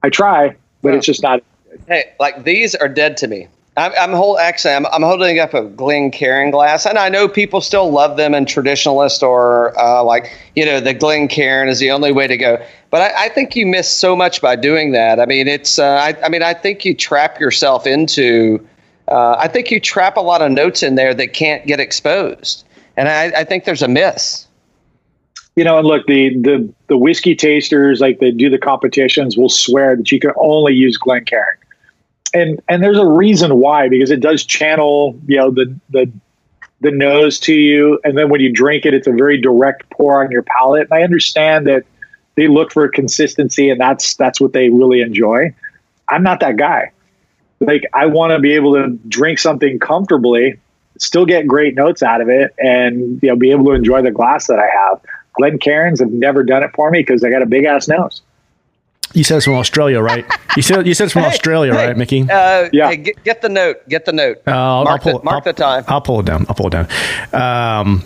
I 0.03 0.09
try, 0.09 0.55
but 0.83 0.93
it's 0.93 1.07
just 1.07 1.23
not. 1.23 1.41
Hey, 1.87 2.13
like 2.19 2.43
these 2.43 2.75
are 2.75 2.87
dead 2.87 3.17
to 3.17 3.27
me. 3.27 3.47
I'm, 3.77 3.91
I'm 3.99 4.37
actually 4.39 4.73
I'm, 4.73 4.87
I'm 4.87 5.03
holding 5.03 5.37
up 5.37 5.53
a 5.53 5.61
Glencairn 5.61 6.49
glass, 6.49 6.87
and 6.87 6.97
I 6.97 7.09
know 7.09 7.27
people 7.27 7.61
still 7.61 7.91
love 7.91 8.17
them 8.17 8.33
and 8.33 8.47
traditionalist 8.47 9.21
or 9.21 9.79
uh, 9.79 10.03
like 10.03 10.35
you 10.55 10.65
know 10.65 10.79
the 10.79 10.95
Glencairn 10.95 11.69
is 11.69 11.77
the 11.77 11.91
only 11.91 12.11
way 12.11 12.25
to 12.25 12.35
go. 12.37 12.59
But 12.89 13.01
I, 13.01 13.25
I 13.25 13.29
think 13.29 13.55
you 13.55 13.67
miss 13.67 13.87
so 13.87 14.15
much 14.15 14.41
by 14.41 14.55
doing 14.55 14.93
that. 14.93 15.19
I 15.19 15.27
mean, 15.27 15.47
it's 15.47 15.77
uh, 15.77 15.85
I, 15.85 16.25
I 16.25 16.29
mean 16.29 16.41
I 16.41 16.55
think 16.55 16.85
you 16.85 16.95
trap 16.95 17.39
yourself 17.39 17.85
into. 17.85 18.65
Uh, 19.07 19.35
I 19.37 19.47
think 19.47 19.69
you 19.69 19.79
trap 19.79 20.17
a 20.17 20.21
lot 20.21 20.41
of 20.41 20.51
notes 20.51 20.81
in 20.81 20.95
there 20.95 21.13
that 21.13 21.33
can't 21.33 21.65
get 21.67 21.79
exposed, 21.79 22.65
and 22.97 23.07
I, 23.07 23.25
I 23.41 23.43
think 23.43 23.65
there's 23.65 23.83
a 23.83 23.87
miss. 23.87 24.47
You 25.55 25.63
know, 25.63 25.77
and 25.77 25.87
look, 25.87 26.07
the 26.07 26.35
the 26.35 26.73
the 26.87 26.97
whiskey 26.97 27.35
tasters 27.35 28.01
like 28.01 28.17
they 28.19 28.31
do 28.31 28.49
the 28.49 28.57
competitions 28.57 29.37
will 29.37 29.49
swear 29.49 29.95
that 29.95 30.11
you 30.11 30.19
can 30.19 30.31
only 30.37 30.73
use 30.73 30.97
Glencairn, 30.97 31.57
and 32.33 32.61
and 32.67 32.83
there's 32.83 32.97
a 32.97 33.05
reason 33.05 33.55
why 33.57 33.89
because 33.89 34.11
it 34.11 34.19
does 34.19 34.45
channel 34.45 35.19
you 35.27 35.37
know 35.37 35.51
the 35.51 35.73
the 35.89 36.11
the 36.81 36.91
nose 36.91 37.39
to 37.39 37.53
you, 37.53 37.99
and 38.03 38.17
then 38.17 38.29
when 38.29 38.41
you 38.41 38.51
drink 38.51 38.85
it, 38.85 38.93
it's 38.93 39.07
a 39.07 39.11
very 39.11 39.39
direct 39.39 39.89
pour 39.89 40.23
on 40.23 40.31
your 40.31 40.43
palate. 40.43 40.87
And 40.89 40.99
I 40.99 41.03
understand 41.03 41.65
that 41.67 41.83
they 42.35 42.47
look 42.47 42.71
for 42.71 42.87
consistency, 42.87 43.69
and 43.69 43.79
that's 43.79 44.15
that's 44.15 44.39
what 44.39 44.53
they 44.53 44.69
really 44.69 45.01
enjoy. 45.01 45.53
I'm 46.09 46.23
not 46.23 46.39
that 46.41 46.57
guy. 46.57 46.91
Like 47.59 47.85
I 47.93 48.05
want 48.05 48.31
to 48.31 48.39
be 48.39 48.53
able 48.53 48.75
to 48.75 48.89
drink 49.07 49.39
something 49.39 49.79
comfortably, 49.79 50.59
still 50.99 51.25
get 51.25 51.47
great 51.47 51.73
notes 51.73 52.03
out 52.03 52.21
of 52.21 52.29
it, 52.29 52.53
and 52.59 53.19
you 53.23 53.29
know 53.29 53.35
be 53.35 53.51
able 53.51 53.65
to 53.65 53.71
enjoy 53.71 54.01
the 54.03 54.11
glass 54.11 54.47
that 54.47 54.59
I 54.59 54.67
have. 54.67 55.01
Glencairns 55.39 55.99
have 55.99 56.11
never 56.11 56.43
done 56.43 56.63
it 56.63 56.71
for 56.75 56.91
me 56.91 56.99
because 56.99 57.23
I 57.23 57.29
got 57.29 57.41
a 57.41 57.47
big 57.47 57.65
ass 57.65 57.87
nose. 57.87 58.21
You 59.13 59.23
said 59.23 59.37
it's 59.37 59.45
from 59.45 59.55
Australia, 59.55 60.01
right? 60.01 60.25
You 60.55 60.61
said 60.61 60.85
you 60.87 60.93
said 60.93 61.05
it's 61.05 61.13
from 61.13 61.21
Hey, 61.23 61.29
Australia, 61.29 61.73
hey, 61.73 61.87
right, 61.87 61.97
Mickey? 61.97 62.21
Uh, 62.29 62.69
Yeah. 62.71 62.89
hey, 62.89 62.97
get, 62.97 63.23
get 63.23 63.41
the 63.41 63.49
note. 63.49 63.87
Get 63.89 64.05
the 64.05 64.13
note. 64.13 64.37
Uh, 64.47 64.51
I'll- 64.51 64.83
mark 64.85 65.05
I'll 65.05 65.11
pull 65.11 65.19
the, 65.19 65.25
mark 65.25 65.35
I'll- 65.47 65.53
the 65.53 65.53
time. 65.53 65.83
I'll 65.87 66.01
pull 66.01 66.19
it 66.19 66.25
down. 66.25 66.45
I'll 66.49 66.55
pull 66.55 66.67
it 66.67 66.71
down. 66.71 66.87
Um, 67.33 68.03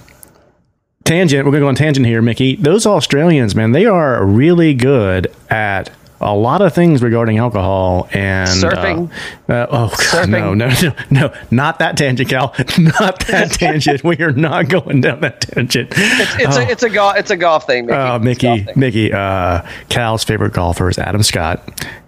tangent. 1.03 1.45
We're 1.45 1.51
going 1.51 1.61
to 1.61 1.65
go 1.65 1.67
on 1.69 1.75
tangent 1.75 2.05
here, 2.05 2.21
Mickey. 2.21 2.55
Those 2.55 2.85
Australians, 2.85 3.55
man, 3.55 3.71
they 3.71 3.85
are 3.85 4.23
really 4.25 4.73
good 4.73 5.31
at 5.49 5.89
a 6.21 6.33
lot 6.35 6.61
of 6.61 6.73
things 6.73 7.01
regarding 7.03 7.37
alcohol 7.37 8.07
and 8.13 8.49
uh, 8.49 8.53
Surfing. 8.69 9.11
Uh, 9.49 9.67
oh 9.69 9.87
God, 9.89 9.97
Surfing. 9.97 10.29
no, 10.29 10.53
no, 10.53 10.67
no, 10.81 10.95
no, 11.09 11.33
not 11.51 11.79
that 11.79 11.97
tangent, 11.97 12.29
Cal. 12.29 12.53
Not 12.77 13.25
that 13.27 13.51
tangent. 13.51 14.03
We 14.03 14.17
are 14.21 14.31
not 14.31 14.69
going 14.69 15.01
down 15.01 15.21
that 15.21 15.41
tangent. 15.41 15.89
It's 15.95 16.57
a 16.57 16.69
it's 16.71 16.83
a 16.83 16.89
golf 16.89 17.17
it's 17.17 17.31
a 17.31 17.37
golf 17.37 17.65
thing. 17.67 17.85
Mickey. 17.87 17.97
Oh, 17.97 18.19
Mickey, 18.19 18.59
thing. 18.63 18.73
Mickey, 18.79 19.13
uh, 19.13 19.67
Cal's 19.89 20.23
favorite 20.23 20.53
golfer 20.53 20.89
is 20.89 20.97
Adam 20.97 21.23
Scott. 21.23 21.61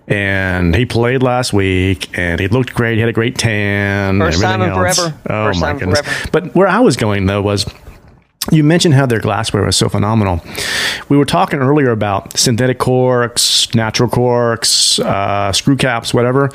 And 0.06 0.76
he 0.76 0.86
played 0.86 1.24
last 1.24 1.54
week 1.54 2.18
and 2.18 2.40
he 2.40 2.48
looked 2.50 2.74
great. 2.74 2.96
He 2.96 3.00
had 3.00 3.08
a 3.10 3.14
great 3.14 3.38
tan. 3.38 4.22
and 4.22 4.34
First 4.34 4.42
time 4.42 4.62
in 4.62 4.70
else. 4.70 4.98
forever. 4.98 5.18
Oh, 5.30 5.46
First 5.48 5.62
my 5.62 5.68
time 5.68 5.78
goodness. 5.80 6.02
forever. 6.02 6.30
But 6.34 6.56
where 6.56 6.68
I 6.68 6.82
was 6.82 6.98
going, 6.98 7.26
though, 7.26 7.42
was 7.42 7.66
you 8.52 8.64
mentioned 8.64 8.94
how 8.94 9.06
their 9.06 9.20
glassware 9.20 9.64
was 9.64 9.76
so 9.76 9.90
phenomenal. 9.90 10.42
We 11.10 11.18
were 11.18 11.26
talking 11.26 11.60
earlier 11.60 11.92
about 11.92 12.38
synthetic 12.38 12.78
corks, 12.78 13.74
natural 13.74 14.10
corks, 14.10 15.00
uh, 15.00 15.52
screw 15.54 15.78
caps, 15.78 16.14
whatever. 16.14 16.50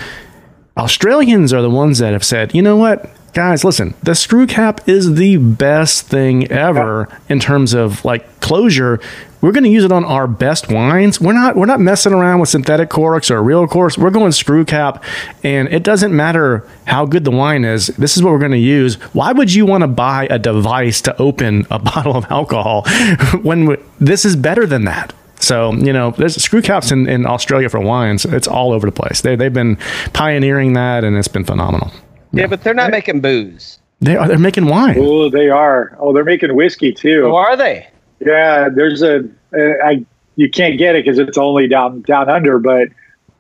Australians 0.77 1.53
are 1.53 1.63
the 1.63 1.71
ones 1.71 1.99
that 1.99 2.13
have 2.13 2.25
said, 2.25 2.55
you 2.55 2.63
know 2.63 2.77
what, 2.77 3.11
guys, 3.33 3.65
listen, 3.65 3.95
the 4.03 4.15
screw 4.15 4.47
cap 4.47 4.89
is 4.89 5.15
the 5.15 5.37
best 5.37 6.07
thing 6.07 6.51
ever 6.51 7.09
in 7.29 7.41
terms 7.41 7.75
of 7.75 8.05
like 8.05 8.41
closure. 8.41 9.01
We're 9.41 9.53
going 9.53 9.65
to 9.65 9.71
use 9.71 9.85
it 9.85 9.93
on 9.93 10.05
our 10.05 10.27
best 10.27 10.69
wines. 10.71 11.21
We're 11.21 11.33
not 11.33 11.55
we're 11.55 11.67
not 11.67 11.81
messing 11.81 12.13
around 12.13 12.41
with 12.41 12.49
synthetic 12.49 12.89
corks 12.91 13.31
or 13.31 13.43
real 13.43 13.69
corks. 13.69 13.97
We're 13.97 14.11
going 14.11 14.33
screw 14.33 14.65
cap, 14.65 15.05
and 15.45 15.69
it 15.69 15.85
doesn't 15.85 16.15
matter 16.15 16.69
how 16.87 17.07
good 17.07 17.25
the 17.25 17.31
wine 17.31 17.65
is. 17.65 17.89
This 17.89 18.17
is 18.17 18.23
what 18.23 18.33
we're 18.33 18.41
going 18.41 18.53
to 18.53 18.59
use. 18.59 18.97
Why 19.15 19.33
would 19.33 19.55
you 19.55 19.65
want 19.65 19.83
to 19.83 19.89
buy 19.89 20.27
a 20.29 20.39
device 20.39 21.01
to 21.03 21.17
open 21.21 21.67
a 21.71 21.79
bottle 21.91 22.17
of 22.17 22.25
alcohol 22.31 22.85
when 23.43 23.67
we, 23.67 23.77
this 24.01 24.25
is 24.25 24.35
better 24.35 24.67
than 24.67 24.85
that? 24.85 25.15
So, 25.41 25.73
you 25.73 25.93
know, 25.93 26.11
there's 26.11 26.43
screw 26.43 26.63
caps 26.63 26.91
in, 26.91 27.09
in 27.09 27.25
Australia 27.25 27.69
for 27.69 27.79
wines. 27.79 28.25
It's 28.25 28.49
all 28.49 28.73
over 28.73 28.87
the 28.87 28.93
place. 28.93 29.21
They, 29.21 29.37
they've 29.37 29.53
been 29.53 29.77
pioneering 30.13 30.73
that 30.73 31.05
and 31.05 31.17
it's 31.17 31.29
been 31.29 31.45
phenomenal. 31.45 31.93
Yeah, 32.33 32.47
but 32.47 32.63
they're 32.63 32.75
not 32.75 32.91
making 32.91 33.21
booze. 33.21 33.79
They 34.01 34.17
are, 34.17 34.29
they're 34.29 34.39
making 34.39 34.67
wine. 34.67 34.97
Oh, 34.99 35.29
they 35.29 35.49
are. 35.49 35.97
Oh, 35.99 36.13
they're 36.13 36.25
making 36.25 36.55
whiskey 36.55 36.93
too. 36.93 37.23
Who 37.23 37.35
are 37.35 37.57
they? 37.57 37.89
Yeah, 38.21 38.69
there's 38.69 39.03
a. 39.03 39.29
Uh, 39.53 39.95
you 40.37 40.49
can't 40.49 40.79
get 40.79 40.95
it 40.95 41.05
because 41.05 41.19
it's 41.19 41.39
only 41.39 41.67
down 41.67 42.03
down 42.03 42.29
under, 42.29 42.59
but 42.59 42.89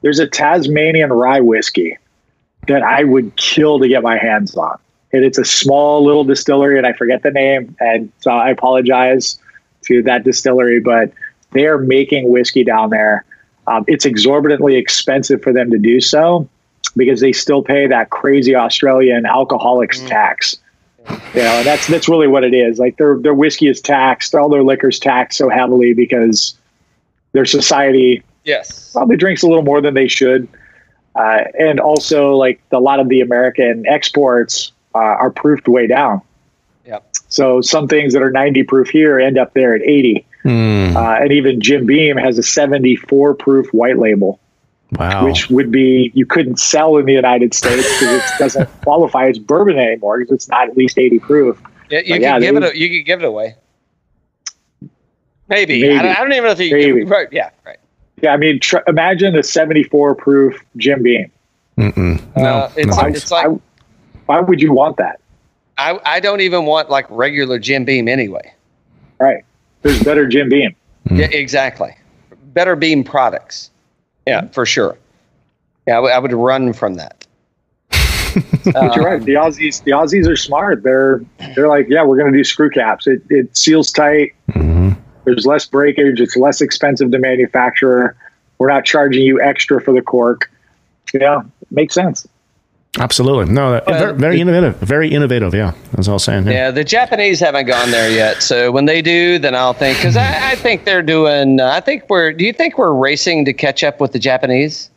there's 0.02 0.18
a 0.18 0.26
Tasmanian 0.26 1.12
rye 1.12 1.40
whiskey 1.40 1.96
that 2.66 2.82
I 2.82 3.04
would 3.04 3.36
kill 3.36 3.78
to 3.78 3.88
get 3.88 4.02
my 4.02 4.18
hands 4.18 4.56
on. 4.56 4.78
And 5.12 5.24
it's 5.24 5.38
a 5.38 5.44
small 5.44 6.04
little 6.04 6.24
distillery, 6.24 6.76
and 6.76 6.86
I 6.86 6.92
forget 6.92 7.22
the 7.22 7.30
name, 7.30 7.74
and 7.80 8.12
so 8.18 8.30
I 8.30 8.50
apologize 8.50 9.38
to 9.84 10.02
that 10.02 10.24
distillery, 10.24 10.80
but 10.80 11.12
they 11.52 11.66
are 11.66 11.78
making 11.78 12.30
whiskey 12.30 12.62
down 12.62 12.90
there. 12.90 13.24
Um, 13.66 13.84
it's 13.86 14.04
exorbitantly 14.04 14.76
expensive 14.76 15.42
for 15.42 15.52
them 15.52 15.70
to 15.70 15.78
do 15.78 16.00
so 16.00 16.48
because 16.96 17.20
they 17.20 17.32
still 17.32 17.62
pay 17.62 17.86
that 17.86 18.10
crazy 18.10 18.54
Australian 18.54 19.26
alcoholics 19.26 20.00
tax. 20.00 20.58
You 21.34 21.42
know, 21.42 21.62
that's 21.62 21.86
that's 21.86 22.08
really 22.08 22.26
what 22.28 22.44
it 22.44 22.54
is. 22.54 22.78
Like 22.78 22.96
their 22.98 23.18
their 23.18 23.34
whiskey 23.34 23.68
is 23.68 23.80
taxed, 23.80 24.34
all 24.34 24.48
their 24.48 24.62
liquor's 24.62 24.98
taxed 24.98 25.38
so 25.38 25.48
heavily 25.48 25.94
because 25.94 26.56
their 27.32 27.44
society 27.46 28.22
Yes. 28.44 28.92
probably 28.92 29.16
drinks 29.16 29.42
a 29.42 29.46
little 29.46 29.62
more 29.62 29.80
than 29.82 29.92
they 29.94 30.08
should, 30.08 30.48
uh, 31.14 31.44
and 31.58 31.80
also 31.80 32.32
like 32.34 32.60
a 32.72 32.80
lot 32.80 32.98
of 33.00 33.08
the 33.08 33.20
American 33.20 33.86
exports 33.86 34.72
uh, 34.94 34.98
are 34.98 35.30
proofed 35.30 35.68
way 35.68 35.86
down. 35.86 36.22
Yep. 36.86 37.06
So 37.28 37.60
some 37.60 37.88
things 37.88 38.12
that 38.14 38.22
are 38.22 38.30
ninety 38.30 38.62
proof 38.62 38.88
here 38.88 39.18
end 39.18 39.38
up 39.38 39.52
there 39.54 39.74
at 39.74 39.82
eighty. 39.82 40.24
Uh, 40.96 41.18
and 41.20 41.32
even 41.32 41.60
Jim 41.60 41.84
Beam 41.84 42.16
has 42.16 42.38
a 42.38 42.42
74 42.42 43.34
proof 43.34 43.66
white 43.74 43.98
label, 43.98 44.40
Wow. 44.92 45.26
which 45.26 45.50
would 45.50 45.70
be 45.70 46.10
you 46.14 46.24
couldn't 46.24 46.58
sell 46.58 46.96
in 46.96 47.04
the 47.04 47.12
United 47.12 47.52
States 47.52 47.82
because 48.00 48.14
it 48.16 48.22
doesn't 48.38 48.68
qualify 48.82 49.28
as 49.28 49.38
bourbon 49.38 49.78
anymore 49.78 50.18
because 50.18 50.32
it's 50.32 50.48
not 50.48 50.68
at 50.68 50.76
least 50.78 50.98
80 50.98 51.18
proof. 51.18 51.60
Yeah, 51.90 51.98
you 52.00 52.04
But 52.04 52.14
can 52.14 52.22
yeah, 52.22 52.38
give 52.40 52.54
they- 52.60 52.66
it. 52.68 52.74
A, 52.74 52.78
you 52.78 52.88
could 52.98 53.06
give 53.06 53.22
it 53.22 53.26
away. 53.26 53.56
Maybe. 55.48 55.82
Maybe. 55.82 55.96
I, 55.98 56.02
don't, 56.02 56.16
I 56.16 56.20
don't 56.20 56.32
even 56.32 56.44
know 56.44 56.50
if 56.50 56.60
you. 56.60 56.74
Maybe. 56.76 57.04
Right. 57.04 57.28
Yeah. 57.32 57.50
Right. 57.64 57.78
Yeah, 58.22 58.32
I 58.32 58.36
mean, 58.36 58.60
tr- 58.60 58.78
imagine 58.86 59.36
a 59.36 59.42
74 59.42 60.14
proof 60.16 60.60
Jim 60.76 61.02
Beam. 61.02 61.30
Mm-mm. 61.76 62.20
No, 62.36 62.42
Uh, 62.44 62.72
it's 62.76 62.88
no. 62.88 63.02
like, 63.02 63.14
it's 63.14 63.30
like 63.30 63.46
I- 63.46 63.58
why 64.26 64.40
would 64.40 64.60
you 64.60 64.72
want 64.72 64.96
that? 64.98 65.20
I, 65.78 65.98
I 66.04 66.20
don't 66.20 66.40
even 66.40 66.64
want 66.66 66.90
like 66.90 67.06
regular 67.10 67.58
Jim 67.58 67.84
Beam 67.84 68.08
anyway. 68.08 68.52
Right. 69.20 69.44
There's 69.82 70.02
better 70.02 70.26
Jim 70.26 70.48
Beam. 70.48 70.74
Yeah, 71.10 71.26
exactly. 71.26 71.96
Better 72.52 72.74
Beam 72.74 73.04
products. 73.04 73.70
Yeah, 74.28 74.46
for 74.48 74.66
sure. 74.66 74.96
Yeah, 75.86 75.94
I, 75.94 75.96
w- 75.96 76.14
I 76.14 76.18
would 76.18 76.32
run 76.32 76.72
from 76.72 76.94
that. 76.94 77.26
But 78.64 78.94
you're 78.94 79.04
right. 79.04 79.22
The 79.22 79.34
Aussies, 79.34 79.82
the 79.82 79.92
Aussies 79.92 80.28
are 80.28 80.36
smart. 80.36 80.82
They're 80.82 81.22
they're 81.54 81.68
like, 81.68 81.86
yeah, 81.88 82.04
we're 82.04 82.18
going 82.18 82.30
to 82.32 82.38
do 82.38 82.44
screw 82.44 82.70
caps. 82.70 83.06
It 83.06 83.22
it 83.30 83.56
seals 83.56 83.90
tight. 83.90 84.34
Mm-hmm. 84.50 84.90
There's 85.24 85.46
less 85.46 85.66
breakage. 85.66 86.20
It's 86.20 86.36
less 86.36 86.60
expensive 86.60 87.10
to 87.10 87.18
manufacture. 87.18 88.14
We're 88.58 88.68
not 88.68 88.84
charging 88.84 89.22
you 89.22 89.40
extra 89.40 89.80
for 89.80 89.92
the 89.92 90.02
cork. 90.02 90.50
Yeah, 91.14 91.42
makes 91.70 91.94
sense. 91.94 92.28
Absolutely. 92.98 93.52
No, 93.52 93.72
that, 93.72 93.86
Well, 93.86 93.98
very, 93.98 94.16
very 94.16 94.40
innovative. 94.40 94.76
Very 94.78 95.08
innovative. 95.08 95.54
Yeah. 95.54 95.72
That's 95.92 96.08
all 96.08 96.14
I'm 96.14 96.18
saying. 96.18 96.46
Yeah. 96.46 96.52
Yeah, 96.52 96.70
the 96.70 96.84
Japanese 96.84 97.38
haven't 97.38 97.66
gone 97.66 97.90
there 97.90 98.10
yet. 98.10 98.42
So 98.42 98.72
when 98.72 98.86
they 98.86 99.02
do, 99.02 99.38
then 99.38 99.54
I'll 99.54 99.74
think 99.74 99.98
because 99.98 100.16
I, 100.16 100.52
I 100.52 100.54
think 100.54 100.84
they're 100.84 101.02
doing. 101.02 101.60
Uh, 101.60 101.68
I 101.68 101.80
think 101.80 102.08
we're. 102.08 102.32
Do 102.32 102.44
you 102.44 102.52
think 102.52 102.78
we're 102.78 102.94
racing 102.94 103.44
to 103.44 103.52
catch 103.52 103.84
up 103.84 104.00
with 104.00 104.12
the 104.12 104.18
Japanese? 104.18 104.90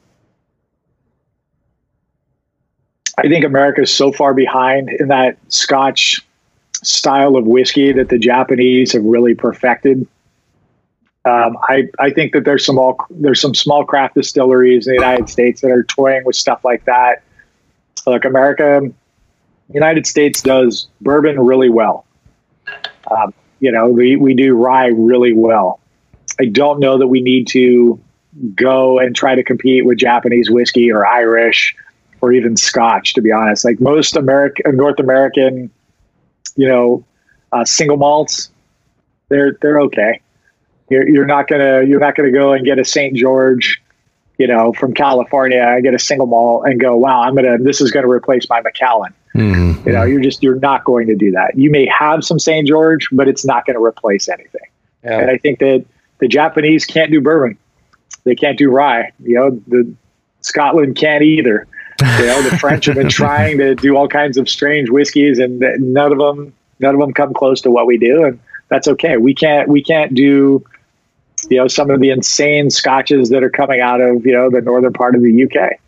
I 3.18 3.28
think 3.28 3.46
America 3.46 3.82
is 3.82 3.94
so 3.94 4.12
far 4.12 4.34
behind 4.34 4.90
in 4.90 5.10
that 5.10 5.38
Scotch 5.50 6.26
style 6.82 7.36
of 7.36 7.46
whiskey 7.46 7.92
that 7.92 8.10
the 8.10 8.18
Japanese 8.18 8.94
have 8.94 9.04
really 9.04 9.36
perfected. 9.36 10.08
Um, 11.24 11.56
I, 11.70 11.88
I 12.00 12.10
think 12.10 12.34
that 12.34 12.46
there's 12.46 12.66
some 12.66 12.80
all 12.80 12.98
there's 13.12 13.40
some 13.40 13.54
small 13.54 13.86
craft 13.86 14.16
distilleries 14.16 14.88
in 14.88 14.96
the 14.96 15.02
United 15.02 15.30
States 15.30 15.62
that 15.62 15.70
are 15.70 15.84
toying 15.84 16.24
with 16.26 16.36
stuff 16.36 16.66
like 16.66 16.86
that. 16.86 17.22
Look, 18.06 18.26
America, 18.26 18.82
United 19.74 20.08
States 20.08 20.42
does 20.42 20.88
bourbon 21.02 21.40
really 21.40 21.70
well. 21.70 22.06
Um, 23.10 23.34
you 23.60 23.72
know, 23.72 23.88
we, 23.88 24.16
we 24.16 24.34
do 24.34 24.56
rye 24.56 24.88
really 24.88 25.34
well. 25.34 25.80
I 26.40 26.46
don't 26.46 26.80
know 26.80 26.98
that 26.98 27.08
we 27.08 27.22
need 27.22 27.48
to 27.50 28.00
go 28.56 29.00
and 29.00 29.16
try 29.16 29.36
to 29.36 29.44
compete 29.44 29.86
with 29.86 29.98
Japanese 29.98 30.50
whiskey 30.50 30.92
or 30.92 31.06
Irish 31.06 31.76
or 32.22 32.34
even 32.34 32.56
Scotch. 32.56 33.14
To 33.14 33.22
be 33.22 33.32
honest, 33.32 33.66
like 33.66 33.80
most 33.80 34.16
American, 34.16 34.76
North 34.76 35.00
American, 35.00 35.70
you 36.56 36.68
know, 36.68 37.06
uh, 37.52 37.66
single 37.66 37.98
malts, 37.98 38.50
they're 39.30 39.58
they're 39.62 39.82
okay. 39.82 40.22
You're, 40.90 41.08
you're 41.08 41.26
not 41.26 41.48
gonna 41.48 41.84
you're 41.84 42.00
not 42.00 42.16
gonna 42.16 42.32
go 42.32 42.54
and 42.54 42.66
get 42.66 42.80
a 42.80 42.86
St. 42.86 43.16
George, 43.16 43.82
you 44.38 44.48
know, 44.48 44.74
from 44.74 44.94
California 44.94 45.62
I 45.64 45.82
get 45.82 45.94
a 45.94 46.00
single 46.00 46.28
malt 46.28 46.66
and 46.66 46.80
go, 46.80 46.96
wow, 46.98 47.22
I'm 47.22 47.36
gonna 47.36 47.58
this 47.58 47.82
is 47.82 47.92
gonna 47.92 48.10
replace 48.10 48.50
my 48.50 48.62
Macallan. 48.62 49.14
Mhm. 49.36 49.86
You 49.86 49.94
know, 49.94 50.04
you're 50.04 50.22
just 50.22 50.44
you're 50.44 50.60
not 50.60 50.84
going 50.84 51.08
to 51.08 51.16
do 51.16 51.32
that. 51.32 51.58
You 51.58 51.72
may 51.72 51.86
have 51.88 52.24
some 52.24 52.40
St. 52.40 52.68
George, 52.68 53.08
but 53.12 53.28
it's 53.28 53.46
not 53.46 53.66
going 53.66 53.78
to 53.78 53.84
replace 53.84 54.28
anything. 54.28 54.68
Yeah. 55.04 55.20
And 55.20 55.32
I 55.32 55.38
think 55.38 55.60
that 55.60 55.86
the 56.20 56.28
Japanese 56.28 56.86
can't 56.86 57.12
do 57.12 57.22
bourbon. 57.22 57.58
They 58.24 58.36
can't 58.36 58.58
do 58.58 58.70
rye. 58.70 59.12
You 59.24 59.36
know, 59.36 59.62
the 59.68 59.94
Scotland 60.42 60.96
can't 60.98 61.24
either. 61.24 61.68
You 62.02 62.26
know, 62.26 62.42
the 62.42 62.58
French 62.58 62.86
have 62.86 62.96
been 62.96 63.10
trying 63.22 63.58
to 63.60 63.76
do 63.76 63.96
all 63.96 64.08
kinds 64.08 64.38
of 64.38 64.50
strange 64.50 64.90
whiskeys, 64.90 65.40
and 65.40 65.60
none 65.60 66.12
of 66.12 66.18
them 66.18 66.54
none 66.80 66.96
of 66.96 67.00
them 67.00 67.14
come 67.14 67.34
close 67.34 67.62
to 67.62 67.72
what 67.72 67.86
we 67.86 67.98
do, 67.98 68.26
and 68.26 68.40
that's 68.70 68.88
okay. 68.88 69.18
We 69.18 69.34
can't 69.34 69.70
we 69.70 69.84
can't 69.84 70.14
do 70.14 70.66
you 71.50 71.58
know 71.58 71.68
some 71.68 71.90
of 71.90 72.00
the 72.00 72.10
insane 72.10 72.70
scotches 72.70 73.30
that 73.30 73.44
are 73.44 73.50
coming 73.50 73.82
out 73.82 74.02
of 74.02 74.26
you 74.26 74.34
know 74.34 74.50
the 74.50 74.62
northern 74.62 74.94
part 74.94 75.16
of 75.16 75.22
the 75.22 75.44
UK. 75.44 75.80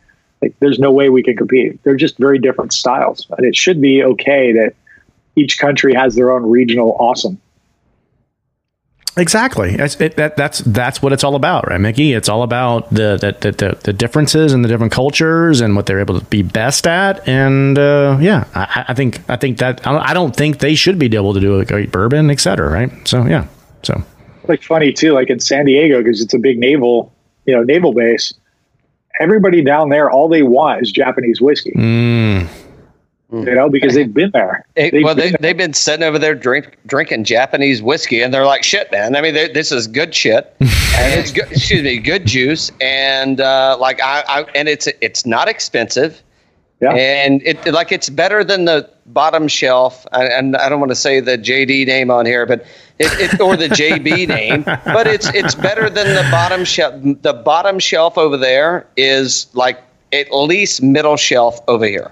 Like, 0.41 0.55
there's 0.59 0.77
no 0.77 0.91
way 0.91 1.09
we 1.09 1.23
can 1.23 1.37
compete. 1.37 1.81
They're 1.83 1.95
just 1.95 2.17
very 2.17 2.37
different 2.37 2.73
styles, 2.73 3.27
and 3.37 3.45
it 3.45 3.55
should 3.55 3.81
be 3.81 4.03
okay 4.03 4.51
that 4.51 4.75
each 5.35 5.57
country 5.57 5.93
has 5.93 6.15
their 6.15 6.31
own 6.31 6.49
regional 6.49 6.97
awesome. 6.99 7.39
Exactly. 9.15 9.75
That's, 9.75 9.99
it, 10.01 10.15
that, 10.15 10.35
that's 10.37 10.59
that's 10.59 11.01
what 11.01 11.13
it's 11.13 11.23
all 11.23 11.35
about, 11.35 11.67
right, 11.69 11.79
Mickey? 11.79 12.13
It's 12.13 12.27
all 12.27 12.41
about 12.41 12.89
the 12.89 13.17
the, 13.17 13.51
the, 13.51 13.77
the 13.83 13.93
differences 13.93 14.53
and 14.53 14.65
the 14.65 14.69
different 14.69 14.91
cultures 14.91 15.61
and 15.61 15.75
what 15.75 15.85
they're 15.85 15.99
able 15.99 16.19
to 16.19 16.25
be 16.25 16.41
best 16.41 16.87
at. 16.87 17.27
And 17.27 17.77
uh, 17.77 18.17
yeah, 18.19 18.45
I, 18.55 18.85
I 18.89 18.93
think 18.95 19.21
I 19.29 19.35
think 19.35 19.59
that 19.59 19.85
I 19.85 20.13
don't 20.15 20.35
think 20.35 20.59
they 20.59 20.73
should 20.73 20.97
be 20.97 21.05
able 21.15 21.35
to 21.35 21.39
do 21.39 21.59
a 21.59 21.65
great 21.65 21.91
bourbon, 21.91 22.31
et 22.31 22.39
cetera, 22.39 22.69
right? 22.69 23.07
So 23.07 23.25
yeah, 23.25 23.47
so 23.83 24.03
like 24.47 24.63
funny 24.63 24.91
too, 24.93 25.13
like 25.13 25.29
in 25.29 25.39
San 25.39 25.65
Diego 25.65 26.01
because 26.01 26.21
it's 26.21 26.33
a 26.33 26.39
big 26.39 26.57
naval, 26.59 27.13
you 27.45 27.55
know, 27.55 27.63
naval 27.63 27.93
base. 27.93 28.33
Everybody 29.19 29.63
down 29.63 29.89
there, 29.89 30.09
all 30.09 30.27
they 30.27 30.43
want 30.43 30.81
is 30.81 30.91
Japanese 30.91 31.39
whiskey. 31.39 31.71
mm, 31.75 32.47
You 33.31 33.53
know, 33.55 33.69
because 33.69 33.93
they've 33.93 34.11
been 34.13 34.31
there. 34.31 34.65
It, 34.75 34.91
They've 34.91 35.03
well, 35.03 35.13
been 35.15 35.23
they, 35.25 35.29
there. 35.31 35.37
they've 35.39 35.57
been 35.57 35.73
sitting 35.73 36.03
over 36.03 36.17
there 36.19 36.33
drink, 36.35 36.77
drinking 36.87 37.23
Japanese 37.25 37.81
whiskey, 37.81 38.21
and 38.21 38.33
they're 38.33 38.45
like, 38.45 38.63
"Shit, 38.63 38.91
man! 38.91 39.15
I 39.15 39.21
mean, 39.21 39.33
they- 39.35 39.51
this 39.51 39.71
is 39.71 39.85
good 39.87 40.13
shit, 40.15 40.55
and 40.59 41.19
it's 41.19 41.31
good. 41.31 41.51
Excuse 41.51 41.83
me, 41.83 41.97
good 41.99 42.25
juice, 42.25 42.71
and 42.81 43.39
uh, 43.41 43.77
like 43.79 44.01
I, 44.01 44.23
I, 44.27 44.45
and 44.55 44.67
it's 44.67 44.87
it's 45.01 45.25
not 45.25 45.47
expensive, 45.47 46.21
Yeah. 46.83 46.93
and 46.93 47.41
it 47.43 47.65
like 47.71 47.91
it's 47.91 48.09
better 48.09 48.43
than 48.43 48.65
the 48.65 48.89
bottom 49.05 49.47
shelf. 49.47 50.05
And, 50.11 50.31
and 50.31 50.57
I 50.57 50.69
don't 50.69 50.79
want 50.79 50.91
to 50.91 50.95
say 50.95 51.19
the 51.19 51.37
JD 51.37 51.87
name 51.87 52.11
on 52.11 52.25
here, 52.25 52.45
but 52.45 52.65
it, 52.99 53.33
it 53.33 53.39
or 53.39 53.55
the 53.55 53.69
JB 53.69 54.27
name, 54.27 54.63
but 54.63 55.07
it's 55.07 55.27
it's 55.33 55.55
better 55.55 55.89
than 55.89 56.07
the 56.07 56.27
bottom 56.31 56.65
shelf. 56.65 56.95
The 57.21 57.33
bottom 57.33 57.79
shelf 57.79 58.17
over 58.17 58.37
there 58.37 58.87
is 58.97 59.47
like 59.53 59.81
at 60.11 60.31
least 60.31 60.81
middle 60.81 61.17
shelf 61.17 61.59
over 61.67 61.85
here. 61.85 62.11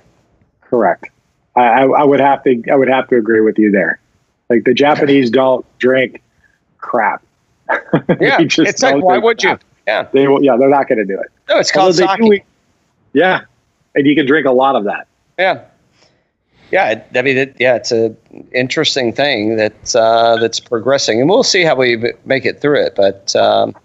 Correct. 0.62 1.08
I, 1.56 1.84
I, 1.84 2.04
would 2.04 2.22
have 2.22 2.44
to. 2.46 2.64
I 2.72 2.76
would 2.76 2.88
have 2.88 3.10
to 3.10 3.18
agree 3.18 3.42
with 3.42 3.60
you 3.60 3.72
there. 3.72 4.00
Like 4.50 4.64
the 4.64 4.74
Japanese 4.74 5.30
don't 5.30 5.66
drink 5.80 6.22
crap. 6.78 7.24
Yeah, 8.20 8.38
it's 8.40 8.84
like 8.84 9.02
why 9.02 9.18
would 9.18 9.42
you? 9.42 9.58
Yeah, 9.88 10.08
They 10.12 10.28
will. 10.28 10.44
Yeah, 10.44 10.58
they're 10.58 10.70
not 10.70 10.88
going 10.88 11.00
to 11.00 11.06
do 11.06 11.20
it. 11.20 11.28
no, 11.50 11.58
it's 11.58 11.72
called 11.72 12.00
Although 12.00 12.28
sake. 12.30 12.44
do 12.44 13.20
yeah, 13.20 13.42
and 13.96 14.06
you 14.08 14.16
can 14.16 14.26
drink 14.26 14.46
a 14.46 14.52
lot 14.52 14.76
of 14.76 14.84
that. 14.86 15.08
Yeah, 15.38 15.64
yeah. 16.72 17.04
I 17.16 17.22
mean, 17.22 17.38
it, 17.38 17.56
yeah, 17.60 17.76
it's 17.76 17.92
an 17.92 18.18
interesting 18.54 19.14
thing 19.14 19.56
that's 19.56 19.96
uh, 19.96 20.38
that's 20.38 20.60
progressing, 20.60 21.20
and 21.20 21.30
we'll 21.30 21.44
see 21.44 21.64
how 21.64 21.76
we 21.76 22.14
make 22.26 22.46
it 22.46 22.62
through 22.62 22.86
it. 22.86 22.96
But 22.96 23.36
um, 23.36 23.76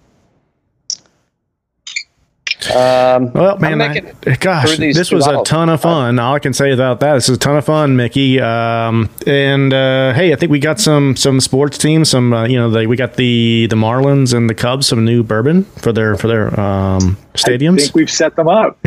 um, 2.71 3.33
well, 3.33 3.59
man, 3.59 3.81
I- 3.83 4.37
gosh, 4.37 4.77
this 4.77 5.11
was 5.13 5.27
a 5.27 5.43
ton 5.45 5.69
of 5.69 5.81
fun. 5.83 6.19
All 6.19 6.35
I 6.35 6.39
can 6.39 6.53
say 6.53 6.73
about 6.73 7.01
that, 7.01 7.15
this 7.15 7.29
is 7.29 7.37
a 7.37 7.39
ton 7.39 7.57
of 7.57 7.65
fun, 7.65 7.97
Mickey. 7.97 8.41
Um, 8.41 9.11
and 9.27 9.73
uh, 9.73 10.13
hey, 10.15 10.33
I 10.33 10.37
think 10.37 10.51
we 10.51 10.59
got 10.59 10.81
some 10.81 11.17
some 11.17 11.41
sports 11.41 11.79
teams. 11.79 12.11
Some 12.11 12.33
uh, 12.33 12.47
you 12.47 12.57
know, 12.57 12.71
they, 12.71 12.87
we 12.87 12.97
got 12.97 13.15
the 13.15 13.67
the 13.69 13.77
Marlins 13.77 14.35
and 14.35 14.49
the 14.49 14.55
Cubs 14.55 14.87
some 14.87 15.05
new 15.05 15.23
bourbon 15.23 15.65
for 15.65 15.93
their 15.93 16.17
for 16.17 16.29
their 16.29 16.49
um, 16.59 17.17
stadiums. 17.35 17.75
I 17.75 17.83
think 17.83 17.95
we've 17.95 18.11
set 18.11 18.37
them 18.37 18.49
up. 18.49 18.79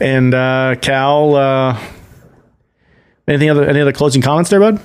And 0.00 0.34
uh, 0.34 0.76
Cal, 0.80 1.34
uh, 1.34 1.80
anything 3.26 3.50
other 3.50 3.64
any 3.66 3.80
other 3.80 3.92
closing 3.92 4.20
comments 4.20 4.50
there, 4.50 4.60
bud? 4.60 4.80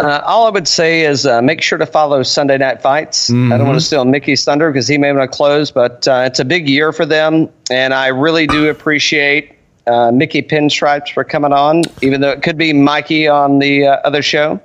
Uh, 0.00 0.20
all 0.24 0.46
I 0.46 0.50
would 0.50 0.66
say 0.66 1.02
is 1.02 1.26
uh, 1.26 1.40
make 1.42 1.62
sure 1.62 1.78
to 1.78 1.86
follow 1.86 2.22
Sunday 2.24 2.58
Night 2.58 2.82
Fights. 2.82 3.30
I 3.30 3.56
don't 3.56 3.66
want 3.66 3.78
to 3.78 3.84
steal 3.84 4.04
Mickey's 4.04 4.44
thunder 4.44 4.70
because 4.70 4.88
he 4.88 4.98
may 4.98 5.12
want 5.12 5.30
to 5.30 5.36
close, 5.36 5.70
but 5.70 6.08
uh, 6.08 6.24
it's 6.26 6.40
a 6.40 6.44
big 6.44 6.68
year 6.68 6.92
for 6.92 7.06
them, 7.06 7.48
and 7.70 7.94
I 7.94 8.08
really 8.08 8.48
do 8.48 8.68
appreciate 8.68 9.56
uh, 9.86 10.10
Mickey 10.10 10.42
Pinstripes 10.42 11.12
for 11.12 11.24
coming 11.24 11.52
on, 11.52 11.82
even 12.02 12.20
though 12.20 12.30
it 12.30 12.42
could 12.42 12.56
be 12.56 12.72
Mikey 12.72 13.28
on 13.28 13.58
the 13.58 13.86
uh, 13.86 13.96
other 14.04 14.22
show. 14.22 14.60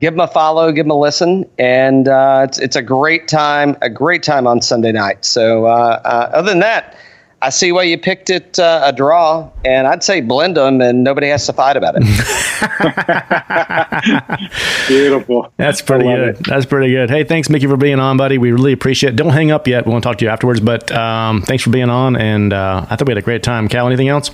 Give 0.00 0.12
them 0.12 0.20
a 0.20 0.28
follow, 0.28 0.70
give 0.70 0.84
them 0.84 0.92
a 0.92 0.98
listen, 0.98 1.44
and 1.58 2.06
uh, 2.06 2.46
it's 2.48 2.60
it's 2.60 2.76
a 2.76 2.82
great 2.82 3.26
time, 3.26 3.76
a 3.82 3.90
great 3.90 4.22
time 4.22 4.46
on 4.46 4.60
Sunday 4.62 4.92
night. 4.92 5.24
So 5.24 5.66
uh, 5.66 6.00
uh, 6.04 6.30
other 6.32 6.50
than 6.50 6.60
that. 6.60 6.96
I 7.40 7.50
see 7.50 7.70
why 7.70 7.84
you 7.84 7.96
picked 7.96 8.30
it 8.30 8.58
uh, 8.58 8.80
a 8.84 8.92
draw, 8.92 9.48
and 9.64 9.86
I'd 9.86 10.02
say 10.02 10.20
blend 10.20 10.56
them, 10.56 10.80
and 10.80 11.04
nobody 11.04 11.28
has 11.28 11.46
to 11.46 11.52
fight 11.52 11.76
about 11.76 11.94
it. 11.96 12.02
Beautiful. 14.88 15.52
That's 15.56 15.80
pretty 15.80 16.04
good. 16.04 16.28
it. 16.30 16.46
That's 16.46 16.66
pretty 16.66 16.92
good. 16.92 17.10
Hey, 17.10 17.22
thanks, 17.22 17.48
Mickey, 17.48 17.68
for 17.68 17.76
being 17.76 18.00
on, 18.00 18.16
buddy. 18.16 18.38
We 18.38 18.50
really 18.50 18.72
appreciate 18.72 19.10
it. 19.10 19.16
Don't 19.16 19.32
hang 19.32 19.52
up 19.52 19.68
yet. 19.68 19.86
We 19.86 19.92
want 19.92 20.02
to 20.02 20.08
talk 20.08 20.18
to 20.18 20.24
you 20.24 20.30
afterwards, 20.30 20.58
but 20.58 20.90
um, 20.90 21.42
thanks 21.42 21.62
for 21.62 21.70
being 21.70 21.90
on. 21.90 22.16
And 22.16 22.52
uh, 22.52 22.86
I 22.90 22.96
thought 22.96 23.06
we 23.06 23.12
had 23.12 23.18
a 23.18 23.22
great 23.22 23.44
time. 23.44 23.68
Cal, 23.68 23.86
anything 23.86 24.08
else? 24.08 24.32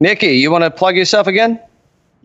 Mickey, 0.00 0.38
you 0.38 0.50
want 0.50 0.64
to 0.64 0.70
plug 0.70 0.96
yourself 0.96 1.28
again? 1.28 1.60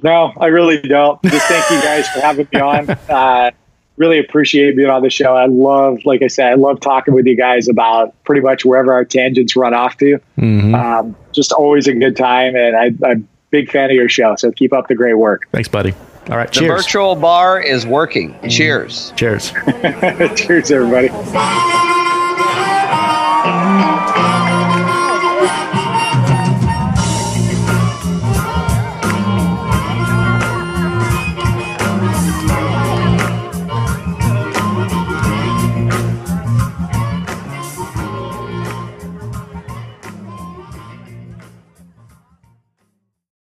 No, 0.01 0.33
I 0.39 0.47
really 0.47 0.81
don't. 0.81 1.21
Just 1.23 1.47
thank 1.47 1.69
you 1.69 1.81
guys 1.81 2.07
for 2.09 2.19
having 2.19 2.47
me 2.51 2.59
on. 2.59 2.97
Uh, 3.09 3.51
really 3.97 4.19
appreciate 4.19 4.75
being 4.75 4.89
on 4.89 5.01
the 5.01 5.09
show. 5.09 5.35
I 5.35 5.45
love, 5.45 5.99
like 6.05 6.21
I 6.21 6.27
said, 6.27 6.51
I 6.51 6.55
love 6.55 6.79
talking 6.81 7.13
with 7.13 7.25
you 7.25 7.35
guys 7.37 7.67
about 7.67 8.13
pretty 8.25 8.41
much 8.41 8.65
wherever 8.65 8.93
our 8.93 9.05
tangents 9.05 9.55
run 9.55 9.73
off 9.73 9.97
to. 9.97 10.19
Mm-hmm. 10.37 10.75
Um, 10.75 11.15
just 11.31 11.51
always 11.51 11.87
a 11.87 11.93
good 11.93 12.15
time, 12.17 12.55
and 12.55 12.75
I, 12.75 12.85
I'm 13.07 13.21
a 13.21 13.49
big 13.51 13.71
fan 13.71 13.89
of 13.89 13.95
your 13.95 14.09
show. 14.09 14.35
So 14.35 14.51
keep 14.51 14.73
up 14.73 14.87
the 14.87 14.95
great 14.95 15.13
work. 15.15 15.47
Thanks, 15.51 15.69
buddy. 15.69 15.93
All 16.29 16.37
right, 16.37 16.47
The 16.51 16.61
cheers. 16.61 16.83
virtual 16.83 17.15
bar 17.15 17.61
is 17.61 17.85
working. 17.85 18.35
Cheers. 18.49 19.13
cheers. 19.15 19.51
Cheers, 20.35 20.71
everybody. 20.71 21.09